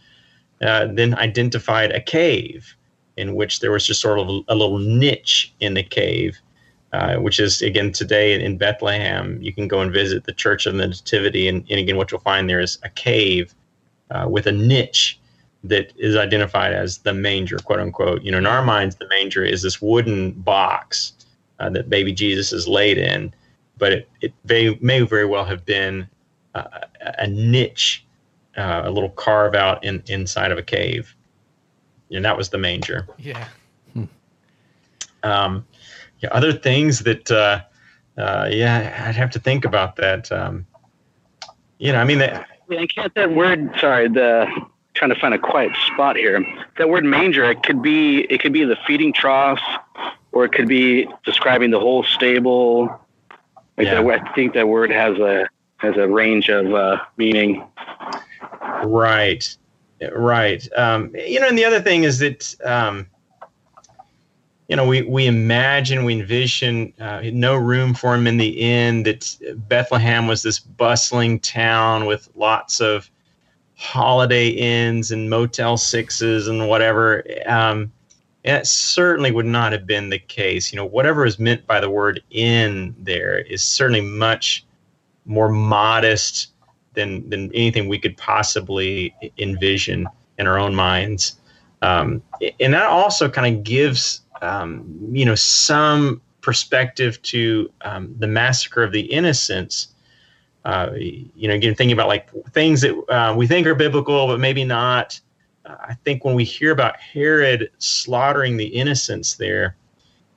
uh, 0.61 0.87
then 0.91 1.15
identified 1.15 1.91
a 1.91 2.01
cave 2.01 2.75
in 3.17 3.35
which 3.35 3.59
there 3.59 3.71
was 3.71 3.85
just 3.85 4.01
sort 4.01 4.19
of 4.19 4.27
a, 4.27 4.41
a 4.49 4.55
little 4.55 4.79
niche 4.79 5.53
in 5.59 5.73
the 5.73 5.83
cave 5.83 6.39
uh, 6.93 7.15
which 7.15 7.39
is 7.39 7.61
again 7.61 7.91
today 7.91 8.33
in 8.33 8.57
Bethlehem. 8.57 9.37
You 9.41 9.53
can 9.53 9.67
go 9.67 9.79
and 9.79 9.93
visit 9.93 10.25
the 10.25 10.33
Church 10.33 10.65
of 10.65 10.75
the 10.75 10.87
Nativity, 10.87 11.47
and, 11.47 11.65
and 11.69 11.79
again, 11.79 11.97
what 11.97 12.11
you'll 12.11 12.19
find 12.21 12.49
there 12.49 12.59
is 12.59 12.77
a 12.83 12.89
cave 12.89 13.55
uh, 14.09 14.27
with 14.29 14.45
a 14.45 14.51
niche 14.51 15.19
that 15.63 15.93
is 15.95 16.15
identified 16.15 16.73
as 16.73 16.97
the 16.99 17.13
manger, 17.13 17.57
quote 17.59 17.79
unquote. 17.79 18.23
You 18.23 18.31
know, 18.31 18.39
in 18.39 18.45
our 18.45 18.63
minds, 18.63 18.95
the 18.95 19.07
manger 19.07 19.43
is 19.43 19.61
this 19.61 19.81
wooden 19.81 20.31
box 20.31 21.13
uh, 21.59 21.69
that 21.69 21.89
baby 21.89 22.11
Jesus 22.11 22.51
is 22.51 22.67
laid 22.67 22.97
in, 22.97 23.33
but 23.81 23.91
it, 23.91 24.09
it 24.21 24.31
may, 24.43 24.77
may 24.79 25.01
very 25.01 25.25
well 25.25 25.43
have 25.43 25.65
been 25.65 26.07
uh, 26.53 26.63
a 27.17 27.25
niche, 27.25 28.05
uh, 28.55 28.83
a 28.85 28.91
little 28.91 29.09
carve 29.09 29.55
out 29.55 29.83
in, 29.83 30.03
inside 30.05 30.51
of 30.51 30.59
a 30.59 30.61
cave. 30.61 31.15
And 32.11 32.23
that 32.23 32.37
was 32.37 32.49
the 32.49 32.59
manger. 32.59 33.07
Yeah. 33.17 33.47
Um, 35.23 35.65
yeah, 36.19 36.29
other 36.31 36.53
things 36.53 36.99
that, 36.99 37.31
uh, 37.31 37.61
uh, 38.19 38.49
yeah, 38.51 39.05
I'd 39.07 39.15
have 39.15 39.31
to 39.31 39.39
think 39.39 39.65
about 39.65 39.95
that. 39.95 40.31
Um, 40.31 40.67
you 41.79 41.91
know, 41.91 41.99
I 41.99 42.03
mean, 42.03 42.19
that, 42.19 42.47
And 42.69 42.93
can't 42.93 43.13
that 43.15 43.33
word? 43.33 43.71
Sorry, 43.79 44.07
the 44.07 44.47
trying 44.93 45.09
to 45.09 45.19
find 45.19 45.33
a 45.33 45.39
quiet 45.39 45.71
spot 45.87 46.17
here. 46.17 46.45
That 46.77 46.89
word 46.89 47.03
manger, 47.03 47.45
it 47.45 47.63
could 47.63 47.81
be 47.81 48.21
it 48.29 48.41
could 48.41 48.53
be 48.53 48.63
the 48.63 48.77
feeding 48.85 49.11
trough, 49.11 49.61
or 50.31 50.45
it 50.45 50.51
could 50.51 50.67
be 50.67 51.07
describing 51.25 51.71
the 51.71 51.79
whole 51.79 52.03
stable. 52.03 53.00
Like 53.77 53.87
Yeah. 53.87 54.01
that, 54.01 54.21
I 54.27 54.33
think 54.33 54.53
that 54.53 54.67
word 54.67 54.91
has 54.91 55.17
a 55.17 55.47
has 55.77 55.97
a 55.97 56.07
range 56.07 56.49
of 56.49 56.73
uh, 56.73 56.97
meaning. 57.17 57.65
right, 58.83 59.57
right. 60.13 60.67
Um, 60.77 61.11
you 61.15 61.39
know, 61.39 61.47
and 61.47 61.57
the 61.57 61.65
other 61.65 61.81
thing 61.81 62.03
is 62.03 62.19
that, 62.19 62.55
um, 62.63 63.07
you 64.67 64.75
know, 64.75 64.85
we, 64.85 65.01
we 65.01 65.25
imagine, 65.25 66.05
we 66.05 66.13
envision 66.13 66.93
uh, 66.99 67.21
no 67.33 67.55
room 67.55 67.95
for 67.95 68.13
him 68.13 68.27
in 68.27 68.37
the 68.37 68.49
inn, 68.49 69.03
that 69.03 69.35
Bethlehem 69.67 70.27
was 70.27 70.43
this 70.43 70.59
bustling 70.59 71.39
town 71.39 72.05
with 72.05 72.29
lots 72.35 72.79
of 72.79 73.09
holiday 73.75 74.49
inns 74.49 75.11
and 75.11 75.31
Motel 75.31 75.77
Sixes 75.77 76.47
and 76.47 76.69
whatever. 76.69 77.23
Um, 77.47 77.91
and 78.43 78.57
it 78.57 78.67
certainly 78.67 79.31
would 79.31 79.45
not 79.45 79.71
have 79.71 79.85
been 79.85 80.09
the 80.09 80.19
case. 80.19 80.71
You 80.71 80.77
know, 80.77 80.85
whatever 80.85 81.25
is 81.25 81.39
meant 81.39 81.65
by 81.67 81.79
the 81.79 81.89
word 81.89 82.23
inn 82.31 82.95
there 82.97 83.39
is 83.39 83.63
certainly 83.63 84.01
much 84.01 84.65
more 85.25 85.49
modest 85.49 86.47
than, 86.93 87.29
than 87.29 87.53
anything 87.53 87.87
we 87.87 87.99
could 87.99 88.17
possibly 88.17 89.13
envision 89.37 90.07
in 90.37 90.47
our 90.47 90.57
own 90.57 90.75
minds. 90.75 91.35
Um, 91.81 92.21
and 92.59 92.73
that 92.73 92.85
also 92.85 93.29
kind 93.29 93.55
of 93.55 93.63
gives, 93.63 94.21
um, 94.41 94.85
you 95.11 95.25
know, 95.25 95.35
some 95.35 96.21
perspective 96.41 97.21
to 97.21 97.71
um, 97.81 98.13
the 98.17 98.27
massacre 98.27 98.83
of 98.83 98.91
the 98.91 99.01
innocents. 99.01 99.89
Uh, 100.65 100.91
you 100.95 101.47
know, 101.47 101.55
again, 101.55 101.73
thinking 101.73 101.93
about 101.93 102.07
like 102.07 102.29
things 102.51 102.81
that 102.81 102.95
uh, 103.09 103.33
we 103.35 103.47
think 103.47 103.65
are 103.65 103.75
biblical, 103.75 104.27
but 104.27 104.39
maybe 104.39 104.63
not. 104.63 105.19
I 105.81 105.95
think 106.03 106.25
when 106.25 106.35
we 106.35 106.43
hear 106.43 106.71
about 106.71 106.99
Herod 106.99 107.71
slaughtering 107.77 108.57
the 108.57 108.65
innocents 108.65 109.35
there, 109.35 109.75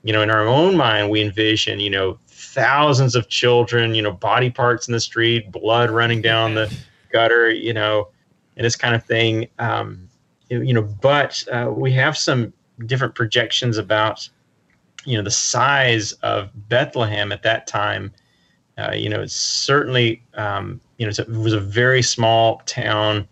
you 0.02 0.12
know, 0.12 0.22
in 0.22 0.30
our 0.30 0.46
own 0.46 0.76
mind, 0.76 1.10
we 1.10 1.22
envision, 1.22 1.80
you 1.80 1.90
know, 1.90 2.18
thousands 2.28 3.14
of 3.16 3.28
children, 3.28 3.94
you 3.94 4.02
know, 4.02 4.12
body 4.12 4.50
parts 4.50 4.86
in 4.86 4.92
the 4.92 5.00
street, 5.00 5.50
blood 5.50 5.90
running 5.90 6.20
down 6.20 6.54
the 6.54 6.72
gutter, 7.12 7.50
you 7.50 7.72
know, 7.72 8.08
and 8.56 8.64
this 8.64 8.76
kind 8.76 8.94
of 8.94 9.04
thing. 9.04 9.48
Um, 9.58 10.08
you 10.50 10.62
you 10.62 10.74
know, 10.74 10.82
but 10.82 11.42
uh, 11.50 11.70
we 11.74 11.90
have 11.92 12.16
some 12.16 12.52
different 12.86 13.14
projections 13.14 13.78
about, 13.78 14.28
you 15.04 15.16
know, 15.16 15.22
the 15.22 15.30
size 15.30 16.12
of 16.22 16.50
Bethlehem 16.68 17.32
at 17.32 17.42
that 17.42 17.66
time. 17.66 18.12
Uh, 18.76 18.92
you 18.92 19.08
know, 19.08 19.22
it's 19.22 19.34
certainly, 19.34 20.22
um, 20.34 20.80
you 20.98 21.06
know, 21.06 21.12
it 21.16 21.28
was 21.28 21.52
a 21.52 21.60
very 21.60 22.02
small 22.02 22.60
town. 22.66 23.26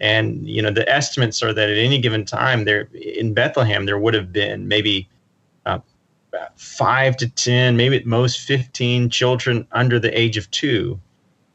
And, 0.00 0.48
you 0.48 0.62
know, 0.62 0.70
the 0.70 0.88
estimates 0.88 1.42
are 1.42 1.52
that 1.52 1.68
at 1.68 1.76
any 1.76 1.98
given 1.98 2.24
time 2.24 2.64
there 2.64 2.88
in 2.94 3.34
Bethlehem, 3.34 3.84
there 3.84 3.98
would 3.98 4.14
have 4.14 4.32
been 4.32 4.66
maybe 4.66 5.08
uh, 5.66 5.78
five 6.56 7.16
to 7.18 7.28
10, 7.28 7.76
maybe 7.76 7.96
at 7.96 8.06
most 8.06 8.40
15 8.40 9.10
children 9.10 9.66
under 9.72 9.98
the 9.98 10.18
age 10.18 10.36
of 10.38 10.50
two. 10.50 10.98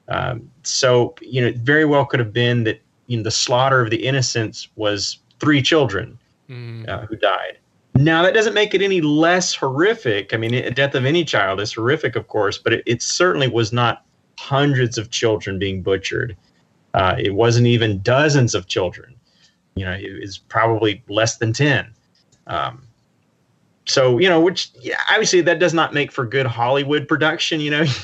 Um, 0.10 0.52
so, 0.64 1.16
you 1.22 1.42
know, 1.42 1.48
it 1.48 1.58
very 1.58 1.86
well 1.86 2.06
could 2.06 2.20
have 2.20 2.34
been 2.34 2.64
that, 2.66 2.82
you 3.08 3.18
know, 3.18 3.24
the 3.24 3.32
slaughter 3.32 3.82
of 3.82 3.90
the 3.90 4.06
innocents 4.06 4.68
was 4.76 5.18
three 5.40 5.62
children 5.62 6.20
Mm. 6.50 6.88
uh, 6.88 7.08
who 7.08 7.16
died. 7.16 7.58
Now, 7.96 8.22
that 8.22 8.36
doesn't 8.36 8.54
make 8.54 8.76
it 8.76 8.82
any 8.84 9.02
less 9.02 9.56
horrific. 9.56 10.34
I 10.34 10.38
mean, 10.38 10.52
the 10.52 10.70
death 10.70 10.94
of 10.94 11.06
any 11.06 11.24
child 11.24 11.60
is 11.60 11.74
horrific, 11.74 12.16
of 12.16 12.28
course, 12.28 12.58
but 12.60 12.74
it, 12.74 12.84
it 12.86 13.02
certainly 13.02 13.48
was 13.48 13.74
not 13.74 14.06
hundreds 14.38 15.00
of 15.00 15.10
children 15.10 15.58
being 15.58 15.82
butchered. 15.82 16.36
Uh, 16.96 17.16
it 17.20 17.34
wasn't 17.34 17.68
even 17.68 18.00
dozens 18.00 18.56
of 18.56 18.68
children. 18.68 19.14
You 19.76 19.84
know, 19.84 19.92
it 19.92 20.22
was 20.22 20.38
probably 20.38 21.04
less 21.10 21.38
than 21.38 21.52
10. 21.52 21.94
Um, 22.48 22.88
so, 23.86 24.18
you 24.18 24.30
know, 24.30 24.40
which 24.40 24.72
yeah, 24.80 25.02
obviously 25.12 25.42
that 25.42 25.60
does 25.60 25.74
not 25.74 25.94
make 25.94 26.10
for 26.10 26.26
good 26.26 26.48
Hollywood 26.48 27.08
production, 27.08 27.60
you 27.60 27.70
know. 27.72 27.86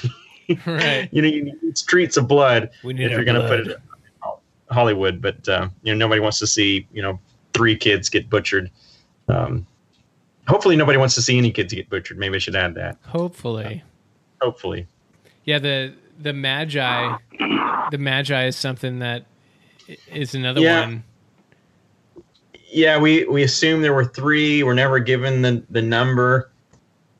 Right. 0.65 1.07
you 1.13 1.21
know, 1.21 1.29
you 1.29 1.45
need 1.45 1.77
streets 1.77 2.17
of 2.17 2.27
blood 2.27 2.71
We 2.83 2.91
need 2.91 3.05
if 3.05 3.11
you're 3.11 3.23
going 3.23 3.41
to 3.41 3.47
put 3.47 3.59
it 3.61 3.67
in 3.67 3.75
Hollywood, 4.69 5.21
but 5.21 5.47
uh, 5.47 5.69
you 5.81 5.93
know 5.93 5.97
nobody 5.97 6.19
wants 6.19 6.39
to 6.39 6.47
see 6.47 6.85
you 6.91 7.01
know 7.01 7.17
three 7.53 7.77
kids 7.77 8.09
get 8.09 8.29
butchered. 8.29 8.69
Um, 9.29 9.65
hopefully, 10.49 10.75
nobody 10.75 10.97
wants 10.97 11.15
to 11.15 11.21
see 11.21 11.37
any 11.37 11.51
kids 11.51 11.73
get 11.73 11.89
butchered. 11.89 12.17
Maybe 12.17 12.35
I 12.35 12.39
should 12.39 12.57
add 12.57 12.75
that. 12.75 12.97
Hopefully. 13.05 13.81
Hopefully, 14.41 14.87
Yeah, 15.45 15.59
the 15.59 15.93
the 16.21 16.33
magi 16.33 17.17
the 17.91 17.97
magi 17.97 18.45
is 18.45 18.55
something 18.55 18.99
that 18.99 19.25
is 20.11 20.33
another 20.35 20.61
Yeah. 20.61 20.81
one. 20.81 21.03
yeah. 22.69 22.97
We 22.97 23.25
we 23.25 23.43
assume 23.43 23.81
there 23.81 23.93
were 23.93 24.05
three. 24.05 24.63
We're 24.63 24.73
never 24.73 24.99
given 24.99 25.41
the 25.41 25.63
the 25.69 25.81
number. 25.81 26.49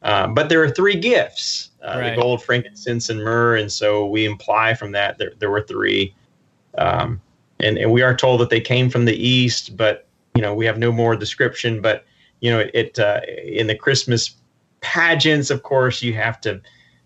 Uh, 0.04 0.28
but 0.28 0.50
there 0.50 0.64
are 0.64 0.70
three 0.70 0.96
gifts: 0.96 1.70
uh, 1.84 1.98
Right. 2.00 2.16
the 2.16 2.22
gold, 2.22 2.44
frankincense, 2.44 3.10
and 3.10 3.20
myrrh. 3.24 3.56
And 3.58 3.72
so 3.72 4.06
we 4.08 4.26
imply 4.26 4.74
from 4.74 4.94
that 4.94 5.18
there, 5.20 5.34
there 5.40 5.52
were 5.52 5.62
three. 5.62 6.16
Um, 6.78 7.22
and, 7.60 7.78
and 7.78 7.92
we 7.92 8.02
are 8.02 8.16
told 8.16 8.40
that 8.42 8.50
they 8.50 8.62
came 8.62 8.90
from 8.90 9.06
the 9.06 9.16
east, 9.16 9.78
but 9.78 10.08
you 10.36 10.42
know 10.42 10.54
we 10.56 10.66
have 10.66 10.80
no 10.80 10.92
more 10.92 11.16
description. 11.16 11.82
But 11.82 12.06
you 12.40 12.50
know 12.50 12.68
it 12.74 12.98
uh, 12.98 13.22
in 13.44 13.68
the 13.68 13.76
Christmas 13.76 14.36
pageants, 14.82 15.52
of 15.52 15.62
course, 15.64 16.02
you 16.02 16.14
have 16.14 16.42
to 16.42 16.60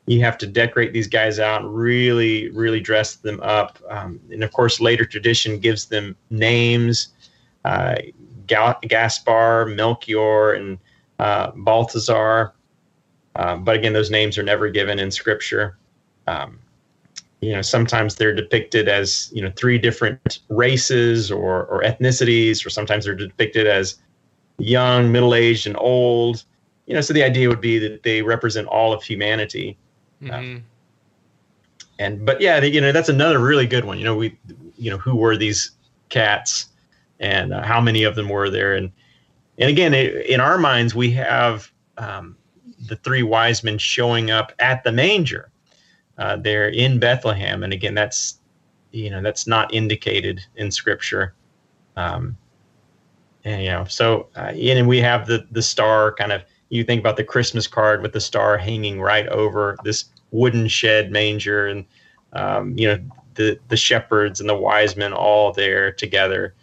you 0.07 0.19
have 0.21 0.37
to 0.37 0.47
decorate 0.47 0.93
these 0.93 1.07
guys 1.07 1.39
out 1.39 1.63
really 1.71 2.49
really 2.49 2.79
dress 2.79 3.15
them 3.15 3.39
up. 3.41 3.79
Um, 3.89 4.19
and 4.31 4.43
of 4.43 4.51
course, 4.51 4.79
later 4.79 5.05
tradition 5.05 5.59
gives 5.59 5.85
them 5.85 6.15
names: 6.29 7.09
uh, 7.63 7.95
Gal- 8.47 8.79
Gaspar, 8.83 9.65
Melchior, 9.67 10.53
and 10.53 10.77
uh, 11.19 11.51
Balthazar. 11.55 12.53
Um, 13.35 13.63
but 13.63 13.75
again, 13.75 13.93
those 13.93 14.11
names 14.11 14.37
are 14.37 14.43
never 14.43 14.69
given 14.69 14.99
in 14.99 15.11
Scripture. 15.11 15.77
Um, 16.27 16.59
you 17.41 17.51
know, 17.51 17.61
sometimes 17.61 18.15
they're 18.15 18.33
depicted 18.33 18.87
as 18.87 19.29
you 19.33 19.41
know 19.41 19.51
three 19.55 19.77
different 19.77 20.39
races 20.49 21.31
or, 21.31 21.65
or 21.65 21.83
ethnicities, 21.83 22.65
or 22.65 22.69
sometimes 22.69 23.05
they're 23.05 23.15
depicted 23.15 23.67
as 23.67 23.95
young, 24.57 25.11
middle-aged, 25.11 25.67
and 25.67 25.77
old. 25.77 26.43
You 26.85 26.93
know, 26.93 27.01
so 27.01 27.13
the 27.13 27.23
idea 27.23 27.49
would 27.49 27.61
be 27.61 27.77
that 27.79 28.03
they 28.03 28.21
represent 28.21 28.67
all 28.67 28.93
of 28.93 29.03
humanity. 29.03 29.77
Mhm. 30.21 30.63
And 31.99 32.25
but 32.25 32.41
yeah, 32.41 32.61
you 32.61 32.81
know, 32.81 32.91
that's 32.91 33.09
another 33.09 33.39
really 33.39 33.67
good 33.67 33.85
one. 33.85 33.97
You 33.97 34.03
know, 34.05 34.15
we, 34.15 34.37
you 34.77 34.89
know, 34.89 34.97
who 34.97 35.15
were 35.15 35.37
these 35.37 35.71
cats, 36.09 36.67
and 37.19 37.53
uh, 37.53 37.63
how 37.63 37.79
many 37.79 38.03
of 38.03 38.15
them 38.15 38.29
were 38.29 38.49
there? 38.49 38.75
And 38.75 38.91
and 39.57 39.69
again, 39.69 39.93
i 39.93 40.07
in 40.23 40.39
our 40.39 40.57
minds, 40.57 40.93
we 40.93 41.11
have 41.11 41.71
um, 41.97 42.35
the 42.87 42.97
three 42.97 43.23
wise 43.23 43.63
men 43.63 43.77
showing 43.77 44.31
up 44.31 44.51
at 44.59 44.83
the 44.83 44.91
manger. 44.91 45.49
Uh, 46.17 46.35
they're 46.37 46.69
in 46.69 46.99
Bethlehem, 46.99 47.63
and 47.63 47.73
again, 47.73 47.93
that's 47.93 48.39
you 48.91 49.09
know 49.09 49.21
that's 49.21 49.47
not 49.47 49.73
indicated 49.73 50.41
in 50.55 50.71
Scripture. 50.71 51.33
Um, 51.95 52.37
and 53.45 53.61
you 53.63 53.69
know, 53.69 53.85
so 53.85 54.27
uh, 54.35 54.51
and 54.53 54.87
we 54.87 54.99
have 54.99 55.27
the 55.27 55.47
the 55.51 55.61
star 55.61 56.13
kind 56.13 56.31
of. 56.31 56.43
You 56.69 56.83
think 56.83 56.99
about 56.99 57.17
the 57.17 57.23
Christmas 57.23 57.67
card 57.67 58.01
with 58.01 58.13
the 58.13 58.19
star 58.21 58.57
hanging 58.57 58.99
right 59.01 59.27
over 59.27 59.77
this 59.83 60.05
wooden 60.31 60.67
shed 60.67 61.11
manger, 61.11 61.67
and 61.67 61.85
um, 62.33 62.77
you 62.77 62.87
know 62.87 62.99
the 63.35 63.59
the 63.67 63.77
shepherds 63.77 64.39
and 64.39 64.49
the 64.49 64.55
wise 64.55 64.95
men 64.95 65.13
all 65.13 65.51
there 65.51 65.91
together. 65.91 66.53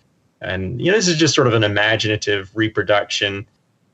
And 0.41 0.81
you 0.81 0.91
know, 0.91 0.97
this 0.97 1.07
is 1.09 1.17
just 1.19 1.35
sort 1.35 1.47
of 1.47 1.55
an 1.55 1.63
imaginative 1.63 2.51
reproduction, 2.55 3.47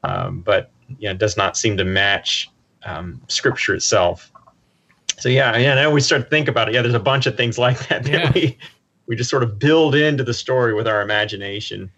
um, 0.02 0.40
but 0.40 0.70
you 0.98 1.08
know, 1.08 1.14
does 1.14 1.36
not 1.36 1.56
seem 1.58 1.76
to 1.76 1.84
match 1.84 2.48
um, 2.84 3.20
Scripture 3.28 3.74
itself. 3.74 4.32
So 5.18 5.28
yeah, 5.28 5.56
yeah. 5.58 5.74
Now 5.74 5.90
we 5.90 6.00
start 6.00 6.22
to 6.22 6.28
think 6.28 6.48
about 6.48 6.68
it. 6.68 6.74
Yeah, 6.74 6.80
there's 6.82 6.94
a 6.94 7.00
bunch 7.00 7.26
of 7.26 7.36
things 7.36 7.58
like 7.58 7.86
that 7.88 8.04
that 8.04 8.12
Yeah. 8.12 8.32
we 8.34 8.56
we 9.06 9.16
just 9.16 9.28
sort 9.30 9.42
of 9.42 9.58
build 9.58 9.94
into 9.94 10.22
the 10.24 10.32
story 10.34 10.72
with 10.74 10.86
our 10.88 11.02
imagination, 11.02 11.90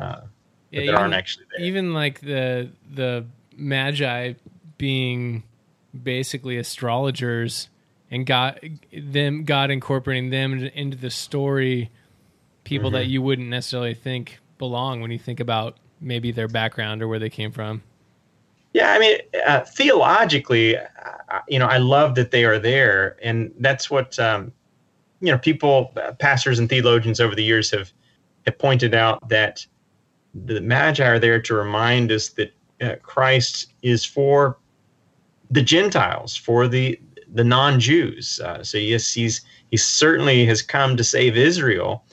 uh, 0.00 0.20
Yeah, 0.70 0.86
that 0.86 0.94
aren't 0.94 1.14
actually 1.14 1.46
there. 1.56 1.64
even 1.66 1.94
like 1.94 2.20
the 2.20 2.68
the 2.94 3.24
magi 3.56 4.34
being 4.78 5.42
basically 6.02 6.58
astrologers 6.58 7.68
and 8.10 8.26
got 8.26 8.58
them 8.92 9.44
God 9.44 9.70
incorporating 9.70 10.30
them 10.30 10.54
into 10.74 10.96
the 10.96 11.10
story 11.10 11.90
people 12.64 12.90
Mm-hmm. 12.90 12.96
that 12.96 13.06
you 13.06 13.22
wouldn't 13.22 13.48
necessarily 13.48 13.94
think 13.94 14.40
belong 14.58 15.00
when 15.00 15.10
you 15.10 15.18
think 15.18 15.40
about 15.40 15.76
maybe 16.00 16.32
their 16.32 16.48
background 16.48 17.02
or 17.02 17.08
where 17.08 17.18
they 17.18 17.30
came 17.30 17.52
from. 17.52 17.82
Yeah, 18.72 18.92
I 18.92 18.98
mean, 18.98 19.18
uh, 19.46 19.60
theologically, 19.60 20.76
uh, 20.76 20.82
you 21.48 21.58
know, 21.58 21.66
I 21.66 21.78
love 21.78 22.14
that 22.16 22.30
they 22.30 22.44
are 22.44 22.58
there, 22.58 23.16
and 23.22 23.54
that's 23.60 23.90
what 23.90 24.18
um, 24.18 24.52
you 25.20 25.32
know. 25.32 25.38
People, 25.38 25.92
uh, 25.96 26.12
pastors, 26.12 26.58
and 26.58 26.68
theologians 26.68 27.18
over 27.18 27.34
the 27.34 27.42
years 27.42 27.70
have 27.70 27.90
have 28.44 28.58
pointed 28.58 28.94
out 28.94 29.26
that 29.30 29.64
the 30.34 30.60
Magi 30.60 31.06
are 31.06 31.18
there 31.18 31.40
to 31.40 31.54
remind 31.54 32.12
us 32.12 32.28
that 32.30 32.48
uh, 32.48 32.52
Christ 33.02 33.72
is 33.82 34.04
for 34.04 34.58
the 35.50 35.62
Gentiles, 35.62 36.36
for 36.36 36.68
the 36.68 36.98
the 37.34 37.44
non-Jews. 37.44 38.40
Uh, 38.40 38.62
so 38.62 38.78
yes, 38.78 39.12
he's 39.12 39.42
he 39.70 39.76
certainly 39.76 40.44
has 40.46 40.62
come 40.62 40.96
to 40.96 41.04
save 41.04 41.36
Israel 41.36 42.04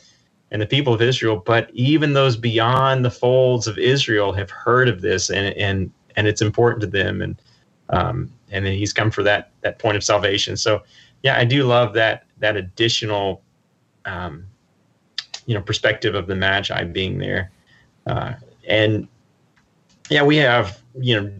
and 0.51 0.61
the 0.61 0.67
people 0.67 0.93
of 0.93 1.01
Israel, 1.01 1.41
but 1.45 1.69
even 1.73 2.13
those 2.13 2.37
beyond 2.37 3.03
the 3.03 3.11
folds 3.11 3.67
of 3.67 3.77
Israel 3.77 4.31
have 4.33 4.51
heard 4.51 4.87
of 4.87 5.01
this, 5.01 5.29
and 5.29 5.55
and 5.57 5.91
and 6.15 6.27
it's 6.27 6.41
important 6.41 6.81
to 6.81 6.87
them, 6.87 7.21
and 7.21 7.41
um, 7.89 8.31
and 8.51 8.65
then 8.65 8.73
he's 8.73 8.93
come 8.93 9.11
for 9.11 9.23
that 9.23 9.51
that 9.61 9.79
point 9.79 9.97
of 9.97 10.03
salvation. 10.03 10.55
So 10.55 10.83
yeah, 11.23 11.37
I 11.37 11.45
do 11.45 11.63
love 11.63 11.93
that 11.93 12.25
that 12.39 12.55
additional, 12.55 13.41
um, 14.05 14.45
you 15.45 15.55
know, 15.55 15.61
perspective 15.61 16.15
of 16.15 16.27
the 16.27 16.35
Magi 16.35 16.83
being 16.83 17.17
there, 17.17 17.51
uh, 18.05 18.33
and 18.67 19.07
yeah, 20.09 20.23
we 20.23 20.37
have 20.37 20.81
you 20.99 21.19
know 21.19 21.31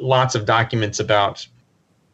lots 0.00 0.34
of 0.34 0.44
documents 0.44 1.00
about 1.00 1.46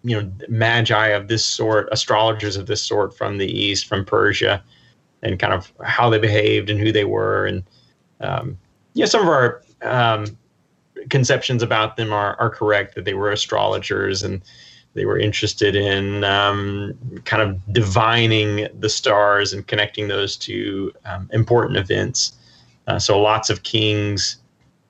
you 0.03 0.21
know 0.21 0.31
magi 0.49 1.09
of 1.09 1.29
this 1.29 1.45
sort, 1.45 1.89
astrologers 1.93 2.57
of 2.57 2.67
this 2.67 2.83
sort 2.83 3.17
from 3.17 3.39
the 3.39 3.47
east, 3.47 3.87
from 3.87 4.05
Persia, 4.05 4.63
and 5.23 5.39
kind 5.39 5.53
of 5.53 5.73
how 5.85 6.09
they 6.11 6.19
behaved 6.19 6.71
and 6.71 6.81
who 6.81 6.93
they 6.93 7.05
were, 7.05 7.47
and 7.47 7.65
um, 8.21 8.59
you 8.95 9.01
know 9.01 9.07
some 9.07 9.23
of 9.23 9.29
our 9.29 9.63
um, 9.83 10.37
conceptions 11.11 11.63
about 11.63 11.97
them 11.97 12.13
are 12.13 12.39
are 12.41 12.51
correct 12.51 12.95
that 12.95 13.05
they 13.05 13.15
were 13.15 13.31
astrologers 13.31 14.23
and 14.23 14.43
they 14.95 15.05
were 15.05 15.19
interested 15.19 15.77
in 15.77 16.25
um, 16.25 16.99
kind 17.27 17.43
of 17.43 17.61
divining 17.75 18.67
the 18.81 18.89
stars 18.89 19.53
and 19.53 19.67
connecting 19.67 20.09
those 20.09 20.39
to 20.39 20.91
um, 21.05 21.29
important 21.35 21.77
events. 21.77 22.33
Uh, 22.87 22.99
so 22.99 23.21
lots 23.21 23.51
of 23.51 23.63
kings 23.63 24.39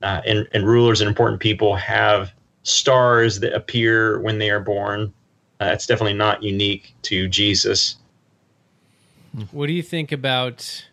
uh, 0.03 0.21
and, 0.27 0.49
and 0.53 0.67
rulers 0.67 1.01
and 1.01 1.09
important 1.09 1.41
people 1.41 1.75
have 1.77 2.33
stars 2.63 3.41
that 3.41 3.55
appear 3.55 4.21
when 4.21 4.39
they 4.39 4.51
are 4.51 4.61
born. 4.61 5.13
Uh, 5.61 5.71
it's 5.73 5.87
definitely 5.87 6.15
not 6.15 6.43
unique 6.43 6.95
to 7.03 7.29
Jesus. 7.29 7.97
What 9.51 9.67
do 9.67 9.73
you 9.73 9.83
think 9.83 10.13
about 10.13 10.87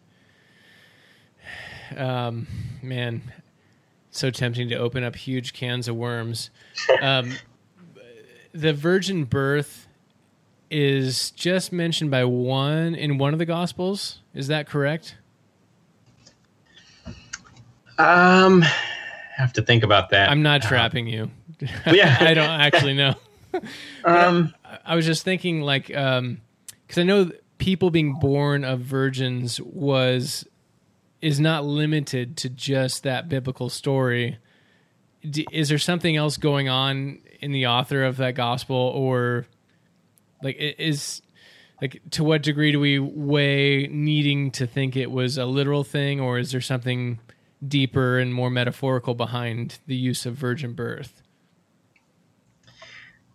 um 1.98 2.48
man, 2.82 3.22
so 4.12 4.30
tempting 4.32 4.70
to 4.70 4.76
open 4.76 5.04
up 5.04 5.16
huge 5.16 5.54
cans 5.54 5.88
of 5.88 5.96
worms. 5.96 6.50
Um 7.02 7.34
the 8.54 8.74
virgin 8.74 9.26
birth 9.26 9.88
is 10.70 11.32
just 11.32 11.72
mentioned 11.72 12.12
by 12.12 12.24
one 12.24 12.96
in 12.96 13.18
one 13.18 13.34
of 13.34 13.40
the 13.40 13.46
gospels. 13.46 14.20
Is 14.34 14.48
that 14.48 14.68
correct? 14.68 15.16
Um, 17.98 18.64
have 19.36 19.54
to 19.54 19.62
think 19.62 19.84
about 19.84 20.10
that. 20.10 20.30
I'm 20.30 20.42
not 20.42 20.62
trapping 20.62 21.08
you. 21.08 21.30
yeah. 21.88 22.18
I 22.22 22.34
don't 22.34 22.50
actually 22.50 22.94
know. 22.94 23.16
Um, 24.04 24.52
I 24.84 24.96
was 24.96 25.06
just 25.06 25.24
thinking, 25.24 25.62
like, 25.62 25.96
um, 25.96 26.42
because 26.88 26.98
I 26.98 27.04
know 27.04 27.30
people 27.60 27.92
being 27.92 28.16
born 28.20 28.66
of 28.66 28.80
virgins 28.80 29.62
was 29.62 30.48
is 31.22 31.40
not 31.40 31.64
limited 31.64 32.36
to 32.38 32.50
just 32.50 33.04
that 33.04 33.30
biblical 33.30 33.70
story. 33.70 34.40
D- 35.22 35.46
is 35.52 35.70
there 35.70 35.78
something 35.78 36.18
else 36.18 36.38
going 36.38 36.68
on 36.68 37.20
in 37.40 37.52
the 37.52 37.68
author 37.68 38.04
of 38.04 38.18
that 38.18 38.34
gospel, 38.34 38.76
or 38.76 39.46
like 40.42 40.58
is 40.58 41.22
like 41.82 42.02
to 42.12 42.24
what 42.24 42.42
degree 42.42 42.72
do 42.72 42.80
we 42.80 42.98
weigh 43.00 43.88
needing 43.88 44.52
to 44.52 44.66
think 44.66 44.96
it 44.96 45.12
was 45.12 45.38
a 45.38 45.46
literal 45.46 45.84
thing, 45.84 46.20
or 46.20 46.40
is 46.40 46.52
there 46.52 46.60
something 46.60 47.20
deeper 47.68 48.20
and 48.20 48.34
more 48.34 48.50
metaphorical 48.50 49.16
behind 49.16 49.80
the 49.88 49.96
use 49.96 50.26
of 50.26 50.36
virgin 50.36 50.74
birth? 50.74 51.22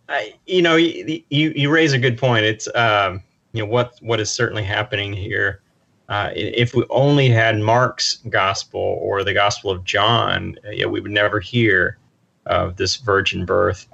I, 0.09 0.33
you 0.47 0.61
know, 0.61 0.75
you, 0.75 1.21
you 1.29 1.53
you 1.55 1.69
raise 1.69 1.93
a 1.93 1.99
good 1.99 2.17
point. 2.17 2.43
It's 2.43 2.67
um, 2.75 3.21
you 3.53 3.63
know 3.63 3.69
what 3.69 3.95
what 4.01 4.19
is 4.19 4.31
certainly 4.31 4.63
happening 4.63 5.13
here. 5.13 5.61
Uh, 6.09 6.31
if 6.35 6.73
we 6.73 6.83
only 6.89 7.29
had 7.29 7.59
Mark's 7.59 8.17
gospel 8.29 8.97
or 8.99 9.23
the 9.23 9.33
gospel 9.33 9.69
of 9.69 9.83
John, 9.83 10.57
uh, 10.65 10.89
we 10.89 10.99
would 10.99 11.11
never 11.11 11.39
hear 11.39 11.99
of 12.47 12.77
this 12.77 12.95
virgin 12.95 13.45
birth. 13.45 13.87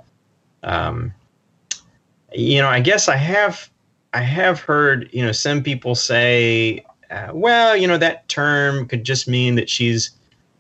Um, 0.64 1.14
you 2.34 2.62
know, 2.62 2.70
I 2.70 2.80
guess 2.80 3.10
I 3.10 3.18
have 3.18 3.70
I 4.14 4.22
have 4.22 4.62
heard 4.62 5.10
you 5.12 5.24
know 5.24 5.34
some 5.34 5.62
people 5.62 5.96
say, 5.96 6.86
uh, 7.12 7.32
well, 7.34 7.76
you 7.76 7.88
know, 7.88 7.98
that 7.98 8.28
term 8.30 8.88
could 8.88 9.04
just 9.04 9.28
mean 9.28 9.56
that 9.56 9.70
she's 9.70 10.12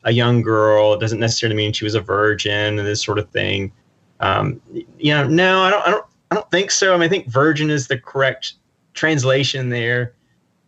a 0.05 0.11
young 0.11 0.41
girl. 0.41 0.93
It 0.93 0.99
doesn't 0.99 1.19
necessarily 1.19 1.55
mean 1.55 1.73
she 1.73 1.83
was 1.83 1.95
a 1.95 2.01
virgin 2.01 2.79
and 2.79 2.87
this 2.87 3.03
sort 3.03 3.19
of 3.19 3.29
thing. 3.29 3.71
Um, 4.21 4.61
you 4.97 5.13
know, 5.13 5.27
no, 5.27 5.61
I 5.61 5.69
don't, 5.69 5.87
I 5.87 5.91
don't, 5.91 6.05
I 6.31 6.35
don't 6.35 6.49
think 6.51 6.71
so. 6.71 6.93
I 6.93 6.97
mean, 6.97 7.03
I 7.03 7.07
think 7.09 7.27
virgin 7.27 7.69
is 7.69 7.87
the 7.87 7.97
correct 7.97 8.53
translation 8.93 9.69
there. 9.69 10.13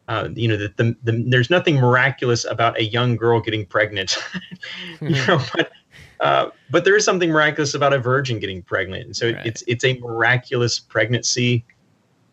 Uh, 0.09 0.30
you 0.34 0.47
know, 0.47 0.57
that 0.57 0.77
the, 0.77 0.95
the 1.03 1.23
there's 1.27 1.49
nothing 1.49 1.76
miraculous 1.76 2.45
about 2.45 2.77
a 2.80 2.84
young 2.85 3.15
girl 3.15 3.39
getting 3.41 3.65
pregnant. 3.65 4.18
you 5.01 5.09
know, 5.27 5.39
but 5.55 5.72
Uh, 6.19 6.49
but 6.72 6.84
there 6.84 6.95
is 6.95 7.05
something 7.05 7.30
miraculous 7.30 7.76
about 7.76 7.93
a 7.93 7.99
virgin 7.99 8.39
getting 8.39 8.64
pregnant, 8.64 9.05
and 9.05 9.15
so 9.15 9.27
Right. 9.27 9.45
it's 9.45 9.64
it's 9.68 9.85
a 9.85 9.99
miraculous 9.99 10.80
pregnancy. 10.80 11.64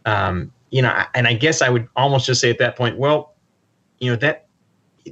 Um, 0.07 0.51
you 0.71 0.81
know, 0.81 1.05
and 1.15 1.27
I 1.29 1.35
guess 1.35 1.61
I 1.61 1.69
would 1.69 1.87
almost 1.95 2.25
just 2.27 2.41
say 2.41 2.49
at 2.49 2.59
that 2.59 2.77
point, 2.77 2.97
well, 2.97 3.35
you 3.99 4.11
know 4.11 4.17
that 4.17 4.47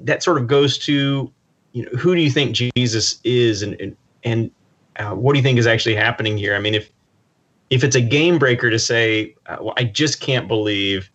that 0.00 0.22
sort 0.22 0.38
of 0.38 0.46
goes 0.46 0.78
to 0.86 1.30
you 1.72 1.84
know 1.84 1.90
who 1.98 2.14
do 2.14 2.20
you 2.20 2.30
think 2.30 2.54
Jesus 2.54 3.20
is, 3.24 3.62
and 3.62 3.80
and, 3.80 3.96
and 4.24 4.50
uh, 4.96 5.14
what 5.14 5.32
do 5.32 5.38
you 5.38 5.42
think 5.42 5.58
is 5.58 5.66
actually 5.66 5.94
happening 5.94 6.36
here? 6.36 6.54
I 6.54 6.58
mean, 6.58 6.74
if 6.74 6.90
if 7.70 7.82
it's 7.82 7.96
a 7.96 8.00
game 8.00 8.38
breaker 8.38 8.70
to 8.70 8.78
say, 8.78 9.34
uh, 9.46 9.56
well, 9.60 9.74
I 9.78 9.84
just 9.84 10.20
can't 10.20 10.46
believe 10.46 11.10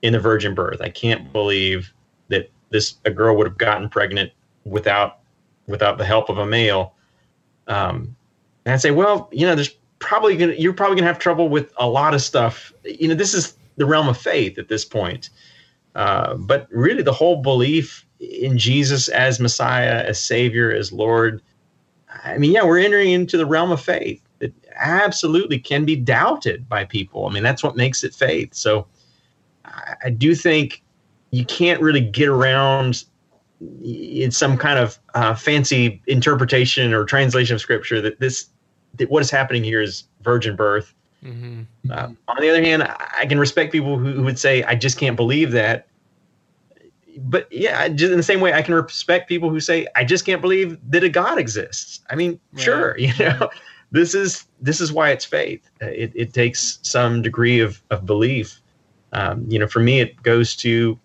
in 0.00 0.14
the 0.14 0.20
virgin 0.20 0.54
birth, 0.54 0.80
I 0.80 0.88
can't 0.88 1.32
believe 1.32 1.92
that 2.28 2.50
this 2.70 2.94
a 3.04 3.10
girl 3.10 3.36
would 3.36 3.46
have 3.46 3.58
gotten 3.58 3.88
pregnant 3.88 4.32
without 4.64 5.18
without 5.66 5.98
the 5.98 6.04
help 6.04 6.28
of 6.28 6.38
a 6.38 6.46
male. 6.46 6.94
Um, 7.68 8.16
and 8.64 8.74
I'd 8.74 8.80
say, 8.80 8.90
well, 8.90 9.28
you 9.32 9.46
know, 9.46 9.54
there's 9.54 9.76
probably 9.98 10.36
gonna 10.36 10.54
you're 10.54 10.72
probably 10.72 10.96
gonna 10.96 11.06
have 11.06 11.18
trouble 11.18 11.48
with 11.48 11.72
a 11.76 11.86
lot 11.86 12.14
of 12.14 12.22
stuff. 12.22 12.72
You 12.84 13.08
know, 13.08 13.14
this 13.14 13.34
is 13.34 13.54
the 13.76 13.86
realm 13.86 14.08
of 14.08 14.16
faith 14.16 14.58
at 14.58 14.68
this 14.68 14.84
point. 14.84 15.30
Uh, 15.94 16.34
but 16.34 16.68
really, 16.70 17.02
the 17.02 17.12
whole 17.12 17.42
belief 17.42 18.06
in 18.22 18.56
Jesus 18.56 19.08
as 19.08 19.40
Messiah, 19.40 20.04
as 20.04 20.20
Savior, 20.20 20.72
as 20.72 20.92
Lord. 20.92 21.42
I 22.24 22.38
mean, 22.38 22.52
yeah, 22.52 22.64
we're 22.64 22.78
entering 22.78 23.10
into 23.10 23.36
the 23.36 23.46
realm 23.46 23.72
of 23.72 23.80
faith 23.80 24.22
that 24.38 24.52
absolutely 24.76 25.58
can 25.58 25.84
be 25.84 25.96
doubted 25.96 26.68
by 26.68 26.84
people. 26.84 27.26
I 27.26 27.32
mean, 27.32 27.42
that's 27.42 27.62
what 27.62 27.76
makes 27.76 28.04
it 28.04 28.14
faith. 28.14 28.54
So, 28.54 28.86
I, 29.64 29.94
I 30.04 30.10
do 30.10 30.34
think 30.34 30.82
you 31.30 31.44
can't 31.44 31.80
really 31.80 32.00
get 32.00 32.28
around 32.28 33.04
in 33.82 34.30
some 34.30 34.56
kind 34.56 34.78
of 34.78 34.98
uh, 35.14 35.34
fancy 35.34 36.02
interpretation 36.06 36.92
or 36.92 37.04
translation 37.04 37.54
of 37.54 37.60
scripture 37.60 38.00
that 38.00 38.20
this 38.20 38.46
that 38.94 39.10
what 39.10 39.22
is 39.22 39.30
happening 39.30 39.64
here 39.64 39.80
is 39.80 40.04
virgin 40.22 40.56
birth. 40.56 40.94
hmm 41.22 41.62
Uh, 41.90 42.08
on 42.28 42.36
the 42.40 42.48
other 42.48 42.62
hand, 42.62 42.82
I 42.82 42.96
I 43.18 43.26
can 43.26 43.38
respect 43.38 43.72
people 43.72 43.98
who, 43.98 44.12
who 44.12 44.22
would 44.22 44.38
say, 44.38 44.62
"I 44.64 44.74
just 44.74 44.98
can't 44.98 45.16
believe 45.16 45.52
that." 45.52 45.86
But 47.18 47.48
yeah, 47.50 47.88
just 47.88 48.10
in 48.10 48.16
the 48.16 48.22
same 48.22 48.40
way, 48.40 48.52
I 48.52 48.62
can 48.62 48.74
respect 48.74 49.28
people 49.28 49.50
who 49.50 49.60
say, 49.60 49.86
"I 49.96 50.04
just 50.04 50.24
can't 50.24 50.40
believe 50.40 50.78
that 50.90 51.04
a 51.04 51.08
God 51.08 51.38
exists." 51.38 52.00
I 52.10 52.14
mean, 52.14 52.40
Right. 52.52 52.62
sure, 52.62 52.96
you 52.98 53.12
know, 53.18 53.50
this 53.90 54.14
is 54.14 54.46
this 54.60 54.80
is 54.80 54.92
why 54.92 55.10
it's 55.10 55.24
faith. 55.24 55.68
It 55.80 56.12
it 56.14 56.32
takes 56.32 56.78
some 56.82 57.22
degree 57.22 57.60
of 57.60 57.82
of 57.90 58.06
belief. 58.06 58.60
Um, 59.12 59.44
you 59.48 59.58
know, 59.58 59.66
for 59.66 59.80
me, 59.80 60.00
it 60.00 60.22
goes 60.22 60.56
to 60.56 60.98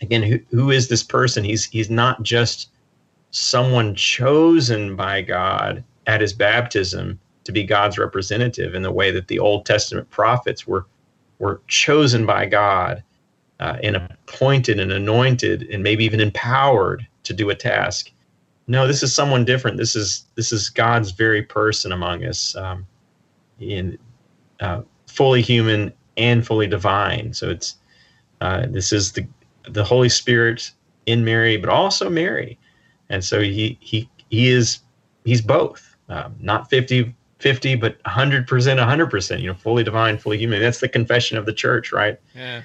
again, 0.00 0.22
who 0.22 0.38
who 0.50 0.70
is 0.70 0.88
this 0.88 1.02
person? 1.02 1.44
He's 1.44 1.64
he's 1.66 1.90
not 1.90 2.22
just 2.22 2.68
someone 3.30 3.94
chosen 3.94 4.94
by 4.94 5.22
God 5.22 5.82
at 6.06 6.20
his 6.20 6.32
baptism 6.32 7.18
to 7.44 7.52
be 7.52 7.64
God's 7.64 7.98
representative 7.98 8.74
in 8.74 8.82
the 8.82 8.92
way 8.92 9.10
that 9.10 9.28
the 9.28 9.38
Old 9.38 9.64
Testament 9.66 10.10
prophets 10.10 10.66
were 10.66 10.86
were 11.38 11.60
chosen 11.66 12.26
by 12.26 12.46
God 12.46 13.02
uh, 13.62 13.76
and 13.80 13.94
appointed 13.94 14.80
and 14.80 14.90
anointed 14.90 15.62
and 15.70 15.84
maybe 15.84 16.04
even 16.04 16.18
empowered 16.18 17.06
to 17.22 17.32
do 17.32 17.48
a 17.48 17.54
task. 17.54 18.10
No, 18.66 18.88
this 18.88 19.04
is 19.04 19.14
someone 19.14 19.44
different. 19.44 19.76
This 19.76 19.94
is 19.94 20.24
this 20.34 20.50
is 20.50 20.68
God's 20.68 21.12
very 21.12 21.42
person 21.42 21.92
among 21.92 22.24
us, 22.24 22.56
um, 22.56 22.84
in 23.60 23.96
uh, 24.58 24.82
fully 25.06 25.42
human 25.42 25.92
and 26.16 26.44
fully 26.44 26.66
divine. 26.66 27.32
So 27.34 27.50
it's 27.50 27.76
uh, 28.40 28.66
this 28.68 28.92
is 28.92 29.12
the 29.12 29.24
the 29.68 29.84
Holy 29.84 30.08
Spirit 30.08 30.72
in 31.06 31.24
Mary, 31.24 31.56
but 31.56 31.70
also 31.70 32.10
Mary, 32.10 32.58
and 33.10 33.22
so 33.22 33.40
he 33.40 33.78
he 33.80 34.08
he 34.28 34.48
is 34.48 34.80
he's 35.24 35.40
both, 35.40 35.96
um, 36.08 36.34
not 36.40 36.68
50 36.68 37.14
50, 37.38 37.76
but 37.76 37.98
100 38.04 38.48
percent, 38.48 38.80
100 38.80 39.08
percent. 39.08 39.40
You 39.40 39.48
know, 39.48 39.54
fully 39.54 39.84
divine, 39.84 40.18
fully 40.18 40.38
human. 40.38 40.60
That's 40.60 40.80
the 40.80 40.88
confession 40.88 41.38
of 41.38 41.46
the 41.46 41.52
church, 41.52 41.92
right? 41.92 42.18
Yeah. 42.34 42.62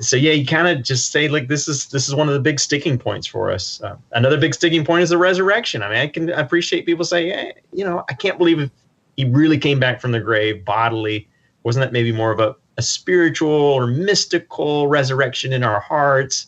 So 0.00 0.16
yeah, 0.16 0.32
you 0.32 0.46
kind 0.46 0.68
of 0.68 0.84
just 0.84 1.12
say 1.12 1.28
like 1.28 1.48
this 1.48 1.68
is 1.68 1.86
this 1.88 2.08
is 2.08 2.14
one 2.14 2.28
of 2.28 2.34
the 2.34 2.40
big 2.40 2.60
sticking 2.60 2.98
points 2.98 3.26
for 3.26 3.50
us. 3.50 3.80
Uh, 3.82 3.96
another 4.12 4.38
big 4.38 4.54
sticking 4.54 4.84
point 4.84 5.02
is 5.02 5.10
the 5.10 5.18
resurrection. 5.18 5.82
I 5.82 5.88
mean, 5.88 5.98
I 5.98 6.06
can 6.06 6.30
appreciate 6.30 6.86
people 6.86 7.04
say, 7.04 7.28
yeah, 7.28 7.52
you 7.72 7.84
know, 7.84 8.04
I 8.08 8.14
can't 8.14 8.38
believe 8.38 8.70
he 9.16 9.24
really 9.24 9.58
came 9.58 9.78
back 9.80 10.00
from 10.00 10.12
the 10.12 10.20
grave 10.20 10.64
bodily. 10.64 11.28
Wasn't 11.62 11.84
that 11.84 11.92
maybe 11.92 12.12
more 12.12 12.30
of 12.30 12.40
a, 12.40 12.56
a 12.78 12.82
spiritual 12.82 13.50
or 13.50 13.86
mystical 13.86 14.88
resurrection 14.88 15.52
in 15.52 15.62
our 15.62 15.80
hearts? 15.80 16.46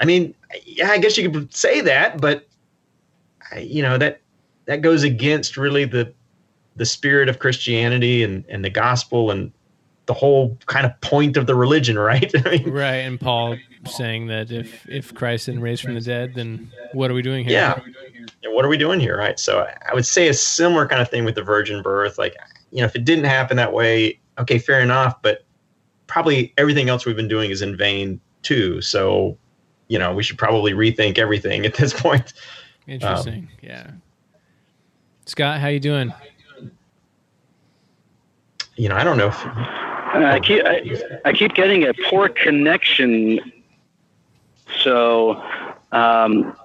I 0.00 0.04
mean, 0.04 0.34
yeah, 0.64 0.90
I 0.90 0.98
guess 0.98 1.16
you 1.16 1.30
could 1.30 1.54
say 1.54 1.80
that, 1.80 2.20
but 2.20 2.46
I- 3.52 3.60
you 3.60 3.82
know 3.82 3.98
that 3.98 4.20
that 4.66 4.80
goes 4.82 5.02
against 5.02 5.56
really 5.56 5.84
the 5.84 6.12
the 6.76 6.86
spirit 6.86 7.28
of 7.28 7.38
Christianity 7.38 8.22
and 8.22 8.44
and 8.48 8.64
the 8.64 8.70
gospel 8.70 9.30
and 9.30 9.52
the 10.06 10.14
whole 10.14 10.58
kind 10.66 10.84
of 10.86 11.00
point 11.00 11.36
of 11.36 11.46
the 11.46 11.54
religion, 11.54 11.98
right? 11.98 12.30
I 12.46 12.50
mean, 12.50 12.70
Right. 12.70 12.96
And 12.96 13.18
Paul 13.20 13.56
saying 13.86 14.26
that 14.28 14.50
if 14.50 14.88
if 14.88 15.14
Christ 15.14 15.46
didn't 15.46 15.60
raise 15.62 15.80
from 15.80 15.94
the 15.94 16.00
dead, 16.00 16.34
then 16.34 16.70
what 16.92 17.10
are 17.10 17.14
we 17.14 17.22
doing 17.22 17.44
here? 17.44 17.52
yeah. 17.52 17.80
What 18.50 18.64
are 18.64 18.68
we 18.68 18.76
doing 18.78 19.00
here, 19.00 19.16
right? 19.18 19.38
So 19.38 19.60
I- 19.90 19.94
would 19.94 20.06
say 20.06 20.28
a 20.28 20.34
similar 20.34 20.86
kind 20.86 21.00
of 21.02 21.08
thing 21.08 21.24
with 21.24 21.34
the 21.34 21.42
virgin 21.42 21.82
birth. 21.82 22.18
Like, 22.18 22.36
you 22.70 22.80
know, 22.80 22.84
if 22.86 22.94
it 22.96 23.04
didn't 23.04 23.24
happen 23.24 23.56
that 23.56 23.72
way, 23.72 24.18
okay, 24.38 24.58
fair 24.58 24.80
enough, 24.80 25.20
but 25.22 25.44
probably 26.06 26.52
everything 26.58 26.88
else 26.88 27.04
we've 27.06 27.16
been 27.16 27.28
doing 27.28 27.50
is 27.50 27.62
in 27.62 27.76
vain 27.76 28.20
too. 28.42 28.80
So, 28.80 29.36
you 29.88 29.98
know, 29.98 30.14
we 30.14 30.22
should 30.22 30.38
probably 30.38 30.72
rethink 30.72 31.18
everything 31.18 31.64
at 31.66 31.74
this 31.74 31.92
point. 32.00 32.32
Interesting. 32.86 33.34
Um, 33.34 33.48
yeah. 33.62 33.90
Scott, 35.26 35.60
how 35.60 35.68
you 35.68 35.80
doing? 35.80 36.12
You 38.76 38.88
know, 38.88 38.96
I 38.96 39.04
don't 39.04 39.16
know 39.18 39.28
if 39.28 39.44
I 40.22 40.40
keep 40.40 40.64
I, 40.64 41.20
I 41.24 41.32
keep 41.32 41.54
getting 41.54 41.84
a 41.84 41.94
poor 42.08 42.28
connection, 42.28 43.52
so 44.82 45.42
um, 45.92 46.56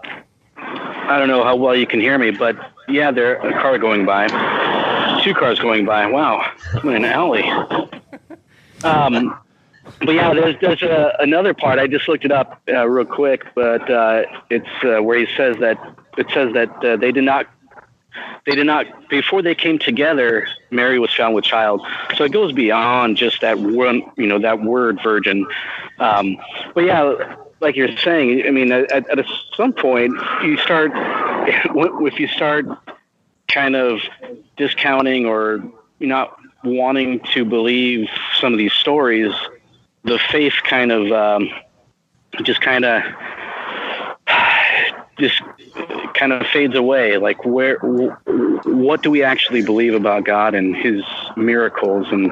I 0.57 1.17
don't 1.17 1.27
know 1.27 1.43
how 1.43 1.55
well 1.55 1.75
you 1.75 1.87
can 1.87 1.99
hear 1.99 2.17
me. 2.17 2.31
But 2.31 2.57
yeah, 2.87 3.11
there 3.11 3.37
a 3.37 3.53
car 3.53 3.77
going 3.77 4.05
by, 4.05 4.27
two 5.23 5.33
cars 5.33 5.59
going 5.59 5.85
by. 5.85 6.05
Wow, 6.07 6.51
I'm 6.73 6.89
in 6.89 6.95
an 6.97 7.05
alley. 7.05 7.43
Um, 8.83 9.37
but 9.99 10.13
yeah, 10.13 10.33
there's 10.33 10.55
there's 10.61 10.83
a, 10.83 11.15
another 11.19 11.53
part. 11.53 11.79
I 11.79 11.87
just 11.87 12.07
looked 12.07 12.25
it 12.25 12.31
up 12.31 12.61
uh, 12.69 12.87
real 12.87 13.05
quick, 13.05 13.45
but 13.55 13.89
uh, 13.89 14.23
it's 14.49 14.67
uh, 14.83 15.01
where 15.01 15.19
he 15.19 15.27
says 15.35 15.57
that 15.59 15.77
it 16.17 16.27
says 16.33 16.53
that 16.53 16.69
uh, 16.83 16.97
they 16.97 17.11
did 17.11 17.23
not 17.23 17.47
they 18.45 18.55
did 18.55 18.65
not 18.65 18.85
before 19.09 19.41
they 19.41 19.55
came 19.55 19.79
together 19.79 20.47
mary 20.71 20.99
was 20.99 21.13
found 21.13 21.35
with 21.35 21.45
child. 21.45 21.81
So 22.15 22.23
it 22.23 22.31
goes 22.31 22.51
beyond 22.51 23.17
just 23.17 23.41
that 23.41 23.59
one 23.59 24.03
you 24.17 24.27
know 24.27 24.39
that 24.39 24.61
word 24.61 24.99
virgin. 25.03 25.47
Um, 25.99 26.37
but 26.73 26.85
yeah 26.85 27.35
like 27.61 27.75
you're 27.75 27.95
saying 27.97 28.45
i 28.47 28.51
mean 28.51 28.71
at, 28.71 28.91
at 28.91 29.25
some 29.55 29.73
point 29.73 30.13
you 30.43 30.57
start 30.57 30.91
if 30.95 32.19
you 32.19 32.27
start 32.27 32.65
kind 33.47 33.75
of 33.75 33.99
discounting 34.57 35.25
or 35.25 35.61
not 35.99 36.37
wanting 36.63 37.19
to 37.33 37.43
believe 37.43 38.07
some 38.39 38.53
of 38.53 38.59
these 38.59 38.73
stories 38.73 39.33
the 40.03 40.19
faith 40.31 40.53
kind 40.63 40.91
of 40.91 41.11
um, 41.11 41.49
just 42.43 42.61
kind 42.61 42.85
of 42.85 43.03
just 45.19 45.41
kind 46.13 46.33
of 46.33 46.45
fades 46.47 46.75
away. 46.75 47.17
Like, 47.17 47.45
where, 47.45 47.77
what 47.77 49.01
do 49.01 49.11
we 49.11 49.23
actually 49.23 49.61
believe 49.61 49.93
about 49.93 50.23
God 50.25 50.55
and 50.55 50.75
His 50.75 51.03
miracles? 51.35 52.07
And 52.11 52.31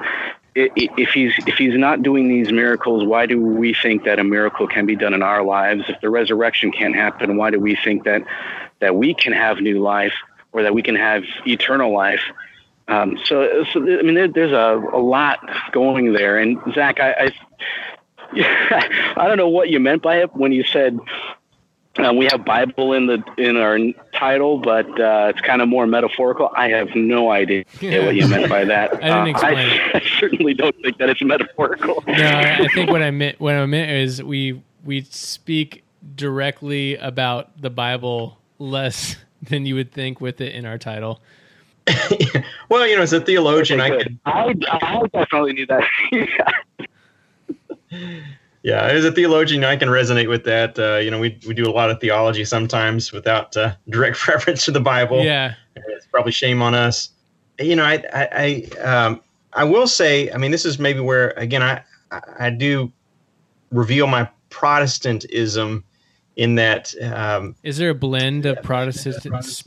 if 0.56 1.10
He's 1.10 1.34
if 1.46 1.56
He's 1.56 1.78
not 1.78 2.04
doing 2.04 2.28
these 2.28 2.52
miracles, 2.52 3.06
why 3.06 3.26
do 3.26 3.40
we 3.40 3.74
think 3.74 4.04
that 4.06 4.20
a 4.20 4.24
miracle 4.24 4.68
can 4.68 4.86
be 4.86 4.96
done 4.96 5.14
in 5.14 5.22
our 5.22 5.44
lives? 5.44 5.84
If 5.88 6.02
the 6.02 6.10
resurrection 6.10 6.72
can't 6.72 6.96
happen, 6.96 7.38
why 7.38 7.52
do 7.52 7.60
we 7.60 7.76
think 7.76 8.04
that 8.06 8.24
that 8.80 8.96
we 8.96 9.14
can 9.14 9.34
have 9.34 9.60
new 9.60 9.80
life 9.82 10.14
or 10.52 10.64
that 10.64 10.74
we 10.74 10.82
can 10.82 10.96
have 10.96 11.24
eternal 11.46 11.94
life? 11.94 12.22
Um, 12.90 13.20
so, 13.26 13.66
so 13.74 13.82
I 13.82 14.02
mean, 14.02 14.16
there, 14.16 14.28
there's 14.30 14.54
a, 14.54 14.82
a 14.94 15.02
lot 15.02 15.40
going 15.74 16.14
there. 16.14 16.38
And 16.38 16.58
Zach, 16.74 17.02
I, 17.02 17.12
I 17.12 17.32
I 19.18 19.28
don't 19.28 19.38
know 19.38 19.50
what 19.50 19.70
you 19.70 19.80
meant 19.80 20.02
by 20.02 20.22
it 20.22 20.36
when 20.36 20.52
you 20.52 20.64
said 20.64 21.00
uh, 22.00 22.14
we 22.14 22.26
have 22.32 22.46
Bible 22.46 22.94
in 22.94 23.08
the 23.08 23.24
in 23.38 23.58
our 23.58 23.78
title, 24.14 24.58
but 24.60 24.88
uh, 25.00 25.28
it's 25.34 25.42
kind 25.42 25.62
of 25.62 25.68
more 25.70 25.88
metaphorical. 25.88 26.52
I 26.56 26.70
have 26.70 26.90
no 26.96 27.32
idea 27.32 27.64
what 27.82 28.16
you 28.16 28.28
meant 28.28 28.50
by 28.50 28.66
that. 28.66 28.94
I 29.04 29.26
didn't 29.26 29.36
Uh, 29.44 29.48
I. 29.48 29.92
I 29.96 30.02
certainly 30.20 30.54
don't 30.54 30.76
think 30.82 30.98
that 30.98 31.10
it's 31.10 31.22
metaphorical. 31.24 32.04
No, 32.08 32.14
I 32.14 32.58
I 32.64 32.68
think 32.74 32.90
what 32.90 33.02
I 33.02 33.12
meant 33.12 33.40
what 33.40 33.56
I 33.56 33.66
meant 33.66 33.92
is 33.92 34.22
we 34.24 34.62
we 34.86 35.02
speak 35.04 35.84
directly 36.16 36.96
about 36.96 37.62
the 37.62 37.70
Bible 37.70 38.38
less 38.60 39.16
than 39.42 39.66
you 39.66 39.76
would 39.76 39.92
think 39.92 40.22
with 40.22 40.42
it 40.42 40.54
in 40.56 40.66
our 40.66 40.78
title. 40.78 41.22
well, 42.70 42.86
you 42.88 42.96
know, 42.98 43.02
as 43.02 43.14
a 43.14 43.22
theologian, 43.22 43.80
I 43.80 43.92
Okay, 43.92 44.04
could. 44.04 44.20
I, 44.26 44.54
I 44.72 45.02
definitely 45.14 45.54
need 45.54 45.70
that. 45.70 45.88
Yeah, 48.64 48.84
as 48.88 49.06
a 49.06 49.12
theologian, 49.12 49.64
I 49.64 49.76
can 49.78 49.88
resonate 49.90 50.28
with 50.28 50.44
that. 50.46 50.78
Uh, 50.78 50.98
you 50.98 51.10
know, 51.12 51.20
we 51.20 51.38
we 51.48 51.54
do 51.54 51.70
a 51.70 51.72
lot 51.72 51.90
of 51.90 52.00
theology 52.02 52.44
sometimes 52.44 53.12
without 53.12 53.56
uh, 53.56 53.74
direct 53.90 54.28
reference 54.28 54.66
to 54.66 54.72
the 54.72 54.82
Bible. 54.82 55.24
Yeah. 55.24 55.54
it's 55.76 56.06
probably 56.08 56.32
shame 56.32 56.62
on 56.62 56.74
us. 56.74 57.10
You 57.60 57.76
know, 57.76 57.84
I 57.86 58.04
I 58.14 58.28
I, 58.76 58.80
um, 58.82 59.22
I 59.54 59.64
will 59.64 59.88
say, 59.88 60.32
I 60.32 60.38
mean, 60.38 60.52
this 60.52 60.66
is 60.66 60.80
maybe 60.80 61.00
where 61.00 61.30
again 61.38 61.64
I 61.64 61.82
I 62.40 62.50
do 62.50 62.92
reveal 63.72 64.08
my 64.08 64.30
Protestantism 64.50 65.84
in 66.36 66.56
that 66.56 66.94
um, 67.02 67.56
Is 67.64 67.78
there 67.78 67.90
a 67.90 67.96
blend 67.96 68.46
of 68.46 68.62
Protestant 68.64 69.24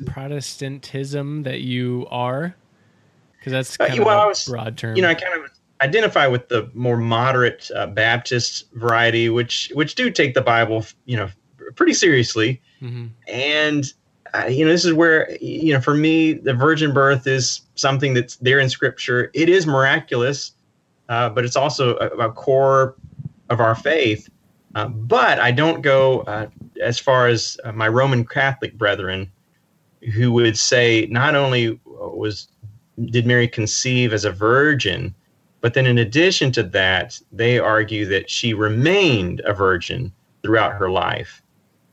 Protestantism 0.07 1.43
that 1.45 1.61
you 1.61 2.07
are? 2.11 2.55
Because 3.39 3.53
that's 3.53 3.77
Uh, 3.81 3.87
kind 3.89 4.01
of 4.01 4.07
well, 4.07 4.19
a 4.19 4.23
I 4.23 4.27
was- 4.27 4.45
broad 4.47 4.77
term. 4.79 4.97
you 4.97 5.03
know, 5.03 5.09
I 5.09 5.15
kind 5.15 5.35
of 5.35 5.51
identify 5.81 6.27
with 6.27 6.49
the 6.49 6.71
more 6.75 6.97
moderate 6.97 7.71
uh, 7.75 7.87
Baptist 7.87 8.71
variety, 8.75 9.29
which 9.29 9.71
which 9.75 9.95
do 9.95 10.11
take 10.11 10.35
the 10.35 10.43
Bible, 10.43 10.85
you 11.05 11.17
know, 11.17 11.29
pretty 11.75 11.95
seriously. 11.95 12.61
hmm 12.81 13.07
And 13.29 13.93
uh, 14.35 14.47
you 14.47 14.65
know, 14.65 14.71
this 14.71 14.85
is 14.85 14.93
where 14.93 15.37
you 15.41 15.73
know, 15.73 15.81
for 15.81 15.95
me, 15.95 16.35
the 16.35 16.55
virgin 16.55 16.93
birth 16.93 17.27
is 17.27 17.63
something 17.75 18.15
that's 18.15 18.37
there 18.37 18.61
in 18.61 18.69
Scripture. 18.69 19.31
It 19.35 19.49
is 19.49 19.67
miraculous, 19.67 20.53
uh, 21.09 21.31
but 21.31 21.45
it's 21.45 21.57
also 21.57 21.97
a, 21.97 22.09
a 22.29 22.33
core 22.33 22.95
of 23.49 23.61
our 23.61 23.75
faith. 23.75 24.29
Uh, 24.77 24.87
but 24.87 25.41
I 25.41 25.51
don't 25.51 25.83
go 25.83 26.21
uh, 26.21 26.47
as 26.81 26.99
far 26.99 27.27
as 27.27 27.59
uh, 27.65 27.73
my 27.73 27.89
Roman 27.89 28.25
Catholic 28.25 28.79
brethren, 28.79 29.33
who 30.15 30.31
would 30.33 30.57
say 30.57 31.09
not 31.11 31.35
only 31.35 31.81
was 31.87 32.49
did 33.07 33.27
Mary 33.27 33.49
conceive 33.49 34.13
as 34.13 34.25
a 34.25 34.31
virgin, 34.31 35.15
but 35.61 35.75
then 35.75 35.87
in 35.87 35.99
addition 35.99 36.53
to 36.53 36.63
that, 36.63 37.21
they 37.33 37.59
argue 37.59 38.07
that 38.07 38.31
she 38.31 38.55
remained 38.55 39.41
a 39.45 39.53
virgin 39.53 40.13
throughout 40.43 40.73
her 40.73 40.91
life. 40.91 41.43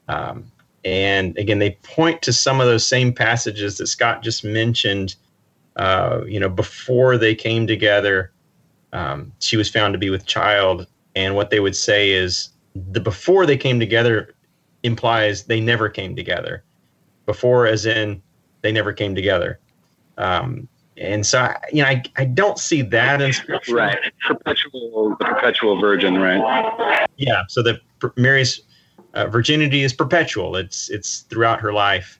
Um, 0.07 0.51
and 0.85 1.37
again, 1.37 1.59
they 1.59 1.71
point 1.83 2.21
to 2.21 2.33
some 2.33 2.61
of 2.61 2.67
those 2.67 2.85
same 2.85 3.13
passages 3.13 3.77
that 3.77 3.87
Scott 3.87 4.23
just 4.23 4.43
mentioned. 4.43 5.15
Uh, 5.75 6.21
you 6.25 6.39
know, 6.39 6.49
before 6.49 7.17
they 7.17 7.35
came 7.35 7.67
together, 7.67 8.31
um, 8.93 9.33
she 9.39 9.57
was 9.57 9.69
found 9.69 9.93
to 9.93 9.97
be 9.97 10.09
with 10.09 10.25
child. 10.25 10.87
And 11.15 11.35
what 11.35 11.49
they 11.49 11.59
would 11.59 11.75
say 11.75 12.11
is 12.11 12.49
the 12.73 13.01
before 13.01 13.45
they 13.45 13.57
came 13.57 13.79
together 13.79 14.33
implies 14.83 15.43
they 15.43 15.59
never 15.59 15.89
came 15.89 16.15
together. 16.15 16.63
Before, 17.25 17.67
as 17.67 17.85
in, 17.85 18.21
they 18.61 18.71
never 18.71 18.93
came 18.93 19.13
together. 19.13 19.59
Um, 20.17 20.69
and 20.99 21.25
so, 21.25 21.39
I, 21.39 21.57
you 21.71 21.83
know, 21.83 21.89
I, 21.89 22.03
I 22.15 22.25
don't 22.25 22.57
see 22.57 22.81
that 22.81 23.21
in 23.21 23.31
scripture. 23.33 23.75
Right. 23.75 23.97
Perpetual, 24.25 25.15
the 25.19 25.25
perpetual 25.25 25.79
virgin, 25.79 26.17
right? 26.17 27.07
Yeah. 27.17 27.43
So 27.49 27.61
the 27.61 27.79
Mary's 28.15 28.61
uh, 29.13 29.27
virginity 29.27 29.83
is 29.83 29.93
perpetual. 29.93 30.55
It's 30.55 30.89
it's 30.89 31.21
throughout 31.21 31.59
her 31.61 31.73
life, 31.73 32.19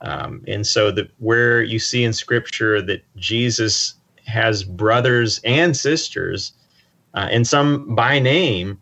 um, 0.00 0.42
and 0.46 0.66
so 0.66 0.90
the 0.90 1.08
where 1.18 1.62
you 1.62 1.78
see 1.78 2.04
in 2.04 2.12
Scripture 2.12 2.82
that 2.82 3.04
Jesus 3.16 3.94
has 4.26 4.64
brothers 4.64 5.40
and 5.44 5.76
sisters, 5.76 6.52
uh, 7.14 7.28
and 7.30 7.46
some 7.46 7.94
by 7.94 8.18
name, 8.18 8.80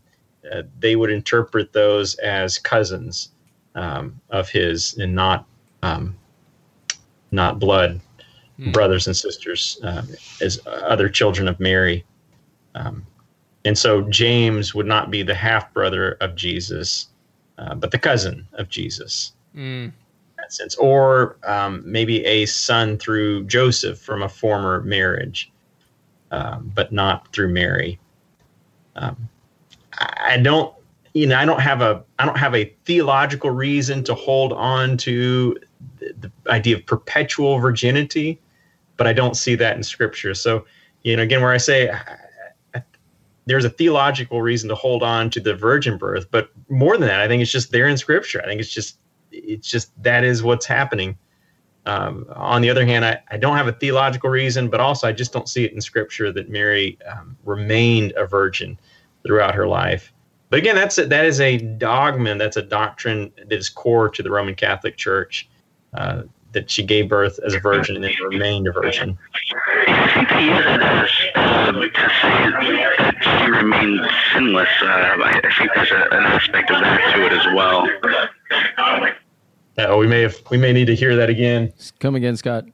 uh, 0.52 0.62
they 0.78 0.96
would 0.96 1.10
interpret 1.10 1.72
those 1.72 2.14
as 2.16 2.58
cousins 2.58 3.30
um, 3.74 4.20
of 4.30 4.48
his, 4.48 4.96
and 4.98 5.14
not 5.14 5.46
um, 5.82 6.16
not 7.30 7.58
blood 7.58 8.00
Hmm. 8.56 8.70
brothers 8.70 9.06
and 9.06 9.16
sisters 9.16 9.78
uh, 9.82 10.02
as 10.40 10.60
other 10.66 11.08
children 11.08 11.48
of 11.48 11.58
Mary. 11.58 12.04
Um, 12.76 13.04
and 13.64 13.76
so 13.76 14.02
James 14.02 14.74
would 14.74 14.86
not 14.86 15.10
be 15.10 15.22
the 15.22 15.34
half 15.34 15.72
brother 15.72 16.12
of 16.20 16.36
Jesus, 16.36 17.08
uh, 17.58 17.74
but 17.74 17.90
the 17.90 17.98
cousin 17.98 18.46
of 18.52 18.68
Jesus 18.68 19.32
Mm. 19.56 19.84
in 19.84 19.92
that 20.38 20.52
sense, 20.52 20.74
or 20.76 21.36
um, 21.46 21.82
maybe 21.86 22.24
a 22.24 22.44
son 22.46 22.98
through 22.98 23.44
Joseph 23.44 24.00
from 24.00 24.22
a 24.22 24.28
former 24.28 24.82
marriage, 24.82 25.52
um, 26.32 26.72
but 26.74 26.92
not 26.92 27.32
through 27.32 27.48
Mary. 27.52 27.98
Um, 28.96 29.28
I 29.98 30.34
I 30.34 30.38
don't, 30.38 30.74
you 31.12 31.26
know, 31.28 31.38
I 31.38 31.44
don't 31.44 31.60
have 31.60 31.82
a, 31.82 32.02
I 32.18 32.26
don't 32.26 32.38
have 32.38 32.54
a 32.56 32.64
theological 32.84 33.50
reason 33.50 34.02
to 34.04 34.14
hold 34.14 34.52
on 34.52 34.96
to 34.98 35.56
the, 35.98 36.14
the 36.20 36.32
idea 36.50 36.76
of 36.76 36.86
perpetual 36.86 37.58
virginity, 37.58 38.40
but 38.96 39.06
I 39.06 39.12
don't 39.12 39.36
see 39.36 39.54
that 39.56 39.76
in 39.76 39.82
Scripture. 39.82 40.34
So, 40.34 40.64
you 41.02 41.16
know, 41.16 41.22
again, 41.22 41.42
where 41.42 41.52
I 41.52 41.58
say 41.58 41.90
there's 43.46 43.64
a 43.64 43.70
theological 43.70 44.40
reason 44.40 44.68
to 44.70 44.74
hold 44.74 45.02
on 45.02 45.30
to 45.30 45.40
the 45.40 45.54
virgin 45.54 45.98
birth, 45.98 46.30
but 46.30 46.50
more 46.68 46.96
than 46.96 47.08
that, 47.08 47.20
I 47.20 47.28
think 47.28 47.42
it's 47.42 47.52
just 47.52 47.72
there 47.72 47.88
in 47.88 47.96
Scripture. 47.96 48.40
I 48.42 48.46
think 48.46 48.60
it's 48.60 48.72
just, 48.72 48.98
it's 49.30 49.68
just 49.68 49.90
that 50.02 50.24
is 50.24 50.42
what's 50.42 50.66
happening. 50.66 51.18
Um, 51.86 52.24
on 52.34 52.62
the 52.62 52.70
other 52.70 52.86
hand, 52.86 53.04
I, 53.04 53.20
I 53.30 53.36
don't 53.36 53.58
have 53.58 53.68
a 53.68 53.72
theological 53.72 54.30
reason, 54.30 54.70
but 54.70 54.80
also 54.80 55.06
I 55.06 55.12
just 55.12 55.32
don't 55.32 55.48
see 55.48 55.64
it 55.64 55.72
in 55.72 55.80
Scripture 55.82 56.32
that 56.32 56.48
Mary 56.48 56.98
um, 57.12 57.36
remained 57.44 58.12
a 58.16 58.26
virgin 58.26 58.78
throughout 59.26 59.54
her 59.54 59.66
life. 59.66 60.10
But 60.48 60.60
again, 60.60 60.76
that's 60.76 60.96
a, 60.96 61.06
that 61.06 61.26
is 61.26 61.40
a 61.40 61.58
dogma. 61.58 62.36
That's 62.36 62.56
a 62.56 62.62
doctrine 62.62 63.32
that 63.36 63.52
is 63.52 63.68
core 63.68 64.08
to 64.08 64.22
the 64.22 64.30
Roman 64.30 64.54
Catholic 64.54 64.96
Church. 64.96 65.48
Uh, 65.92 66.22
that 66.54 66.70
she 66.70 66.82
gave 66.82 67.08
birth 67.08 67.38
as 67.46 67.54
a 67.54 67.60
virgin 67.60 67.96
and 67.96 68.04
then 68.04 68.14
remained 68.28 68.66
a 68.66 68.72
virgin. 68.72 69.18
I 69.86 70.10
think 70.14 70.28
they 70.30 70.44
use 70.44 70.64
it 70.64 71.36
um, 71.36 71.74
to 71.74 72.10
say 72.22 72.50
that 72.98 73.42
she 73.44 73.50
remained 73.50 74.00
sinless. 74.32 74.68
Uh, 74.80 74.86
I, 74.86 75.40
I 75.44 75.54
think 75.58 75.70
there's 75.74 75.90
a, 75.90 76.02
an 76.10 76.24
aspect 76.24 76.70
of 76.70 76.80
that 76.80 77.14
to 77.14 77.26
it 77.26 77.32
as 77.32 77.46
well. 77.54 77.88
Uh, 79.76 79.96
we 79.96 80.06
may 80.06 80.22
have 80.22 80.36
we 80.50 80.56
may 80.56 80.72
need 80.72 80.86
to 80.86 80.94
hear 80.94 81.16
that 81.16 81.28
again. 81.28 81.72
Come 81.98 82.14
again, 82.14 82.36
Scott. 82.36 82.64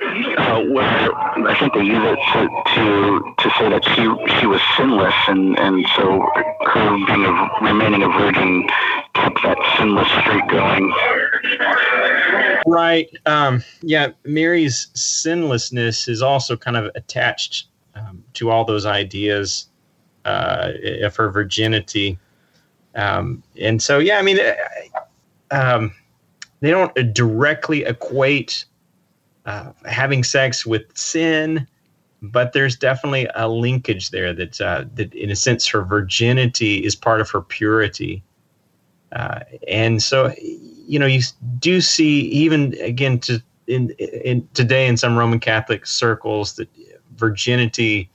Uh, 0.00 0.62
where 0.70 1.14
I 1.14 1.56
think 1.58 1.72
they 1.74 1.82
use 1.82 1.98
it 1.98 2.18
to, 2.32 2.48
to 2.74 3.34
to 3.38 3.50
say 3.58 3.68
that 3.70 3.84
she 3.84 4.04
she 4.38 4.46
was 4.46 4.60
sinless, 4.76 5.14
and 5.26 5.58
and 5.58 5.84
so 5.96 6.20
her 6.66 6.96
being 7.06 7.24
a, 7.24 7.50
remaining 7.62 8.02
a 8.02 8.08
virgin 8.08 8.68
kept 9.14 9.42
that 9.42 9.58
sinless 9.78 10.08
streak 10.20 10.46
going. 10.48 10.92
Right. 12.66 13.08
Um, 13.26 13.62
yeah, 13.82 14.08
Mary's 14.24 14.88
sinlessness 14.94 16.08
is 16.08 16.20
also 16.20 16.56
kind 16.56 16.76
of 16.76 16.90
attached 16.96 17.68
um, 17.94 18.24
to 18.34 18.50
all 18.50 18.64
those 18.64 18.84
ideas 18.84 19.68
uh, 20.24 20.72
of 21.02 21.14
her 21.14 21.30
virginity. 21.30 22.18
Um, 22.96 23.44
and 23.60 23.80
so, 23.80 24.00
yeah, 24.00 24.18
I 24.18 24.22
mean, 24.22 24.38
uh, 24.40 24.54
um, 25.52 25.94
they 26.60 26.70
don't 26.70 26.92
directly 27.14 27.84
equate 27.84 28.64
uh, 29.44 29.70
having 29.84 30.24
sex 30.24 30.66
with 30.66 30.82
sin, 30.96 31.68
but 32.20 32.52
there's 32.52 32.74
definitely 32.74 33.28
a 33.36 33.48
linkage 33.48 34.10
there 34.10 34.32
that, 34.32 34.60
uh, 34.60 34.86
that, 34.94 35.14
in 35.14 35.30
a 35.30 35.36
sense, 35.36 35.68
her 35.68 35.82
virginity 35.82 36.84
is 36.84 36.96
part 36.96 37.20
of 37.20 37.30
her 37.30 37.42
purity. 37.42 38.24
Uh, 39.12 39.40
and 39.68 40.02
so, 40.02 40.34
you 40.86 40.98
know, 40.98 41.06
you 41.06 41.20
do 41.58 41.80
see 41.80 42.20
even 42.20 42.74
again 42.80 43.18
to 43.20 43.42
in, 43.66 43.90
in 43.90 44.48
today 44.54 44.86
in 44.86 44.96
some 44.96 45.16
Roman 45.16 45.40
Catholic 45.40 45.86
circles 45.86 46.54
that 46.54 46.68
virginity 47.16 48.08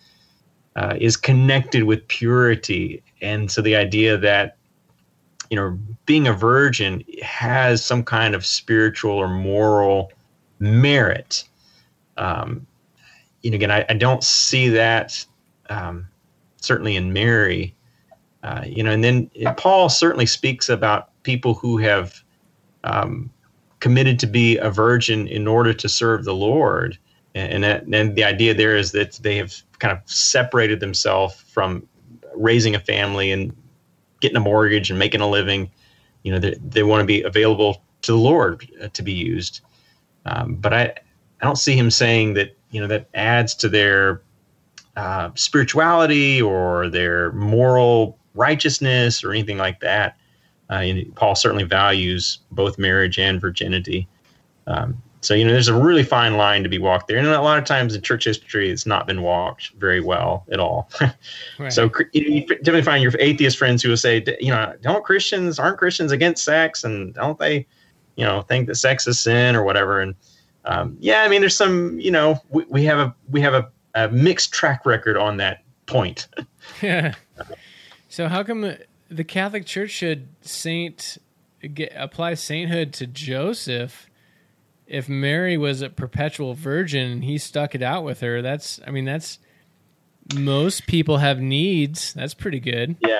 uh, 0.75 0.95
is 0.99 1.17
connected 1.17 1.83
with 1.83 2.07
purity, 2.07 3.03
and 3.21 3.51
so 3.51 3.61
the 3.61 3.75
idea 3.75 4.17
that 4.17 4.57
you 5.49 5.57
know 5.57 5.77
being 6.05 6.27
a 6.27 6.33
virgin 6.33 7.03
has 7.21 7.83
some 7.83 8.03
kind 8.03 8.33
of 8.33 8.45
spiritual 8.45 9.13
or 9.13 9.27
moral 9.27 10.11
merit. 10.59 11.43
Um, 12.17 12.65
you 13.41 13.51
know, 13.51 13.55
again, 13.55 13.71
I, 13.71 13.85
I 13.89 13.93
don't 13.93 14.23
see 14.23 14.69
that 14.69 15.25
um, 15.69 16.07
certainly 16.61 16.95
in 16.95 17.11
Mary. 17.11 17.75
Uh, 18.43 18.63
you 18.65 18.81
know, 18.81 18.91
and 18.91 19.03
then 19.03 19.29
Paul 19.57 19.89
certainly 19.89 20.25
speaks 20.25 20.69
about 20.69 21.09
people 21.23 21.53
who 21.53 21.77
have 21.77 22.23
um, 22.83 23.29
committed 23.79 24.19
to 24.19 24.27
be 24.27 24.57
a 24.57 24.69
virgin 24.69 25.27
in 25.27 25.47
order 25.47 25.73
to 25.73 25.89
serve 25.89 26.25
the 26.25 26.35
Lord, 26.35 26.97
and 27.33 27.63
that, 27.63 27.83
and 27.83 28.15
the 28.15 28.23
idea 28.23 28.53
there 28.53 28.75
is 28.75 28.91
that 28.91 29.13
they 29.21 29.37
have 29.37 29.55
kind 29.79 29.91
of 29.97 29.99
separated 30.09 30.79
themselves 30.79 31.35
from 31.35 31.87
raising 32.35 32.75
a 32.75 32.79
family 32.79 33.31
and 33.31 33.55
getting 34.19 34.37
a 34.37 34.41
mortgage 34.41 34.89
and 34.89 34.99
making 34.99 35.21
a 35.21 35.27
living. 35.27 35.69
You 36.23 36.33
know, 36.33 36.39
they, 36.39 36.55
they 36.63 36.83
want 36.83 37.01
to 37.01 37.05
be 37.05 37.21
available 37.23 37.81
to 38.03 38.11
the 38.11 38.17
Lord 38.17 38.67
uh, 38.81 38.89
to 38.89 39.01
be 39.01 39.13
used. 39.13 39.61
Um, 40.25 40.55
but 40.55 40.73
I, 40.73 40.83
I 40.83 41.45
don't 41.45 41.57
see 41.57 41.75
him 41.75 41.89
saying 41.89 42.35
that 42.35 42.55
you 42.69 42.79
know 42.79 42.87
that 42.87 43.09
adds 43.13 43.55
to 43.55 43.69
their 43.69 44.21
uh, 44.95 45.31
spirituality 45.35 46.41
or 46.41 46.89
their 46.89 47.31
moral 47.31 48.17
righteousness 48.33 49.23
or 49.23 49.31
anything 49.31 49.57
like 49.57 49.79
that. 49.81 50.17
Uh, 50.71 50.75
and 50.75 51.15
Paul 51.15 51.35
certainly 51.35 51.65
values 51.65 52.39
both 52.51 52.77
marriage 52.77 53.19
and 53.19 53.41
virginity. 53.41 54.07
Um, 54.67 55.01
so 55.19 55.35
you 55.35 55.45
know, 55.45 55.51
there's 55.51 55.67
a 55.67 55.75
really 55.75 56.03
fine 56.03 56.35
line 56.35 56.63
to 56.63 56.69
be 56.69 56.79
walked 56.79 57.07
there, 57.07 57.17
and 57.17 57.27
a 57.27 57.41
lot 57.41 57.59
of 57.59 57.65
times 57.65 57.93
in 57.93 58.01
church 58.01 58.23
history, 58.23 58.71
it's 58.71 58.87
not 58.87 59.05
been 59.05 59.21
walked 59.21 59.71
very 59.77 60.01
well 60.01 60.45
at 60.51 60.59
all. 60.59 60.89
Right. 61.59 61.71
So 61.71 61.91
you 62.13 62.47
typically 62.47 62.81
find 62.81 63.03
your 63.03 63.13
atheist 63.19 63.55
friends 63.55 63.83
who 63.83 63.89
will 63.89 63.97
say, 63.97 64.23
you 64.39 64.49
know, 64.49 64.73
don't 64.81 65.03
Christians 65.03 65.59
aren't 65.59 65.77
Christians 65.77 66.11
against 66.11 66.43
sex, 66.43 66.83
and 66.83 67.13
don't 67.13 67.37
they, 67.37 67.67
you 68.15 68.25
know, 68.25 68.41
think 68.41 68.65
that 68.67 68.75
sex 68.75 69.05
is 69.05 69.19
sin 69.19 69.55
or 69.55 69.63
whatever? 69.63 70.01
And 70.01 70.15
um, 70.65 70.97
yeah, 70.99 71.21
I 71.21 71.27
mean, 71.27 71.41
there's 71.41 71.55
some, 71.55 71.99
you 71.99 72.09
know, 72.09 72.39
we, 72.49 72.65
we 72.69 72.83
have 72.85 72.97
a 72.97 73.15
we 73.29 73.41
have 73.41 73.53
a, 73.53 73.69
a 73.93 74.09
mixed 74.09 74.53
track 74.53 74.87
record 74.87 75.17
on 75.17 75.37
that 75.37 75.63
point. 75.85 76.27
Yeah. 76.81 77.13
So 78.09 78.27
how 78.27 78.43
come 78.43 78.75
the 79.11 79.23
Catholic 79.23 79.65
Church 79.65 79.91
should 79.91 80.29
saint 80.41 81.17
get, 81.73 81.91
apply 81.95 82.33
sainthood 82.35 82.93
to 82.93 83.07
Joseph 83.07 84.09
if 84.87 85.07
Mary 85.07 85.57
was 85.57 85.81
a 85.81 85.89
perpetual 85.89 86.53
virgin 86.53 87.11
and 87.11 87.23
he 87.23 87.37
stuck 87.37 87.75
it 87.75 87.81
out 87.83 88.03
with 88.03 88.21
her? 88.21 88.41
That's 88.41 88.79
I 88.87 88.91
mean 88.91 89.05
that's 89.05 89.39
most 90.35 90.87
people 90.87 91.17
have 91.17 91.39
needs. 91.39 92.13
That's 92.13 92.33
pretty 92.33 92.59
good. 92.59 92.95
Yeah. 93.01 93.19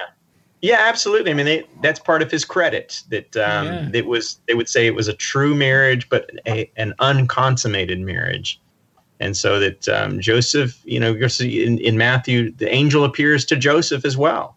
Yeah, 0.61 0.77
absolutely. 0.81 1.31
I 1.31 1.33
mean, 1.33 1.47
they, 1.47 1.63
that's 1.81 1.99
part 1.99 2.21
of 2.21 2.29
his 2.29 2.45
credit. 2.45 3.01
That 3.09 3.35
um, 3.35 3.65
Yeah. 3.65 3.89
it 3.93 4.05
was. 4.05 4.39
They 4.47 4.53
would 4.53 4.69
say 4.69 4.85
it 4.85 4.93
was 4.93 5.07
a 5.07 5.13
true 5.13 5.55
marriage, 5.55 6.07
but 6.07 6.29
a, 6.47 6.71
an 6.77 6.93
unconsummated 6.99 7.99
marriage, 7.99 8.61
and 9.19 9.35
so 9.35 9.59
that 9.59 9.89
um, 9.89 10.19
Joseph, 10.19 10.79
you 10.85 10.99
know, 10.99 11.15
in, 11.15 11.79
in 11.79 11.97
Matthew, 11.97 12.51
the 12.51 12.71
angel 12.71 13.03
appears 13.03 13.43
to 13.45 13.55
Joseph 13.55 14.05
as 14.05 14.15
well, 14.15 14.55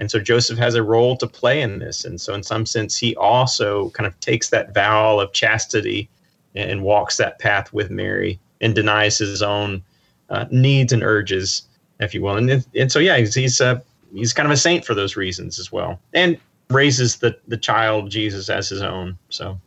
and 0.00 0.10
so 0.10 0.18
Joseph 0.18 0.58
has 0.58 0.74
a 0.74 0.82
role 0.82 1.14
to 1.18 1.26
play 1.26 1.60
in 1.60 1.78
this, 1.78 2.06
and 2.06 2.18
so 2.18 2.32
in 2.34 2.42
some 2.42 2.64
sense, 2.64 2.96
he 2.96 3.14
also 3.16 3.90
kind 3.90 4.06
of 4.06 4.18
takes 4.20 4.48
that 4.48 4.72
vow 4.72 5.20
of 5.20 5.32
chastity 5.32 6.08
and 6.54 6.82
walks 6.82 7.18
that 7.18 7.38
path 7.38 7.72
with 7.72 7.90
Mary 7.90 8.40
and 8.62 8.74
denies 8.74 9.18
his 9.18 9.42
own 9.42 9.82
uh, 10.30 10.46
needs 10.50 10.92
and 10.92 11.02
urges, 11.02 11.62
if 12.00 12.14
you 12.14 12.22
will, 12.22 12.36
and 12.36 12.66
and 12.74 12.90
so 12.90 12.98
yeah, 12.98 13.18
he's 13.18 13.34
he's 13.34 13.60
uh, 13.60 13.78
he's 14.12 14.32
kind 14.32 14.46
of 14.46 14.52
a 14.52 14.56
saint 14.56 14.86
for 14.86 14.94
those 14.94 15.16
reasons 15.16 15.58
as 15.58 15.70
well, 15.70 16.00
and 16.14 16.38
raises 16.70 17.16
the 17.16 17.36
the 17.46 17.58
child 17.58 18.10
Jesus 18.10 18.48
as 18.48 18.70
his 18.70 18.80
own. 18.80 19.18
So 19.28 19.60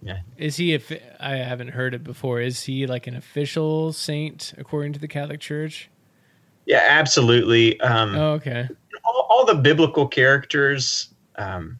yeah. 0.00 0.20
Is 0.38 0.56
he? 0.56 0.74
If 0.74 0.92
I 1.18 1.36
haven't 1.36 1.68
heard 1.68 1.92
it 1.92 2.04
before, 2.04 2.40
is 2.40 2.62
he 2.64 2.86
like 2.86 3.06
an 3.08 3.16
official 3.16 3.92
saint 3.92 4.52
according 4.56 4.92
to 4.92 5.00
the 5.00 5.08
Catholic 5.08 5.40
Church? 5.40 5.88
yeah, 6.66 6.86
absolutely. 6.88 7.80
Um, 7.80 8.14
Oh, 8.14 8.32
okay. 8.34 8.68
All, 9.04 9.26
all 9.30 9.44
the 9.46 9.54
biblical 9.54 10.06
characters 10.06 11.08
um, 11.36 11.78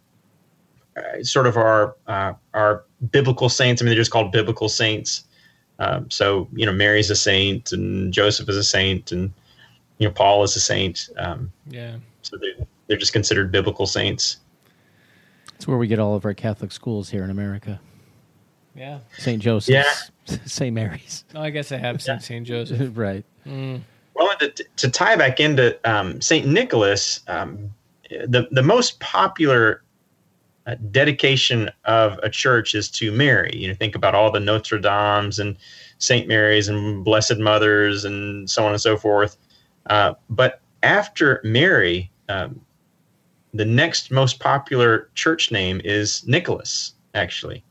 uh, 0.97 1.23
sort 1.23 1.47
of 1.47 1.57
are 1.57 1.97
uh, 2.07 2.33
are 2.55 2.85
biblical 3.11 3.49
saints. 3.49 3.81
I 3.81 3.85
mean, 3.85 3.91
they're 3.91 4.01
just 4.01 4.11
called 4.11 4.33
biblical 4.33 4.69
saints. 4.69 5.25
Um, 5.79 6.11
so 6.11 6.49
you 6.53 6.67
know, 6.67 6.73
Mary's 6.73 7.11
a 7.11 7.17
saint, 7.17 7.73
and 7.73 8.13
Joseph 8.13 8.49
is 8.49 8.57
a 8.57 8.65
saint, 8.65 9.13
and 9.13 9.33
you 9.99 10.07
know, 10.09 10.13
Paul 10.13 10.43
is 10.43 10.55
a 10.57 10.61
saint. 10.61 11.09
Um, 11.19 11.53
Yeah. 11.69 11.97
so 12.23 12.37
they're, 12.37 12.67
they're 12.87 12.97
just 12.97 13.13
considered 13.13 13.51
biblical 13.53 13.87
saints. 13.87 14.39
It's 15.55 15.67
where 15.69 15.79
we 15.79 15.87
get 15.87 15.99
all 15.99 16.15
of 16.15 16.25
our 16.25 16.35
Catholic 16.35 16.73
schools 16.73 17.11
here 17.11 17.23
in 17.25 17.31
America. 17.31 17.81
Yeah. 18.75 18.99
St. 19.19 19.41
Joseph's, 19.41 20.11
St. 20.47 20.75
Mary's. 20.75 21.25
Oh, 21.35 21.41
I 21.43 21.51
guess 21.51 21.71
I 21.73 21.77
have 21.79 22.03
seen 22.03 22.21
Saint 22.21 22.47
Joseph. 22.47 22.91
right. 22.97 23.25
Well, 24.15 24.37
to, 24.39 24.51
to 24.51 24.91
tie 24.91 25.17
back 25.17 25.41
into 25.41 25.79
um, 25.91 26.21
Saint 26.21 26.47
Nicholas, 26.47 27.21
um, 27.29 27.73
the 28.11 28.47
the 28.51 28.63
most 28.63 29.01
popular 29.01 29.83
uh, 30.67 30.77
dedication 30.91 31.71
of 31.85 32.19
a 32.23 32.29
church 32.29 32.75
is 32.75 32.89
to 32.91 33.11
Mary. 33.11 33.53
You 33.55 33.69
know, 33.69 33.75
think 33.75 33.95
about 33.95 34.15
all 34.15 34.31
the 34.31 34.41
Notre 34.41 34.79
Dames 34.79 35.39
and 35.39 35.57
Saint 35.99 36.29
Mary's 36.29 36.69
and 36.69 37.05
Blessed 37.05 37.39
Mothers 37.39 38.05
and 38.05 38.49
so 38.49 38.65
on 38.65 38.73
and 38.73 38.81
so 38.81 38.97
forth. 38.97 39.37
Uh, 39.87 40.15
but 40.29 40.61
after 40.83 41.41
Mary, 41.43 42.11
um, 42.29 42.61
the 43.55 43.65
next 43.65 44.11
most 44.11 44.41
popular 44.41 45.11
church 45.15 45.51
name 45.51 45.81
is 45.85 46.27
Nicholas, 46.27 46.95
actually, 47.15 47.65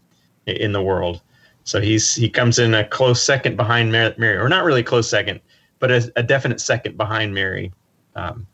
in 0.46 0.72
the 0.72 0.82
world. 0.82 1.22
So 1.64 1.80
he's 1.80 2.16
he 2.16 2.30
comes 2.30 2.60
in 2.60 2.74
a 2.74 2.88
close 2.88 3.22
second 3.22 3.56
behind 3.56 3.92
Mar- 3.92 4.16
Mary, 4.18 4.38
or 4.38 4.50
not 4.50 4.64
really 4.64 4.84
close 4.84 5.10
second, 5.10 5.40
but 5.82 5.92
a, 5.92 6.12
a 6.16 6.24
definite 6.24 6.62
second 6.62 6.96
behind 6.96 7.34
Mary. 7.34 7.74
Um, 8.16 8.48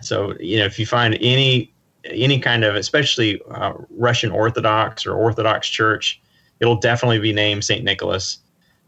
so 0.00 0.36
you 0.38 0.58
know, 0.58 0.64
if 0.64 0.78
you 0.78 0.86
find 0.86 1.18
any 1.20 1.72
any 2.04 2.38
kind 2.38 2.62
of, 2.62 2.76
especially 2.76 3.40
uh, 3.50 3.72
Russian 3.90 4.30
Orthodox 4.30 5.06
or 5.06 5.14
Orthodox 5.14 5.68
Church, 5.68 6.20
it'll 6.60 6.76
definitely 6.76 7.18
be 7.18 7.32
named 7.32 7.64
Saint 7.64 7.82
Nicholas. 7.82 8.38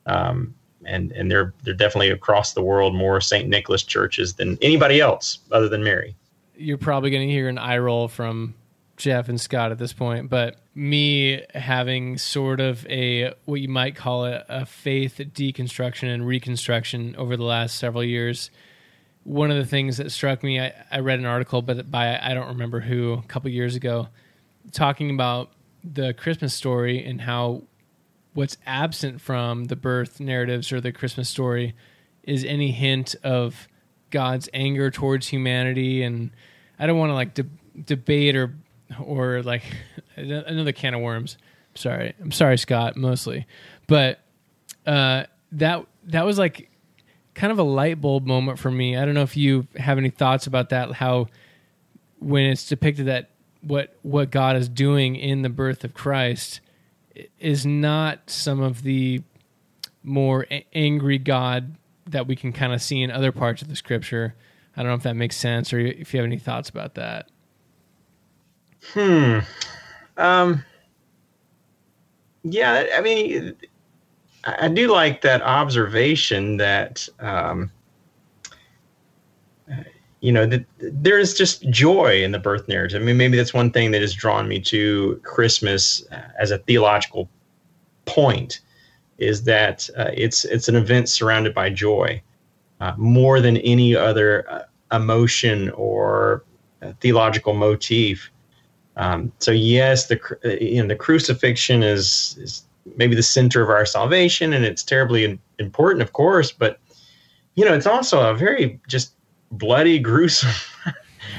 Um, 0.07 0.55
and 0.85 1.13
and 1.13 1.31
they're 1.31 1.55
they're 1.63 1.75
definitely 1.75 2.11
across 2.11 2.53
the 2.53 2.63
world 2.63 2.95
more 2.95 3.21
Saint 3.21 3.49
Nicholas 3.49 3.83
churches 3.83 4.35
than 4.35 4.59
anybody 4.61 5.01
else 5.01 5.39
other 5.51 5.69
than 5.69 5.83
Mary. 5.83 6.15
you're 6.57 6.79
probably 6.79 7.11
going 7.11 7.27
to 7.27 7.33
hear 7.33 7.49
an 7.49 7.59
eye 7.59 7.79
roll 7.79 8.07
from 8.07 8.55
Jeff 8.97 9.29
and 9.29 9.41
Scott 9.41 9.73
at 9.73 9.79
this 9.79 9.93
point, 9.93 10.31
but 10.31 10.57
me 10.75 11.43
having 11.55 12.19
sort 12.19 12.61
of 12.61 12.87
a 12.87 13.35
what 13.45 13.61
you 13.61 13.69
might 13.69 13.97
call 13.97 14.27
it 14.27 14.45
a 14.49 14.65
faith 14.65 15.21
deconstruction 15.35 16.13
and 16.13 16.27
reconstruction 16.27 17.15
over 17.17 17.37
the 17.37 17.45
last 17.45 17.77
several 17.77 18.05
years. 18.05 18.51
One 19.25 19.51
of 19.51 19.57
the 19.57 19.65
things 19.65 19.97
that 19.97 20.13
struck 20.13 20.43
me, 20.43 20.61
I, 20.61 20.73
I 20.91 20.99
read 21.01 21.19
an 21.19 21.25
article, 21.25 21.63
but 21.63 21.91
by 21.91 22.19
I 22.21 22.35
don't 22.35 22.49
remember 22.49 22.81
who, 22.81 23.15
a 23.15 23.23
couple 23.23 23.51
years 23.51 23.75
ago, 23.75 24.09
talking 24.73 25.11
about 25.11 25.51
the 25.83 26.15
Christmas 26.15 26.55
story 26.55 27.05
and 27.05 27.21
how 27.21 27.63
what's 28.35 28.57
absent 28.67 29.21
from 29.21 29.65
the 29.65 29.77
birth 29.77 30.21
narratives 30.21 30.73
or 30.73 30.81
the 30.81 30.93
Christmas 30.93 31.29
story 31.29 31.75
is 32.23 32.45
any 32.45 32.71
hint 32.71 33.15
of 33.23 33.69
God's 34.11 34.49
anger 34.53 34.91
towards 34.91 35.29
humanity. 35.29 36.03
And 36.03 36.31
I 36.79 36.87
don't 36.87 36.99
want 36.99 37.11
to 37.11 37.15
like 37.15 37.35
de- 37.35 37.47
debate 37.85 38.37
or 38.37 38.55
or 39.03 39.43
like 39.43 39.65
another 40.17 40.73
can 40.73 40.95
of 40.95 41.01
worms. 41.01 41.37
Sorry, 41.75 42.15
I'm 42.21 42.31
sorry, 42.31 42.57
Scott, 42.59 42.97
mostly, 42.97 43.47
but 43.87 44.21
uh, 44.87 45.25
that 45.53 45.87
that 46.05 46.25
was 46.25 46.39
like 46.39 46.71
kind 47.35 47.51
of 47.51 47.59
a 47.59 47.65
light 47.65 48.01
bulb 48.01 48.27
moment 48.27 48.59
for 48.59 48.71
me. 48.71 48.97
I 48.97 49.05
don't 49.05 49.15
know 49.15 49.23
if 49.23 49.37
you 49.37 49.67
have 49.77 49.99
any 49.99 50.11
thoughts 50.11 50.47
about 50.47 50.69
that. 50.71 50.93
How 50.93 51.29
when 52.21 52.45
it's 52.45 52.67
depicted 52.67 53.07
that 53.07 53.31
what 53.61 53.97
what 54.03 54.31
God 54.31 54.57
is 54.57 54.69
doing 54.69 55.17
in 55.17 55.43
the 55.43 55.49
birth 55.49 55.85
of 55.85 55.95
Christ 55.95 56.61
is 57.39 57.65
not 57.65 58.31
some 58.31 58.61
of 58.61 58.83
the 58.83 59.23
more 60.03 60.47
a- 60.51 60.67
angry 60.75 61.19
God 61.19 61.77
that 62.07 62.27
we 62.27 62.37
can 62.37 62.53
kind 62.53 62.73
of 62.73 62.83
see 62.83 63.01
in 63.03 63.11
other 63.11 63.33
parts 63.33 63.63
of 63.63 63.69
the 63.69 63.77
scripture. 63.77 64.35
I 64.77 64.83
don't 64.83 64.91
know 64.91 64.97
if 64.97 65.03
that 65.05 65.17
makes 65.17 65.37
sense 65.37 65.73
or 65.73 65.79
if 65.79 66.13
you 66.13 66.21
have 66.21 66.27
any 66.27 66.39
thoughts 66.39 66.69
about 66.69 66.95
that. 66.95 67.29
Hmm. 68.93 69.39
Um. 70.17 70.65
Yeah, 72.47 72.87
I 72.95 73.01
mean, 73.01 73.57
I 74.45 74.69
do 74.69 74.93
like 74.93 75.23
that 75.23 75.41
observation 75.41 76.59
that, 76.59 77.09
um, 77.19 77.71
you 80.21 80.31
know, 80.31 80.45
that 80.45 80.67
there 80.79 81.19
is 81.19 81.33
just 81.33 81.67
joy 81.71 82.23
in 82.23 82.33
the 82.33 82.39
birth 82.39 82.69
narrative. 82.69 83.01
I 83.01 83.05
mean, 83.07 83.17
maybe 83.17 83.39
that's 83.39 83.55
one 83.55 83.71
thing 83.71 83.93
that 83.93 84.03
has 84.03 84.13
drawn 84.13 84.47
me 84.47 84.61
to 84.61 85.19
Christmas 85.25 86.07
uh, 86.13 86.21
as 86.39 86.51
a 86.51 86.59
theological 86.59 87.31
point, 88.05 88.61
is 89.17 89.45
that 89.45 89.89
uh, 89.97 90.11
it's 90.13 90.45
it's 90.45 90.69
an 90.69 90.77
event 90.77 91.09
surrounded 91.09 91.55
by 91.55 91.71
joy, 91.71 92.21
uh, 92.81 92.93
more 92.99 93.41
than 93.41 93.57
any 93.59 93.97
other 93.97 94.45
uh, 94.51 94.65
emotion 94.95 95.71
or 95.71 96.45
uh, 96.83 96.93
theological 97.01 97.55
motif. 97.55 98.31
Um, 98.97 99.33
so 99.39 99.51
yes, 99.51 100.07
the 100.07 100.21
uh, 100.45 100.49
you 100.63 100.81
know 100.83 100.89
the 100.89 100.97
crucifixion 100.97 101.83
is 101.83 102.37
is 102.41 102.63
maybe 102.97 103.15
the 103.15 103.23
center 103.23 103.63
of 103.63 103.71
our 103.71 103.87
salvation, 103.87 104.53
and 104.53 104.65
it's 104.65 104.83
terribly 104.83 105.39
important, 105.59 106.03
of 106.03 106.13
course. 106.13 106.53
But 106.53 106.79
you 107.55 107.65
know, 107.65 107.75
it's 107.75 107.87
also 107.87 108.29
a 108.29 108.35
very 108.35 108.81
just 108.89 109.15
bloody, 109.51 109.99
gruesome, 110.11 110.51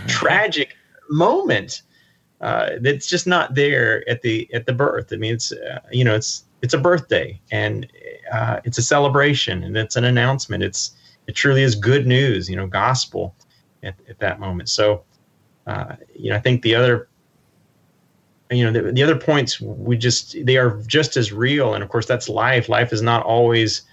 tragic 0.07 0.75
moment 1.09 1.81
uh, 2.41 2.71
that's 2.81 3.07
just 3.07 3.27
not 3.27 3.55
there 3.55 4.07
at 4.09 4.21
the 4.21 4.49
at 4.53 4.65
the 4.65 4.73
birth. 4.73 5.11
I 5.13 5.15
mean, 5.17 5.33
it's 5.33 5.51
uh, 5.51 5.79
you 5.91 6.03
know, 6.03 6.15
it's 6.15 6.43
it's 6.61 6.73
a 6.73 6.77
birthday, 6.77 7.39
and 7.51 7.87
uh, 8.33 8.59
it's 8.65 8.77
a 8.77 8.81
celebration, 8.81 9.63
and 9.63 9.77
it's 9.77 9.95
an 9.95 10.03
announcement. 10.03 10.63
It's 10.63 10.91
it 11.27 11.33
truly 11.33 11.63
is 11.63 11.75
good 11.75 12.05
news, 12.05 12.49
you 12.49 12.55
know, 12.55 12.67
gospel 12.67 13.35
at, 13.83 13.95
at 14.09 14.19
that 14.19 14.39
moment. 14.39 14.69
So, 14.69 15.03
uh, 15.65 15.95
you 16.13 16.29
know, 16.29 16.35
I 16.35 16.39
think 16.39 16.61
the 16.61 16.75
other 16.75 17.07
you 18.55 18.63
know 18.63 18.71
the, 18.71 18.91
the 18.91 19.03
other 19.03 19.17
points 19.17 19.59
we 19.61 19.97
just 19.97 20.35
they 20.45 20.57
are 20.57 20.81
just 20.87 21.17
as 21.17 21.31
real. 21.31 21.73
And 21.73 21.83
of 21.83 21.89
course 21.89 22.05
that's 22.05 22.29
life. 22.29 22.69
Life 22.69 22.93
is 22.93 23.01
not 23.01 23.23
always 23.23 23.83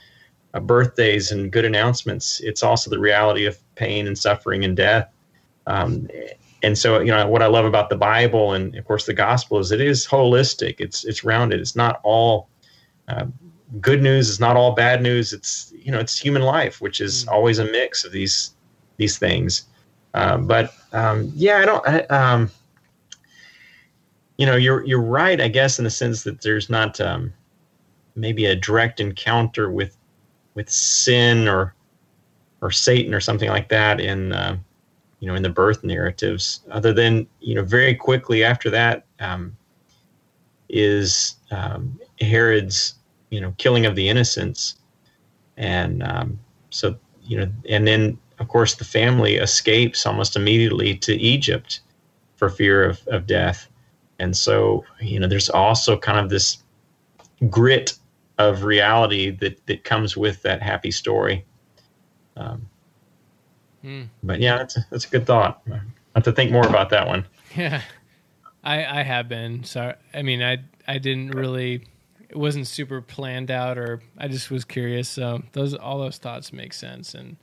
uh, 0.54 0.60
birthdays 0.60 1.32
and 1.32 1.50
good 1.50 1.64
announcements. 1.64 2.40
It's 2.40 2.62
also 2.62 2.90
the 2.90 2.98
reality 2.98 3.44
of 3.46 3.58
pain 3.74 4.06
and 4.06 4.18
suffering 4.18 4.64
and 4.64 4.76
death. 4.76 5.08
Um, 5.66 6.08
and 6.62 6.78
so 6.78 7.00
you 7.00 7.10
know 7.10 7.26
what 7.26 7.42
i 7.42 7.46
love 7.46 7.64
about 7.64 7.90
the 7.90 7.96
bible 7.96 8.52
and 8.52 8.76
of 8.76 8.84
course 8.84 9.06
the 9.06 9.14
gospel 9.14 9.58
is 9.58 9.72
it 9.72 9.80
is 9.80 10.06
holistic. 10.06 10.76
It's 10.78 11.04
it's 11.04 11.24
rounded. 11.24 11.60
It's 11.60 11.76
not 11.76 12.00
all 12.02 12.48
uh, 13.08 13.26
good 13.80 14.02
news. 14.02 14.30
It's 14.30 14.40
not 14.40 14.56
all 14.56 14.72
bad 14.72 15.02
news. 15.02 15.32
It's 15.32 15.72
you 15.76 15.90
know 15.90 15.98
it's 15.98 16.18
human 16.18 16.42
life, 16.42 16.80
which 16.80 17.00
is 17.00 17.26
always 17.28 17.58
a 17.58 17.64
mix 17.64 18.04
of 18.04 18.12
these 18.12 18.54
these 18.96 19.18
things. 19.18 19.64
Uh, 20.14 20.36
but 20.36 20.74
um, 20.92 21.32
yeah, 21.34 21.58
I 21.58 21.64
don't. 21.64 21.88
I, 21.88 22.00
um, 22.06 22.50
you 24.36 24.46
know, 24.46 24.56
you're 24.56 24.84
you're 24.84 25.02
right. 25.02 25.40
I 25.40 25.48
guess 25.48 25.78
in 25.78 25.84
the 25.84 25.90
sense 25.90 26.24
that 26.24 26.40
there's 26.42 26.70
not 26.70 27.00
um, 27.00 27.32
maybe 28.14 28.46
a 28.46 28.56
direct 28.56 29.00
encounter 29.00 29.70
with 29.70 29.96
with 30.54 30.68
sin 30.68 31.48
or 31.48 31.74
or 32.60 32.70
Satan 32.70 33.12
or 33.14 33.20
something 33.20 33.48
like 33.48 33.68
that 33.68 34.00
in 34.00 34.32
uh, 34.32 34.56
you 35.20 35.28
know 35.28 35.34
in 35.34 35.42
the 35.42 35.50
birth 35.50 35.84
narratives. 35.84 36.60
Other 36.70 36.92
than 36.92 37.26
you 37.40 37.54
know 37.54 37.62
very 37.62 37.94
quickly 37.94 38.42
after 38.44 38.70
that 38.70 39.06
um, 39.20 39.56
is 40.68 41.36
um, 41.50 42.00
Herod's 42.20 42.94
you 43.30 43.40
know 43.40 43.54
killing 43.58 43.86
of 43.86 43.96
the 43.96 44.08
innocents, 44.08 44.76
and 45.56 46.02
um, 46.02 46.38
so 46.70 46.96
you 47.22 47.38
know 47.38 47.50
and 47.68 47.86
then 47.86 48.18
of 48.38 48.48
course 48.48 48.74
the 48.74 48.84
family 48.84 49.36
escapes 49.36 50.06
almost 50.06 50.36
immediately 50.36 50.96
to 50.96 51.14
Egypt 51.14 51.80
for 52.36 52.48
fear 52.48 52.82
of, 52.84 53.06
of 53.06 53.26
death, 53.26 53.68
and 54.22 54.36
so 54.36 54.84
you 55.00 55.20
know 55.20 55.26
there's 55.26 55.50
also 55.50 55.98
kind 55.98 56.18
of 56.18 56.30
this 56.30 56.62
grit 57.50 57.94
of 58.38 58.62
reality 58.64 59.30
that 59.30 59.66
that 59.66 59.84
comes 59.84 60.16
with 60.16 60.40
that 60.42 60.62
happy 60.62 60.90
story. 60.90 61.44
Um, 62.36 62.66
Hmm. 63.82 64.02
But 64.22 64.40
yeah, 64.40 64.58
that's 64.58 64.76
a, 64.76 64.86
that's 64.90 65.04
a 65.04 65.08
good 65.08 65.26
thought. 65.26 65.62
I 65.70 65.80
have 66.14 66.24
to 66.24 66.32
think 66.32 66.50
more 66.52 66.66
about 66.66 66.90
that 66.90 67.06
one. 67.06 67.24
Yeah, 67.54 67.82
I 68.64 69.00
I 69.00 69.02
have 69.02 69.28
been. 69.28 69.62
So 69.64 69.94
I 70.14 70.22
mean, 70.22 70.42
I 70.42 70.56
I 70.88 70.96
didn't 70.96 71.32
really. 71.32 71.84
It 72.30 72.36
wasn't 72.36 72.66
super 72.66 73.02
planned 73.02 73.50
out, 73.50 73.76
or 73.76 74.00
I 74.16 74.28
just 74.28 74.50
was 74.50 74.64
curious. 74.64 75.06
So 75.06 75.42
those 75.52 75.74
all 75.74 75.98
those 75.98 76.16
thoughts 76.16 76.50
make 76.50 76.72
sense, 76.72 77.12
and 77.12 77.36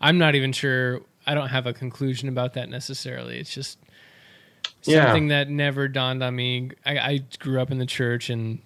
I'm 0.00 0.18
not 0.18 0.36
even 0.36 0.52
sure. 0.52 1.00
I 1.26 1.34
don't 1.34 1.48
have 1.48 1.66
a 1.66 1.72
conclusion 1.72 2.28
about 2.28 2.54
that 2.54 2.68
necessarily. 2.68 3.40
It's 3.40 3.52
just 3.52 3.80
Yeah. 4.84 5.06
something 5.06 5.28
that 5.28 5.48
never 5.48 5.88
dawned 5.88 6.22
on 6.22 6.36
me. 6.36 6.70
I, 6.84 6.98
I 6.98 7.20
grew 7.38 7.60
up 7.60 7.70
in 7.70 7.78
the 7.78 7.86
church 7.86 8.30
and 8.30 8.60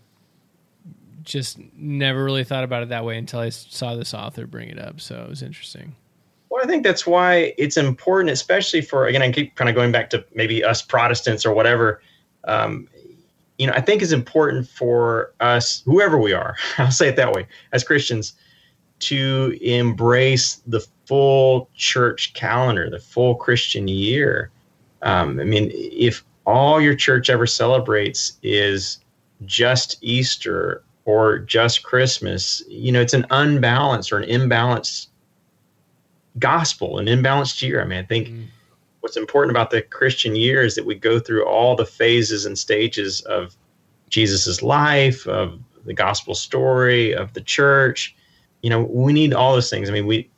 just 1.22 1.58
never 1.76 2.24
really 2.24 2.44
thought 2.44 2.64
about 2.64 2.82
it 2.82 2.88
that 2.90 3.04
way 3.04 3.16
until 3.16 3.40
I 3.40 3.50
saw 3.50 3.94
this 3.94 4.14
author 4.14 4.46
bring 4.46 4.68
it 4.68 4.78
up. 4.78 5.00
So 5.00 5.22
it 5.22 5.28
was 5.28 5.42
interesting. 5.42 5.94
Well, 6.50 6.62
I 6.62 6.66
think 6.66 6.82
that's 6.82 7.06
why 7.06 7.54
it's 7.58 7.76
important, 7.76 8.30
especially 8.30 8.80
for 8.80 9.06
again, 9.06 9.22
I 9.22 9.30
keep 9.30 9.54
kind 9.54 9.68
of 9.68 9.76
going 9.76 9.92
back 9.92 10.10
to 10.10 10.24
maybe 10.34 10.64
us 10.64 10.82
Protestants 10.82 11.46
or 11.46 11.54
whatever. 11.54 12.02
Um, 12.44 12.88
you 13.58 13.66
know, 13.66 13.72
I 13.74 13.80
think 13.80 14.02
it's 14.02 14.12
important 14.12 14.68
for 14.68 15.32
us, 15.40 15.82
whoever 15.84 16.18
we 16.18 16.32
are, 16.32 16.56
I'll 16.78 16.90
say 16.90 17.08
it 17.08 17.16
that 17.16 17.32
way, 17.32 17.46
as 17.72 17.84
Christians, 17.84 18.32
to 19.00 19.56
embrace 19.62 20.56
the 20.66 20.84
full 21.06 21.68
church 21.74 22.32
calendar, 22.34 22.88
the 22.90 22.98
full 22.98 23.34
Christian 23.34 23.86
year. 23.86 24.50
Um, 25.02 25.40
I 25.40 25.44
mean, 25.44 25.70
if 25.72 26.24
all 26.46 26.80
your 26.80 26.94
church 26.94 27.30
ever 27.30 27.46
celebrates 27.46 28.38
is 28.42 28.98
just 29.46 29.98
Easter 30.02 30.82
or 31.04 31.38
just 31.38 31.82
Christmas, 31.82 32.62
you 32.68 32.92
know, 32.92 33.00
it's 33.00 33.14
an 33.14 33.26
unbalanced 33.30 34.12
or 34.12 34.18
an 34.18 34.28
imbalanced 34.28 35.08
gospel, 36.38 36.98
an 36.98 37.06
imbalanced 37.06 37.60
year. 37.62 37.80
I 37.82 37.84
mean, 37.84 37.98
I 37.98 38.02
think 38.04 38.28
Mm. 38.28 38.46
what's 39.00 39.16
important 39.16 39.50
about 39.50 39.70
the 39.70 39.82
Christian 39.82 40.36
year 40.36 40.62
is 40.62 40.74
that 40.74 40.84
we 40.84 40.94
go 40.94 41.18
through 41.18 41.44
all 41.44 41.74
the 41.74 41.86
phases 41.86 42.44
and 42.44 42.58
stages 42.58 43.22
of 43.22 43.56
Jesus's 44.10 44.62
life, 44.62 45.26
of 45.26 45.58
the 45.86 45.94
gospel 45.94 46.34
story, 46.34 47.12
of 47.12 47.32
the 47.32 47.40
church. 47.40 48.14
You 48.62 48.70
know, 48.70 48.82
we 48.82 49.12
need 49.12 49.32
all 49.32 49.54
those 49.54 49.70
things. 49.70 49.88
I 49.88 49.92
mean, 49.92 50.06
we 50.06 50.28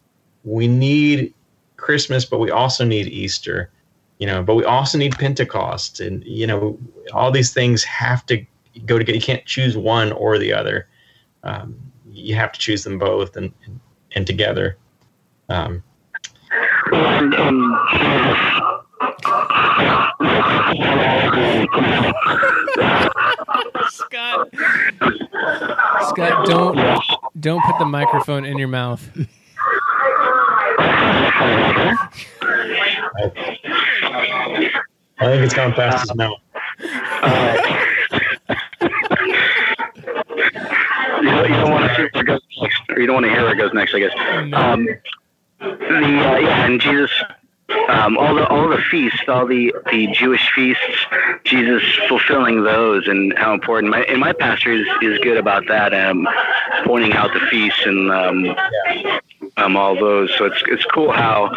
we 0.45 0.67
need 0.67 1.35
Christmas, 1.77 2.25
but 2.25 2.39
we 2.39 2.51
also 2.51 2.85
need 2.85 3.07
Easter. 3.09 3.71
You 4.19 4.27
know, 4.27 4.43
but 4.43 4.55
we 4.55 4.65
also 4.65 4.99
need 4.99 5.19
Pentecost, 5.19 6.01
and 6.01 6.23
you 6.25 6.47
know, 6.47 6.79
all 7.13 7.31
these 7.31 7.53
things 7.53 7.83
have 7.85 8.25
to 8.27 8.45
go 8.87 8.99
together. 8.99 9.17
You 9.17 9.23
can't 9.23 9.45
choose 9.47 9.77
one 9.77 10.13
or 10.13 10.39
the 10.39 10.53
other. 10.53 10.89
Um, 11.43 11.77
you 12.11 12.35
have 12.37 12.53
to 12.53 12.61
choose 12.61 12.85
them 12.85 12.99
both 12.99 13.37
and 13.37 13.53
and, 13.65 13.81
and 14.13 14.27
together. 14.27 14.77
Um, 15.49 15.83
And, 16.93 17.35
and 17.35 17.77
Scott, 23.89 24.49
Scott, 26.09 26.47
don't 26.47 26.79
don't 27.41 27.63
put 27.65 27.79
the 27.79 27.87
microphone 27.87 28.45
in 28.45 28.59
your 28.59 28.69
mouth. 28.69 29.11
I 35.19 35.27
think 35.27 35.45
it's 35.45 35.55
gone 35.55 35.73
past 35.73 36.09
his 36.09 36.17
mouth. 36.17 36.39
you 41.23 41.31
don't, 41.31 41.49
you 41.49 41.57
don't 41.57 41.71
want 41.71 41.89
to 41.89 41.95
see 41.95 42.03
where 42.03 42.23
it 42.23 42.27
goes 42.27 42.41
next, 42.61 42.83
or 42.89 43.01
you 43.01 43.07
don't 43.07 43.15
want 43.15 43.27
to 43.27 43.31
hear 43.31 43.43
where 43.43 43.53
it 43.53 43.59
goes 43.59 43.73
next, 43.73 43.95
I 43.95 44.01
guess. 44.01 44.13
Um, 44.53 44.89
the 45.61 45.67
uh, 45.97 46.39
yeah, 46.39 46.67
and 46.67 46.81
Jesus, 46.81 47.11
um, 47.89 48.19
all 48.19 48.35
the 48.35 48.47
all 48.49 48.69
the 48.69 48.83
feasts, 48.91 49.21
all 49.29 49.47
the 49.47 49.73
the 49.93 50.09
Jewish 50.09 50.51
feasts, 50.55 51.07
Jesus 51.45 51.83
fulfilling 52.09 52.65
those, 52.65 53.07
and 53.07 53.37
how 53.39 53.55
important. 53.55 53.93
My 53.93 54.01
and 54.03 54.19
my 54.19 54.33
pastor 54.33 54.73
is, 54.73 54.87
is 55.03 55.19
good 55.21 55.37
about 55.37 55.69
that, 55.69 55.95
um, 55.95 56.27
pointing 56.85 57.13
out 57.13 57.33
the 57.33 57.41
feasts 57.41 57.83
and 57.85 58.11
um, 58.11 58.57
um, 59.57 59.77
all 59.77 59.95
those. 59.95 60.35
So 60.37 60.47
it's 60.47 60.63
it's 60.67 60.85
cool 60.87 61.13
how 61.13 61.51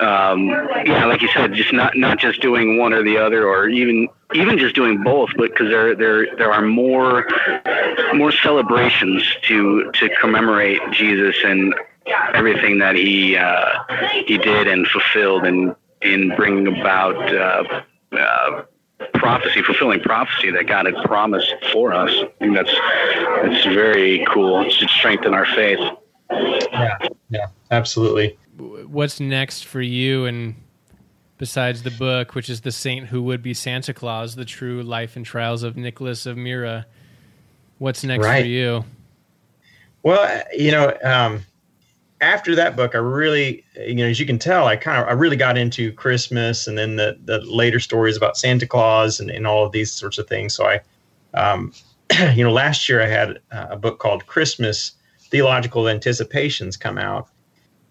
um, 0.00 0.48
yeah, 0.48 1.06
like 1.06 1.22
you 1.22 1.28
said, 1.28 1.52
just 1.54 1.72
not 1.72 1.96
not 1.96 2.18
just 2.18 2.40
doing 2.40 2.78
one 2.78 2.92
or 2.92 3.02
the 3.02 3.18
other, 3.18 3.46
or 3.46 3.68
even 3.68 4.08
even 4.34 4.58
just 4.58 4.74
doing 4.74 5.02
both, 5.02 5.30
but 5.36 5.50
because 5.50 5.68
there 5.68 5.94
there 5.96 6.36
there 6.36 6.52
are 6.52 6.62
more 6.62 7.26
more 8.14 8.30
celebrations 8.30 9.24
to 9.42 9.90
to 9.92 10.08
commemorate 10.20 10.80
Jesus 10.92 11.36
and 11.44 11.74
everything 12.32 12.78
that 12.78 12.94
he 12.94 13.36
uh, 13.36 13.84
he 14.24 14.38
did 14.38 14.68
and 14.68 14.86
fulfilled 14.86 15.44
and 15.44 15.74
in 16.02 16.34
bringing 16.36 16.80
about 16.80 17.34
uh, 17.34 17.82
uh, 18.16 18.62
prophecy, 19.14 19.62
fulfilling 19.62 20.00
prophecy 20.00 20.50
that 20.52 20.68
God 20.68 20.86
had 20.86 20.94
promised 21.04 21.52
for 21.72 21.92
us. 21.92 22.10
I 22.10 22.30
think 22.38 22.54
that's 22.54 22.74
that's 23.42 23.64
very 23.66 24.24
cool. 24.32 24.60
It 24.60 24.72
should 24.72 24.90
strengthen 24.90 25.34
our 25.34 25.46
faith. 25.46 25.80
Yeah, 26.30 26.98
yeah, 27.30 27.46
absolutely. 27.72 28.38
What's 28.58 29.20
next 29.20 29.66
for 29.66 29.80
you 29.80 30.26
and 30.26 30.54
besides 31.38 31.84
the 31.84 31.90
book, 31.92 32.34
which 32.34 32.50
is 32.50 32.62
The 32.62 32.72
Saint 32.72 33.06
Who 33.06 33.22
Would 33.22 33.42
Be 33.42 33.54
Santa 33.54 33.94
Claus, 33.94 34.34
the 34.34 34.44
true 34.44 34.82
life 34.82 35.16
and 35.16 35.24
trials 35.24 35.62
of 35.62 35.76
Nicholas 35.76 36.26
of 36.26 36.36
Myra. 36.36 36.86
What's 37.78 38.02
next 38.02 38.24
Right. 38.24 38.42
for 38.42 38.48
you? 38.48 38.84
Well, 40.02 40.42
you 40.56 40.72
know, 40.72 40.96
um, 41.04 41.44
after 42.20 42.54
that 42.56 42.74
book, 42.74 42.94
I 42.94 42.98
really, 42.98 43.64
you 43.76 43.94
know, 43.94 44.06
as 44.06 44.18
you 44.18 44.26
can 44.26 44.38
tell, 44.38 44.66
I 44.66 44.76
kind 44.76 45.00
of, 45.00 45.08
I 45.08 45.12
really 45.12 45.36
got 45.36 45.56
into 45.56 45.92
Christmas, 45.92 46.66
and 46.66 46.76
then 46.76 46.96
the 46.96 47.16
the 47.24 47.38
later 47.40 47.78
stories 47.78 48.16
about 48.16 48.36
Santa 48.36 48.66
Claus 48.66 49.20
and, 49.20 49.30
and 49.30 49.46
all 49.46 49.64
of 49.64 49.70
these 49.72 49.92
sorts 49.92 50.18
of 50.18 50.26
things. 50.26 50.54
So 50.54 50.66
I, 50.66 50.80
um, 51.34 51.72
you 52.34 52.42
know, 52.42 52.52
last 52.52 52.88
year 52.88 53.00
I 53.00 53.06
had 53.06 53.38
a 53.52 53.76
book 53.76 54.00
called 54.00 54.26
Christmas 54.26 54.92
Theological 55.30 55.88
Anticipations 55.88 56.76
come 56.76 56.98
out, 56.98 57.28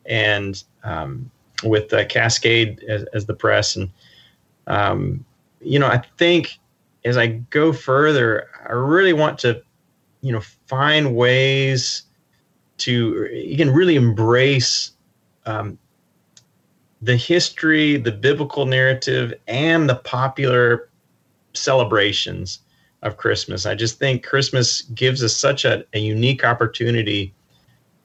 and 0.08 0.64
um, 0.84 1.30
with 1.64 1.92
uh, 1.94 2.06
Cascade 2.06 2.84
as, 2.88 3.04
as 3.14 3.26
the 3.26 3.34
press, 3.34 3.76
and 3.76 3.90
um, 4.68 5.26
you 5.62 5.80
know, 5.80 5.88
I 5.88 6.04
think 6.18 6.60
as 7.06 7.18
I 7.18 7.28
go 7.28 7.72
further, 7.74 8.50
I 8.68 8.74
really 8.74 9.14
want 9.14 9.40
to, 9.40 9.62
you 10.22 10.32
know, 10.32 10.42
find 10.68 11.16
ways 11.16 12.04
to 12.80 13.28
you 13.34 13.58
can 13.58 13.72
really 13.72 13.96
embrace 13.96 14.92
um, 15.46 15.78
the 17.02 17.16
history, 17.16 17.98
the 17.98 18.12
biblical 18.12 18.66
narrative, 18.66 19.34
and 19.48 19.90
the 19.90 19.96
popular 19.96 20.90
celebrations 21.54 22.60
of 23.04 23.18
Christmas. 23.18 23.66
I 23.66 23.76
just 23.76 24.00
think 24.00 24.26
Christmas 24.26 24.82
gives 24.82 25.24
us 25.24 25.36
such 25.36 25.66
a, 25.66 25.86
a 25.94 26.00
unique 26.00 26.44
opportunity 26.44 27.34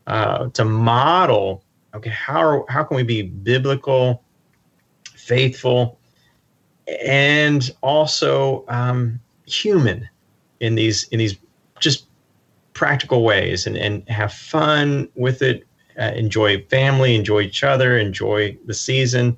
uh, 0.06 0.48
to 0.50 0.64
model. 0.64 1.64
Okay, 1.94 2.10
how 2.10 2.40
are, 2.40 2.64
how 2.68 2.82
can 2.84 2.96
we 2.96 3.02
be 3.02 3.22
biblical, 3.22 4.22
faithful, 5.14 5.98
and 7.04 7.70
also 7.82 8.64
um, 8.68 9.20
human 9.46 10.08
in 10.60 10.74
these 10.74 11.04
in 11.08 11.18
these 11.18 11.36
just 11.80 12.06
practical 12.72 13.24
ways 13.24 13.66
and, 13.66 13.76
and 13.76 14.08
have 14.08 14.32
fun 14.32 15.08
with 15.14 15.42
it 15.42 15.66
uh, 16.00 16.12
enjoy 16.14 16.62
family 16.66 17.14
enjoy 17.14 17.40
each 17.40 17.62
other 17.62 17.98
enjoy 17.98 18.56
the 18.66 18.72
season 18.72 19.36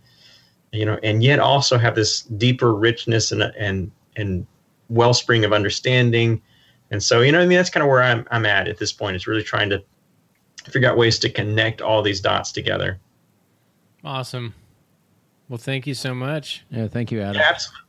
you 0.72 0.84
know 0.84 0.98
and 1.02 1.24
yet 1.24 1.38
also 1.38 1.76
have 1.76 1.94
this 1.94 2.22
deeper 2.22 2.74
richness 2.74 3.32
and 3.32 3.42
and 3.58 3.90
and 4.16 4.46
wellspring 4.88 5.44
of 5.44 5.52
understanding 5.52 6.40
And 6.90 7.02
so, 7.02 7.22
you 7.22 7.32
know, 7.32 7.40
I 7.40 7.46
mean, 7.46 7.56
that's 7.56 7.70
kind 7.70 7.82
of 7.82 7.88
where 7.90 8.02
I'm, 8.02 8.26
I'm 8.30 8.46
at 8.46 8.68
at 8.68 8.78
this 8.78 8.92
point. 8.92 9.16
It's 9.16 9.26
really 9.26 9.42
trying 9.42 9.70
to 9.70 9.82
figure 10.70 10.88
out 10.90 10.96
ways 10.96 11.18
to 11.20 11.30
connect 11.30 11.80
all 11.80 12.02
these 12.02 12.20
dots 12.20 12.52
together. 12.52 12.98
Awesome. 14.04 14.54
Well, 15.48 15.58
thank 15.58 15.86
you 15.86 15.94
so 15.94 16.14
much. 16.14 16.64
Yeah, 16.70 16.88
thank 16.88 17.10
you, 17.12 17.20
Adam. 17.20 17.36
Yeah, 17.36 17.48
absolutely. 17.50 17.80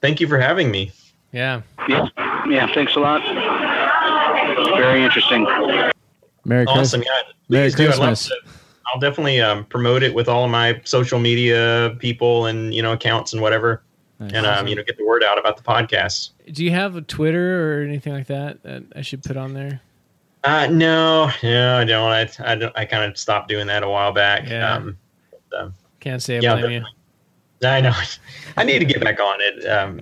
Thank 0.00 0.20
you 0.20 0.28
for 0.28 0.38
having 0.38 0.70
me. 0.70 0.92
Yeah. 1.32 1.62
Yeah, 1.88 2.06
yeah. 2.48 2.72
Thanks 2.74 2.94
a 2.94 3.00
lot. 3.00 3.22
Very 4.76 5.02
interesting. 5.02 5.44
Merry 6.44 6.66
Awesome. 6.66 7.00
Christmas. 7.00 7.06
Yeah. 7.06 7.32
Merry 7.48 7.66
Please 7.70 7.74
do. 7.74 7.84
I'd 7.84 7.88
love 7.98 8.08
Christmas. 8.08 8.26
to- 8.28 8.50
I'll 8.92 9.00
definitely 9.00 9.40
um, 9.40 9.64
promote 9.64 10.02
it 10.02 10.14
with 10.14 10.28
all 10.28 10.44
of 10.44 10.50
my 10.50 10.80
social 10.84 11.18
media 11.18 11.96
people 11.98 12.46
and, 12.46 12.72
you 12.74 12.82
know, 12.82 12.92
accounts 12.92 13.32
and 13.32 13.40
whatever. 13.42 13.82
Nice. 14.20 14.32
And, 14.34 14.46
um, 14.46 14.68
you 14.68 14.76
know, 14.76 14.82
get 14.84 14.96
the 14.98 15.04
word 15.06 15.24
out 15.24 15.38
about 15.38 15.56
the 15.56 15.62
podcast. 15.62 16.30
Do 16.52 16.62
you 16.64 16.70
have 16.70 16.94
a 16.94 17.00
Twitter 17.00 17.80
or 17.80 17.82
anything 17.82 18.12
like 18.12 18.26
that 18.26 18.62
that 18.62 18.84
I 18.94 19.00
should 19.02 19.24
put 19.24 19.36
on 19.36 19.54
there? 19.54 19.80
Uh, 20.44 20.66
no, 20.70 21.30
no, 21.42 21.76
I 21.78 21.84
don't. 21.84 22.10
I, 22.12 22.28
I 22.52 22.54
don't. 22.54 22.76
I 22.76 22.84
kind 22.84 23.10
of 23.10 23.18
stopped 23.18 23.48
doing 23.48 23.66
that 23.68 23.82
a 23.82 23.88
while 23.88 24.12
back. 24.12 24.46
Yeah. 24.48 24.74
Um, 24.74 24.96
um, 25.58 25.74
Can't 26.00 26.22
say 26.22 26.36
I 26.36 26.40
Yeah, 26.40 26.56
blame 26.60 26.82
you. 26.82 27.66
I 27.68 27.80
know. 27.80 27.92
I 28.58 28.64
need 28.64 28.78
to 28.80 28.84
get 28.84 29.00
back 29.02 29.20
on 29.20 29.36
it. 29.40 29.66
Um, 29.66 30.00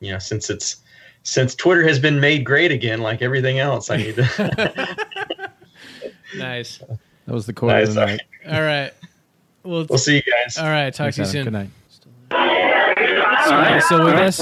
you 0.00 0.12
know, 0.12 0.18
since 0.18 0.50
it's 0.50 0.76
since 1.22 1.54
Twitter 1.54 1.86
has 1.86 1.98
been 1.98 2.20
made 2.20 2.44
great 2.44 2.70
again, 2.70 3.00
like 3.00 3.22
everything 3.22 3.58
else, 3.58 3.90
I 3.90 3.96
need 3.96 4.16
to. 4.16 5.08
Nice. 6.34 6.78
That 6.78 7.34
was 7.34 7.44
the 7.44 7.52
quote 7.52 7.72
of 7.82 7.88
Nice. 7.88 7.94
the 7.94 8.06
night. 8.06 8.20
All 8.50 8.62
right. 8.62 8.90
Well, 9.64 9.84
we'll 9.88 9.98
see 9.98 10.16
you 10.16 10.22
guys. 10.22 10.56
all 10.56 10.64
right. 10.64 10.92
Talk 10.92 11.12
Thanks, 11.14 11.30
to 11.30 11.38
you 11.38 11.42
Adam. 11.42 11.52
soon. 11.52 11.70
Good 12.30 12.38
night. 12.38 13.44
Scott, 13.44 13.74
you 13.74 13.80
still 13.82 14.04
with 14.04 14.14
us? 14.14 14.40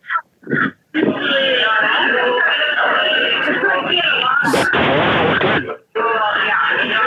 but, 4.52 4.74
uh, 4.74 5.38
good. 5.38 5.64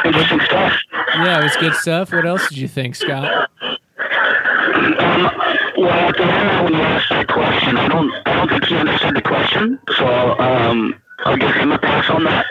Interesting 0.06 0.40
stuff. 0.42 0.74
Yeah, 1.16 1.40
it 1.40 1.44
was 1.44 1.56
good 1.58 1.74
stuff. 1.76 2.12
What 2.12 2.26
else 2.26 2.48
did 2.50 2.58
you 2.58 2.68
think, 2.68 2.96
Scott? 2.96 3.50
Um, 3.98 5.32
well, 5.78 6.12
the 6.12 6.24
end 6.24 6.64
when 6.64 6.74
you 6.74 6.82
asked 6.82 7.10
that 7.10 7.28
question, 7.28 7.78
I 7.78 7.88
don't, 7.88 8.12
I 8.26 8.34
don't 8.36 8.50
think 8.50 8.66
he 8.66 8.76
understood 8.76 9.16
the 9.16 9.22
question, 9.22 9.80
so 9.98 10.40
um, 10.40 10.96
I'll 11.26 11.38
give 11.38 11.52
him 11.56 11.72
a 11.72 11.78
pass 11.80 12.10
on 12.10 12.24
that. 12.26 12.46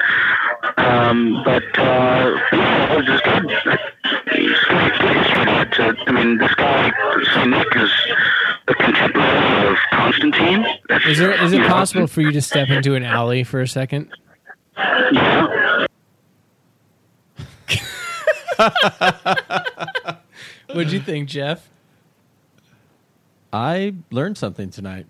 Um, 0.76 1.42
but 1.44 1.78
uh, 1.78 2.38
yeah, 2.52 2.92
it 2.92 2.96
was 2.96 3.06
just 3.06 3.24
good. 3.24 3.44
It's 4.26 4.64
great, 4.64 4.92
great 4.94 5.16
history 5.16 5.44
to, 5.44 5.96
I 6.06 6.12
mean, 6.12 6.38
this 6.38 6.54
guy, 6.54 6.92
Saint 7.34 7.50
Nick, 7.50 7.76
is 7.76 7.90
a 8.68 8.74
contemporary 8.74 9.68
of 9.68 9.76
Constantine. 9.90 10.66
That's, 10.88 11.06
Is 11.06 11.18
there 11.18 11.32
is 11.42 11.52
it 11.52 11.58
know, 11.58 11.68
possible 11.68 12.06
for 12.06 12.20
you 12.20 12.32
to 12.32 12.42
step 12.42 12.68
into 12.68 12.94
an 12.94 13.04
alley 13.04 13.44
for 13.44 13.60
a 13.60 13.68
second? 13.68 14.12
Yeah. 14.76 15.86
What'd 20.66 20.92
you 20.92 21.00
think, 21.00 21.28
Jeff? 21.28 21.68
I 23.52 23.94
learned 24.10 24.38
something 24.38 24.70
tonight. 24.70 25.06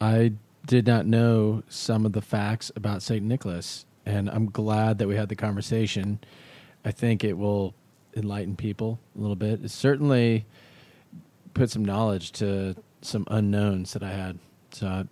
I 0.00 0.32
did 0.66 0.86
not 0.86 1.06
know 1.06 1.62
some 1.68 2.04
of 2.04 2.12
the 2.12 2.22
facts 2.22 2.72
about 2.74 3.02
St. 3.02 3.24
Nicholas, 3.24 3.86
and 4.06 4.30
I'm 4.30 4.46
glad 4.46 4.98
that 4.98 5.08
we 5.08 5.16
had 5.16 5.28
the 5.28 5.36
conversation. 5.36 6.20
I 6.84 6.92
think 6.92 7.24
it 7.24 7.36
will 7.36 7.74
enlighten 8.16 8.56
people 8.56 9.00
a 9.16 9.20
little 9.20 9.36
bit. 9.36 9.62
It 9.64 9.70
certainly 9.70 10.46
put 11.52 11.70
some 11.70 11.84
knowledge 11.84 12.32
to 12.32 12.76
some 13.02 13.26
unknowns 13.28 13.92
that 13.92 14.02
I 14.02 14.12
had. 14.12 14.38
So 14.70 14.86
I, 14.86 15.04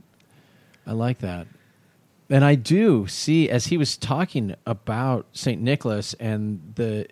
I 0.87 0.93
like 0.93 1.19
that. 1.19 1.47
And 2.31 2.45
I 2.45 2.55
do 2.55 3.07
see, 3.07 3.51
as 3.51 3.67
he 3.67 3.77
was 3.77 3.97
talking 3.97 4.55
about 4.67 5.27
St. 5.33 5.61
Nicholas 5.61 6.15
and 6.15 6.73
the 6.77 7.07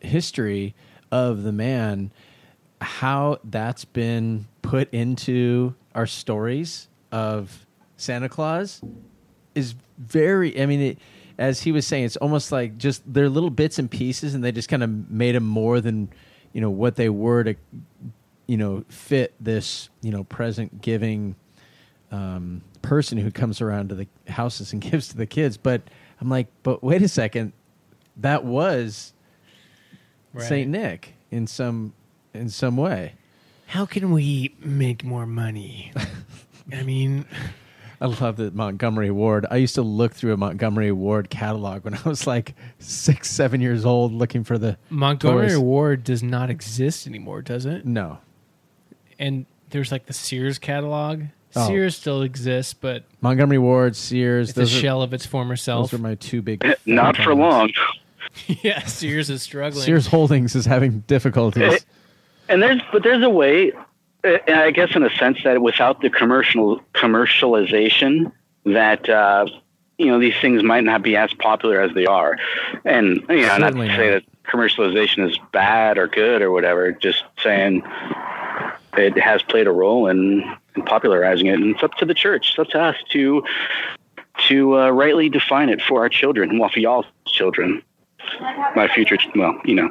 history 0.00 0.74
of 1.10 1.42
the 1.42 1.52
man, 1.52 2.12
how 2.80 3.40
that's 3.44 3.84
been 3.84 4.46
put 4.62 4.92
into 4.92 5.74
our 5.94 6.06
stories 6.06 6.88
of 7.10 7.66
Santa 7.96 8.28
Claus 8.28 8.80
is 9.58 9.74
very, 9.98 10.60
I 10.60 10.66
mean, 10.66 10.80
it, 10.80 10.98
as 11.38 11.62
he 11.62 11.72
was 11.72 11.86
saying, 11.86 12.04
it's 12.04 12.16
almost 12.16 12.50
like 12.50 12.78
just 12.78 13.02
they're 13.12 13.28
little 13.28 13.50
bits 13.50 13.78
and 13.78 13.90
pieces, 13.90 14.34
and 14.34 14.42
they 14.42 14.52
just 14.52 14.68
kind 14.68 14.82
of 14.82 15.10
made 15.10 15.34
them 15.34 15.46
more 15.46 15.80
than, 15.80 16.08
you 16.52 16.60
know, 16.60 16.70
what 16.70 16.96
they 16.96 17.08
were 17.08 17.44
to, 17.44 17.54
you 18.46 18.56
know, 18.56 18.84
fit 18.88 19.34
this, 19.38 19.88
you 20.00 20.10
know, 20.10 20.24
present 20.24 20.80
giving 20.80 21.36
um, 22.10 22.62
person 22.82 23.18
who 23.18 23.30
comes 23.30 23.60
around 23.60 23.90
to 23.90 23.94
the 23.94 24.06
houses 24.28 24.72
and 24.72 24.80
gives 24.90 25.08
to 25.08 25.16
the 25.16 25.26
kids. 25.26 25.56
But 25.56 25.82
I'm 26.20 26.28
like, 26.28 26.48
but 26.62 26.82
wait 26.82 27.02
a 27.02 27.08
second, 27.08 27.52
that 28.16 28.44
was 28.44 29.12
Saint 30.38 30.70
Nick 30.70 31.14
in 31.30 31.46
some 31.46 31.92
in 32.34 32.48
some 32.48 32.76
way. 32.76 33.14
How 33.66 33.84
can 33.84 34.12
we 34.12 34.54
make 34.60 35.04
more 35.04 35.26
money? 35.26 35.92
I 36.72 36.82
mean, 36.82 37.26
I 38.00 38.06
love 38.06 38.36
that 38.36 38.54
Montgomery 38.54 39.10
Ward. 39.10 39.44
I 39.50 39.56
used 39.56 39.74
to 39.74 39.82
look 39.82 40.12
through 40.14 40.32
a 40.32 40.36
Montgomery 40.36 40.92
Ward 40.92 41.30
catalog 41.30 41.84
when 41.84 41.94
I 41.94 42.00
was 42.04 42.26
like 42.26 42.54
six, 42.78 43.28
seven 43.30 43.60
years 43.60 43.84
old, 43.84 44.12
looking 44.12 44.44
for 44.44 44.56
the 44.56 44.78
Montgomery 44.88 45.48
toys. 45.48 45.58
Ward 45.58 46.04
does 46.04 46.22
not 46.22 46.48
exist 46.48 47.06
anymore, 47.08 47.42
does 47.42 47.66
it? 47.66 47.84
No, 47.84 48.18
And 49.18 49.46
there's 49.70 49.90
like 49.90 50.06
the 50.06 50.12
Sears 50.12 50.58
catalog. 50.58 51.24
Oh. 51.56 51.66
Sears 51.66 51.96
still 51.96 52.22
exists, 52.22 52.72
but 52.74 53.04
Montgomery 53.20 53.58
Ward, 53.58 53.96
Sears. 53.96 54.50
it's 54.50 54.58
a 54.58 54.60
Those 54.60 54.76
are, 54.76 54.80
shell 54.80 55.02
of 55.02 55.12
its 55.12 55.26
former 55.26 55.56
self. 55.56 55.90
those 55.90 55.98
are 55.98 56.02
my 56.02 56.14
two 56.14 56.40
big. 56.42 56.64
Eh, 56.64 56.74
not 56.86 57.16
for 57.16 57.34
phones. 57.34 57.38
long. 57.40 57.72
yeah, 58.62 58.84
Sears 58.84 59.28
is 59.30 59.42
struggling. 59.42 59.82
Sears 59.84 60.06
Holdings 60.06 60.54
is 60.54 60.66
having 60.66 61.00
difficulties. 61.08 61.72
Eh, 61.72 61.78
and 62.50 62.62
there's, 62.62 62.80
but 62.92 63.02
there's 63.02 63.22
a 63.24 63.30
way, 63.30 63.72
uh, 64.24 64.38
I 64.48 64.70
guess, 64.70 64.94
in 64.94 65.02
a 65.02 65.10
sense 65.16 65.38
that 65.44 65.62
without 65.62 66.00
the 66.00 66.10
commercial 66.10 66.80
commercialization, 66.94 68.32
that 68.64 69.08
uh, 69.08 69.46
you 69.98 70.06
know 70.06 70.18
these 70.18 70.34
things 70.40 70.62
might 70.62 70.84
not 70.84 71.02
be 71.02 71.16
as 71.16 71.32
popular 71.34 71.80
as 71.80 71.94
they 71.94 72.06
are. 72.06 72.36
And 72.84 73.24
you 73.28 73.46
know, 73.46 73.58
not 73.58 73.74
to 73.74 73.86
say 73.86 74.10
not. 74.10 74.22
that 74.22 74.24
commercialization 74.44 75.28
is 75.28 75.38
bad 75.52 75.98
or 75.98 76.08
good 76.08 76.42
or 76.42 76.50
whatever. 76.50 76.92
Just 76.92 77.24
saying 77.42 77.82
it 78.96 79.18
has 79.18 79.42
played 79.42 79.66
a 79.66 79.72
role 79.72 80.08
in, 80.08 80.44
in 80.74 80.82
popularizing 80.82 81.46
it, 81.46 81.54
and 81.54 81.74
it's 81.74 81.82
up 81.82 81.94
to 81.94 82.04
the 82.04 82.14
church. 82.14 82.50
It's 82.50 82.58
up 82.58 82.68
to 82.68 82.80
us 82.80 82.96
to 83.10 83.44
to 84.46 84.78
uh, 84.78 84.90
rightly 84.90 85.28
define 85.28 85.68
it 85.68 85.82
for 85.82 86.00
our 86.00 86.08
children. 86.08 86.58
Well, 86.58 86.68
for 86.68 86.78
y'all's 86.78 87.06
children, 87.26 87.82
my 88.74 88.88
future. 88.92 89.18
Well, 89.34 89.60
you 89.64 89.74
know, 89.74 89.90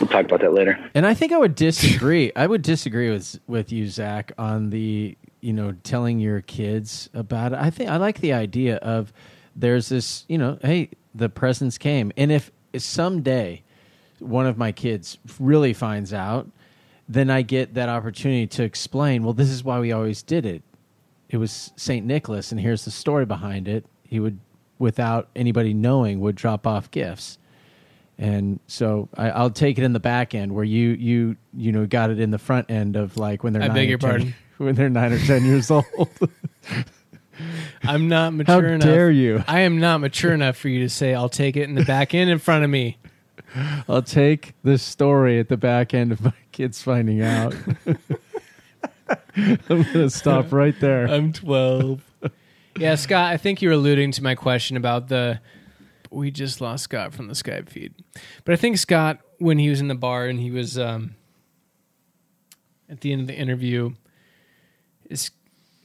we'll 0.00 0.08
talk 0.08 0.24
about 0.24 0.40
that 0.40 0.52
later. 0.52 0.78
And 0.94 1.06
I 1.06 1.14
think 1.14 1.32
I 1.32 1.38
would 1.38 1.54
disagree. 1.54 2.32
I 2.34 2.46
would 2.46 2.62
disagree 2.62 3.10
with 3.10 3.38
with 3.46 3.70
you, 3.72 3.88
Zach, 3.88 4.32
on 4.38 4.70
the 4.70 5.16
you 5.40 5.52
know 5.52 5.72
telling 5.82 6.18
your 6.18 6.40
kids 6.40 7.08
about 7.14 7.52
it. 7.52 7.58
I 7.58 7.70
think 7.70 7.90
I 7.90 7.96
like 7.96 8.20
the 8.20 8.32
idea 8.32 8.76
of 8.76 9.12
there's 9.54 9.88
this 9.88 10.24
you 10.28 10.38
know 10.38 10.58
hey 10.62 10.90
the 11.14 11.28
presents 11.28 11.78
came, 11.78 12.12
and 12.16 12.32
if 12.32 12.50
someday 12.76 13.62
one 14.20 14.46
of 14.46 14.58
my 14.58 14.72
kids 14.72 15.18
really 15.38 15.72
finds 15.72 16.12
out, 16.12 16.48
then 17.08 17.30
I 17.30 17.42
get 17.42 17.74
that 17.74 17.88
opportunity 17.88 18.46
to 18.48 18.62
explain. 18.62 19.24
Well, 19.24 19.32
this 19.32 19.50
is 19.50 19.64
why 19.64 19.80
we 19.80 19.92
always 19.92 20.22
did 20.22 20.46
it. 20.46 20.62
It 21.28 21.38
was 21.38 21.72
Saint 21.76 22.06
Nicholas, 22.06 22.52
and 22.52 22.60
here's 22.60 22.84
the 22.84 22.90
story 22.90 23.24
behind 23.24 23.66
it. 23.66 23.86
He 24.04 24.20
would, 24.20 24.38
without 24.78 25.28
anybody 25.34 25.72
knowing, 25.72 26.20
would 26.20 26.34
drop 26.34 26.66
off 26.66 26.90
gifts 26.90 27.38
and 28.20 28.60
so 28.66 29.08
I, 29.16 29.30
I'll 29.30 29.50
take 29.50 29.78
it 29.78 29.82
in 29.82 29.94
the 29.94 29.98
back 30.00 30.34
end 30.34 30.54
where 30.54 30.62
you 30.62 30.90
you 30.90 31.36
you 31.54 31.72
know 31.72 31.86
got 31.86 32.10
it 32.10 32.20
in 32.20 32.30
the 32.30 32.38
front 32.38 32.70
end 32.70 32.94
of 32.94 33.16
like 33.16 33.42
when 33.42 33.54
they're 33.54 33.62
I 33.62 33.68
nine 33.68 33.74
beg 33.74 33.86
or 33.86 33.90
your 33.90 33.98
10 33.98 34.10
pardon? 34.10 34.34
when 34.58 34.74
they're 34.74 34.90
nine 34.90 35.12
or 35.12 35.18
ten 35.18 35.44
years 35.44 35.70
old. 35.70 35.86
I'm 37.82 38.08
not 38.08 38.24
How 38.46 38.60
mature 38.60 38.66
enough. 38.74 38.86
dare 38.86 39.10
you? 39.10 39.42
I 39.48 39.60
am 39.60 39.80
not 39.80 40.02
mature 40.02 40.32
enough 40.34 40.56
for 40.58 40.68
you 40.68 40.80
to 40.80 40.90
say 40.90 41.14
I'll 41.14 41.30
take 41.30 41.56
it 41.56 41.62
in 41.62 41.74
the 41.74 41.84
back 41.84 42.12
end 42.14 42.28
in 42.28 42.38
front 42.38 42.62
of 42.62 42.68
me. 42.70 42.98
I'll 43.88 44.02
take 44.02 44.52
this 44.62 44.82
story 44.82 45.40
at 45.40 45.48
the 45.48 45.56
back 45.56 45.94
end 45.94 46.12
of 46.12 46.20
my 46.22 46.34
kids 46.52 46.82
finding 46.82 47.22
out. 47.22 47.54
I'm 49.38 49.82
gonna 49.92 50.10
stop 50.10 50.52
right 50.52 50.78
there. 50.78 51.06
I'm 51.06 51.32
12. 51.32 52.02
yeah, 52.78 52.94
Scott, 52.96 53.32
I 53.32 53.38
think 53.38 53.62
you're 53.62 53.72
alluding 53.72 54.12
to 54.12 54.22
my 54.22 54.34
question 54.34 54.76
about 54.76 55.08
the. 55.08 55.40
We 56.10 56.30
just 56.30 56.60
lost 56.60 56.84
Scott 56.84 57.14
from 57.14 57.28
the 57.28 57.34
Skype 57.34 57.68
feed. 57.68 57.94
But 58.44 58.52
I 58.52 58.56
think 58.56 58.78
Scott, 58.78 59.20
when 59.38 59.58
he 59.58 59.68
was 59.68 59.80
in 59.80 59.88
the 59.88 59.94
bar 59.94 60.26
and 60.26 60.40
he 60.40 60.50
was 60.50 60.76
um, 60.78 61.14
at 62.88 63.00
the 63.00 63.12
end 63.12 63.22
of 63.22 63.26
the 63.28 63.36
interview, 63.36 63.94
is 65.08 65.30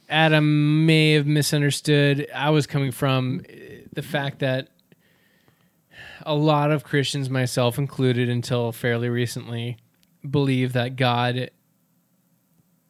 Adam 0.08 0.86
may 0.86 1.12
have 1.12 1.26
misunderstood. 1.26 2.28
I 2.34 2.50
was 2.50 2.66
coming 2.66 2.92
from 2.92 3.42
eh, 3.48 3.82
the 3.92 4.02
fact 4.02 4.40
that 4.40 4.68
a 6.24 6.34
lot 6.34 6.70
of 6.70 6.84
Christians, 6.84 7.30
myself 7.30 7.78
included, 7.78 8.28
until 8.28 8.72
fairly 8.72 9.08
recently, 9.08 9.78
believe 10.28 10.72
that 10.72 10.96
God 10.96 11.50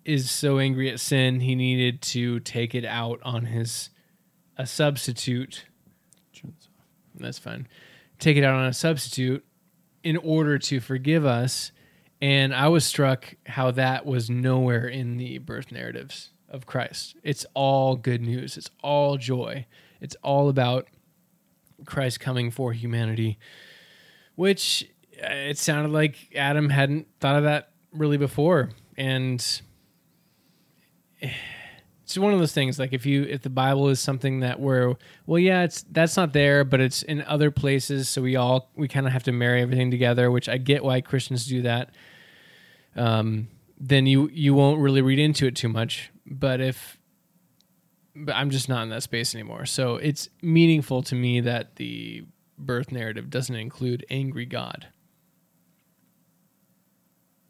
is 0.05 0.31
so 0.31 0.59
angry 0.59 0.89
at 0.89 1.01
sin, 1.01 1.41
he 1.41 1.55
needed 1.55 2.01
to 2.01 2.41
take 2.41 2.75
it 2.75 2.85
out 2.85 3.21
on 3.23 3.47
his 3.47 3.91
a 4.57 4.67
substitute. 4.67 5.67
That's 7.19 7.39
fine. 7.39 7.67
Take 8.19 8.37
it 8.37 8.45
out 8.45 8.55
on 8.55 8.67
a 8.67 8.73
substitute 8.73 9.45
in 10.03 10.17
order 10.17 10.59
to 10.59 10.81
forgive 10.81 11.25
us. 11.27 11.73
And 12.23 12.55
I 12.55 12.69
was 12.69 12.85
struck 12.85 13.35
how 13.47 13.71
that 13.73 14.07
was 14.07 14.31
nowhere 14.31 14.87
in 14.87 15.17
the 15.17 15.39
birth 15.39 15.71
narratives 15.71 16.31
of 16.49 16.67
Christ. 16.67 17.17
It's 17.23 17.45
all 17.55 17.97
good 17.97 18.23
news. 18.23 18.57
It's 18.57 18.71
all 18.83 19.17
joy. 19.17 19.67
It's 20.01 20.17
all 20.23 20.49
about 20.49 20.89
Christ 21.85 22.21
coming 22.21 22.51
for 22.51 22.73
humanity, 22.73 23.39
which 24.35 24.89
uh, 25.23 25.29
it 25.31 25.59
sounded 25.59 25.93
like 25.93 26.17
Adam 26.35 26.71
hadn't 26.71 27.09
thought 27.21 27.37
of 27.37 27.45
that 27.45 27.71
really 27.93 28.17
before. 28.17 28.71
And 28.97 29.45
it's 32.17 32.23
one 32.23 32.33
of 32.33 32.39
those 32.39 32.55
things 32.55 32.79
like 32.79 32.95
if 32.95 33.05
you 33.05 33.25
if 33.25 33.43
the 33.43 33.51
bible 33.51 33.89
is 33.89 34.01
something 34.01 34.41
that 34.41 34.59
we're 34.59 34.95
well 35.27 35.39
yeah 35.39 35.65
it's 35.65 35.85
that's 35.91 36.17
not 36.17 36.33
there 36.33 36.65
but 36.65 36.81
it's 36.81 37.03
in 37.03 37.21
other 37.23 37.51
places 37.51 38.09
so 38.09 38.23
we 38.23 38.37
all 38.37 38.71
we 38.75 38.89
kind 38.89 39.07
of 39.07 39.13
have 39.13 39.23
to 39.23 39.33
marry 39.33 39.61
everything 39.61 39.91
together 39.91 40.31
which 40.31 40.49
i 40.49 40.57
get 40.57 40.83
why 40.83 41.01
christians 41.01 41.47
do 41.47 41.63
that. 41.63 41.91
Um 42.97 43.49
then 43.79 44.07
you 44.07 44.31
you 44.33 44.55
won't 44.55 44.81
really 44.81 45.03
read 45.03 45.19
into 45.19 45.47
it 45.47 45.55
too 45.55 45.69
much 45.69 46.11
but 46.25 46.63
if 46.63 46.99
but 48.15 48.35
i'm 48.35 48.49
just 48.49 48.71
not 48.71 48.83
in 48.83 48.89
that 48.89 49.03
space 49.03 49.35
anymore. 49.35 49.67
So 49.67 49.97
it's 49.97 50.31
meaningful 50.41 51.03
to 51.03 51.15
me 51.15 51.41
that 51.41 51.77
the 51.77 52.25
birth 52.57 52.91
narrative 52.91 53.29
doesn't 53.29 53.55
include 53.55 54.07
angry 54.09 54.47
god. 54.47 54.87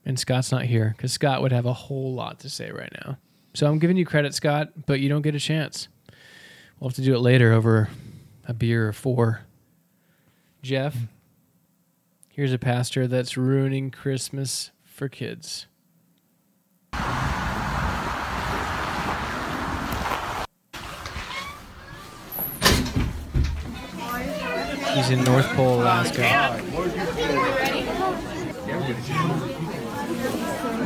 And 0.05 0.19
scott's 0.19 0.51
not 0.51 0.65
here 0.65 0.93
because 0.97 1.13
scott 1.13 1.41
would 1.41 1.53
have 1.53 1.67
a 1.67 1.73
whole 1.73 2.13
lot 2.13 2.41
to 2.41 2.51
say 2.51 2.73
right 2.73 2.93
now 3.05 3.19
so 3.57 3.67
I'm 3.67 3.79
giving 3.79 3.97
you 3.97 4.05
credit, 4.05 4.35
Scott, 4.35 4.69
but 4.85 5.01
you 5.01 5.09
don't 5.09 5.23
get 5.23 5.35
a 5.35 5.41
chance. 5.41 5.89
We'll 6.79 6.91
have 6.91 6.97
to 6.97 7.03
do 7.03 7.15
it 7.15 7.21
later 7.21 7.55
over 7.55 7.89
a 8.47 8.53
beer 8.53 8.87
or 8.87 8.93
four. 8.93 9.41
Jeff, 10.63 10.95
mm. 10.95 11.09
here's 12.29 12.53
a 12.53 12.59
pastor 12.59 13.07
that's 13.07 13.39
ruining 13.39 13.91
Christmas 13.91 14.73
for 14.85 15.09
kids. 15.09 15.69
He's 24.93 25.11
in 25.11 25.25
North 25.25 25.47
Pole, 25.55 25.81
Alaska. 25.81 26.63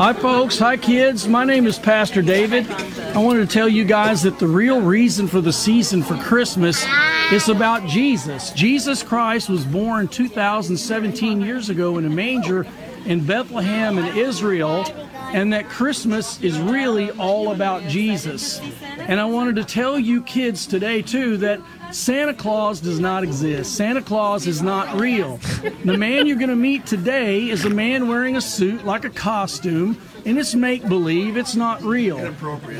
Hi, 0.01 0.15
folks. 0.15 0.59
Hi, 0.61 0.79
kids. 0.79 1.29
My 1.29 1.45
name 1.45 1.67
is 1.67 1.79
Pastor 1.79 2.23
David. 2.23 2.67
I 2.71 3.19
wanted 3.19 3.47
to 3.47 3.55
tell 3.55 3.69
you 3.69 3.85
guys 3.85 4.23
that 4.23 4.39
the 4.39 4.47
real 4.47 4.81
reason 4.81 5.29
for 5.29 5.43
the 5.43 5.53
season 5.53 6.03
for 6.03 6.17
Christmas 6.17 6.87
is 7.31 7.51
about 7.51 7.87
Jesus. 7.87 8.51
Jesus 8.53 9.03
Christ 9.03 9.51
was 9.51 9.63
born 9.63 10.09
2017 10.09 11.43
years 11.43 11.69
ago 11.69 11.99
in 11.99 12.07
a 12.07 12.09
manger 12.09 12.67
in 13.05 13.27
Bethlehem 13.27 13.99
in 13.99 14.17
Israel, 14.17 14.87
and 15.35 15.53
that 15.53 15.69
Christmas 15.69 16.41
is 16.41 16.59
really 16.59 17.11
all 17.11 17.53
about 17.53 17.83
Jesus. 17.83 18.59
And 19.01 19.21
I 19.21 19.27
wanted 19.27 19.57
to 19.57 19.65
tell 19.65 19.99
you 19.99 20.23
kids 20.23 20.67
today, 20.67 21.03
too, 21.03 21.37
that 21.37 21.61
Santa 21.93 22.35
Claus 22.35 22.81
does 22.81 23.01
not 23.01 23.25
exist. 23.25 23.75
Santa 23.75 24.03
Claus 24.03 24.47
is 24.47 24.63
not 24.63 25.01
real. 25.01 25.39
The 25.85 25.97
man 25.97 26.27
you're 26.27 26.37
going 26.37 26.51
to 26.51 26.57
meet 26.57 26.87
today 26.87 27.49
is 27.49 27.65
a 27.65 27.71
man 27.71 28.09
wearing 28.09 28.37
a 28.37 28.41
suit 28.41 28.85
like 28.85 29.05
a 29.05 29.11
costume, 29.11 30.01
and 30.25 30.39
it's 30.39 30.55
make 30.55 30.89
believe, 30.89 31.37
it's 31.37 31.55
not 31.55 31.83
real. 31.83 32.35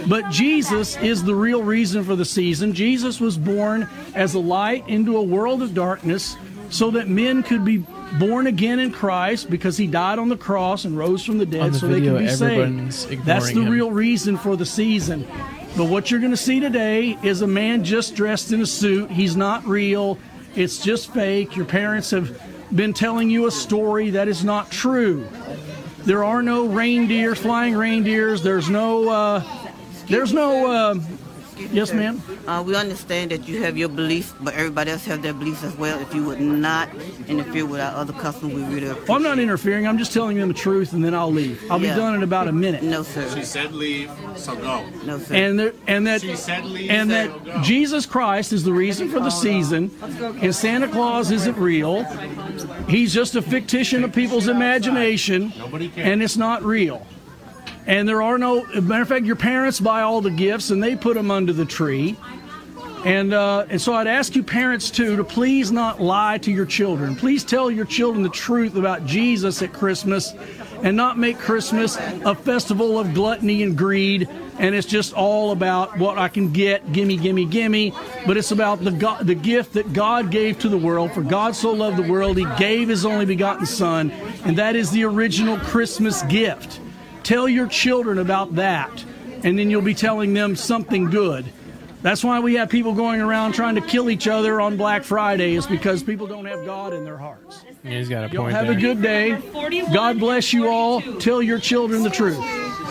But 0.07 0.31
Jesus 0.31 0.97
is 0.99 1.25
the 1.25 1.35
real 1.35 1.63
reason 1.63 2.05
for 2.05 2.17
the 2.17 2.25
season. 2.25 2.73
Jesus 2.73 3.21
was 3.21 3.37
born 3.37 3.89
as 4.15 4.35
a 4.35 4.39
light 4.39 4.89
into 4.89 5.17
a 5.17 5.23
world 5.23 5.63
of 5.63 5.75
darkness 5.75 6.37
so 6.71 6.91
that 6.93 7.09
men 7.09 7.43
could 7.43 7.65
be 7.65 7.85
born 8.19 8.47
again 8.47 8.79
in 8.79 8.93
Christ 8.93 9.51
because 9.51 9.77
he 9.77 9.87
died 9.87 10.19
on 10.19 10.29
the 10.29 10.37
cross 10.37 10.85
and 10.85 10.97
rose 10.97 11.25
from 11.25 11.39
the 11.39 11.47
dead 11.47 11.73
the 11.73 11.79
so 11.79 11.89
video, 11.89 12.15
they 12.15 12.27
could 12.27 12.27
be 12.27 12.91
saved. 12.91 13.25
That's 13.25 13.53
the 13.53 13.63
him. 13.63 13.69
real 13.71 13.91
reason 13.91 14.37
for 14.37 14.57
the 14.57 14.67
season. 14.67 15.27
But 15.77 15.85
what 15.85 16.11
you're 16.11 16.21
going 16.21 16.33
to 16.33 16.37
see 16.37 16.61
today 16.61 17.17
is 17.23 17.43
a 17.43 17.47
man 17.47 17.85
just 17.85 18.15
dressed 18.15 18.53
in 18.53 18.61
a 18.61 18.67
suit. 18.67 19.11
He's 19.11 19.37
not 19.37 19.65
real. 19.67 20.19
It's 20.55 20.79
just 20.83 21.13
fake. 21.13 21.57
Your 21.57 21.65
parents 21.65 22.11
have 22.11 22.41
been 22.75 22.93
telling 22.93 23.31
you 23.31 23.47
a 23.47 23.51
story 23.51 24.11
that 24.11 24.29
is 24.29 24.45
not 24.45 24.71
true. 24.71 25.29
There 26.05 26.25
are 26.25 26.43
no 26.43 26.67
reindeer, 26.67 27.35
flying 27.35 27.75
reindeers. 27.75 28.43
There's 28.43 28.69
no. 28.69 29.09
Uh, 29.09 29.45
there's 30.09 30.33
no. 30.33 30.67
Uh, 30.71 30.95
yes, 31.73 31.93
ma'am. 31.93 32.23
Uh, 32.47 32.63
we 32.67 32.75
understand 32.75 33.31
that 33.31 33.47
you 33.49 33.63
have 33.63 33.77
your 33.77 33.89
beliefs, 33.89 34.35
but 34.41 34.55
everybody 34.55 34.91
else 34.91 35.05
have 35.07 35.23
their 35.23 35.33
beliefs 35.35 35.63
as 35.65 35.77
well. 35.77 36.01
If 36.01 36.15
you 36.15 36.25
would 36.25 36.41
not 36.41 36.89
interfere 37.29 37.67
with 37.67 37.81
our 37.81 37.95
other 37.95 38.13
customs, 38.13 38.55
we 38.55 38.63
really 38.63 38.87
appreciate 38.89 39.09
Well, 39.09 39.17
I'm 39.19 39.23
not 39.23 39.39
interfering. 39.39 39.87
I'm 39.87 39.99
just 39.99 40.13
telling 40.13 40.37
them 40.37 40.49
the 40.49 40.55
truth, 40.55 40.93
and 40.93 41.05
then 41.05 41.15
I'll 41.15 41.33
leave. 41.33 41.63
I'll 41.71 41.81
Yeah. 41.81 41.95
be 41.95 42.01
done 42.01 42.15
in 42.15 42.23
about 42.23 42.49
a 42.49 42.53
minute. 42.53 42.83
No, 42.83 43.03
sir. 43.03 43.29
She 43.35 43.45
said 43.45 43.73
leave, 43.75 44.11
so 44.37 44.55
go. 44.57 44.85
No, 45.05 45.19
sir. 45.19 45.35
and 45.35 45.59
there, 45.59 45.73
and 45.87 46.07
that 46.07 46.21
She 46.23 46.35
said 46.37 46.65
leave, 46.65 46.91
and 46.91 47.11
so 47.11 47.15
that 47.17 47.45
go. 47.45 47.63
Jesus 47.63 48.07
Christ 48.07 48.53
is 48.53 48.65
the 48.65 48.73
reason 48.73 49.09
for 49.09 49.21
the 49.21 49.31
season, 49.31 49.91
and 50.43 50.55
Santa 50.55 50.89
Claus 50.89 51.31
isn't 51.31 51.57
real. 51.57 52.05
He's 52.89 53.13
just 53.13 53.35
a 53.37 53.43
fictitious 53.43 54.03
of 54.03 54.13
people's 54.13 54.49
imagination, 54.49 55.53
Nobody 55.59 55.89
cares. 55.89 56.09
and 56.09 56.23
it's 56.23 56.37
not 56.37 56.63
real. 56.65 57.07
And 57.91 58.09
there 58.09 58.23
are 58.23 58.39
no. 58.39 58.65
Matter 58.81 59.03
of 59.03 59.09
fact, 59.09 59.27
your 59.27 59.35
parents 59.35 59.81
buy 59.81 60.03
all 60.03 60.21
the 60.21 60.31
gifts 60.31 60.71
and 60.71 60.81
they 60.81 60.95
put 60.95 61.15
them 61.15 61.29
under 61.29 61.53
the 61.53 61.65
tree. 61.65 62.17
And 63.05 63.35
uh, 63.35 63.67
and 63.69 63.81
so 63.81 63.95
I'd 63.95 64.07
ask 64.07 64.37
you 64.37 64.45
parents 64.45 64.93
too 64.93 65.17
to 65.17 65.25
please 65.25 65.73
not 65.73 66.01
lie 66.01 66.39
to 66.39 66.53
your 66.53 66.67
children. 66.67 67.17
Please 67.17 67.43
tell 67.43 67.69
your 67.69 67.85
children 67.85 68.23
the 68.23 68.29
truth 68.29 68.77
about 68.77 69.07
Jesus 69.07 69.61
at 69.61 69.73
Christmas, 69.73 70.33
and 70.85 70.97
not 70.97 71.19
make 71.19 71.37
Christmas 71.39 71.97
a 71.97 72.33
festival 72.33 72.97
of 72.97 73.13
gluttony 73.13 73.65
and 73.65 73.77
greed. 73.77 74.29
And 74.61 74.73
it's 74.73 74.87
just 74.87 75.13
all 75.13 75.51
about 75.51 75.99
what 75.99 76.17
I 76.17 76.29
can 76.29 76.53
get, 76.53 76.93
gimme, 76.93 77.17
gimme, 77.17 77.45
gimme. 77.47 77.93
But 78.25 78.37
it's 78.37 78.53
about 78.53 78.85
the 78.85 78.93
God, 78.93 79.27
the 79.27 79.35
gift 79.35 79.73
that 79.73 79.93
God 79.93 80.31
gave 80.31 80.61
to 80.61 80.69
the 80.69 80.79
world. 80.79 81.11
For 81.11 81.23
God 81.23 81.57
so 81.57 81.73
loved 81.73 81.97
the 81.97 82.09
world, 82.09 82.37
He 82.37 82.47
gave 82.57 82.87
His 82.87 83.05
only 83.05 83.27
begotten 83.27 83.67
Son, 83.67 84.13
and 84.45 84.57
that 84.59 84.77
is 84.77 84.93
the 84.93 85.03
original 85.03 85.59
Christmas 85.59 86.23
gift. 86.25 86.79
Tell 87.31 87.49
your 87.49 87.69
children 87.69 88.19
about 88.19 88.57
that, 88.57 89.05
and 89.45 89.57
then 89.57 89.71
you'll 89.71 89.83
be 89.83 89.95
telling 89.95 90.35
them 90.35 90.57
something 90.57 91.05
good. 91.05 91.45
That's 92.03 92.25
why 92.25 92.41
we 92.41 92.55
have 92.55 92.69
people 92.69 92.93
going 92.93 93.21
around 93.21 93.53
trying 93.53 93.77
to 93.77 93.81
kill 93.81 94.11
each 94.11 94.27
other 94.27 94.61
on 94.61 94.77
Black 94.77 95.05
Friday, 95.05 95.55
is 95.55 95.65
because 95.65 96.03
people 96.03 96.27
don't 96.27 96.47
have 96.47 96.67
God 96.67 96.93
in 96.93 97.05
their 97.05 97.17
hearts. 97.17 97.63
Yeah, 97.85 97.91
he's 97.93 98.09
got 98.09 98.25
a 98.29 98.35
Y'all 98.35 98.43
point 98.43 98.57
have 98.57 98.67
there. 98.67 98.77
a 98.77 98.81
good 98.81 99.01
day. 99.01 99.41
God 99.95 100.19
bless 100.19 100.53
you 100.53 100.67
all. 100.67 101.01
Tell 101.21 101.41
your 101.41 101.61
children 101.61 102.03
the 102.03 102.11
truth. 102.11 102.37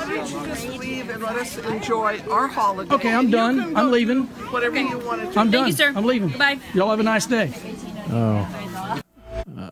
Just 0.07 0.69
leave 0.69 1.09
and 1.09 1.21
let 1.21 1.35
us 1.35 1.57
enjoy 1.57 2.21
our 2.31 2.47
holiday. 2.47 2.95
Okay, 2.95 3.13
I'm 3.13 3.29
done. 3.29 3.75
I'm 3.75 3.91
leaving. 3.91 4.23
Whatever 4.53 4.77
you 4.79 4.99
want 4.99 5.19
to 5.19 5.33
do. 5.33 5.37
I'm 5.37 5.51
done. 5.51 5.67
you, 5.67 5.73
sir. 5.73 5.91
I'm 5.93 6.05
leaving. 6.05 6.29
Bye. 6.37 6.61
Y'all 6.73 6.91
have 6.91 7.01
a 7.01 7.03
nice 7.03 7.25
day. 7.25 7.51
Uh, 8.09 9.01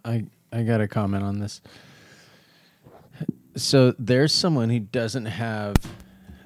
I 0.03 0.25
I 0.51 0.63
got 0.63 0.79
to 0.79 0.89
comment 0.89 1.23
on 1.23 1.39
this. 1.39 1.61
So 3.57 3.93
there's 3.99 4.33
someone 4.33 4.69
who 4.69 4.79
doesn't 4.79 5.25
have 5.25 5.75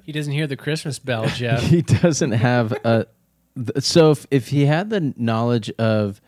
He 0.04 0.12
doesn't 0.12 0.34
hear 0.34 0.48
the 0.48 0.58
Christmas 0.58 1.00
bell, 1.00 1.28
Jeff. 1.36 1.62
he 1.62 1.82
doesn't 1.82 2.32
have 2.32 2.72
a 2.72 3.06
th- 3.56 3.84
so 3.84 4.12
if, 4.12 4.26
if 4.32 4.48
he 4.48 4.66
had 4.66 4.90
the 4.90 5.14
knowledge 5.18 5.70
of 5.78 6.22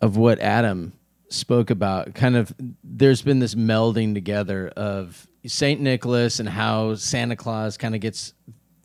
of 0.00 0.16
what 0.16 0.38
Adam 0.40 0.92
spoke 1.28 1.70
about 1.70 2.14
kind 2.14 2.36
of 2.36 2.54
there's 2.84 3.22
been 3.22 3.38
this 3.40 3.54
melding 3.54 4.14
together 4.14 4.68
of 4.76 5.26
Saint 5.46 5.80
Nicholas 5.80 6.38
and 6.38 6.48
how 6.48 6.94
Santa 6.94 7.34
Claus 7.36 7.76
kind 7.76 7.94
of 7.94 8.00
gets 8.00 8.32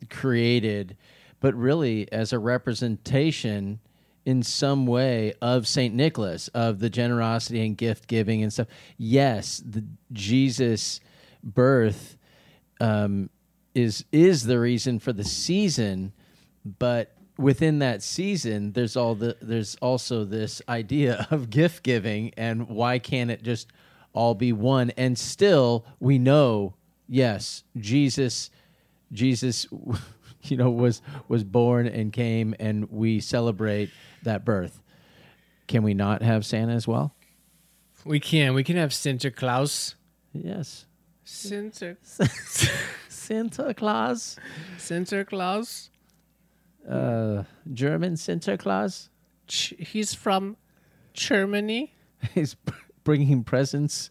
created 0.09 0.95
but 1.39 1.53
really 1.55 2.11
as 2.11 2.33
a 2.33 2.39
representation 2.39 3.79
in 4.26 4.43
some 4.43 4.85
way 4.85 5.34
of 5.41 5.68
Saint 5.68 5.95
Nicholas 5.95 6.48
of 6.49 6.80
the 6.80 6.89
generosity 6.89 7.65
and 7.65 7.77
gift 7.77 8.07
giving 8.07 8.43
and 8.43 8.53
stuff 8.53 8.68
yes 8.98 9.61
the 9.65 9.84
Jesus 10.11 10.99
birth 11.43 12.18
um, 12.80 13.30
is 13.73 14.06
is 14.11 14.43
the 14.43 14.60
reason 14.60 14.99
for 14.99 15.14
the 15.14 15.23
season, 15.23 16.11
but 16.80 17.15
within 17.38 17.80
that 17.80 18.03
season, 18.03 18.73
there's 18.73 18.98
all 18.98 19.15
the 19.15 19.38
there's 19.41 19.76
also 19.76 20.26
this 20.26 20.61
idea 20.68 21.27
of 21.31 21.49
gift 21.49 21.84
giving, 21.84 22.34
and 22.38 22.68
why 22.68 22.99
can't 22.99 23.31
it 23.31 23.43
just 23.43 23.72
all 24.14 24.35
be 24.35 24.52
one? 24.52 24.91
And 24.98 25.18
still, 25.18 25.85
we 25.99 26.19
know, 26.19 26.76
yes, 27.07 27.64
Jesus, 27.77 28.49
Jesus, 29.11 29.68
you 30.49 30.57
know, 30.57 30.69
was 30.69 31.01
was 31.27 31.43
born 31.43 31.88
and 31.88 32.11
came, 32.13 32.55
and 32.59 32.89
we 32.91 33.19
celebrate 33.19 33.89
that 34.23 34.45
birth. 34.45 34.81
Can 35.68 35.84
we 35.84 35.93
not 35.93 36.22
have 36.22 36.45
Santa 36.45 36.73
as 36.73 36.88
well? 36.88 37.13
we 38.05 38.19
can. 38.19 38.53
We 38.53 38.63
can 38.63 38.77
have 38.77 38.93
Santa 38.93 39.31
Claus. 39.31 39.95
Yes. 40.34 40.85
Santa. 41.23 41.97
Santa 43.09 43.73
Claus? 43.73 44.38
Santa 44.77 45.23
Claus. 45.23 45.89
Uh, 46.89 47.43
German 47.72 48.18
Santa 48.18 48.57
Claus? 48.57 49.09
Ch- 49.47 49.76
he's 49.77 50.13
from 50.13 50.57
Germany. 51.13 51.93
He's 52.34 52.55
bringing 53.03 53.43
presents 53.43 54.09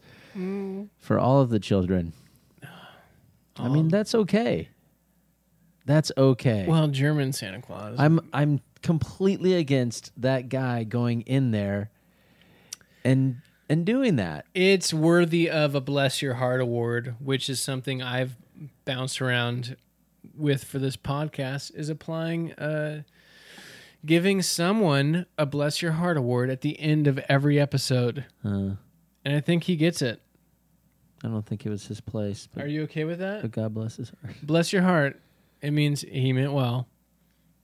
for 0.98 1.18
all 1.18 1.40
of 1.40 1.50
the 1.50 1.60
children. 1.60 2.12
I 3.56 3.68
mean, 3.68 3.88
that's 3.88 4.14
okay. 4.14 4.68
That's 5.90 6.12
okay. 6.16 6.66
Well, 6.68 6.86
German 6.86 7.32
Santa 7.32 7.60
Claus. 7.60 7.96
I'm 7.98 8.20
I'm 8.32 8.60
completely 8.80 9.54
against 9.54 10.12
that 10.22 10.48
guy 10.48 10.84
going 10.84 11.22
in 11.22 11.50
there 11.50 11.90
and 13.04 13.38
and 13.68 13.84
doing 13.84 14.14
that. 14.16 14.46
it's 14.54 14.94
worthy 14.94 15.50
of 15.50 15.74
a 15.74 15.80
bless 15.80 16.22
your 16.22 16.34
heart 16.34 16.60
award, 16.60 17.16
which 17.18 17.50
is 17.50 17.60
something 17.60 18.00
I've 18.02 18.36
bounced 18.84 19.20
around 19.20 19.76
with 20.36 20.62
for 20.62 20.78
this 20.78 20.96
podcast. 20.96 21.74
Is 21.74 21.88
applying, 21.88 22.52
uh, 22.52 23.02
giving 24.06 24.42
someone 24.42 25.26
a 25.36 25.44
bless 25.44 25.82
your 25.82 25.92
heart 25.92 26.16
award 26.16 26.50
at 26.50 26.60
the 26.60 26.78
end 26.78 27.08
of 27.08 27.18
every 27.28 27.58
episode, 27.58 28.26
Uh, 28.44 28.74
and 29.24 29.36
I 29.36 29.40
think 29.40 29.64
he 29.64 29.74
gets 29.74 30.02
it. 30.02 30.22
I 31.24 31.28
don't 31.28 31.44
think 31.44 31.66
it 31.66 31.68
was 31.68 31.88
his 31.88 32.00
place, 32.00 32.48
but, 32.54 32.62
Are 32.64 32.68
you 32.68 32.84
okay 32.84 33.02
with 33.04 33.18
that? 33.18 33.42
but 33.42 33.50
God 33.50 33.74
bless 33.74 33.96
his 33.96 34.12
heart. 34.22 34.36
bless 34.42 34.72
your 34.72 34.82
heart 34.82 35.20
it 35.62 35.72
means 35.72 36.02
he 36.02 36.32
meant 36.32 36.52
well. 36.52 36.88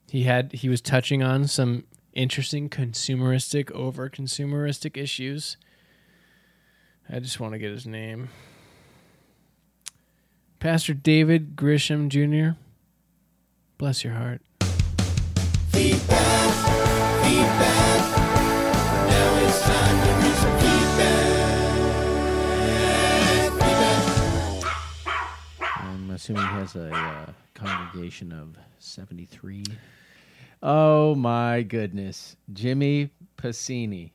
He 0.09 0.25
had 0.25 0.53
he 0.53 0.69
was 0.69 0.81
touching 0.81 1.23
on 1.23 1.47
some 1.47 1.85
interesting 2.13 2.69
consumeristic 2.69 3.71
over 3.73 4.09
consumeristic 4.09 4.97
issues. 4.97 5.57
I 7.09 7.21
just 7.21 7.41
want 7.41 7.53
to 7.53 7.59
get 7.59 7.71
his 7.71 7.87
name. 7.87 8.31
Pastor 10.59 10.95
david 10.95 11.55
grisham 11.57 12.09
jr 12.09 12.59
bless 13.79 14.03
your 14.05 14.15
heart. 14.15 14.41
I'm 18.19 18.26
assuming 26.17 26.45
he 26.45 26.55
has 26.55 26.75
a 26.75 26.91
uh, 26.95 27.27
congregation 27.53 28.33
of 28.33 28.57
73. 28.79 29.65
Oh 30.63 31.15
my 31.15 31.61
goodness. 31.61 32.37
Jimmy 32.55 33.11
Passini 33.37 34.13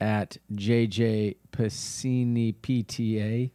at 0.00 0.36
JJ 0.52 1.34
Passini 1.50 2.54
PTA. 2.54 3.50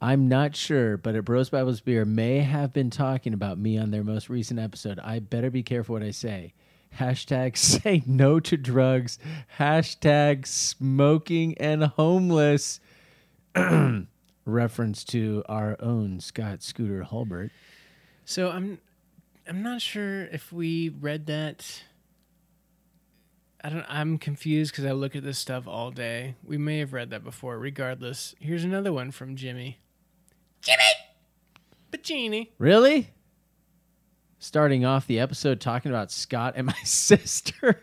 I'm 0.00 0.28
not 0.28 0.54
sure, 0.54 0.96
but 0.96 1.16
at 1.16 1.24
Bros 1.24 1.50
Bibles 1.50 1.80
Beer 1.80 2.04
may 2.04 2.38
have 2.38 2.72
been 2.72 2.90
talking 2.90 3.34
about 3.34 3.58
me 3.58 3.76
on 3.76 3.90
their 3.90 4.04
most 4.04 4.30
recent 4.30 4.60
episode. 4.60 5.00
I 5.00 5.18
better 5.18 5.50
be 5.50 5.64
careful 5.64 5.94
what 5.94 6.04
I 6.04 6.12
say. 6.12 6.54
Hashtag 7.00 7.56
say 7.56 8.04
no 8.06 8.38
to 8.38 8.56
drugs. 8.56 9.18
Hashtag 9.58 10.46
smoking 10.46 11.58
and 11.58 11.82
homeless. 11.82 12.78
Reference 14.44 15.04
to 15.04 15.42
our 15.48 15.76
own 15.80 16.20
Scott 16.20 16.62
Scooter 16.62 17.02
Hulbert. 17.04 17.50
so 18.24 18.50
i'm 18.50 18.78
i'm 19.48 19.62
not 19.62 19.80
sure 19.80 20.24
if 20.26 20.52
we 20.52 20.88
read 20.88 21.26
that 21.26 21.82
I 23.64 23.68
don't. 23.68 23.86
I'm 23.88 24.18
confused 24.18 24.72
because 24.72 24.84
I 24.86 24.90
look 24.90 25.14
at 25.14 25.22
this 25.22 25.38
stuff 25.38 25.68
all 25.68 25.92
day. 25.92 26.34
We 26.44 26.58
may 26.58 26.80
have 26.80 26.92
read 26.92 27.10
that 27.10 27.22
before. 27.22 27.58
Regardless, 27.60 28.34
here's 28.40 28.64
another 28.64 28.92
one 28.92 29.12
from 29.12 29.36
Jimmy. 29.36 29.78
Jimmy, 30.62 30.82
Pacini. 31.92 32.48
Really? 32.58 33.10
Starting 34.40 34.84
off 34.84 35.06
the 35.06 35.20
episode 35.20 35.60
talking 35.60 35.92
about 35.92 36.10
Scott 36.10 36.54
and 36.56 36.66
my 36.66 36.74
sister. 36.84 37.80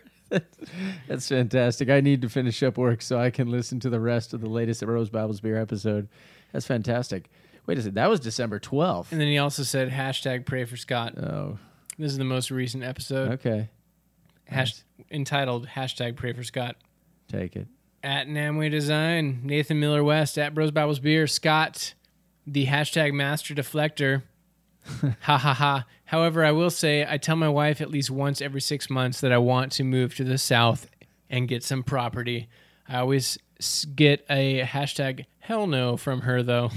That's 1.08 1.28
fantastic. 1.28 1.88
I 1.88 2.02
need 2.02 2.20
to 2.22 2.28
finish 2.28 2.62
up 2.62 2.76
work 2.76 3.00
so 3.00 3.18
I 3.18 3.30
can 3.30 3.50
listen 3.50 3.80
to 3.80 3.88
the 3.88 4.00
rest 4.00 4.34
of 4.34 4.42
the 4.42 4.50
latest 4.50 4.84
Bros 4.84 5.08
Bibles 5.08 5.40
Beer 5.40 5.58
episode. 5.58 6.08
That's 6.52 6.66
fantastic. 6.66 7.30
Wait 7.66 7.78
a 7.78 7.82
second. 7.82 7.94
That 7.94 8.10
was 8.10 8.20
December 8.20 8.58
12th. 8.58 9.12
And 9.12 9.20
then 9.20 9.28
he 9.28 9.38
also 9.38 9.62
said 9.62 9.90
hashtag 9.90 10.46
pray 10.46 10.64
for 10.64 10.76
Scott. 10.76 11.16
Oh, 11.18 11.58
This 11.98 12.10
is 12.12 12.18
the 12.18 12.24
most 12.24 12.50
recent 12.50 12.82
episode. 12.84 13.32
okay. 13.32 13.68
Hash, 14.44 14.82
entitled 15.10 15.68
hashtag 15.68 16.16
pray 16.16 16.32
for 16.32 16.42
Scott. 16.42 16.76
Take 17.28 17.54
it. 17.54 17.68
At 18.02 18.26
Namway 18.26 18.70
Design, 18.70 19.40
Nathan 19.44 19.78
Miller 19.78 20.02
West, 20.02 20.38
at 20.38 20.54
Bros 20.54 20.70
Bibles 20.72 20.98
Beer, 20.98 21.26
Scott, 21.26 21.94
the 22.46 22.66
hashtag 22.66 23.12
master 23.12 23.54
deflector. 23.54 24.22
ha 25.20 25.36
ha 25.38 25.54
ha. 25.54 25.84
However, 26.06 26.44
I 26.44 26.50
will 26.52 26.70
say 26.70 27.06
I 27.08 27.18
tell 27.18 27.36
my 27.36 27.48
wife 27.50 27.80
at 27.80 27.90
least 27.90 28.10
once 28.10 28.40
every 28.40 28.62
six 28.62 28.88
months 28.90 29.20
that 29.20 29.30
I 29.30 29.38
want 29.38 29.70
to 29.72 29.84
move 29.84 30.14
to 30.16 30.24
the 30.24 30.38
south 30.38 30.88
and 31.28 31.46
get 31.46 31.62
some 31.62 31.82
property. 31.84 32.48
I 32.88 32.98
always 32.98 33.38
s- 33.60 33.84
get 33.84 34.24
a 34.28 34.62
hashtag 34.62 35.26
hell 35.40 35.66
no 35.66 35.96
from 35.96 36.22
her 36.22 36.42
though. 36.42 36.70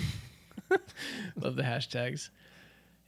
Love 1.35 1.55
the 1.55 1.63
hashtags. 1.63 2.29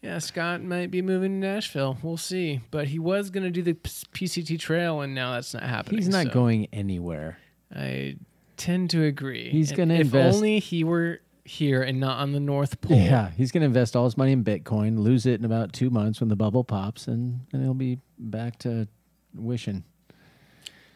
Yeah, 0.01 0.19
Scott 0.19 0.61
might 0.61 0.91
be 0.91 1.01
moving 1.01 1.41
to 1.41 1.47
Nashville. 1.47 1.97
We'll 2.03 2.17
see. 2.17 2.61
But 2.69 2.87
he 2.89 2.99
was 2.99 3.31
going 3.31 3.43
to 3.43 3.49
do 3.49 3.63
the 3.63 3.73
PCT 3.73 4.59
trail, 4.59 5.01
and 5.01 5.15
now 5.15 5.33
that's 5.33 5.55
not 5.55 5.63
happening. 5.63 5.97
He's 5.97 6.09
not 6.09 6.27
so 6.27 6.31
going 6.31 6.67
anywhere. 6.71 7.39
I 7.75 8.17
tend 8.55 8.91
to 8.91 9.03
agree. 9.03 9.49
He's 9.49 9.71
gonna 9.71 9.95
If 9.95 10.13
only 10.13 10.59
he 10.59 10.83
were 10.83 11.21
here 11.43 11.81
and 11.81 11.99
not 11.99 12.19
on 12.19 12.33
the 12.33 12.39
North 12.39 12.81
Pole. 12.81 12.97
Yeah, 12.97 13.31
he's 13.31 13.51
going 13.51 13.61
to 13.61 13.67
invest 13.67 13.95
all 13.95 14.05
his 14.05 14.17
money 14.17 14.31
in 14.31 14.43
Bitcoin, 14.43 14.99
lose 14.99 15.25
it 15.25 15.39
in 15.39 15.45
about 15.45 15.73
two 15.73 15.89
months 15.89 16.19
when 16.19 16.29
the 16.29 16.35
bubble 16.35 16.63
pops, 16.63 17.07
and 17.07 17.41
then 17.51 17.63
he'll 17.63 17.73
be 17.73 17.99
back 18.17 18.59
to 18.59 18.87
wishing. 19.33 19.83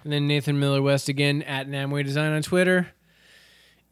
And 0.03 0.13
then 0.13 0.27
Nathan 0.27 0.59
Miller 0.59 0.81
West 0.81 1.09
again 1.09 1.41
at 1.43 1.67
Namway 1.67 2.03
Design 2.03 2.31
on 2.31 2.41
Twitter. 2.41 2.89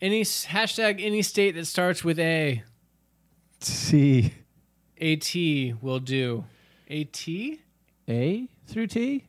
Any 0.02 0.24
hashtag 0.24 1.04
any 1.04 1.22
state 1.22 1.56
that 1.56 1.66
starts 1.66 2.04
with 2.04 2.20
A. 2.20 2.64
C 3.60 4.34
AT 5.02 5.34
will 5.82 6.00
do. 6.00 6.46
AT? 6.90 7.28
A 8.10 8.48
through 8.68 8.88
T? 8.88 9.26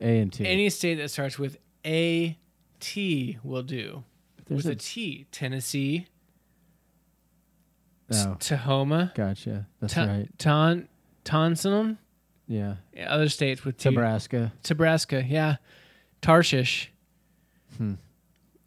A 0.00 0.18
and 0.20 0.32
T. 0.32 0.46
Any 0.46 0.70
state 0.70 0.94
that 0.96 1.10
starts 1.10 1.38
with 1.38 1.58
A 1.84 2.38
T 2.80 3.38
will 3.44 3.62
do. 3.62 4.04
There's 4.46 4.64
with 4.64 4.66
a 4.66 4.72
a- 4.72 4.76
T. 4.76 5.26
Tennessee, 5.30 6.06
Oh, 8.12 8.36
Tahoma, 8.38 9.14
gotcha. 9.14 9.66
That's 9.80 9.94
Ta- 9.94 10.04
right. 10.04 10.28
Ton, 10.38 10.88
Tonson, 11.24 11.96
Yeah. 12.46 12.76
yeah, 12.92 13.10
other 13.10 13.30
states 13.30 13.64
with 13.64 13.78
T. 13.78 13.88
Nebraska. 13.88 14.52
Nebraska, 14.68 15.24
yeah. 15.26 15.56
Tarshish. 16.20 16.90
Hmm. 17.78 17.94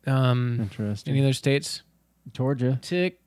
Um, 0.07 0.57
Interesting. 0.61 1.15
any 1.15 1.23
other 1.23 1.33
states? 1.33 1.81
Georgia. 2.33 2.79
Tick. 2.81 3.19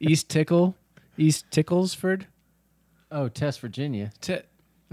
East 0.00 0.28
Tickle. 0.28 0.74
East 1.16 1.50
Ticklesford. 1.50 2.26
Oh, 3.10 3.28
Test 3.28 3.60
Virginia. 3.60 4.10
Ti- 4.20 4.40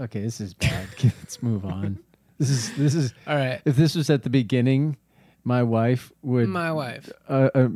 Okay, 0.00 0.20
this 0.22 0.40
is 0.40 0.54
bad. 0.54 0.88
Let's 1.04 1.42
move 1.42 1.64
on. 1.64 1.98
This 2.38 2.50
is 2.50 2.74
this 2.76 2.94
is 2.94 3.14
All 3.26 3.36
right. 3.36 3.60
if 3.64 3.76
this 3.76 3.94
was 3.94 4.10
at 4.10 4.22
the 4.24 4.30
beginning, 4.30 4.96
my 5.44 5.62
wife 5.62 6.10
would 6.22 6.48
My 6.48 6.72
wife. 6.72 7.10
uh, 7.28 7.50
uh, 7.54 7.68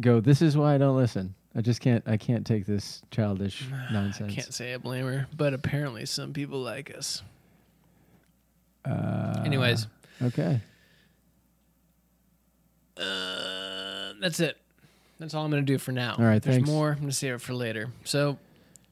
go. 0.00 0.20
This 0.20 0.40
is 0.40 0.56
why 0.56 0.74
I 0.74 0.78
don't 0.78 0.96
listen. 0.96 1.34
I 1.54 1.60
just 1.60 1.80
can't. 1.80 2.02
I 2.06 2.16
can't 2.16 2.46
take 2.46 2.64
this 2.64 3.02
childish 3.10 3.64
nonsense. 3.92 4.32
I 4.32 4.34
can't 4.34 4.54
say 4.54 4.72
I 4.72 4.78
blame 4.78 5.04
her, 5.06 5.26
but 5.36 5.52
apparently 5.52 6.06
some 6.06 6.32
people 6.32 6.60
like 6.60 6.94
us. 6.96 7.22
Uh, 8.84 9.42
Anyways, 9.44 9.86
Okay. 10.22 10.60
Uh, 12.98 14.12
that's 14.20 14.40
it. 14.40 14.56
That's 15.18 15.34
all 15.34 15.44
I'm 15.44 15.50
going 15.50 15.64
to 15.64 15.72
do 15.72 15.78
for 15.78 15.92
now. 15.92 16.16
All 16.18 16.24
right, 16.24 16.42
There's 16.42 16.56
thanks. 16.56 16.68
more. 16.68 16.90
I'm 16.90 16.96
going 16.98 17.08
to 17.08 17.14
save 17.14 17.34
it 17.34 17.40
for 17.40 17.54
later. 17.54 17.90
So, 18.04 18.38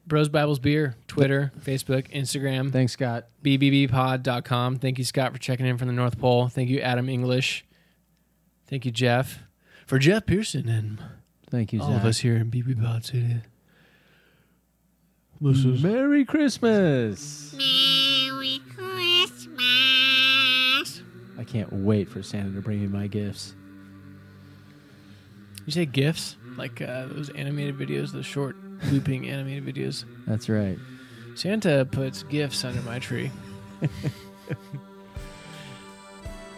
Bros 0.06 0.28
Bibles 0.28 0.58
Beer, 0.60 0.94
Twitter, 1.08 1.52
Facebook, 1.60 2.08
Instagram. 2.12 2.70
Thanks, 2.72 2.92
Scott. 2.92 3.26
bbbpod.com. 3.44 4.78
Thank 4.78 4.98
you, 4.98 5.04
Scott, 5.04 5.32
for 5.32 5.38
checking 5.38 5.66
in 5.66 5.78
from 5.78 5.88
the 5.88 5.94
North 5.94 6.18
Pole. 6.18 6.48
Thank 6.48 6.70
you, 6.70 6.78
Adam 6.80 7.08
English. 7.08 7.64
Thank 8.68 8.84
you, 8.84 8.90
Jeff. 8.92 9.40
For 9.86 9.98
Jeff 9.98 10.26
Pearson 10.26 10.68
and 10.68 11.02
Thank 11.50 11.72
you, 11.72 11.80
all 11.82 11.88
Zach. 11.88 12.00
of 12.02 12.06
us 12.06 12.18
here 12.18 12.36
in 12.36 12.50
BB 12.50 12.80
Pod 12.82 13.04
City. 13.04 13.36
This 15.40 15.64
is 15.64 15.82
Merry 15.82 16.24
Christmas. 16.24 17.52
Merry 17.52 18.60
Christmas. 18.74 21.02
I 21.38 21.44
can't 21.44 21.72
wait 21.72 22.08
for 22.08 22.22
Santa 22.22 22.52
to 22.52 22.60
bring 22.60 22.80
me 22.80 22.86
my 22.86 23.06
gifts. 23.08 23.54
You 25.66 25.72
say 25.72 25.86
GIFs? 25.86 26.36
Like 26.56 26.82
uh, 26.82 27.06
those 27.06 27.30
animated 27.30 27.78
videos, 27.78 28.12
those 28.12 28.26
short 28.26 28.56
looping 28.90 29.28
animated 29.28 29.64
videos. 29.64 30.04
That's 30.26 30.48
right. 30.48 30.78
Santa 31.34 31.86
puts 31.90 32.24
GIFs 32.24 32.64
under 32.64 32.82
my 32.82 32.98
tree. 32.98 33.30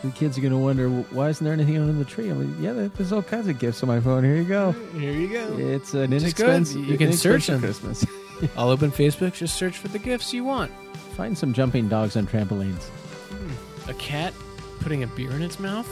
the 0.02 0.10
kids 0.14 0.36
are 0.36 0.40
going 0.40 0.52
to 0.52 0.58
wonder 0.58 0.88
why 0.88 1.28
isn't 1.28 1.44
there 1.44 1.52
anything 1.52 1.78
under 1.78 1.92
the 1.92 2.04
tree? 2.04 2.30
I 2.30 2.34
mean, 2.34 2.56
yeah, 2.62 2.72
there's 2.72 3.12
all 3.12 3.22
kinds 3.22 3.46
of 3.46 3.58
gifts 3.58 3.82
on 3.82 3.88
my 3.88 4.00
phone. 4.00 4.24
Here 4.24 4.36
you 4.36 4.44
go. 4.44 4.72
Here 4.98 5.12
you 5.12 5.28
go. 5.28 5.56
It's 5.58 5.94
an 5.94 6.10
Just 6.10 6.24
inexpensive. 6.24 6.84
You 6.84 6.98
can 6.98 7.12
search 7.12 7.46
them. 7.46 7.60
Christmas. 7.60 8.04
I'll 8.56 8.70
open 8.70 8.90
Facebook. 8.90 9.34
Just 9.34 9.56
search 9.56 9.78
for 9.78 9.88
the 9.88 9.98
gifts 9.98 10.32
you 10.32 10.44
want. 10.44 10.72
Find 11.16 11.36
some 11.38 11.52
jumping 11.52 11.88
dogs 11.88 12.16
on 12.16 12.26
trampolines. 12.26 12.88
A 13.88 13.94
cat 13.94 14.34
putting 14.80 15.02
a 15.02 15.06
beer 15.06 15.30
in 15.32 15.42
its 15.42 15.60
mouth. 15.60 15.88